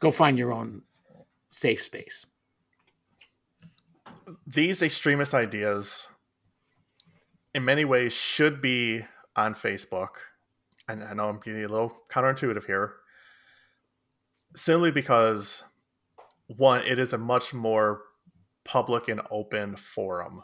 Go 0.00 0.10
find 0.10 0.38
your 0.38 0.52
own 0.52 0.82
safe 1.50 1.82
space. 1.82 2.26
these 4.46 4.80
extremist 4.82 5.34
ideas 5.34 6.08
in 7.54 7.64
many 7.64 7.84
ways 7.84 8.12
should 8.12 8.60
be 8.60 9.04
on 9.36 9.54
Facebook. 9.54 10.08
And 10.88 11.02
I 11.04 11.12
know 11.14 11.28
I'm 11.28 11.40
getting 11.40 11.64
a 11.64 11.68
little 11.68 11.96
counterintuitive 12.10 12.64
here. 12.64 12.94
Simply 14.56 14.90
because 14.90 15.64
one, 16.46 16.82
it 16.82 16.98
is 16.98 17.12
a 17.12 17.18
much 17.18 17.54
more 17.54 18.02
public 18.64 19.08
and 19.08 19.20
open 19.30 19.76
forum. 19.76 20.42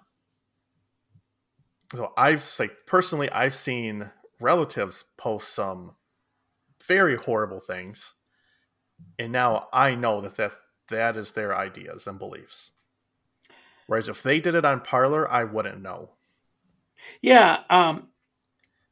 So 1.94 2.12
I've 2.16 2.44
like 2.58 2.72
personally 2.86 3.30
I've 3.30 3.54
seen 3.54 4.10
relatives 4.40 5.04
post 5.16 5.54
some 5.54 5.92
very 6.86 7.16
horrible 7.16 7.60
things. 7.60 8.14
And 9.18 9.32
now 9.32 9.68
I 9.72 9.94
know 9.94 10.20
that 10.20 10.36
that, 10.36 10.52
that 10.88 11.16
is 11.16 11.32
their 11.32 11.56
ideas 11.56 12.06
and 12.06 12.18
beliefs. 12.18 12.70
Whereas 13.86 14.08
if 14.08 14.22
they 14.22 14.40
did 14.40 14.54
it 14.54 14.64
on 14.64 14.80
Parler, 14.80 15.30
I 15.30 15.44
wouldn't 15.44 15.82
know. 15.82 16.10
Yeah, 17.22 17.60
um, 17.70 18.08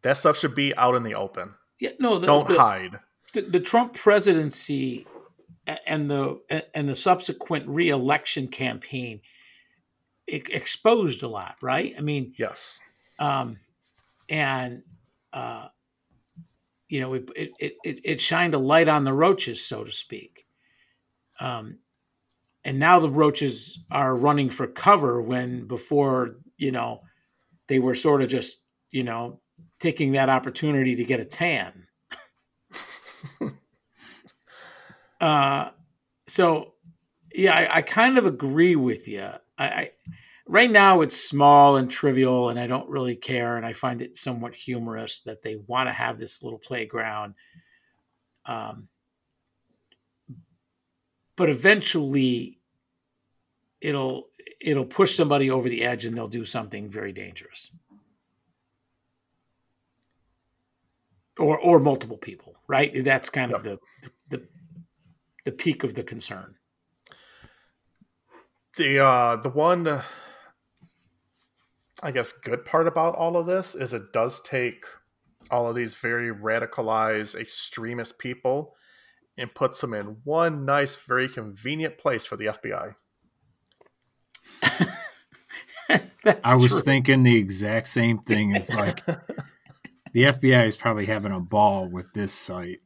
That 0.02 0.16
stuff 0.16 0.38
should 0.38 0.54
be 0.54 0.74
out 0.76 0.94
in 0.94 1.02
the 1.02 1.14
open. 1.14 1.54
yeah, 1.80 1.90
no, 2.00 2.18
the, 2.18 2.26
Don't 2.26 2.48
the, 2.48 2.56
hide. 2.56 2.98
the, 3.32 3.42
the 3.42 3.60
Trump 3.60 3.94
presidency 3.94 5.06
and 5.86 6.10
the 6.10 6.40
and 6.74 6.88
the 6.88 6.94
subsequent 6.94 7.66
reelection 7.68 8.48
campaign 8.48 9.20
it 10.26 10.48
exposed 10.50 11.22
a 11.22 11.28
lot, 11.28 11.56
right? 11.62 11.94
I 11.98 12.00
mean, 12.00 12.34
Yes. 12.38 12.80
um, 13.18 13.58
and 14.28 14.82
uh, 15.32 15.68
you 16.88 17.00
know, 17.00 17.14
it, 17.14 17.30
it 17.36 17.50
it 17.84 18.00
it 18.04 18.20
shined 18.20 18.54
a 18.54 18.58
light 18.58 18.88
on 18.88 19.04
the 19.04 19.12
roaches, 19.12 19.64
so 19.64 19.84
to 19.84 19.92
speak. 19.92 20.46
Um, 21.40 21.78
and 22.64 22.78
now 22.78 23.00
the 23.00 23.10
roaches 23.10 23.78
are 23.90 24.16
running 24.16 24.48
for 24.50 24.66
cover 24.66 25.20
when 25.20 25.66
before 25.66 26.36
you 26.56 26.72
know 26.72 27.00
they 27.68 27.78
were 27.78 27.94
sort 27.94 28.22
of 28.22 28.28
just 28.28 28.60
you 28.90 29.02
know 29.02 29.40
taking 29.80 30.12
that 30.12 30.28
opportunity 30.28 30.96
to 30.96 31.04
get 31.04 31.20
a 31.20 31.24
tan. 31.24 31.86
uh, 35.20 35.70
so 36.26 36.74
yeah, 37.34 37.54
I, 37.54 37.76
I 37.76 37.82
kind 37.82 38.18
of 38.18 38.26
agree 38.26 38.76
with 38.76 39.08
you. 39.08 39.28
I, 39.58 39.66
I 39.66 39.90
right 40.46 40.70
now 40.70 41.00
it's 41.00 41.16
small 41.16 41.76
and 41.76 41.90
trivial 41.90 42.50
and 42.50 42.58
i 42.58 42.66
don't 42.66 42.88
really 42.90 43.16
care 43.16 43.56
and 43.56 43.64
i 43.64 43.72
find 43.72 44.02
it 44.02 44.16
somewhat 44.16 44.54
humorous 44.54 45.20
that 45.20 45.42
they 45.42 45.56
want 45.66 45.88
to 45.88 45.92
have 45.92 46.18
this 46.18 46.42
little 46.42 46.58
playground 46.58 47.34
um, 48.46 48.88
but 51.36 51.48
eventually 51.48 52.58
it'll 53.84 54.28
it'll 54.60 54.84
push 54.84 55.14
somebody 55.14 55.50
over 55.50 55.68
the 55.68 55.84
edge 55.84 56.04
and 56.04 56.16
they'll 56.16 56.28
do 56.28 56.44
something 56.44 56.90
very 56.90 57.12
dangerous. 57.12 57.70
Or 61.38 61.58
or 61.58 61.78
multiple 61.78 62.18
people 62.18 62.54
right? 62.66 63.04
That's 63.04 63.30
kind 63.30 63.52
of 63.52 63.62
the 63.62 63.78
the 64.28 64.46
the 65.44 65.52
peak 65.52 65.84
of 65.84 65.94
the 65.94 66.02
concern. 66.02 66.56
The 68.76 68.98
uh 69.04 69.36
the 69.36 69.50
one 69.50 69.86
uh, 69.86 70.02
I 72.02 72.10
guess 72.10 72.32
good 72.32 72.64
part 72.64 72.88
about 72.88 73.14
all 73.14 73.36
of 73.36 73.46
this 73.46 73.74
is 73.74 73.94
it 73.94 74.12
does 74.12 74.40
take 74.40 74.84
all 75.50 75.68
of 75.68 75.74
these 75.74 75.94
very 75.94 76.34
radicalized 76.34 77.34
extremist 77.34 78.18
people 78.18 78.74
and 79.36 79.54
puts 79.54 79.80
them 79.80 79.92
in 79.92 80.18
one 80.24 80.64
nice, 80.64 80.96
very 80.96 81.28
convenient 81.28 81.98
place 81.98 82.24
for 82.24 82.36
the 82.36 82.46
FBI. 82.46 82.94
That's 86.24 86.40
I 86.42 86.56
was 86.56 86.72
true. 86.72 86.80
thinking 86.80 87.22
the 87.22 87.36
exact 87.36 87.88
same 87.88 88.18
thing. 88.18 88.54
It's 88.54 88.72
like 88.72 89.04
the 90.12 90.24
FBI 90.24 90.66
is 90.66 90.76
probably 90.76 91.06
having 91.06 91.32
a 91.32 91.40
ball 91.40 91.86
with 91.86 92.12
this 92.14 92.32
site. 92.32 92.80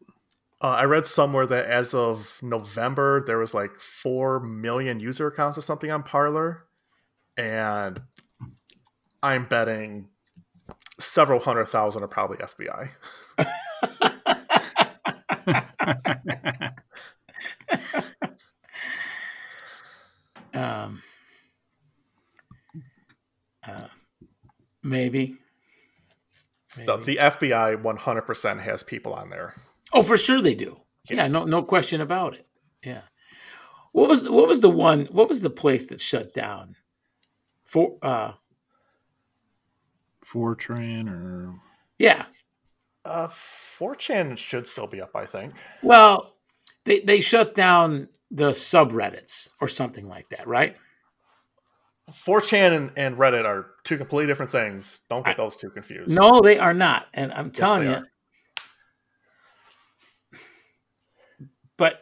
Uh, 0.61 0.70
I 0.70 0.85
read 0.86 1.07
somewhere 1.07 1.47
that 1.47 1.66
as 1.66 1.95
of 1.95 2.36
November, 2.43 3.23
there 3.24 3.39
was 3.39 3.55
like 3.55 3.77
4 3.78 4.40
million 4.40 4.99
user 4.99 5.28
accounts 5.28 5.57
or 5.57 5.62
something 5.62 5.90
on 5.90 6.03
Parler. 6.03 6.65
And 7.36 8.01
I'm 9.23 9.45
betting 9.47 10.09
several 10.99 11.39
hundred 11.40 11.66
thousand 11.66 12.03
are 12.03 12.09
probably 12.09 12.39
FBI. 12.39 12.90
um, 20.55 21.03
maybe. 24.89 25.36
No, 26.78 26.97
Maybe. 26.98 27.15
the 27.15 27.20
FBI 27.20 27.82
100% 27.82 28.60
has 28.62 28.82
people 28.82 29.12
on 29.15 29.31
there. 29.31 29.55
Oh, 29.93 30.02
for 30.02 30.19
sure 30.19 30.40
they 30.40 30.55
do. 30.55 30.81
Yeah, 31.09 31.27
no, 31.27 31.44
no 31.44 31.62
question 31.62 32.01
about 32.01 32.35
it. 32.35 32.47
Yeah. 32.85 33.02
What 33.93 34.09
was 34.09 34.28
what 34.28 34.47
was 34.47 34.60
the 34.60 34.70
one? 34.70 35.06
What 35.06 35.28
was 35.28 35.40
the 35.40 35.51
place 35.51 35.86
that 35.86 36.01
shut 36.01 36.35
down? 36.35 36.77
For 37.65 37.97
uh, 38.02 38.32
Fortran 40.24 41.09
or 41.10 41.55
yeah. 41.98 42.27
Uh, 43.05 43.28
4chan 43.28 44.36
should 44.36 44.66
still 44.66 44.86
be 44.86 45.01
up, 45.01 45.16
I 45.16 45.24
think. 45.24 45.55
Well, 45.82 46.35
they 46.85 47.01
they 47.01 47.20
shut 47.23 47.55
down 47.55 48.09
the 48.31 48.51
subreddits 48.51 49.51
or 49.60 49.69
something 49.69 50.06
like 50.06 50.28
that, 50.28 50.47
right? 50.47 50.77
4chan 52.10 52.76
and, 52.76 52.93
and 52.97 53.16
Reddit 53.16 53.44
are 53.44 53.66
two 53.85 53.98
completely 53.98 54.26
different 54.26 54.52
things. 54.52 55.02
Don't 55.09 55.24
get 55.24 55.35
I- 55.39 55.43
those 55.43 55.56
two 55.56 55.70
confused. 55.70 56.10
No, 56.10 56.40
they 56.40 56.59
are 56.59 56.74
not, 56.74 57.06
and 57.14 57.32
I'm 57.32 57.47
Yes, 57.47 57.56
telling 57.59 57.85
you. 57.89 57.94
are. 57.94 58.09
But 61.76 62.01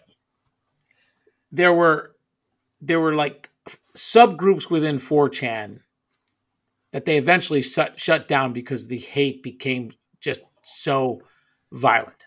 there 1.52 1.72
were 1.72 2.12
there 2.80 3.00
were 3.00 3.14
like 3.14 3.50
subgroups 3.96 4.70
within 4.70 4.98
4chan 4.98 5.80
that 6.92 7.04
they 7.04 7.16
eventually 7.18 7.62
shut 7.62 7.98
shut 8.00 8.28
down 8.28 8.52
because 8.52 8.88
the 8.88 8.98
hate 8.98 9.42
became 9.42 9.92
just 10.20 10.40
so 10.64 11.20
violent, 11.72 12.26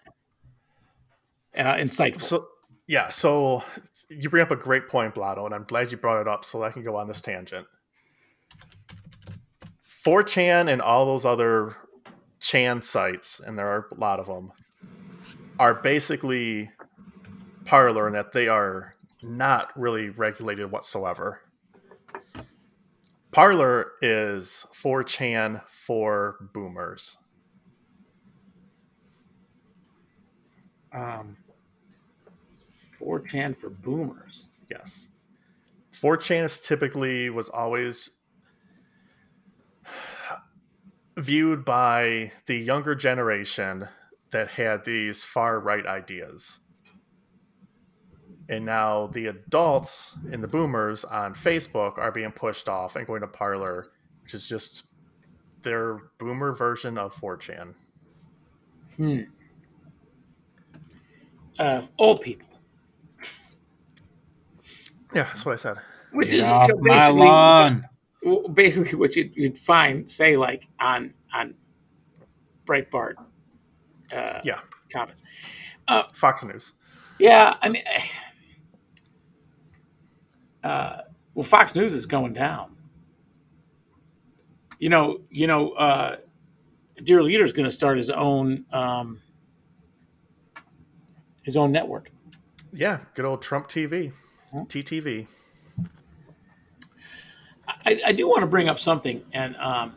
uh, 1.58 1.76
insightful. 1.76 2.22
So, 2.22 2.48
yeah, 2.88 3.10
so 3.10 3.64
you 4.10 4.30
bring 4.30 4.44
up 4.44 4.52
a 4.52 4.56
great 4.56 4.88
point, 4.88 5.16
Blotto, 5.16 5.46
and 5.46 5.54
I'm 5.54 5.64
glad 5.64 5.92
you 5.92 5.98
brought 5.98 6.22
it 6.22 6.28
up 6.28 6.46
so 6.46 6.64
I 6.64 6.72
can 6.72 6.84
go 6.84 6.96
on 6.96 7.08
this 7.08 7.22
tangent. 7.22 7.68
4chan 10.06 10.72
and 10.72 10.82
all 10.82 11.06
those 11.06 11.26
other 11.26 11.76
Chan 12.40 12.82
sites, 12.84 13.40
and 13.40 13.58
there 13.58 13.68
are 13.68 13.88
a 13.92 13.96
lot 13.96 14.20
of 14.20 14.28
them, 14.28 14.52
are 15.60 15.74
basically 15.74 16.72
Parler 17.66 18.08
in 18.08 18.14
that 18.14 18.34
they 18.34 18.48
are 18.48 18.96
not 19.22 19.78
really 19.78 20.10
regulated 20.10 20.72
whatsoever. 20.72 21.42
Parler 23.32 23.92
is 24.02 24.66
4chan 24.74 25.62
for 25.68 26.50
boomers. 26.54 27.18
um, 30.94 31.38
4chan 33.00 33.56
for 33.56 33.70
boomers. 33.70 34.48
Yes. 34.70 35.10
4chan 35.94 36.46
is 36.46 36.60
typically 36.60 37.30
was 37.30 37.50
always 37.50 38.12
viewed 41.18 41.66
by 41.66 42.32
the 42.46 42.56
younger 42.56 42.96
generation 42.96 43.88
that 44.32 44.48
had 44.48 44.86
these 44.86 45.24
far 45.24 45.60
right 45.60 45.86
ideas. 45.86 46.60
And 48.48 48.66
now 48.66 49.08
the 49.08 49.28
adults 49.28 50.16
and 50.32 50.44
the 50.44 50.48
boomers 50.48 51.04
on 51.06 51.36
Facebook 51.36 51.98
are 51.98 52.12
being 52.12 52.32
pushed 52.32 52.68
off 52.68 52.96
and 52.96 53.06
going 53.06 53.22
to 53.22 53.28
Parler, 53.28 53.88
which 54.24 54.34
is 54.34 54.48
just 54.48 54.86
their 55.62 56.00
boomer 56.18 56.54
version 56.54 56.98
of 56.98 57.14
4chan. 57.16 57.74
Hmm. 58.98 59.20
Uh, 61.60 61.82
old 61.98 62.22
people, 62.22 62.48
Yeah, 65.14 65.24
that's 65.24 65.46
what 65.46 65.54
I 65.54 65.56
said. 65.56 65.78
which 66.12 66.30
Get 66.30 66.40
is 66.42 66.46
you 66.46 66.50
know, 66.50 66.68
my 66.82 66.98
basically 67.12 67.28
lawn. 67.28 67.86
basically 68.54 68.98
what 69.00 69.16
you'd, 69.16 69.36
you'd 69.36 69.58
find, 69.58 70.10
say, 70.10 70.38
like 70.38 70.68
on 70.80 71.14
on 71.34 71.56
Breitbart 72.68 73.14
uh, 74.16 74.40
Yeah, 74.44 74.60
comments. 74.92 75.24
Fox 76.14 76.44
News. 76.44 76.74
Yeah, 77.18 77.56
I 77.62 77.70
mean, 77.70 77.84
uh, 80.64 80.98
well, 81.34 81.44
Fox 81.44 81.76
News 81.76 81.94
is 81.94 82.06
going 82.06 82.34
down. 82.34 82.76
You 84.78 84.90
know, 84.90 85.20
you 85.30 85.48
know, 85.48 85.72
uh, 85.72 86.18
Dear 87.04 87.22
Leader 87.24 87.44
is 87.44 87.52
going 87.52 87.66
to 87.66 87.72
start 87.72 87.98
his 87.98 88.10
own 88.10 88.66
um, 88.72 89.20
his 91.44 91.58
own 91.58 91.72
network. 91.72 92.12
Yeah, 92.72 93.00
good 93.16 93.26
old 93.26 93.42
Trump 93.42 93.68
TV, 93.68 94.12
Huh? 94.12 94.14
TTV. 94.54 95.28
I, 97.68 98.02
I 98.08 98.12
do 98.12 98.28
want 98.28 98.42
to 98.42 98.48
bring 98.48 98.68
up 98.70 98.80
something, 98.80 99.24
and 99.34 99.56
um, 99.58 99.96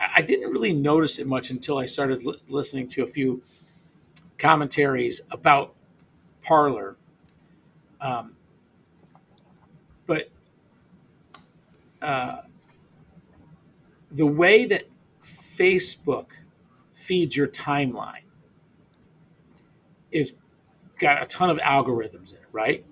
I 0.00 0.22
didn't 0.22 0.50
really 0.50 0.72
notice 0.72 1.18
it 1.18 1.26
much 1.26 1.50
until 1.50 1.78
I 1.78 1.86
started 1.86 2.24
li- 2.24 2.40
listening 2.48 2.88
to 2.88 3.02
a 3.02 3.06
few 3.06 3.42
commentaries 4.38 5.20
about 5.30 5.74
Parler. 6.42 6.96
Um, 8.00 8.36
but 10.06 10.30
uh, 12.00 12.38
the 14.10 14.26
way 14.26 14.64
that 14.66 14.88
Facebook 15.22 16.26
feeds 16.94 17.36
your 17.36 17.48
timeline 17.48 18.22
is 20.10 20.32
got 20.98 21.22
a 21.22 21.26
ton 21.26 21.50
of 21.50 21.58
algorithms 21.58 22.32
in 22.32 22.38
it, 22.38 22.46
right? 22.52 22.84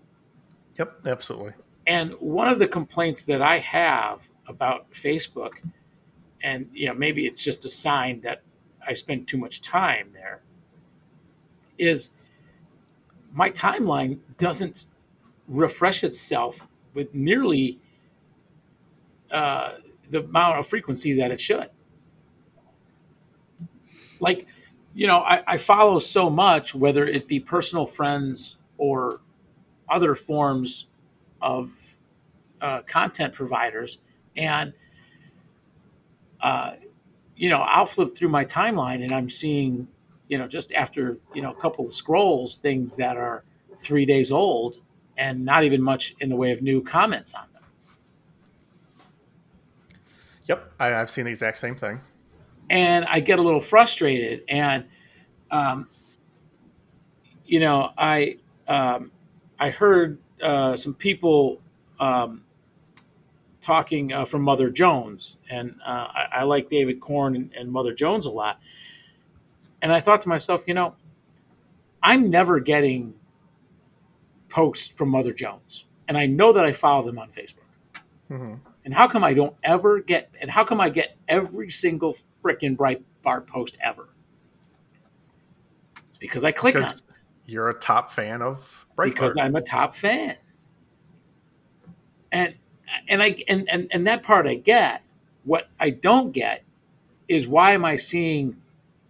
Yep, 0.79 1.07
absolutely. 1.07 1.53
And 1.87 2.13
one 2.13 2.49
of 2.49 2.59
the 2.59 2.67
complaints 2.69 3.25
that 3.27 3.41
I 3.43 3.59
have 3.59 4.29
about 4.47 4.93
Facebook, 4.93 5.53
and 6.43 6.69
you 6.73 6.89
know, 6.89 6.95
maybe 6.95 7.27
it's 7.27 7.43
just 7.43 7.65
a 7.65 7.69
sign 7.69 8.21
that 8.23 8.43
I 8.87 8.93
spend 8.93 9.29
too 9.29 9.39
much 9.39 9.61
time 9.61 10.11
there, 10.13 10.43
is 11.79 12.11
my 13.33 13.51
timeline 13.51 14.19
doesn't 14.39 14.87
refresh 15.49 16.03
itself 16.03 16.67
with 16.95 17.15
nearly 17.15 17.79
uh, 19.31 19.75
the 20.11 20.21
amount 20.21 20.59
of 20.59 20.67
frequency 20.67 21.13
that 21.15 21.31
it 21.31 21.41
should. 21.41 21.69
Like, 24.19 24.47
you 24.95 25.07
know, 25.07 25.19
I, 25.19 25.43
I 25.47 25.57
follow 25.59 25.99
so 25.99 26.31
much, 26.31 26.75
whether 26.75 27.07
it 27.07 27.29
be 27.29 27.39
personal 27.39 27.87
friends 27.87 28.57
or 28.79 29.21
other 29.89 30.15
forms 30.15 30.87
of 31.41 31.71
uh, 32.61 32.83
content 32.83 33.33
providers, 33.33 33.99
and 34.37 34.73
uh, 36.41 36.73
you 37.37 37.51
know, 37.51 37.59
I'll 37.59 37.87
flip 37.87 38.17
through 38.17 38.31
my 38.31 38.45
timeline 38.45 39.03
and 39.03 39.13
I'm 39.13 39.29
seeing, 39.29 39.89
you 40.29 40.39
know, 40.39 40.49
just 40.49 40.73
after 40.73 41.19
you 41.35 41.43
know 41.43 41.51
a 41.51 41.55
couple 41.55 41.87
of 41.87 41.93
scrolls, 41.93 42.59
things 42.59 42.97
that 42.97 43.17
are 43.17 43.45
three 43.79 44.07
days 44.07 44.33
old 44.33 44.81
and 45.19 45.45
not 45.45 45.65
even 45.65 45.83
much 45.83 46.15
in 46.21 46.29
the 46.29 46.37
way 46.37 46.53
of 46.53 46.63
new 46.63 46.83
comments 46.83 47.35
on 47.35 47.45
them. 47.53 47.63
Yep, 50.47 50.73
I, 50.79 50.95
I've 50.95 51.11
seen 51.11 51.25
the 51.25 51.31
exact 51.31 51.59
same 51.59 51.77
thing. 51.77 52.01
and 52.71 53.05
I 53.07 53.21
get 53.21 53.39
a 53.39 53.43
little 53.43 53.61
frustrated. 53.61 54.43
And, 54.49 54.85
um, 55.51 55.89
you 57.45 57.61
know, 57.61 57.91
I 57.97 58.39
um, 58.69 59.11
I 59.59 59.71
heard 59.71 60.19
uh, 60.43 60.77
some 60.77 60.95
people 60.95 61.61
um, 61.99 62.45
talking 63.61 64.13
uh, 64.13 64.25
from 64.25 64.43
Mother 64.43 64.71
Jones, 64.71 65.37
and 65.51 65.77
uh, 65.85 65.91
I, 65.91 66.27
I 66.33 66.43
like 66.45 66.69
David 66.69 67.01
Corn 67.01 67.35
and, 67.35 67.53
and 67.55 67.71
Mother 67.73 67.95
Jones 67.95 68.27
a 68.27 68.31
lot. 68.31 68.61
And 69.81 69.93
I 69.93 70.01
thought 70.01 70.21
to 70.23 70.29
myself, 70.29 70.65
you 70.67 70.75
know, 70.75 70.95
I'm 72.03 72.31
never 72.31 72.61
getting 72.61 73.15
posts 74.49 74.89
from 74.89 75.09
Mother 75.11 75.33
Jones, 75.33 75.85
and 76.09 76.19
I 76.19 76.27
know 76.27 76.53
that 76.53 76.65
I 76.65 76.73
follow 76.73 77.05
them 77.05 77.19
on 77.19 77.31
Facebook. 77.31 77.65
hmm 78.29 78.55
And 78.85 78.95
how 78.95 79.09
come 79.09 79.25
I 79.25 79.35
don't 79.35 79.57
ever 79.63 80.01
get? 80.01 80.31
And 80.41 80.51
how 80.51 80.65
come 80.65 80.81
I 80.81 80.91
get 80.91 81.17
every 81.29 81.71
single 81.71 82.17
freaking 82.45 82.77
Breitbart 82.77 83.47
post 83.47 83.77
ever? 83.81 84.09
It's 86.09 86.19
because 86.19 86.45
I 86.45 86.53
click 86.53 86.77
on 86.77 86.85
it 86.85 87.03
you're 87.47 87.71
a 87.71 87.79
top 87.79 88.11
fan 88.11 88.43
of 88.43 88.86
Breitbart. 88.97 89.05
because 89.05 89.37
I'm 89.37 89.57
a 89.57 89.61
top 89.61 89.95
fan. 89.95 90.37
And 92.33 92.55
and 93.09 93.23
I 93.23 93.43
and, 93.49 93.69
and 93.69 93.89
and 93.93 94.07
that 94.07 94.23
part 94.23 94.47
I 94.47 94.55
get. 94.55 95.03
What 95.45 95.69
I 95.79 95.91
don't 95.91 96.33
get 96.33 96.65
is 97.29 97.47
why 97.47 97.73
am 97.73 97.85
I 97.85 97.97
seeing 97.97 98.57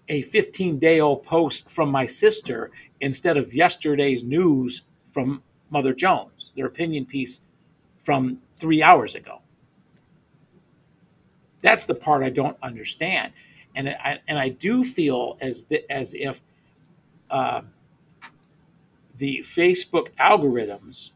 a 0.09 0.23
15 0.23 0.79
day 0.79 1.01
old 1.01 1.25
post 1.25 1.69
from 1.69 1.91
my 1.91 2.07
sister 2.07 2.71
instead 3.01 3.37
of 3.37 3.55
yesterday's 3.55 4.23
news 4.23 4.83
from 5.11 5.43
Mother 5.71 5.93
Jones, 5.93 6.53
their 6.55 6.67
opinion 6.67 7.07
piece 7.07 7.41
from 8.05 8.41
three 8.55 8.83
hours 8.83 9.15
ago. 9.15 9.41
That's 11.63 11.87
the 11.87 11.95
part 11.95 12.23
I 12.23 12.31
don't 12.31 12.57
understand, 12.63 13.33
and 13.75 13.89
I 13.89 14.21
and 14.29 14.39
I 14.39 14.51
do 14.51 14.85
feel 14.85 15.37
as 15.41 15.65
the, 15.65 15.91
as 15.91 16.15
if 16.15 16.41
uh, 17.31 17.63
the 19.19 19.45
Facebook 19.47 20.09
algorithms 20.21 21.11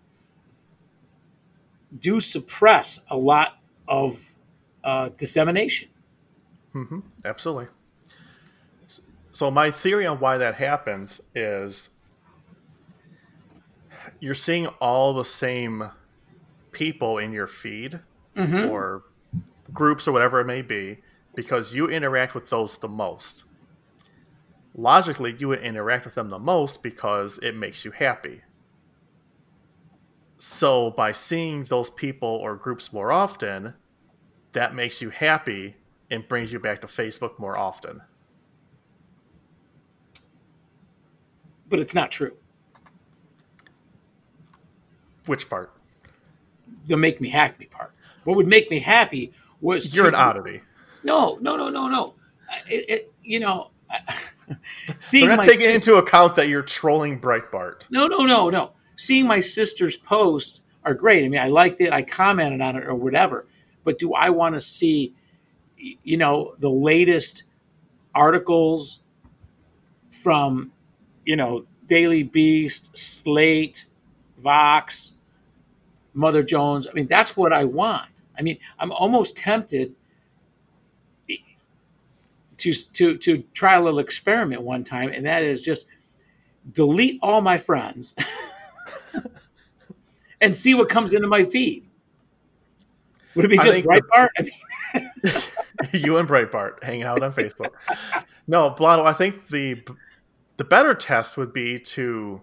do 1.98 2.20
suppress 2.20 3.01
a 3.10 3.16
lot 3.16 3.59
of 3.89 4.32
uh, 4.85 5.10
dissemination. 5.16 5.89
hmm 6.72 7.01
Absolutely. 7.24 7.66
So 9.32 9.51
my 9.51 9.70
theory 9.70 10.06
on 10.06 10.18
why 10.20 10.39
that 10.39 10.55
happens 10.56 11.20
is 11.35 11.89
you're 14.20 14.35
seeing 14.35 14.66
all 14.66 15.14
the 15.14 15.24
same 15.24 15.90
people 16.72 17.18
in 17.18 17.32
your 17.32 17.47
feed 17.47 18.01
Mm-hmm. 18.36 18.70
or 18.70 19.02
groups 19.72 20.06
or 20.06 20.12
whatever 20.12 20.40
it 20.40 20.47
may 20.47 20.62
be 20.62 20.98
because 21.35 21.74
you 21.74 21.89
interact 21.89 22.32
with 22.35 22.48
those 22.48 22.78
the 22.78 22.89
most. 22.89 23.44
Logically, 24.75 25.35
you 25.39 25.49
would 25.49 25.63
interact 25.63 26.05
with 26.05 26.15
them 26.15 26.29
the 26.29 26.39
most 26.39 26.83
because 26.83 27.39
it 27.43 27.57
makes 27.57 27.85
you 27.85 27.91
happy. 27.91 28.43
So, 30.39 30.91
by 30.91 31.13
seeing 31.13 31.65
those 31.65 31.91
people 31.91 32.29
or 32.29 32.57
groups 32.57 32.93
more 32.93 33.13
often, 33.13 33.75
that 34.53 34.75
makes 34.75 35.03
you 35.03 35.11
happy 35.11 35.77
and 36.11 36.27
brings 36.27 36.53
you 36.53 36.59
back 36.59 36.81
to 36.81 36.87
Facebook 36.87 37.39
more 37.39 37.59
often. 37.59 38.01
But 41.69 41.79
it's 41.79 41.95
not 41.95 42.11
true. 42.11 42.37
Which 45.27 45.49
part? 45.49 45.73
The 46.87 46.97
make 46.97 47.21
me 47.21 47.29
happy 47.29 47.67
part. 47.67 47.93
What 48.25 48.37
would 48.37 48.49
make 48.49 48.71
me 48.71 48.79
happy 48.79 49.33
was 49.61 49.93
You're 49.95 50.05
to- 50.05 50.09
an 50.09 50.15
oddity. 50.15 50.63
No, 51.03 51.39
no, 51.41 51.57
no, 51.57 51.69
no, 51.69 51.89
no. 51.89 52.15
It, 52.67 52.89
it, 52.91 53.13
you 53.23 53.41
know, 53.41 53.71
They're 53.91 54.01
seeing 54.98 55.28
not 55.28 55.39
my 55.39 55.47
taking 55.47 55.70
into 55.70 55.97
account 55.97 56.35
that 56.36 56.48
you're 56.48 56.62
trolling 56.62 57.20
Breitbart. 57.20 57.82
no, 57.90 58.06
no, 58.06 58.27
no, 58.27 58.51
no. 58.51 58.72
Seeing 58.97 59.27
my 59.27 59.40
sister's 59.40 59.97
posts 59.97 60.60
are 60.85 60.94
great. 60.94 61.24
I 61.24 61.28
mean, 61.28 61.40
I 61.40 61.48
liked 61.48 61.81
it. 61.81 61.93
I 61.93 62.02
commented 62.02 62.60
on 62.60 62.77
it 62.77 62.85
or 62.85 62.94
whatever. 62.94 63.47
But 63.85 63.98
do 63.98 64.12
I 64.12 64.31
want 64.31 64.55
to 64.55 64.60
see, 64.60 65.14
you 65.77 66.16
know, 66.16 66.55
the 66.59 66.70
latest 66.70 67.44
articles 68.14 69.01
from, 70.10 70.72
you 71.24 71.36
know, 71.36 71.66
Daily 71.86 72.22
Beast, 72.22 72.97
Slate, 72.97 73.86
Vox, 74.39 75.14
Mother 76.12 76.43
Jones? 76.43 76.86
I 76.86 76.93
mean, 76.93 77.06
that's 77.06 77.36
what 77.36 77.52
I 77.52 77.64
want. 77.64 78.10
I 78.39 78.43
mean, 78.43 78.59
I'm 78.78 78.93
almost 78.93 79.36
tempted 79.36 79.94
to 82.61 82.73
to 82.73 83.16
to 83.19 83.43
try 83.53 83.74
a 83.74 83.81
little 83.81 83.99
experiment 83.99 84.62
one 84.62 84.85
time, 84.85 85.11
and 85.12 85.27
that 85.27 85.43
is 85.43 85.62
just 85.62 85.87
delete 86.73 87.19
all 87.23 87.41
my 87.41 87.59
friends 87.59 88.15
and 90.41 90.55
see 90.55 90.74
what 90.74 90.89
comes 90.89 91.15
into 91.15 91.28
my 91.28 91.45
feed. 91.45 91.87
Would 93.35 93.45
it 93.45 93.49
be 93.49 93.59
just 93.59 93.78
Breitbart? 93.78 94.28
I 94.39 94.43
mean, 94.43 95.03
you 95.93 96.19
and 96.19 96.28
Breitbart 96.28 96.82
hanging 96.82 97.05
out 97.05 97.23
on 97.23 97.32
Facebook. 97.32 97.70
No, 98.47 98.70
Blotto, 98.70 99.05
I 99.05 99.12
think 99.12 99.49
the 99.49 99.82
the 100.57 100.65
better 100.65 100.95
test 100.95 101.37
would 101.37 101.53
be 101.53 101.78
to 101.78 102.41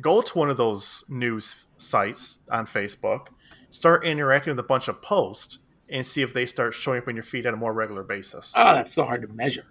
go 0.00 0.20
to 0.22 0.38
one 0.38 0.50
of 0.50 0.56
those 0.56 1.04
news 1.08 1.66
sites 1.78 2.40
on 2.50 2.66
Facebook, 2.66 3.28
start 3.70 4.04
interacting 4.04 4.52
with 4.52 4.58
a 4.58 4.66
bunch 4.66 4.88
of 4.88 5.02
posts, 5.02 5.58
and 5.88 6.06
see 6.06 6.22
if 6.22 6.32
they 6.34 6.46
start 6.46 6.74
showing 6.74 6.98
up 7.00 7.08
in 7.08 7.16
your 7.16 7.22
feed 7.24 7.46
on 7.46 7.54
a 7.54 7.56
more 7.56 7.72
regular 7.72 8.02
basis. 8.02 8.52
oh, 8.56 8.74
that's 8.74 8.92
so 8.92 9.04
hard 9.04 9.22
to 9.22 9.28
measure. 9.28 9.66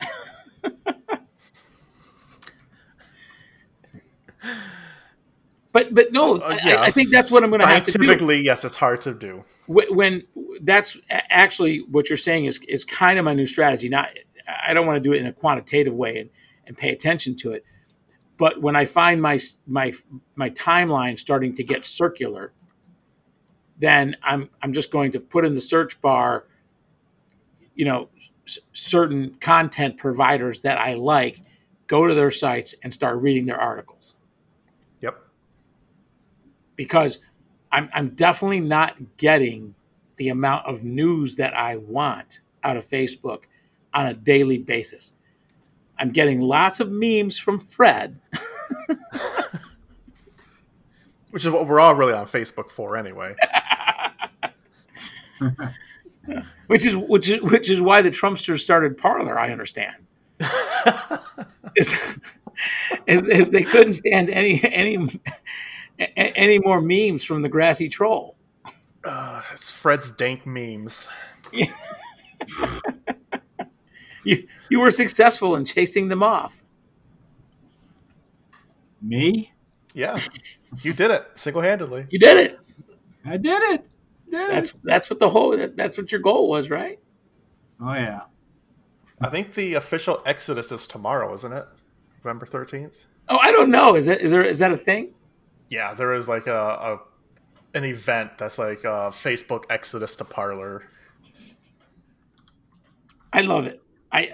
but 5.72 5.92
but 5.94 6.12
no, 6.12 6.36
Uh, 6.36 6.58
I, 6.64 6.76
I 6.86 6.90
think 6.90 7.10
that's 7.10 7.30
what 7.30 7.42
I'm 7.44 7.50
going 7.50 7.60
to 7.60 7.66
have 7.66 7.82
to 7.84 7.92
do. 7.92 7.98
Scientifically, 7.98 8.40
yes, 8.40 8.64
it's 8.64 8.76
hard 8.76 9.00
to 9.02 9.14
do. 9.14 9.44
Wh- 9.66 9.90
when 9.90 10.22
that's 10.62 10.96
actually 11.10 11.78
what 11.90 12.08
you're 12.08 12.16
saying 12.16 12.46
is 12.46 12.60
is 12.68 12.84
kind 12.84 13.18
of 13.18 13.24
my 13.24 13.34
new 13.34 13.46
strategy. 13.46 13.88
Not 13.88 14.08
I 14.66 14.72
don't 14.74 14.86
want 14.86 14.96
to 15.02 15.06
do 15.08 15.12
it 15.12 15.18
in 15.20 15.26
a 15.26 15.32
quantitative 15.32 15.94
way 15.94 16.18
and, 16.18 16.30
and 16.66 16.76
pay 16.76 16.90
attention 16.90 17.36
to 17.36 17.52
it, 17.52 17.64
but 18.36 18.62
when 18.62 18.76
I 18.76 18.84
find 18.84 19.20
my 19.20 19.38
my 19.66 19.92
my 20.34 20.50
timeline 20.50 21.18
starting 21.18 21.54
to 21.54 21.64
get 21.64 21.84
circular, 21.84 22.52
then 23.78 24.16
I'm 24.22 24.48
I'm 24.62 24.72
just 24.72 24.90
going 24.90 25.12
to 25.12 25.20
put 25.20 25.44
in 25.44 25.54
the 25.54 25.60
search 25.60 26.00
bar, 26.00 26.46
you 27.74 27.84
know, 27.84 28.08
s- 28.46 28.58
certain 28.72 29.34
content 29.40 29.96
providers 29.98 30.62
that 30.62 30.78
I 30.78 30.94
like, 30.94 31.40
go 31.86 32.06
to 32.06 32.14
their 32.14 32.30
sites 32.30 32.74
and 32.82 32.92
start 32.94 33.20
reading 33.20 33.46
their 33.46 33.60
articles 33.60 34.14
Yep. 35.00 35.18
because 36.76 37.18
I'm, 37.70 37.90
I'm 37.92 38.10
definitely 38.10 38.60
not 38.60 39.16
getting 39.18 39.74
the 40.16 40.28
amount 40.30 40.66
of 40.66 40.82
news 40.82 41.36
that 41.36 41.54
I 41.54 41.76
want 41.76 42.40
out 42.64 42.76
of 42.76 42.88
Facebook 42.88 43.42
on 43.92 44.06
a 44.06 44.14
daily 44.14 44.58
basis. 44.58 45.12
I'm 45.98 46.10
getting 46.10 46.40
lots 46.40 46.80
of 46.80 46.90
memes 46.90 47.38
from 47.38 47.58
Fred. 47.60 48.18
Which 51.30 51.44
is 51.44 51.50
what 51.50 51.66
we're 51.66 51.80
all 51.80 51.94
really 51.94 52.14
on 52.14 52.26
Facebook 52.26 52.70
for 52.70 52.96
anyway. 52.96 53.34
which 56.66 56.86
is 56.86 56.96
which 56.96 57.28
is 57.28 57.42
which 57.42 57.70
is 57.70 57.80
why 57.80 58.02
the 58.02 58.10
Trumpsters 58.10 58.60
started 58.60 58.96
Parler. 58.96 59.38
I 59.38 59.50
understand. 59.50 59.96
is, 61.76 62.18
is, 63.06 63.28
is 63.28 63.50
they 63.50 63.64
couldn't 63.64 63.94
stand 63.94 64.30
any 64.30 64.60
any 64.64 65.08
any 66.16 66.58
more 66.58 66.80
memes 66.80 67.24
from 67.24 67.42
the 67.42 67.48
grassy 67.48 67.88
troll. 67.88 68.36
Uh, 69.04 69.42
it's 69.52 69.70
Fred's 69.70 70.10
dank 70.12 70.46
memes. 70.46 71.08
You 74.26 74.44
you 74.68 74.80
were 74.80 74.90
successful 74.90 75.54
in 75.54 75.64
chasing 75.64 76.08
them 76.08 76.20
off. 76.20 76.60
Me? 79.00 79.52
Yeah, 79.94 80.18
you 80.82 80.92
did 80.92 81.12
it 81.12 81.24
single 81.36 81.62
handedly. 81.62 82.06
You 82.10 82.18
did 82.18 82.36
it. 82.36 82.60
I 83.24 83.36
did 83.36 83.62
it. 83.74 83.88
Did 84.36 84.50
That's 84.50 84.70
it. 84.70 84.76
that's 84.84 85.10
what 85.10 85.18
the 85.18 85.30
whole 85.30 85.56
that's 85.74 85.98
what 85.98 86.12
your 86.12 86.20
goal 86.20 86.48
was, 86.48 86.70
right? 86.70 86.98
Oh 87.80 87.92
yeah. 87.94 88.22
I 89.20 89.30
think 89.30 89.54
the 89.54 89.74
official 89.74 90.22
Exodus 90.26 90.70
is 90.72 90.86
tomorrow, 90.86 91.32
isn't 91.34 91.52
it? 91.52 91.64
November 92.22 92.44
13th? 92.46 92.96
Oh, 93.28 93.38
I 93.38 93.50
don't 93.50 93.70
know. 93.70 93.94
Is 93.96 94.06
that 94.06 94.20
is 94.20 94.30
there 94.30 94.42
is 94.44 94.58
that 94.58 94.72
a 94.72 94.76
thing? 94.76 95.14
Yeah, 95.68 95.94
there 95.94 96.14
is 96.14 96.28
like 96.28 96.46
a, 96.46 96.52
a 96.54 97.00
an 97.76 97.84
event 97.84 98.38
that's 98.38 98.58
like 98.58 98.84
uh, 98.84 99.10
Facebook 99.10 99.64
Exodus 99.70 100.16
to 100.16 100.24
Parler. 100.24 100.84
I 103.32 103.42
love 103.42 103.66
it. 103.66 103.82
I 104.12 104.32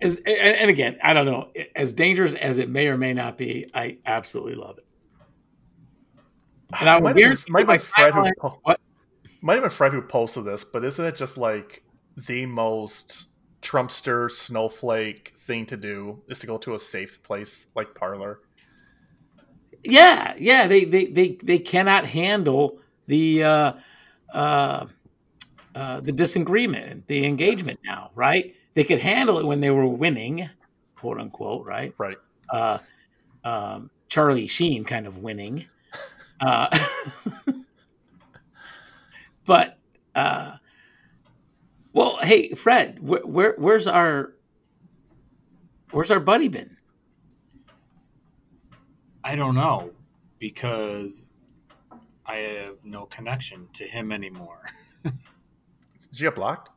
as 0.00 0.18
and 0.18 0.28
and 0.28 0.70
again, 0.70 0.98
I 1.02 1.12
don't 1.12 1.26
know. 1.26 1.50
As 1.74 1.92
dangerous 1.92 2.34
as 2.34 2.58
it 2.58 2.68
may 2.68 2.88
or 2.88 2.96
may 2.98 3.14
not 3.14 3.38
be, 3.38 3.66
I 3.74 3.98
absolutely 4.06 4.54
love 4.56 4.78
it. 4.78 4.84
And 6.80 6.88
I 6.88 7.00
might 7.00 7.16
have 7.16 7.44
been, 7.44 7.52
might 7.52 7.60
have 7.60 7.68
my 7.68 7.76
been 7.76 7.86
Fred 7.86 8.14
who 8.14 8.32
po- 8.40 8.60
might 9.42 9.54
have 9.54 9.62
been 9.62 9.70
Fred 9.70 9.92
who 9.92 10.02
posted 10.02 10.44
this, 10.44 10.64
but 10.64 10.84
isn't 10.84 11.04
it 11.04 11.16
just 11.16 11.36
like 11.36 11.84
the 12.16 12.46
most 12.46 13.28
Trumpster 13.62 14.30
snowflake 14.30 15.34
thing 15.46 15.66
to 15.66 15.76
do 15.76 16.22
is 16.28 16.38
to 16.40 16.46
go 16.46 16.58
to 16.58 16.74
a 16.74 16.78
safe 16.78 17.22
place 17.22 17.66
like 17.74 17.94
Parler? 17.94 18.40
Yeah, 19.82 20.34
yeah. 20.38 20.66
They 20.66 20.84
they 20.84 21.06
they 21.06 21.38
they 21.42 21.58
cannot 21.58 22.06
handle 22.06 22.78
the 23.06 23.44
uh, 23.44 23.72
uh, 24.32 24.86
uh, 25.74 26.00
the 26.00 26.12
disagreement, 26.12 27.06
the 27.06 27.26
engagement 27.26 27.78
now, 27.84 28.10
right? 28.14 28.54
They 28.74 28.84
could 28.84 29.00
handle 29.00 29.38
it 29.38 29.46
when 29.46 29.60
they 29.60 29.70
were 29.70 29.86
winning, 29.86 30.48
quote 30.96 31.18
unquote, 31.20 31.66
right? 31.66 31.94
Right. 31.98 32.16
uh, 32.50 32.78
um, 33.44 33.90
Charlie 34.08 34.46
Sheen 34.46 34.84
kind 34.84 35.06
of 35.06 35.18
winning. 35.18 35.66
Uh, 36.44 36.68
but 39.46 39.78
uh, 40.14 40.56
well, 41.94 42.18
hey 42.20 42.50
Fred, 42.50 42.98
where, 43.00 43.22
where 43.22 43.54
where's 43.56 43.86
our 43.86 44.34
where's 45.90 46.10
our 46.10 46.20
buddy 46.20 46.48
been? 46.48 46.76
I 49.24 49.36
don't 49.36 49.54
know 49.54 49.92
because 50.38 51.32
I 52.26 52.34
have 52.36 52.76
no 52.84 53.06
connection 53.06 53.68
to 53.72 53.84
him 53.84 54.12
anymore. 54.12 54.66
Did 55.02 55.14
you 56.12 56.26
get 56.26 56.34
blocked? 56.34 56.68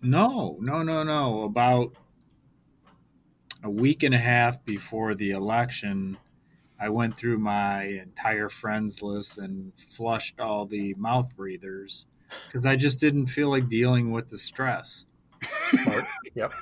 No, 0.00 0.56
no, 0.60 0.82
no, 0.82 1.04
no. 1.04 1.44
About 1.44 1.94
a 3.62 3.70
week 3.70 4.02
and 4.02 4.12
a 4.12 4.18
half 4.18 4.64
before 4.64 5.14
the 5.14 5.30
election, 5.30 6.18
I 6.82 6.88
went 6.88 7.16
through 7.16 7.38
my 7.38 7.84
entire 7.84 8.48
friends 8.48 9.02
list 9.02 9.38
and 9.38 9.72
flushed 9.76 10.40
all 10.40 10.66
the 10.66 10.94
mouth 10.94 11.36
breathers 11.36 12.06
because 12.46 12.66
I 12.66 12.74
just 12.74 12.98
didn't 12.98 13.26
feel 13.26 13.50
like 13.50 13.68
dealing 13.68 14.10
with 14.10 14.30
the 14.30 14.38
stress. 14.38 15.04
Smart. 15.70 16.06
yep. 16.34 16.52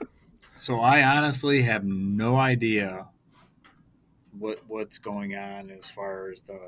So 0.53 0.81
I 0.81 1.03
honestly 1.03 1.63
have 1.63 1.85
no 1.87 2.37
idea 2.37 3.09
what 4.39 4.59
what's 4.69 4.99
going 4.99 5.37
on 5.37 5.71
as 5.71 5.91
far 5.91 6.31
as 6.31 6.43
the 6.43 6.61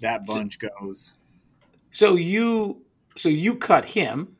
that 0.00 0.26
bunch 0.26 0.58
goes. 0.58 1.12
So 1.92 2.16
you 2.16 2.82
so 3.14 3.28
you 3.28 3.54
cut 3.54 3.84
him. 3.84 4.36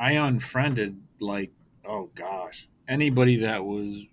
I 0.00 0.12
unfriended 0.12 0.98
like 1.20 1.50
oh 1.84 2.08
gosh 2.14 2.70
anybody 2.88 3.36
that 3.36 3.66
was 3.66 4.06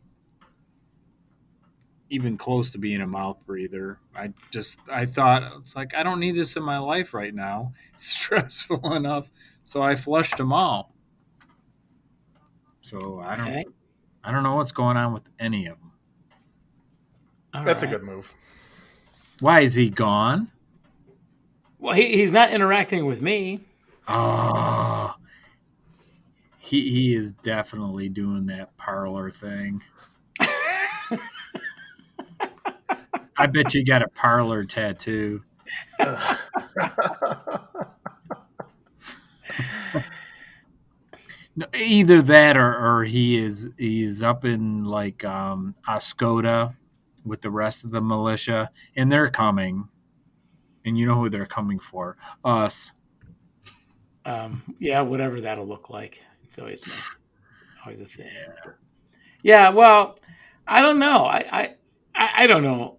even 2.15 2.37
close 2.37 2.71
to 2.71 2.77
being 2.77 3.01
a 3.01 3.07
mouth 3.07 3.37
breather. 3.45 3.99
I 4.15 4.33
just 4.49 4.79
I 4.89 5.05
thought 5.05 5.43
it's 5.61 5.75
like 5.75 5.93
I 5.93 6.01
don't 6.01 6.19
need 6.19 6.35
this 6.35 6.55
in 6.55 6.63
my 6.63 6.79
life 6.79 7.13
right 7.13 7.33
now. 7.33 7.73
It's 7.93 8.07
stressful 8.07 8.93
enough, 8.93 9.31
so 9.63 9.81
I 9.81 9.95
flushed 9.95 10.35
them 10.35 10.51
all. 10.51 10.93
So 12.81 13.21
I 13.23 13.35
don't 13.35 13.47
Okay. 13.47 13.65
I 14.23 14.31
don't 14.31 14.43
know 14.43 14.55
what's 14.55 14.71
going 14.71 14.97
on 14.97 15.13
with 15.13 15.29
any 15.39 15.67
of 15.67 15.77
them. 15.79 15.91
All 17.53 17.63
That's 17.63 17.83
a 17.83 17.87
good 17.87 18.03
move. 18.03 18.33
Why 19.39 19.61
is 19.61 19.75
he 19.75 19.89
gone? 19.89 20.51
Well, 21.79 21.93
he, 21.93 22.17
he's 22.17 22.31
not 22.31 22.51
interacting 22.51 23.05
with 23.05 23.21
me. 23.21 23.61
Oh, 24.07 25.15
he 26.59 26.89
he 26.89 27.15
is 27.15 27.31
definitely 27.31 28.09
doing 28.09 28.47
that 28.47 28.75
Parler 28.77 29.31
thing. 29.31 29.81
I 33.37 33.47
bet 33.47 33.73
you 33.73 33.83
got 33.83 34.01
a 34.01 34.07
Parler 34.07 34.63
tattoo. 34.63 35.43
Either 41.73 42.21
that 42.21 42.57
or, 42.57 42.75
or 42.75 43.03
he 43.05 43.37
is 43.37 43.69
he 43.77 44.03
is 44.03 44.21
up 44.21 44.43
in 44.45 44.83
like 44.83 45.23
um 45.23 45.73
Oscoda 45.87 46.75
with 47.23 47.41
the 47.41 47.49
rest 47.49 47.85
of 47.85 47.91
the 47.91 48.01
militia 48.01 48.69
and 48.95 49.11
they're 49.11 49.29
coming. 49.29 49.87
And 50.85 50.97
you 50.97 51.05
know 51.05 51.15
who 51.15 51.29
they're 51.29 51.45
coming 51.45 51.79
for? 51.79 52.17
Us. 52.43 52.91
Um, 54.25 54.61
yeah, 54.79 55.01
whatever 55.01 55.41
that'll 55.41 55.65
look 55.65 55.89
like. 55.89 56.21
It's 56.43 56.59
always 56.59 56.81
it's 56.81 57.15
always 57.83 57.99
a 57.99 58.05
thing. 58.05 58.29
Yeah, 59.41 59.69
well, 59.69 60.19
I 60.67 60.81
don't 60.81 60.99
know. 60.99 61.25
I, 61.25 61.45
I 61.51 61.75
I 62.15 62.47
don't 62.47 62.63
know 62.63 62.94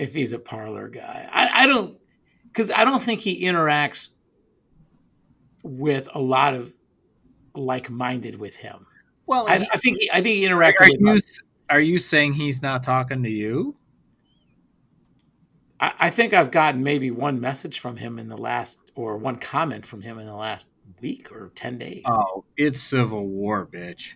if 0.00 0.14
he's 0.14 0.32
a 0.32 0.38
Parler 0.38 0.88
guy. 0.88 1.28
I, 1.30 1.62
I 1.62 1.66
don't 1.66 1.96
because 2.44 2.70
I 2.70 2.84
don't 2.84 3.02
think 3.02 3.20
he 3.20 3.44
interacts 3.44 4.10
with 5.62 6.08
a 6.14 6.18
lot 6.18 6.54
of 6.54 6.72
like-minded 7.54 8.36
with 8.36 8.56
him. 8.56 8.86
Well, 9.26 9.46
I, 9.46 9.66
I 9.72 9.76
think 9.76 9.98
he, 10.00 10.10
I 10.10 10.22
think 10.22 10.36
he 10.36 10.44
interacts. 10.44 10.80
are 10.80 10.88
with. 10.98 11.24
you 11.24 11.46
are 11.68 11.80
you 11.80 11.98
saying 11.98 12.32
he's 12.32 12.62
not 12.62 12.82
talking 12.82 13.22
to 13.22 13.30
you? 13.30 13.76
I, 15.78 15.92
I 16.00 16.10
think 16.10 16.32
I've 16.32 16.50
gotten 16.50 16.82
maybe 16.82 17.10
one 17.10 17.40
message 17.40 17.78
from 17.78 17.96
him 17.96 18.18
in 18.18 18.28
the 18.28 18.38
last, 18.38 18.80
or 18.94 19.18
one 19.18 19.36
comment 19.36 19.86
from 19.86 20.00
him 20.00 20.18
in 20.18 20.26
the 20.26 20.34
last 20.34 20.68
week 21.00 21.30
or 21.30 21.52
ten 21.54 21.78
days. 21.78 22.02
Oh, 22.06 22.44
it's 22.56 22.80
civil 22.80 23.28
war, 23.28 23.66
bitch. 23.66 24.14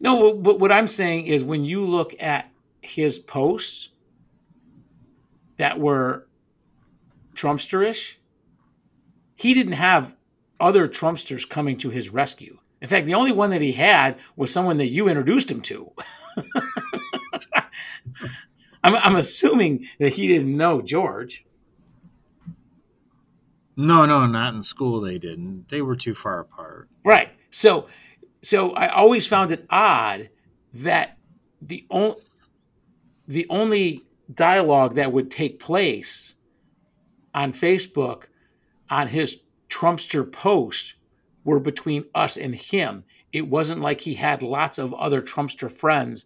No, 0.00 0.34
but 0.34 0.60
what 0.60 0.72
I'm 0.72 0.88
saying 0.88 1.26
is 1.26 1.44
when 1.44 1.64
you 1.64 1.84
look 1.84 2.14
at 2.20 2.50
his 2.80 3.18
posts 3.18 3.90
that 5.56 5.78
were 5.78 6.26
Trumpsterish, 7.34 8.16
he 9.34 9.54
didn't 9.54 9.72
have 9.74 10.14
other 10.60 10.88
Trumpsters 10.88 11.48
coming 11.48 11.76
to 11.78 11.90
his 11.90 12.10
rescue. 12.10 12.58
In 12.80 12.88
fact, 12.88 13.06
the 13.06 13.14
only 13.14 13.32
one 13.32 13.50
that 13.50 13.60
he 13.60 13.72
had 13.72 14.18
was 14.36 14.52
someone 14.52 14.76
that 14.78 14.88
you 14.88 15.08
introduced 15.08 15.50
him 15.50 15.60
to. 15.62 15.90
I'm, 18.84 18.94
I'm 18.96 19.16
assuming 19.16 19.86
that 19.98 20.14
he 20.14 20.28
didn't 20.28 20.56
know 20.56 20.82
George. 20.82 21.44
No, 23.76 24.06
no, 24.06 24.26
not 24.26 24.54
in 24.54 24.62
school. 24.62 25.00
They 25.00 25.18
didn't. 25.18 25.68
They 25.68 25.82
were 25.82 25.96
too 25.96 26.14
far 26.14 26.40
apart. 26.40 26.88
Right. 27.04 27.30
So 27.50 27.88
so 28.42 28.72
I 28.72 28.88
always 28.88 29.26
found 29.26 29.50
it 29.50 29.66
odd 29.70 30.28
that 30.74 31.16
the 31.62 31.86
only 31.90 32.16
the 33.26 33.46
only 33.48 34.04
dialogue 34.32 34.94
that 34.94 35.12
would 35.12 35.30
take 35.30 35.60
place 35.60 36.34
on 37.34 37.52
Facebook 37.52 38.28
on 38.90 39.08
his 39.08 39.42
Trumpster 39.68 40.30
post 40.30 40.94
were 41.44 41.60
between 41.60 42.04
us 42.14 42.36
and 42.36 42.54
him. 42.54 43.04
It 43.32 43.48
wasn't 43.48 43.80
like 43.80 44.00
he 44.00 44.14
had 44.14 44.42
lots 44.42 44.78
of 44.78 44.94
other 44.94 45.20
Trumpster 45.20 45.70
friends 45.70 46.24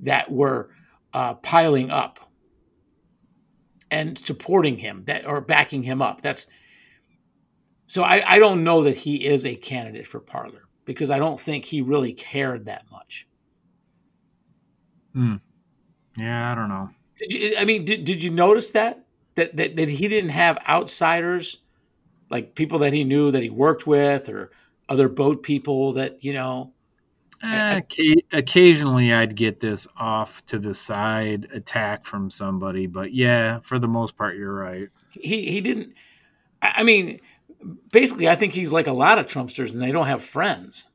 that 0.00 0.30
were 0.30 0.70
uh, 1.12 1.34
piling 1.34 1.90
up 1.90 2.20
and 3.90 4.18
supporting 4.18 4.78
him 4.78 5.04
that 5.06 5.26
or 5.26 5.40
backing 5.40 5.82
him 5.82 6.02
up. 6.02 6.20
That's 6.20 6.46
so 7.86 8.02
I, 8.02 8.34
I 8.34 8.38
don't 8.38 8.64
know 8.64 8.84
that 8.84 8.96
he 8.96 9.24
is 9.24 9.46
a 9.46 9.56
candidate 9.56 10.06
for 10.06 10.20
Parler 10.20 10.64
because 10.84 11.10
I 11.10 11.18
don't 11.18 11.40
think 11.40 11.64
he 11.64 11.80
really 11.80 12.12
cared 12.12 12.66
that 12.66 12.84
much. 12.90 13.26
Yeah, 16.18 16.52
I 16.52 16.54
don't 16.54 16.68
know. 16.68 16.90
Did 17.18 17.32
you? 17.32 17.54
I 17.58 17.64
mean, 17.64 17.84
did, 17.84 18.04
did 18.04 18.22
you 18.22 18.30
notice 18.30 18.70
that? 18.72 19.04
that 19.38 19.56
that 19.56 19.76
that 19.76 19.88
he 19.88 20.08
didn't 20.08 20.30
have 20.30 20.58
outsiders, 20.68 21.58
like 22.28 22.54
people 22.56 22.80
that 22.80 22.92
he 22.92 23.04
knew 23.04 23.30
that 23.30 23.42
he 23.42 23.50
worked 23.50 23.86
with, 23.86 24.28
or 24.28 24.50
other 24.88 25.08
boat 25.08 25.42
people 25.42 25.94
that 25.94 26.22
you 26.22 26.32
know. 26.32 26.72
Occa- 27.40 28.24
occasionally, 28.32 29.12
I'd 29.12 29.36
get 29.36 29.60
this 29.60 29.86
off 29.96 30.44
to 30.46 30.58
the 30.58 30.74
side 30.74 31.46
attack 31.54 32.04
from 32.04 32.30
somebody, 32.30 32.88
but 32.88 33.12
yeah, 33.12 33.60
for 33.60 33.78
the 33.78 33.86
most 33.86 34.16
part, 34.16 34.36
you're 34.36 34.52
right. 34.52 34.88
He 35.10 35.48
he 35.48 35.60
didn't. 35.60 35.94
I 36.60 36.72
I 36.78 36.82
mean, 36.82 37.20
basically, 37.92 38.28
I 38.28 38.34
think 38.34 38.54
he's 38.54 38.72
like 38.72 38.88
a 38.88 38.92
lot 38.92 39.18
of 39.18 39.26
Trumpsters, 39.26 39.72
and 39.74 39.80
they 39.80 39.92
don't 39.92 40.08
have 40.08 40.24
friends. 40.24 40.86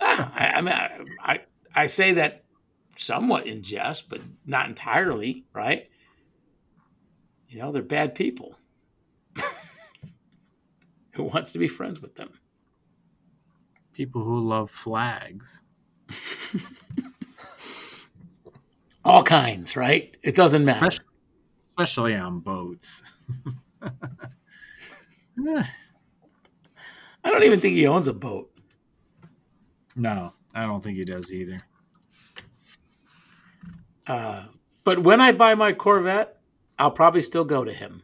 Ah, 0.00 0.32
I, 0.34 0.46
I 0.46 0.60
mean, 0.62 0.74
I, 0.74 0.98
I 1.22 1.40
I 1.74 1.86
say 1.86 2.14
that 2.14 2.41
somewhat 3.02 3.46
in 3.46 3.62
jest, 3.62 4.08
but 4.08 4.20
not 4.46 4.68
entirely, 4.68 5.44
right? 5.52 5.88
You 7.48 7.58
know, 7.58 7.72
they're 7.72 7.82
bad 7.82 8.14
people. 8.14 8.56
Who 11.12 11.24
wants 11.24 11.52
to 11.52 11.58
be 11.58 11.68
friends 11.68 12.00
with 12.00 12.14
them? 12.14 12.30
People 13.92 14.24
who 14.24 14.40
love 14.40 14.70
flags. 14.70 15.60
All 19.04 19.22
kinds, 19.22 19.76
right? 19.76 20.16
It 20.22 20.34
doesn't 20.34 20.64
matter. 20.64 20.86
Especially, 20.86 21.04
especially 21.62 22.14
on 22.14 22.40
boats. 22.40 23.02
I 27.24 27.30
don't 27.30 27.42
even 27.42 27.60
think 27.60 27.74
he 27.74 27.86
owns 27.86 28.08
a 28.08 28.14
boat. 28.14 28.50
no, 29.94 30.32
I 30.54 30.64
don't 30.66 30.82
think 30.82 30.96
he 30.96 31.04
does 31.04 31.32
either. 31.32 31.60
Uh, 34.06 34.44
but 34.84 35.00
when 35.00 35.20
I 35.20 35.32
buy 35.32 35.54
my 35.54 35.72
Corvette, 35.72 36.38
I'll 36.78 36.90
probably 36.90 37.22
still 37.22 37.44
go 37.44 37.64
to 37.64 37.72
him. 37.72 38.02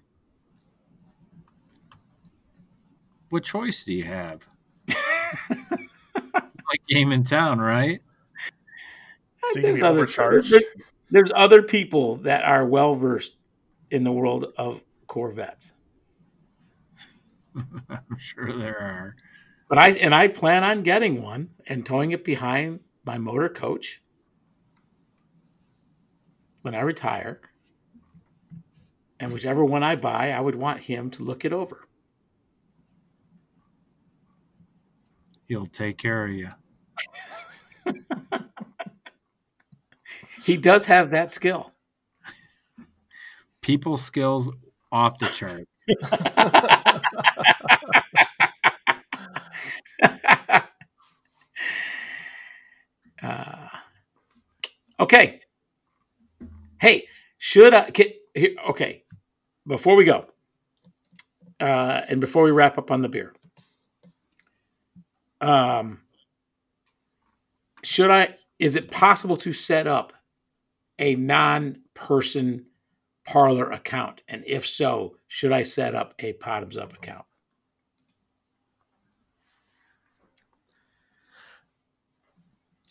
What 3.31 3.45
choice 3.45 3.85
do 3.85 3.93
you 3.93 4.05
have? 4.05 4.47
it's 4.89 6.55
like 6.71 6.81
game 6.89 7.13
in 7.13 7.25
town, 7.25 7.59
right? 7.59 8.01
So 9.53 9.61
you 9.61 9.67
can 9.67 9.75
be 9.75 9.83
other 9.83 10.07
there's, 10.07 10.55
there's 11.11 11.33
other 11.35 11.63
people 11.63 12.17
that 12.19 12.45
are 12.45 12.67
well 12.67 12.95
versed 12.95 13.37
in 13.91 14.05
the 14.05 14.13
world 14.13 14.47
of 14.57 14.81
Corvettes. 15.07 15.73
I'm 17.57 18.19
sure 18.19 18.53
there 18.53 18.79
are. 18.79 19.17
But 19.69 19.79
I 19.79 19.91
and 19.91 20.15
I 20.15 20.29
plan 20.29 20.65
on 20.65 20.83
getting 20.83 21.23
one 21.23 21.51
and 21.67 21.85
towing 21.85 22.13
it 22.13 22.25
behind 22.25 22.81
my 23.05 23.19
motor 23.19 23.49
coach 23.49 24.03
when 26.63 26.75
I 26.75 26.81
retire. 26.81 27.41
And 29.21 29.33
whichever 29.33 29.65
one 29.65 29.83
I 29.83 29.97
buy, 29.97 30.31
I 30.31 30.41
would 30.41 30.55
want 30.55 30.85
him 30.85 31.11
to 31.13 31.23
look 31.25 31.45
it 31.45 31.53
over. 31.53 31.89
He'll 35.47 35.67
take 35.67 35.99
care 35.99 36.25
of 36.27 36.31
you. 36.33 36.51
He 40.45 40.57
does 40.57 40.87
have 40.87 41.11
that 41.11 41.31
skill. 41.31 41.73
people 43.61 43.97
skills 43.99 44.49
off 44.91 45.19
the 45.19 45.27
charts. 45.27 45.85
uh, 53.23 53.69
okay. 55.01 55.41
Hey, 56.81 57.07
should 57.39 57.75
I? 57.75 57.91
Can, 57.91 58.07
here, 58.35 58.55
okay, 58.71 59.05
before 59.67 59.97
we 59.97 60.05
go, 60.05 60.27
uh, 61.61 62.03
and 62.09 62.21
before 62.21 62.45
we 62.45 62.51
wrap 62.51 62.79
up 62.79 62.91
on 62.91 63.03
the 63.03 63.09
beer, 63.09 63.35
um, 65.41 66.01
should 67.83 68.11
I? 68.11 68.37
Is 68.59 68.77
it 68.77 68.91
possible 68.91 69.37
to 69.39 69.53
set 69.53 69.87
up 69.87 70.13
a 70.99 71.15
non-person 71.15 72.67
Parler 73.25 73.71
account, 73.73 74.23
and 74.29 74.43
if 74.47 74.67
so, 74.67 75.17
should 75.29 75.53
I 75.53 75.63
set 75.63 75.95
up 75.95 76.15
a 76.19 76.33
Bottoms 76.33 76.77
Up 76.77 76.93
account? 76.93 77.25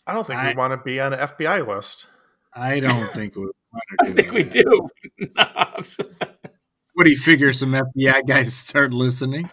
I 0.06 0.14
don't 0.14 0.26
think 0.26 0.40
I- 0.40 0.50
we 0.50 0.56
want 0.56 0.72
to 0.72 0.78
be 0.78 1.02
on 1.02 1.14
an 1.14 1.20
FBI 1.20 1.62
list. 1.68 2.08
I 2.54 2.80
don't 2.80 3.12
think 3.14 3.36
we 3.36 3.42
want 3.44 3.57
I 4.02 4.12
think 4.12 4.32
we 4.34 4.44
do. 4.44 4.90
No, 5.20 5.44
I'm 5.56 5.80
s- 5.84 5.98
What 6.94 7.06
do 7.06 7.12
you 7.12 7.18
figure? 7.18 7.54
Some 7.54 7.74
FBI 7.74 8.26
guys 8.28 8.56
start 8.56 8.92
listening? 8.94 9.50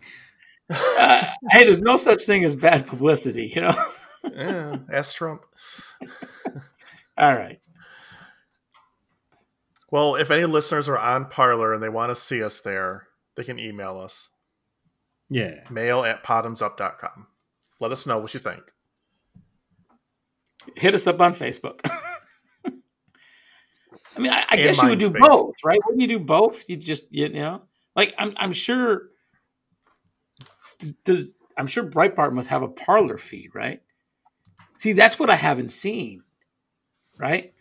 uh, 0.70 1.26
hey, 1.50 1.64
there's 1.64 1.80
no 1.82 1.96
such 1.98 2.22
thing 2.24 2.42
as 2.44 2.56
bad 2.56 2.86
publicity, 2.86 3.52
you 3.54 3.60
know. 3.60 3.74
yeah, 4.34 4.76
ask 4.90 5.14
Trump. 5.14 5.44
All 7.18 7.32
right. 7.34 7.60
Well, 9.90 10.16
if 10.16 10.30
any 10.30 10.44
listeners 10.46 10.88
are 10.88 10.98
on 10.98 11.26
Parler 11.26 11.74
and 11.74 11.82
they 11.82 11.88
want 11.90 12.10
to 12.10 12.14
see 12.20 12.42
us 12.42 12.60
there, 12.60 13.08
they 13.36 13.44
can 13.44 13.58
email 13.58 13.98
us. 13.98 14.30
Yeah. 15.28 15.60
Mail 15.70 16.02
at 16.04 16.24
bottomsup.com. 16.24 17.26
Let 17.80 17.92
us 17.92 18.06
know 18.06 18.18
what 18.18 18.32
you 18.34 18.40
think. 18.40 18.62
hit 20.76 20.94
us 20.94 21.06
up 21.06 21.20
on 21.20 21.34
Facebook. 21.34 21.80
I 24.16 24.20
mean, 24.20 24.32
I, 24.32 24.44
I 24.48 24.56
guess 24.56 24.80
you 24.82 24.88
would 24.88 24.98
do 24.98 25.10
Mindspace. 25.10 25.28
both, 25.28 25.54
right? 25.64 25.78
Wouldn't 25.84 26.00
you 26.00 26.08
do 26.08 26.18
both? 26.18 26.68
You 26.68 26.76
just, 26.76 27.06
you 27.10 27.28
know, 27.28 27.62
like 27.96 28.14
I'm, 28.18 28.32
I'm 28.36 28.52
sure. 28.52 29.10
Does, 31.04 31.34
I'm 31.56 31.66
sure 31.66 31.84
Breitbart 31.84 32.32
must 32.32 32.48
have 32.48 32.62
a 32.62 32.68
Parler 32.68 33.18
feed, 33.18 33.54
right? 33.54 33.80
See, 34.78 34.92
that's 34.92 35.18
what 35.18 35.30
I 35.30 35.36
haven't 35.36 35.70
seen, 35.70 36.22
right? 37.18 37.52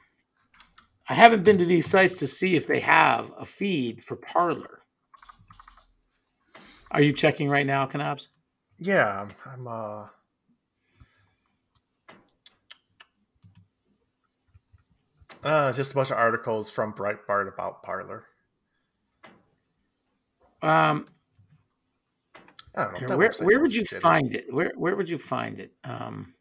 I 1.07 1.13
haven't 1.13 1.43
been 1.43 1.57
to 1.57 1.65
these 1.65 1.89
sites 1.89 2.15
to 2.17 2.27
see 2.27 2.55
if 2.55 2.65
they 2.67 2.79
have 2.79 3.31
a 3.37 3.45
feed 3.45 4.03
for 4.03 4.15
Parler. 4.15 4.81
Are 6.91 7.01
you 7.01 7.13
checking 7.13 7.49
right 7.49 7.65
now, 7.65 7.85
Knobs? 7.91 8.29
Yeah, 8.77 9.27
I'm 9.45 9.67
uh 9.67 10.07
Uh, 15.43 15.73
just 15.73 15.91
a 15.91 15.95
bunch 15.95 16.11
of 16.11 16.17
articles 16.17 16.69
from 16.69 16.93
Breitbart 16.93 17.51
about 17.53 17.83
Parler. 17.83 18.25
Um, 20.61 21.05
I 22.75 22.83
don't 22.85 22.93
know. 22.93 22.99
here, 22.99 23.07
that 23.09 23.17
where 23.17 23.31
where 23.41 23.59
would 23.59 23.75
you 23.75 23.83
shitty. 23.83 23.99
find 24.01 24.33
it? 24.33 24.45
Where 24.53 24.71
where 24.75 24.95
would 24.95 25.09
you 25.09 25.17
find 25.17 25.59
it? 25.59 25.73
Um, 25.83 26.33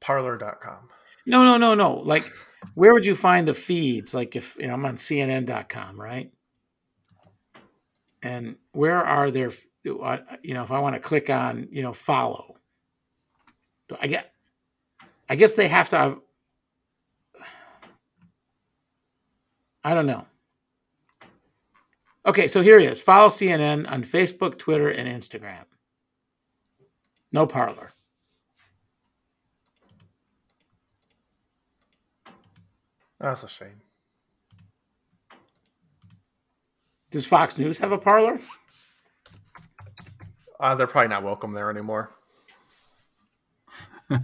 Parler.com. 0.00 0.88
No, 1.26 1.44
no, 1.44 1.56
no, 1.56 1.74
no. 1.74 1.94
Like, 2.00 2.24
where 2.74 2.92
would 2.92 3.06
you 3.06 3.14
find 3.14 3.46
the 3.46 3.54
feeds? 3.54 4.12
Like, 4.12 4.34
if 4.34 4.56
you 4.58 4.66
know, 4.66 4.74
I'm 4.74 4.84
on 4.84 4.96
CNN.com, 4.96 6.00
right? 6.00 6.32
And 8.24 8.56
where 8.72 9.04
are 9.04 9.30
there? 9.30 9.52
uh, 9.86 10.18
You 10.42 10.54
know, 10.54 10.64
if 10.64 10.72
I 10.72 10.80
want 10.80 10.96
to 10.96 11.00
click 11.00 11.30
on, 11.30 11.68
you 11.70 11.82
know, 11.82 11.92
follow, 11.92 12.56
do 13.88 13.96
I 14.00 14.08
get? 14.08 14.32
I 15.28 15.36
guess 15.36 15.54
they 15.54 15.68
have 15.68 15.88
to. 15.90 15.96
Have, 15.98 16.18
I 19.84 19.94
don't 19.94 20.06
know. 20.06 20.26
Okay, 22.24 22.46
so 22.46 22.62
here 22.62 22.78
he 22.78 22.86
is. 22.86 23.00
Follow 23.00 23.28
CNN 23.28 23.90
on 23.90 24.04
Facebook, 24.04 24.56
Twitter, 24.56 24.88
and 24.88 25.08
Instagram. 25.08 25.64
No 27.32 27.46
Parler. 27.46 27.90
That's 33.18 33.42
a 33.42 33.48
shame. 33.48 33.80
Does 37.10 37.26
Fox 37.26 37.58
News 37.58 37.78
have 37.78 37.92
a 37.92 37.98
Parler? 37.98 38.40
Uh, 40.58 40.74
they're 40.76 40.86
probably 40.86 41.08
not 41.08 41.22
welcome 41.22 41.52
there 41.52 41.70
anymore. 41.70 42.10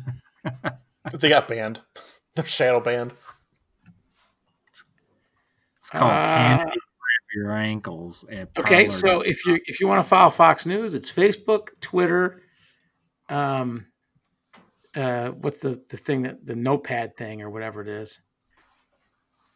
they 1.13 1.29
got 1.29 1.49
banned. 1.49 1.81
They're 2.35 2.47
shadow 2.47 2.81
banned. 2.81 3.13
It's 5.91 5.99
called 5.99 6.13
Uh, 6.13 6.17
Hannity 6.67 6.77
Your 7.35 7.53
Ankles 7.53 8.25
at 8.31 8.51
Okay, 8.59 8.87
Parler. 8.87 8.93
so 8.99 9.21
if 9.23 9.47
you 9.47 9.59
if 9.67 9.81
you 9.81 9.89
want 9.89 10.03
to 10.03 10.09
follow 10.09 10.31
Fox 10.31 10.67
News, 10.67 10.95
it's 10.95 11.11
Facebook, 11.11 11.69
Twitter, 11.81 12.43
um, 13.31 13.87
uh, 14.95 15.29
what's 15.31 15.61
the 15.61 15.83
the 15.91 15.97
thing 15.97 16.23
that 16.23 16.45
the 16.45 16.55
Notepad 16.57 17.17
thing 17.17 17.41
or 17.41 17.49
whatever 17.51 17.81
it 17.81 17.89
is, 17.89 18.21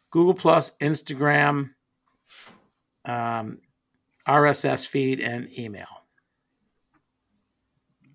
Google 0.09 0.33
Plus, 0.33 0.71
Instagram, 0.81 1.71
um, 3.05 3.59
RSS 4.27 4.87
feed, 4.87 5.19
and 5.19 5.47
email. 5.57 5.87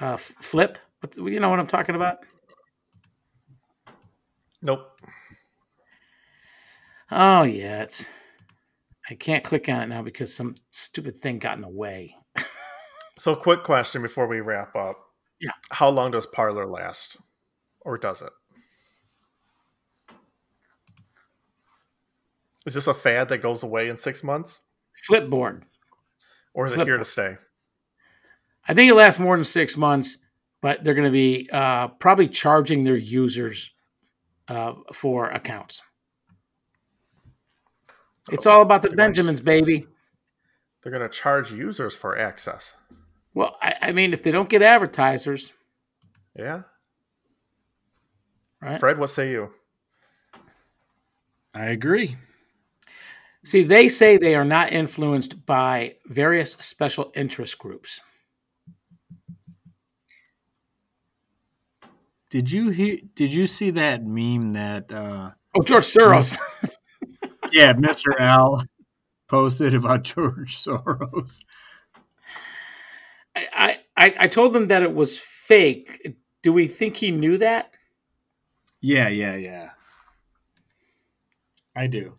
Uh, 0.00 0.16
Flip, 0.16 0.78
what's, 1.00 1.18
you 1.18 1.38
know 1.40 1.50
what 1.50 1.58
I'm 1.60 1.66
talking 1.66 1.94
about? 1.94 2.18
Nope. 4.62 4.98
Oh 7.10 7.42
yeah, 7.42 7.82
it's. 7.82 8.08
I 9.10 9.14
can't 9.14 9.44
click 9.44 9.68
on 9.68 9.80
it 9.80 9.86
now 9.86 10.02
because 10.02 10.34
some 10.34 10.56
stupid 10.70 11.16
thing 11.16 11.38
got 11.38 11.56
in 11.56 11.62
the 11.62 11.68
way. 11.68 12.14
So, 13.18 13.34
quick 13.34 13.64
question 13.64 14.00
before 14.00 14.28
we 14.28 14.40
wrap 14.40 14.76
up. 14.76 14.96
Yeah. 15.40 15.50
How 15.70 15.88
long 15.88 16.12
does 16.12 16.24
Parler 16.24 16.66
last? 16.66 17.16
Or 17.80 17.98
does 17.98 18.22
it? 18.22 18.30
Is 22.64 22.74
this 22.74 22.86
a 22.86 22.94
fad 22.94 23.28
that 23.30 23.38
goes 23.38 23.64
away 23.64 23.88
in 23.88 23.96
six 23.96 24.22
months? 24.22 24.60
Flipboard. 25.08 25.62
Or 26.54 26.66
is 26.66 26.72
it 26.72 26.86
here 26.86 26.96
to 26.96 27.04
stay? 27.04 27.36
I 28.68 28.74
think 28.74 28.90
it 28.90 28.94
lasts 28.94 29.18
more 29.18 29.36
than 29.36 29.44
six 29.44 29.76
months, 29.76 30.18
but 30.60 30.84
they're 30.84 30.94
going 30.94 31.04
to 31.04 31.10
be 31.10 31.48
uh, 31.52 31.88
probably 31.88 32.28
charging 32.28 32.84
their 32.84 32.96
users 32.96 33.70
uh, 34.46 34.74
for 34.92 35.28
accounts. 35.30 35.82
It's 38.30 38.46
all 38.46 38.62
about 38.62 38.82
the 38.82 38.88
They're 38.88 38.96
going 38.96 39.12
to- 39.14 39.20
Benjamins, 39.22 39.40
baby. 39.40 39.86
They're 40.82 40.92
going 40.92 41.02
to 41.02 41.08
charge 41.08 41.52
users 41.52 41.94
for 41.94 42.16
access. 42.18 42.74
Well, 43.34 43.56
I, 43.60 43.74
I 43.82 43.92
mean, 43.92 44.12
if 44.12 44.22
they 44.22 44.30
don't 44.30 44.48
get 44.48 44.62
advertisers, 44.62 45.52
Yeah? 46.36 46.62
right? 48.62 48.78
Fred, 48.80 48.98
what 48.98 49.10
say 49.10 49.30
you? 49.30 49.50
I 51.54 51.66
agree. 51.66 52.16
See, 53.44 53.62
they 53.64 53.88
say 53.88 54.16
they 54.16 54.34
are 54.34 54.44
not 54.44 54.72
influenced 54.72 55.46
by 55.46 55.96
various 56.06 56.52
special 56.60 57.10
interest 57.14 57.58
groups. 57.58 58.00
Did 62.30 62.50
you 62.52 62.70
hear? 62.70 62.98
Did 63.14 63.32
you 63.32 63.46
see 63.46 63.70
that 63.70 64.04
meme 64.04 64.50
that? 64.52 64.92
uh 64.92 65.30
Oh, 65.56 65.62
George 65.62 65.84
Soros. 65.84 66.38
Yeah, 67.52 67.72
Mr. 67.74 68.18
Al 68.18 68.64
posted 69.28 69.74
about 69.74 70.04
George 70.04 70.62
Soros. 70.62 71.40
I, 73.36 73.78
I, 73.96 74.14
I 74.20 74.28
told 74.28 74.52
them 74.52 74.68
that 74.68 74.82
it 74.82 74.94
was 74.94 75.18
fake. 75.18 76.16
Do 76.42 76.52
we 76.52 76.66
think 76.66 76.96
he 76.96 77.10
knew 77.10 77.38
that? 77.38 77.72
Yeah, 78.80 79.08
yeah, 79.08 79.36
yeah. 79.36 79.70
I 81.74 81.86
do. 81.86 82.18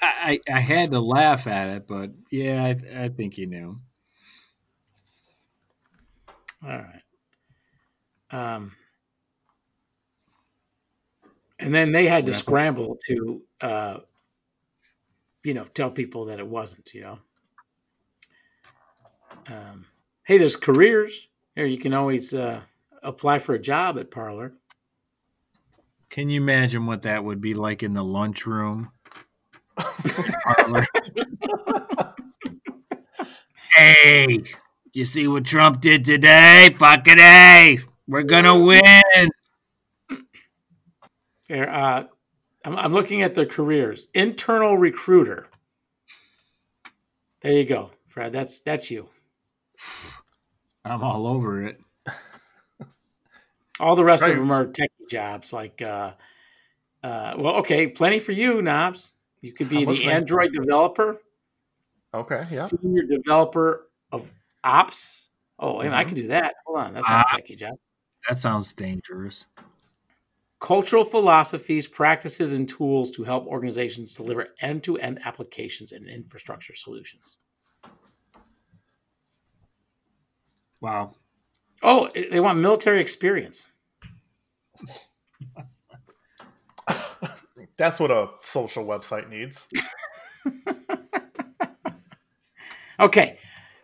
I, 0.00 0.40
I 0.48 0.54
I 0.56 0.60
had 0.60 0.90
to 0.92 1.00
laugh 1.00 1.46
at 1.46 1.68
it, 1.68 1.86
but 1.86 2.12
yeah, 2.30 2.64
I, 2.64 3.04
I 3.04 3.08
think 3.08 3.34
he 3.34 3.46
knew. 3.46 3.80
All 6.62 6.70
right. 6.70 7.02
Um, 8.30 8.72
and 11.58 11.74
then 11.74 11.92
they 11.92 12.06
had 12.06 12.26
to 12.26 12.34
scramble 12.34 12.98
to, 13.06 13.42
uh, 13.60 13.98
you 15.42 15.54
know, 15.54 15.64
tell 15.74 15.90
people 15.90 16.26
that 16.26 16.38
it 16.38 16.46
wasn't. 16.46 16.92
You 16.94 17.00
know, 17.02 17.18
um, 19.48 19.86
hey, 20.24 20.38
there's 20.38 20.56
careers 20.56 21.28
here. 21.54 21.66
You 21.66 21.78
can 21.78 21.94
always 21.94 22.34
uh, 22.34 22.60
apply 23.02 23.38
for 23.38 23.54
a 23.54 23.58
job 23.58 23.98
at 23.98 24.10
Parler. 24.10 24.52
Can 26.10 26.30
you 26.30 26.40
imagine 26.40 26.86
what 26.86 27.02
that 27.02 27.24
would 27.24 27.40
be 27.40 27.54
like 27.54 27.82
in 27.82 27.94
the 27.94 28.04
lunchroom? 28.04 28.90
Parler. 29.76 30.86
hey, 33.74 34.44
you 34.92 35.04
see 35.04 35.26
what 35.26 35.44
Trump 35.44 35.80
did 35.80 36.04
today? 36.04 36.74
Fucking 36.78 37.18
A. 37.18 37.80
We're 38.06 38.22
gonna 38.22 38.62
win. 38.62 39.30
Uh, 41.50 42.04
I'm, 42.64 42.76
I'm 42.76 42.92
looking 42.92 43.22
at 43.22 43.34
their 43.34 43.46
careers. 43.46 44.06
Internal 44.14 44.76
recruiter. 44.78 45.46
There 47.40 47.52
you 47.52 47.64
go, 47.64 47.90
Fred. 48.08 48.32
That's 48.32 48.60
that's 48.60 48.90
you. 48.90 49.08
I'm 50.84 51.02
all 51.02 51.26
over 51.26 51.62
it. 51.66 51.80
All 53.80 53.96
the 53.96 54.04
rest 54.04 54.22
Right. 54.22 54.32
of 54.32 54.38
them 54.38 54.50
are 54.50 54.66
techie 54.66 54.88
jobs. 55.10 55.52
Like, 55.52 55.82
uh, 55.82 56.12
uh, 57.02 57.34
well, 57.36 57.56
okay, 57.56 57.88
plenty 57.88 58.18
for 58.18 58.32
you, 58.32 58.62
Knobs. 58.62 59.12
You 59.40 59.52
could 59.52 59.68
be 59.68 59.78
I'm 59.78 59.82
the 59.86 59.90
listening. 59.90 60.10
Android 60.10 60.52
developer, 60.52 61.20
Okay, 62.14 62.36
yeah. 62.36 62.66
senior 62.66 63.02
developer 63.02 63.88
of 64.12 64.26
ops. 64.62 65.28
Oh, 65.58 65.80
and 65.80 65.94
I 65.94 66.04
can 66.04 66.14
do 66.14 66.28
that. 66.28 66.54
Hold 66.66 66.78
on, 66.78 66.94
that's 66.94 67.08
not 67.08 67.26
a 67.32 67.36
techie 67.42 67.58
job. 67.58 67.76
That 68.28 68.38
sounds 68.38 68.72
dangerous. 68.72 69.46
Cultural 70.64 71.04
philosophies, 71.04 71.86
practices, 71.86 72.54
and 72.54 72.66
tools 72.66 73.10
to 73.10 73.22
help 73.22 73.46
organizations 73.46 74.14
deliver 74.14 74.48
end-to-end 74.62 75.20
applications 75.22 75.92
and 75.92 76.08
infrastructure 76.08 76.74
solutions. 76.74 77.36
Wow. 80.80 81.16
Oh, 81.82 82.08
they 82.14 82.40
want 82.40 82.58
military 82.58 83.02
experience. 83.02 83.66
That's 87.76 88.00
what 88.00 88.10
a 88.10 88.30
social 88.40 88.86
website 88.86 89.28
needs. 89.28 89.68
Okay, 93.00 93.38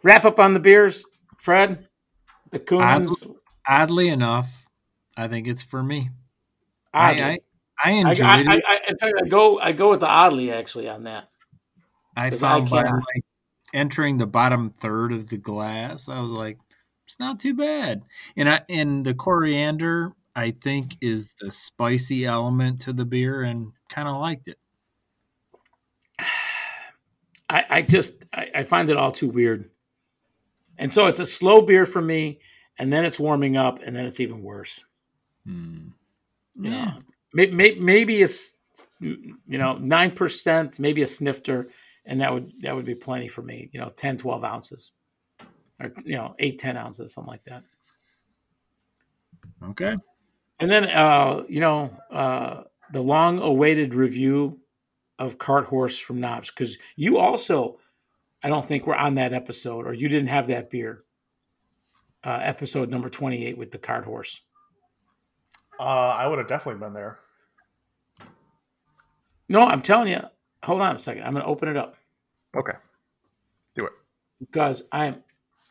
wrap 0.05 0.25
up 0.25 0.39
on 0.39 0.55
the 0.55 0.61
beers, 0.61 1.05
Fred. 1.39 1.89
The 2.53 2.61
Coons. 2.61 3.25
Oddly 3.69 4.09
enough, 4.09 4.69
I 5.17 5.27
think 5.27 5.49
it's 5.49 5.65
for 5.65 5.83
me. 5.83 6.11
Oddly. 6.93 7.23
I, 7.23 7.29
I, 7.29 7.31
I 7.33 7.39
I, 7.83 7.91
enjoyed 7.93 8.27
I, 8.27 8.41
it. 8.41 8.49
I, 8.49 8.55
I, 8.55 8.81
in 8.89 8.99
fact, 8.99 9.15
I 9.25 9.29
go. 9.29 9.59
I 9.59 9.73
go 9.73 9.91
with 9.91 10.01
the 10.01 10.09
oddly 10.09 10.53
actually 10.53 10.89
on 10.89 11.05
that. 11.05 11.31
I 12.17 12.31
found 12.31 12.69
by 12.69 12.83
like 12.83 13.25
entering 13.73 14.19
the 14.19 14.27
bottom 14.27 14.71
third 14.71 15.13
of 15.13 15.29
the 15.29 15.39
glass, 15.39 16.09
I 16.09 16.21
was 16.21 16.33
like, 16.33 16.59
it's 17.07 17.19
not 17.19 17.41
too 17.41 17.55
bad. 17.55 18.03
And 18.37 18.49
I 18.49 18.61
and 18.69 19.05
the 19.05 19.15
coriander, 19.15 20.13
I 20.35 20.53
think, 20.53 20.97
is 21.01 21.35
the 21.41 21.51
spicy 21.51 22.25
element 22.25 22.83
to 22.83 22.93
the 22.93 23.05
beer, 23.05 23.43
and 23.43 23.73
kind 23.89 24.09
of 24.09 24.21
liked 24.21 24.49
it. 24.49 24.59
I, 27.49 27.65
I 27.69 27.83
just 27.83 28.27
I, 28.33 28.47
I 28.55 28.63
find 28.63 28.89
it 28.91 28.97
all 28.97 29.11
too 29.11 29.29
weird, 29.29 29.71
and 30.79 30.93
so 30.93 31.07
it's 31.07 31.21
a 31.21 31.27
slow 31.27 31.63
beer 31.63 31.85
for 31.85 32.01
me, 32.01 32.41
and 32.79 32.93
then 32.93 33.05
it's 33.05 33.19
warming 33.19 33.57
up, 33.57 33.81
and 33.85 33.97
then 33.97 34.07
it's 34.07 34.21
even 34.21 34.43
worse. 34.43 34.85
Hmm. 35.45 35.89
Yeah. 36.55 36.95
maybe, 37.33 37.79
maybe 37.81 38.21
a 38.23 38.25
s- 38.25 38.57
you 39.01 39.35
know 39.47 39.79
nine 39.79 40.11
percent, 40.11 40.79
maybe 40.79 41.03
a 41.03 41.07
snifter, 41.07 41.69
and 42.05 42.21
that 42.21 42.33
would 42.33 42.53
that 42.63 42.75
would 42.75 42.87
be 42.87 42.95
plenty 42.95 43.29
for 43.29 43.43
me. 43.43 43.71
You 43.73 43.81
know, 43.81 43.91
10, 43.91 44.17
12 44.17 44.45
ounces, 44.45 44.93
or 45.81 45.93
you 46.05 46.17
know, 46.17 46.35
eight, 46.39 46.59
10 46.59 46.77
ounces, 46.77 47.15
something 47.15 47.31
like 47.31 47.45
that. 47.45 47.63
Okay. 49.63 49.97
And 50.59 50.71
then, 50.71 50.85
uh, 50.85 51.45
you 51.49 51.61
know, 51.61 51.91
uh, 52.11 52.65
the 52.93 53.01
long-awaited 53.01 53.95
review 53.95 54.61
of 55.19 55.39
Cart 55.39 55.67
Horse 55.67 55.99
from 55.99 56.21
Knobs, 56.21 56.51
because 56.51 56.77
you 56.97 57.19
also, 57.19 57.79
I 58.43 58.49
don't 58.49 58.67
think 58.67 58.87
were 58.87 58.97
on 58.97 59.15
that 59.15 59.33
episode, 59.33 59.87
or 59.87 59.95
you 59.95 60.09
didn't 60.09 60.29
have 60.29 60.47
that 60.49 60.71
beer. 60.71 61.05
Uh, 62.23 62.39
episode 62.43 62.91
number 62.91 63.09
twenty-eight 63.09 63.57
with 63.57 63.71
the 63.71 63.79
Cart 63.79 64.05
Horse. 64.05 64.41
Uh, 65.81 66.15
I 66.17 66.27
would 66.27 66.39
have 66.39 66.47
definitely 66.47 66.79
been 66.79 66.93
there. 66.93 67.21
No, 69.49 69.65
I'm 69.65 69.81
telling 69.81 70.09
you. 70.09 70.21
Hold 70.63 70.83
on 70.83 70.95
a 70.95 70.99
second. 70.99 71.23
I'm 71.23 71.33
going 71.33 71.43
to 71.43 71.49
open 71.49 71.69
it 71.69 71.77
up 71.77 71.97
Okay. 72.55 72.73
Do 73.77 73.87
it. 73.87 73.93
because 74.41 74.85
I'm 74.93 75.23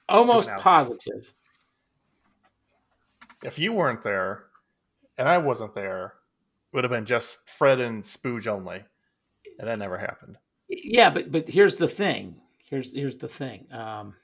almost 0.07 0.49
positive. 0.57 1.31
If 3.43 3.59
you 3.59 3.71
weren't 3.71 4.01
there 4.03 4.45
and 5.17 5.27
I 5.29 5.37
wasn't 5.37 5.75
there, 5.75 6.15
it 6.65 6.75
would 6.75 6.83
have 6.83 6.91
been 6.91 7.05
just 7.05 7.47
Fred 7.47 7.79
and 7.79 8.03
Spooge 8.03 8.47
only. 8.47 8.83
And 9.59 9.67
that 9.67 9.77
never 9.77 9.97
happened. 9.97 10.37
Yeah, 10.69 11.09
but 11.09 11.31
but 11.31 11.47
here's 11.47 11.75
the 11.75 11.87
thing. 11.87 12.35
Here's 12.69 12.95
here's 12.95 13.17
the 13.17 13.27
thing. 13.27 13.67
Um, 13.71 14.15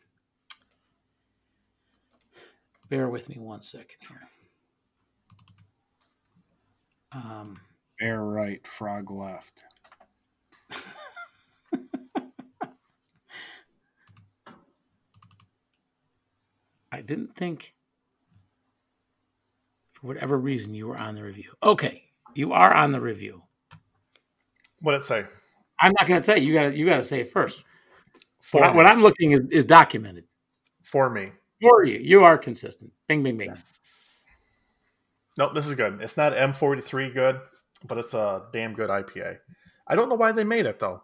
bear 2.89 3.09
with 3.09 3.27
me 3.29 3.37
one 3.37 3.61
second 3.61 3.97
here. 4.07 4.21
Um, 7.15 7.53
Bear 7.99 8.21
right, 8.21 8.65
frog 8.67 9.09
left. 9.09 9.63
I 16.91 17.01
didn't 17.01 17.35
think, 17.35 17.73
for 19.93 20.07
whatever 20.07 20.37
reason, 20.37 20.73
you 20.73 20.87
were 20.87 20.97
on 20.97 21.15
the 21.15 21.23
review. 21.23 21.51
Okay, 21.63 22.03
you 22.33 22.53
are 22.53 22.73
on 22.73 22.91
the 22.91 23.01
review. 23.01 23.43
What 24.81 24.91
did 24.93 25.01
it 25.01 25.05
say? 25.05 25.25
I'm 25.79 25.93
not 25.97 26.07
going 26.07 26.21
to 26.21 26.25
tell 26.25 26.37
you. 26.37 26.47
You 26.47 26.53
got 26.53 26.63
to 26.69 26.77
you 26.77 26.85
got 26.85 26.97
to 26.97 27.03
say 27.03 27.21
it 27.21 27.31
first. 27.31 27.63
For 28.41 28.61
What, 28.61 28.69
I, 28.69 28.75
what 28.75 28.85
I'm 28.85 29.01
looking 29.01 29.31
is, 29.31 29.41
is 29.51 29.65
documented 29.65 30.25
For 30.83 31.09
me. 31.09 31.31
for 31.61 31.83
you. 31.83 31.97
You 31.99 32.23
are 32.23 32.37
consistent. 32.37 32.91
Bing, 33.07 33.23
bing, 33.23 33.37
bing. 33.37 33.55
Nope, 35.37 35.53
this 35.53 35.67
is 35.67 35.75
good. 35.75 36.01
It's 36.01 36.17
not 36.17 36.33
M43 36.33 37.13
good, 37.13 37.41
but 37.85 37.97
it's 37.97 38.13
a 38.13 38.43
damn 38.53 38.73
good 38.73 38.89
IPA. 38.89 39.39
I 39.87 39.95
don't 39.95 40.09
know 40.09 40.15
why 40.15 40.31
they 40.31 40.43
made 40.43 40.65
it 40.65 40.79
though. 40.79 41.03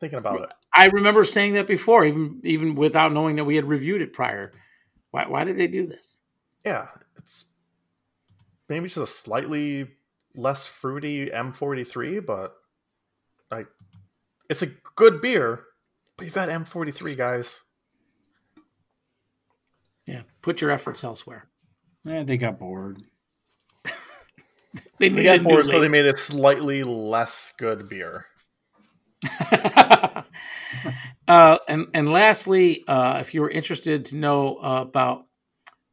Thinking 0.00 0.18
about 0.18 0.42
it. 0.42 0.52
I 0.72 0.86
remember 0.86 1.24
saying 1.24 1.54
that 1.54 1.66
before, 1.66 2.04
even 2.04 2.40
even 2.42 2.74
without 2.74 3.12
knowing 3.12 3.36
that 3.36 3.44
we 3.44 3.56
had 3.56 3.66
reviewed 3.66 4.00
it 4.00 4.12
prior. 4.12 4.50
Why, 5.10 5.26
why 5.26 5.44
did 5.44 5.58
they 5.58 5.66
do 5.66 5.86
this? 5.86 6.16
Yeah, 6.64 6.88
it's 7.16 7.46
maybe 8.68 8.86
just 8.86 8.96
a 8.96 9.06
slightly 9.06 9.88
less 10.34 10.66
fruity 10.66 11.26
M43, 11.26 12.24
but 12.24 12.54
like 13.50 13.66
it's 14.48 14.62
a 14.62 14.70
good 14.94 15.20
beer. 15.20 15.64
But 16.16 16.26
you've 16.26 16.34
got 16.34 16.48
M43, 16.48 17.16
guys. 17.16 17.62
Yeah, 20.06 20.22
put 20.42 20.60
your 20.60 20.70
efforts 20.70 21.02
elsewhere. 21.02 21.48
Eh, 22.08 22.24
they 22.24 22.36
got 22.36 22.58
bored. 22.58 23.02
They 25.00 25.08
They 25.08 25.14
needed 25.14 25.24
got 25.24 25.48
new 25.48 25.54
more 25.54 25.64
so 25.64 25.80
they 25.80 25.88
made 25.88 26.04
it 26.04 26.18
slightly 26.18 26.84
less 26.84 27.54
good 27.56 27.88
beer. 27.88 28.26
uh, 31.26 31.56
and 31.66 31.86
and 31.94 32.12
lastly, 32.12 32.84
uh, 32.86 33.16
if 33.18 33.32
you 33.32 33.40
were 33.40 33.48
interested 33.50 34.04
to 34.06 34.16
know 34.16 34.56
uh, 34.56 34.82
about 34.82 35.24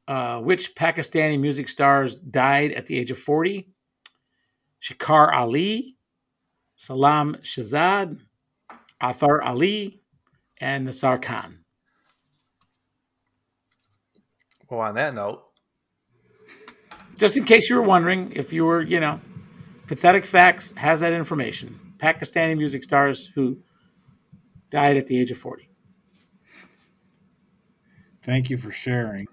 uh, 0.10 0.40
which 0.40 0.76
Pakistani 0.76 1.40
music 1.40 1.70
stars 1.70 2.16
died 2.16 2.74
at 2.74 2.88
the 2.88 2.98
age 2.98 3.10
of 3.10 3.18
forty, 3.18 3.70
Shakar 4.82 5.34
Ali, 5.34 5.96
Salam 6.76 7.38
Shazad, 7.44 8.20
Athar 9.02 9.40
Ali, 9.42 10.02
and 10.58 10.86
Nasar 10.86 11.18
Khan. 11.22 11.60
Well, 14.70 14.82
on 14.82 14.96
that 14.96 15.14
note, 15.14 15.47
Just 17.18 17.35
in 17.35 17.44
case 17.45 17.69
you 17.69 17.76
were 17.76 17.81
wondering, 17.81 18.31
if 18.35 18.53
you 18.53 18.65
were, 18.65 18.81
you 18.81 18.99
know, 18.99 19.19
Pathetic 19.88 20.26
Facts 20.26 20.72
has 20.77 20.99
that 20.99 21.14
information. 21.14 21.80
Pakistani 21.98 22.56
music 22.57 22.84
stars 22.84 23.26
who 23.34 23.57
died 24.69 24.98
at 24.98 25.07
the 25.07 25.19
age 25.19 25.31
of 25.31 25.38
40. 25.38 25.68
Thank 28.23 28.49
you 28.49 28.57
for 28.57 28.72
sharing. 28.72 29.26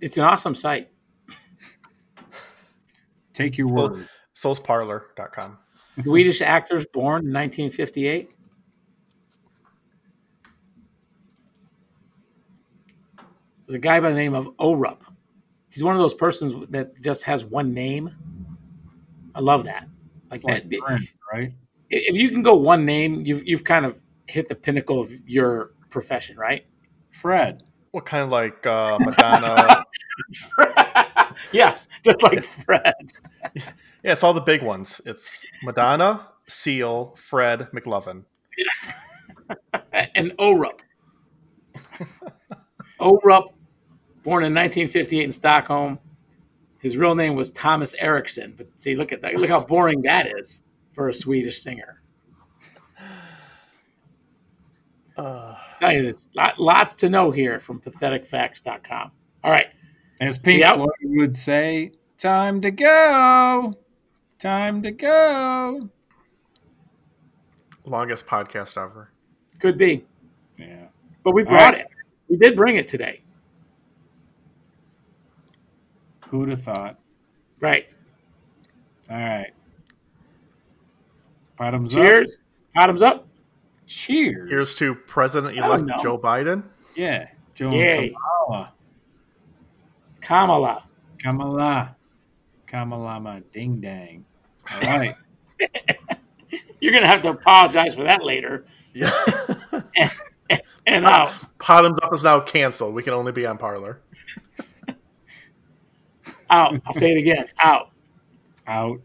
It's 0.00 0.18
an 0.18 0.24
awesome 0.24 0.54
site. 0.54 0.90
Take 3.32 3.58
your 3.58 3.66
Well- 3.68 3.90
word. 3.92 4.08
soulsparlor.com. 4.34 5.58
Swedish 6.02 6.42
actors 6.42 6.84
born 6.92 7.24
in 7.26 7.32
1958. 7.32 8.33
There's 13.66 13.74
a 13.74 13.78
guy 13.78 14.00
by 14.00 14.10
the 14.10 14.16
name 14.16 14.34
of 14.34 14.46
Orup. 14.58 15.00
He's 15.68 15.82
one 15.82 15.94
of 15.94 16.00
those 16.00 16.14
persons 16.14 16.54
that 16.70 17.00
just 17.00 17.24
has 17.24 17.44
one 17.44 17.74
name. 17.74 18.10
I 19.34 19.40
love 19.40 19.64
that. 19.64 19.88
Like 20.30 20.38
It's 20.38 20.44
like 20.44 20.70
that. 20.70 20.80
Prince, 20.80 21.08
right? 21.32 21.52
If 21.90 22.16
you 22.16 22.30
can 22.30 22.42
go 22.42 22.54
one 22.54 22.84
name, 22.84 23.24
you've 23.26 23.46
you've 23.46 23.64
kind 23.64 23.84
of 23.84 23.96
hit 24.26 24.48
the 24.48 24.54
pinnacle 24.54 25.00
of 25.00 25.12
your 25.28 25.72
profession, 25.90 26.36
right? 26.36 26.66
Fred. 27.10 27.62
What 27.90 28.06
kind 28.06 28.24
of 28.24 28.30
like 28.30 28.66
uh, 28.66 28.98
Madonna? 28.98 29.84
yes, 31.52 31.88
just 32.04 32.22
like 32.22 32.44
Fred. 32.44 33.12
Yeah, 33.54 33.62
it's 34.12 34.22
all 34.22 34.34
the 34.34 34.40
big 34.40 34.62
ones. 34.62 35.00
It's 35.06 35.44
Madonna, 35.62 36.28
Seal, 36.48 37.14
Fred, 37.16 37.68
McLovin. 37.72 38.24
and 39.92 40.32
Orup. 40.38 40.80
Orup, 43.00 43.53
born 44.24 44.42
in 44.42 44.52
1958 44.54 45.22
in 45.22 45.30
Stockholm. 45.32 45.98
His 46.80 46.96
real 46.96 47.14
name 47.14 47.36
was 47.36 47.50
Thomas 47.52 47.94
Eriksson. 47.94 48.54
But 48.56 48.68
see, 48.80 48.96
look 48.96 49.12
at 49.12 49.22
that. 49.22 49.34
Look 49.34 49.48
how 49.48 49.60
boring 49.60 50.02
that 50.02 50.26
is 50.26 50.64
for 50.92 51.08
a 51.08 51.14
Swedish 51.14 51.62
singer. 51.62 52.02
Uh, 55.16 55.54
tell 55.78 55.92
you 55.92 56.02
this, 56.02 56.28
lot, 56.34 56.58
lots 56.58 56.92
to 56.94 57.08
know 57.08 57.30
here 57.30 57.60
from 57.60 57.80
patheticfacts.com. 57.80 59.12
All 59.44 59.50
right. 59.50 59.68
As 60.20 60.38
Pink 60.38 60.60
Yep. 60.60 60.74
Floyd 60.76 60.90
would 61.04 61.36
say, 61.36 61.92
time 62.18 62.60
to 62.62 62.70
go. 62.70 63.74
Time 64.38 64.82
to 64.82 64.90
go. 64.90 65.88
longest 67.86 68.26
podcast 68.26 68.76
ever. 68.82 69.10
Could 69.60 69.78
be. 69.78 70.04
Yeah. 70.58 70.86
But 71.22 71.32
we 71.32 71.44
brought 71.44 71.74
right. 71.74 71.80
it. 71.82 71.86
We 72.28 72.36
did 72.36 72.56
bring 72.56 72.76
it 72.76 72.88
today. 72.88 73.23
Who'd 76.34 76.48
have 76.48 76.62
thought? 76.62 76.98
Right. 77.60 77.86
All 79.08 79.16
right. 79.16 79.52
Bottoms 81.56 81.94
up. 81.94 82.02
Cheers. 82.02 82.38
Bottoms 82.74 83.02
up. 83.02 83.28
Cheers. 83.86 84.50
Here's 84.50 84.74
to 84.74 84.96
President 84.96 85.56
elect. 85.56 86.02
Joe 86.02 86.18
Biden. 86.18 86.64
yeah. 86.96 87.28
Joe 87.54 87.70
Yay. 87.70 88.12
Kamala. 88.48 88.72
Kamala. 90.22 90.84
Kamala. 91.20 91.96
Kamalama 92.66 93.44
ding 93.52 93.80
dang. 93.80 94.24
All 94.72 94.80
right. 94.80 95.14
You're 96.80 96.90
going 96.90 97.04
to 97.04 97.08
have 97.08 97.20
to 97.20 97.30
apologize 97.30 97.94
for 97.94 98.02
that 98.02 98.24
later. 98.24 98.64
Yeah. 98.92 99.12
And 100.86 101.06
out. 101.06 101.32
Bottoms 101.66 101.98
up 102.02 102.12
is 102.12 102.22
now 102.24 102.40
canceled. 102.40 102.92
We 102.94 103.02
can 103.02 103.14
only 103.14 103.32
be 103.32 103.46
on 103.46 103.56
Parler. 103.56 104.02
Out. 106.54 106.80
I'll 106.86 106.94
say 106.94 107.10
it 107.10 107.18
again. 107.18 107.46
Out. 107.58 107.90
Out. 108.68 109.00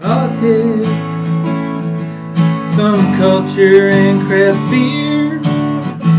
Politics, 0.00 0.88
some 2.74 3.14
culture 3.16 3.88
and 3.88 4.20
craft 4.26 4.68
beer. 4.68 5.38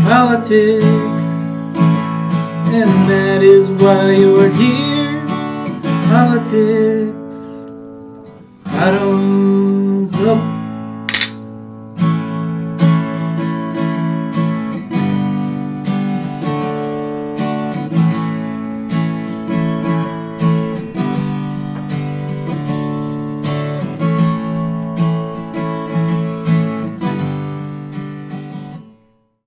Politics, 0.04 1.26
and 2.72 3.10
that 3.10 3.42
is 3.42 3.68
why 3.72 4.12
you're 4.12 4.48
here. 4.48 5.26
Politics, 6.08 7.36
I 8.68 8.90
don't 8.90 10.06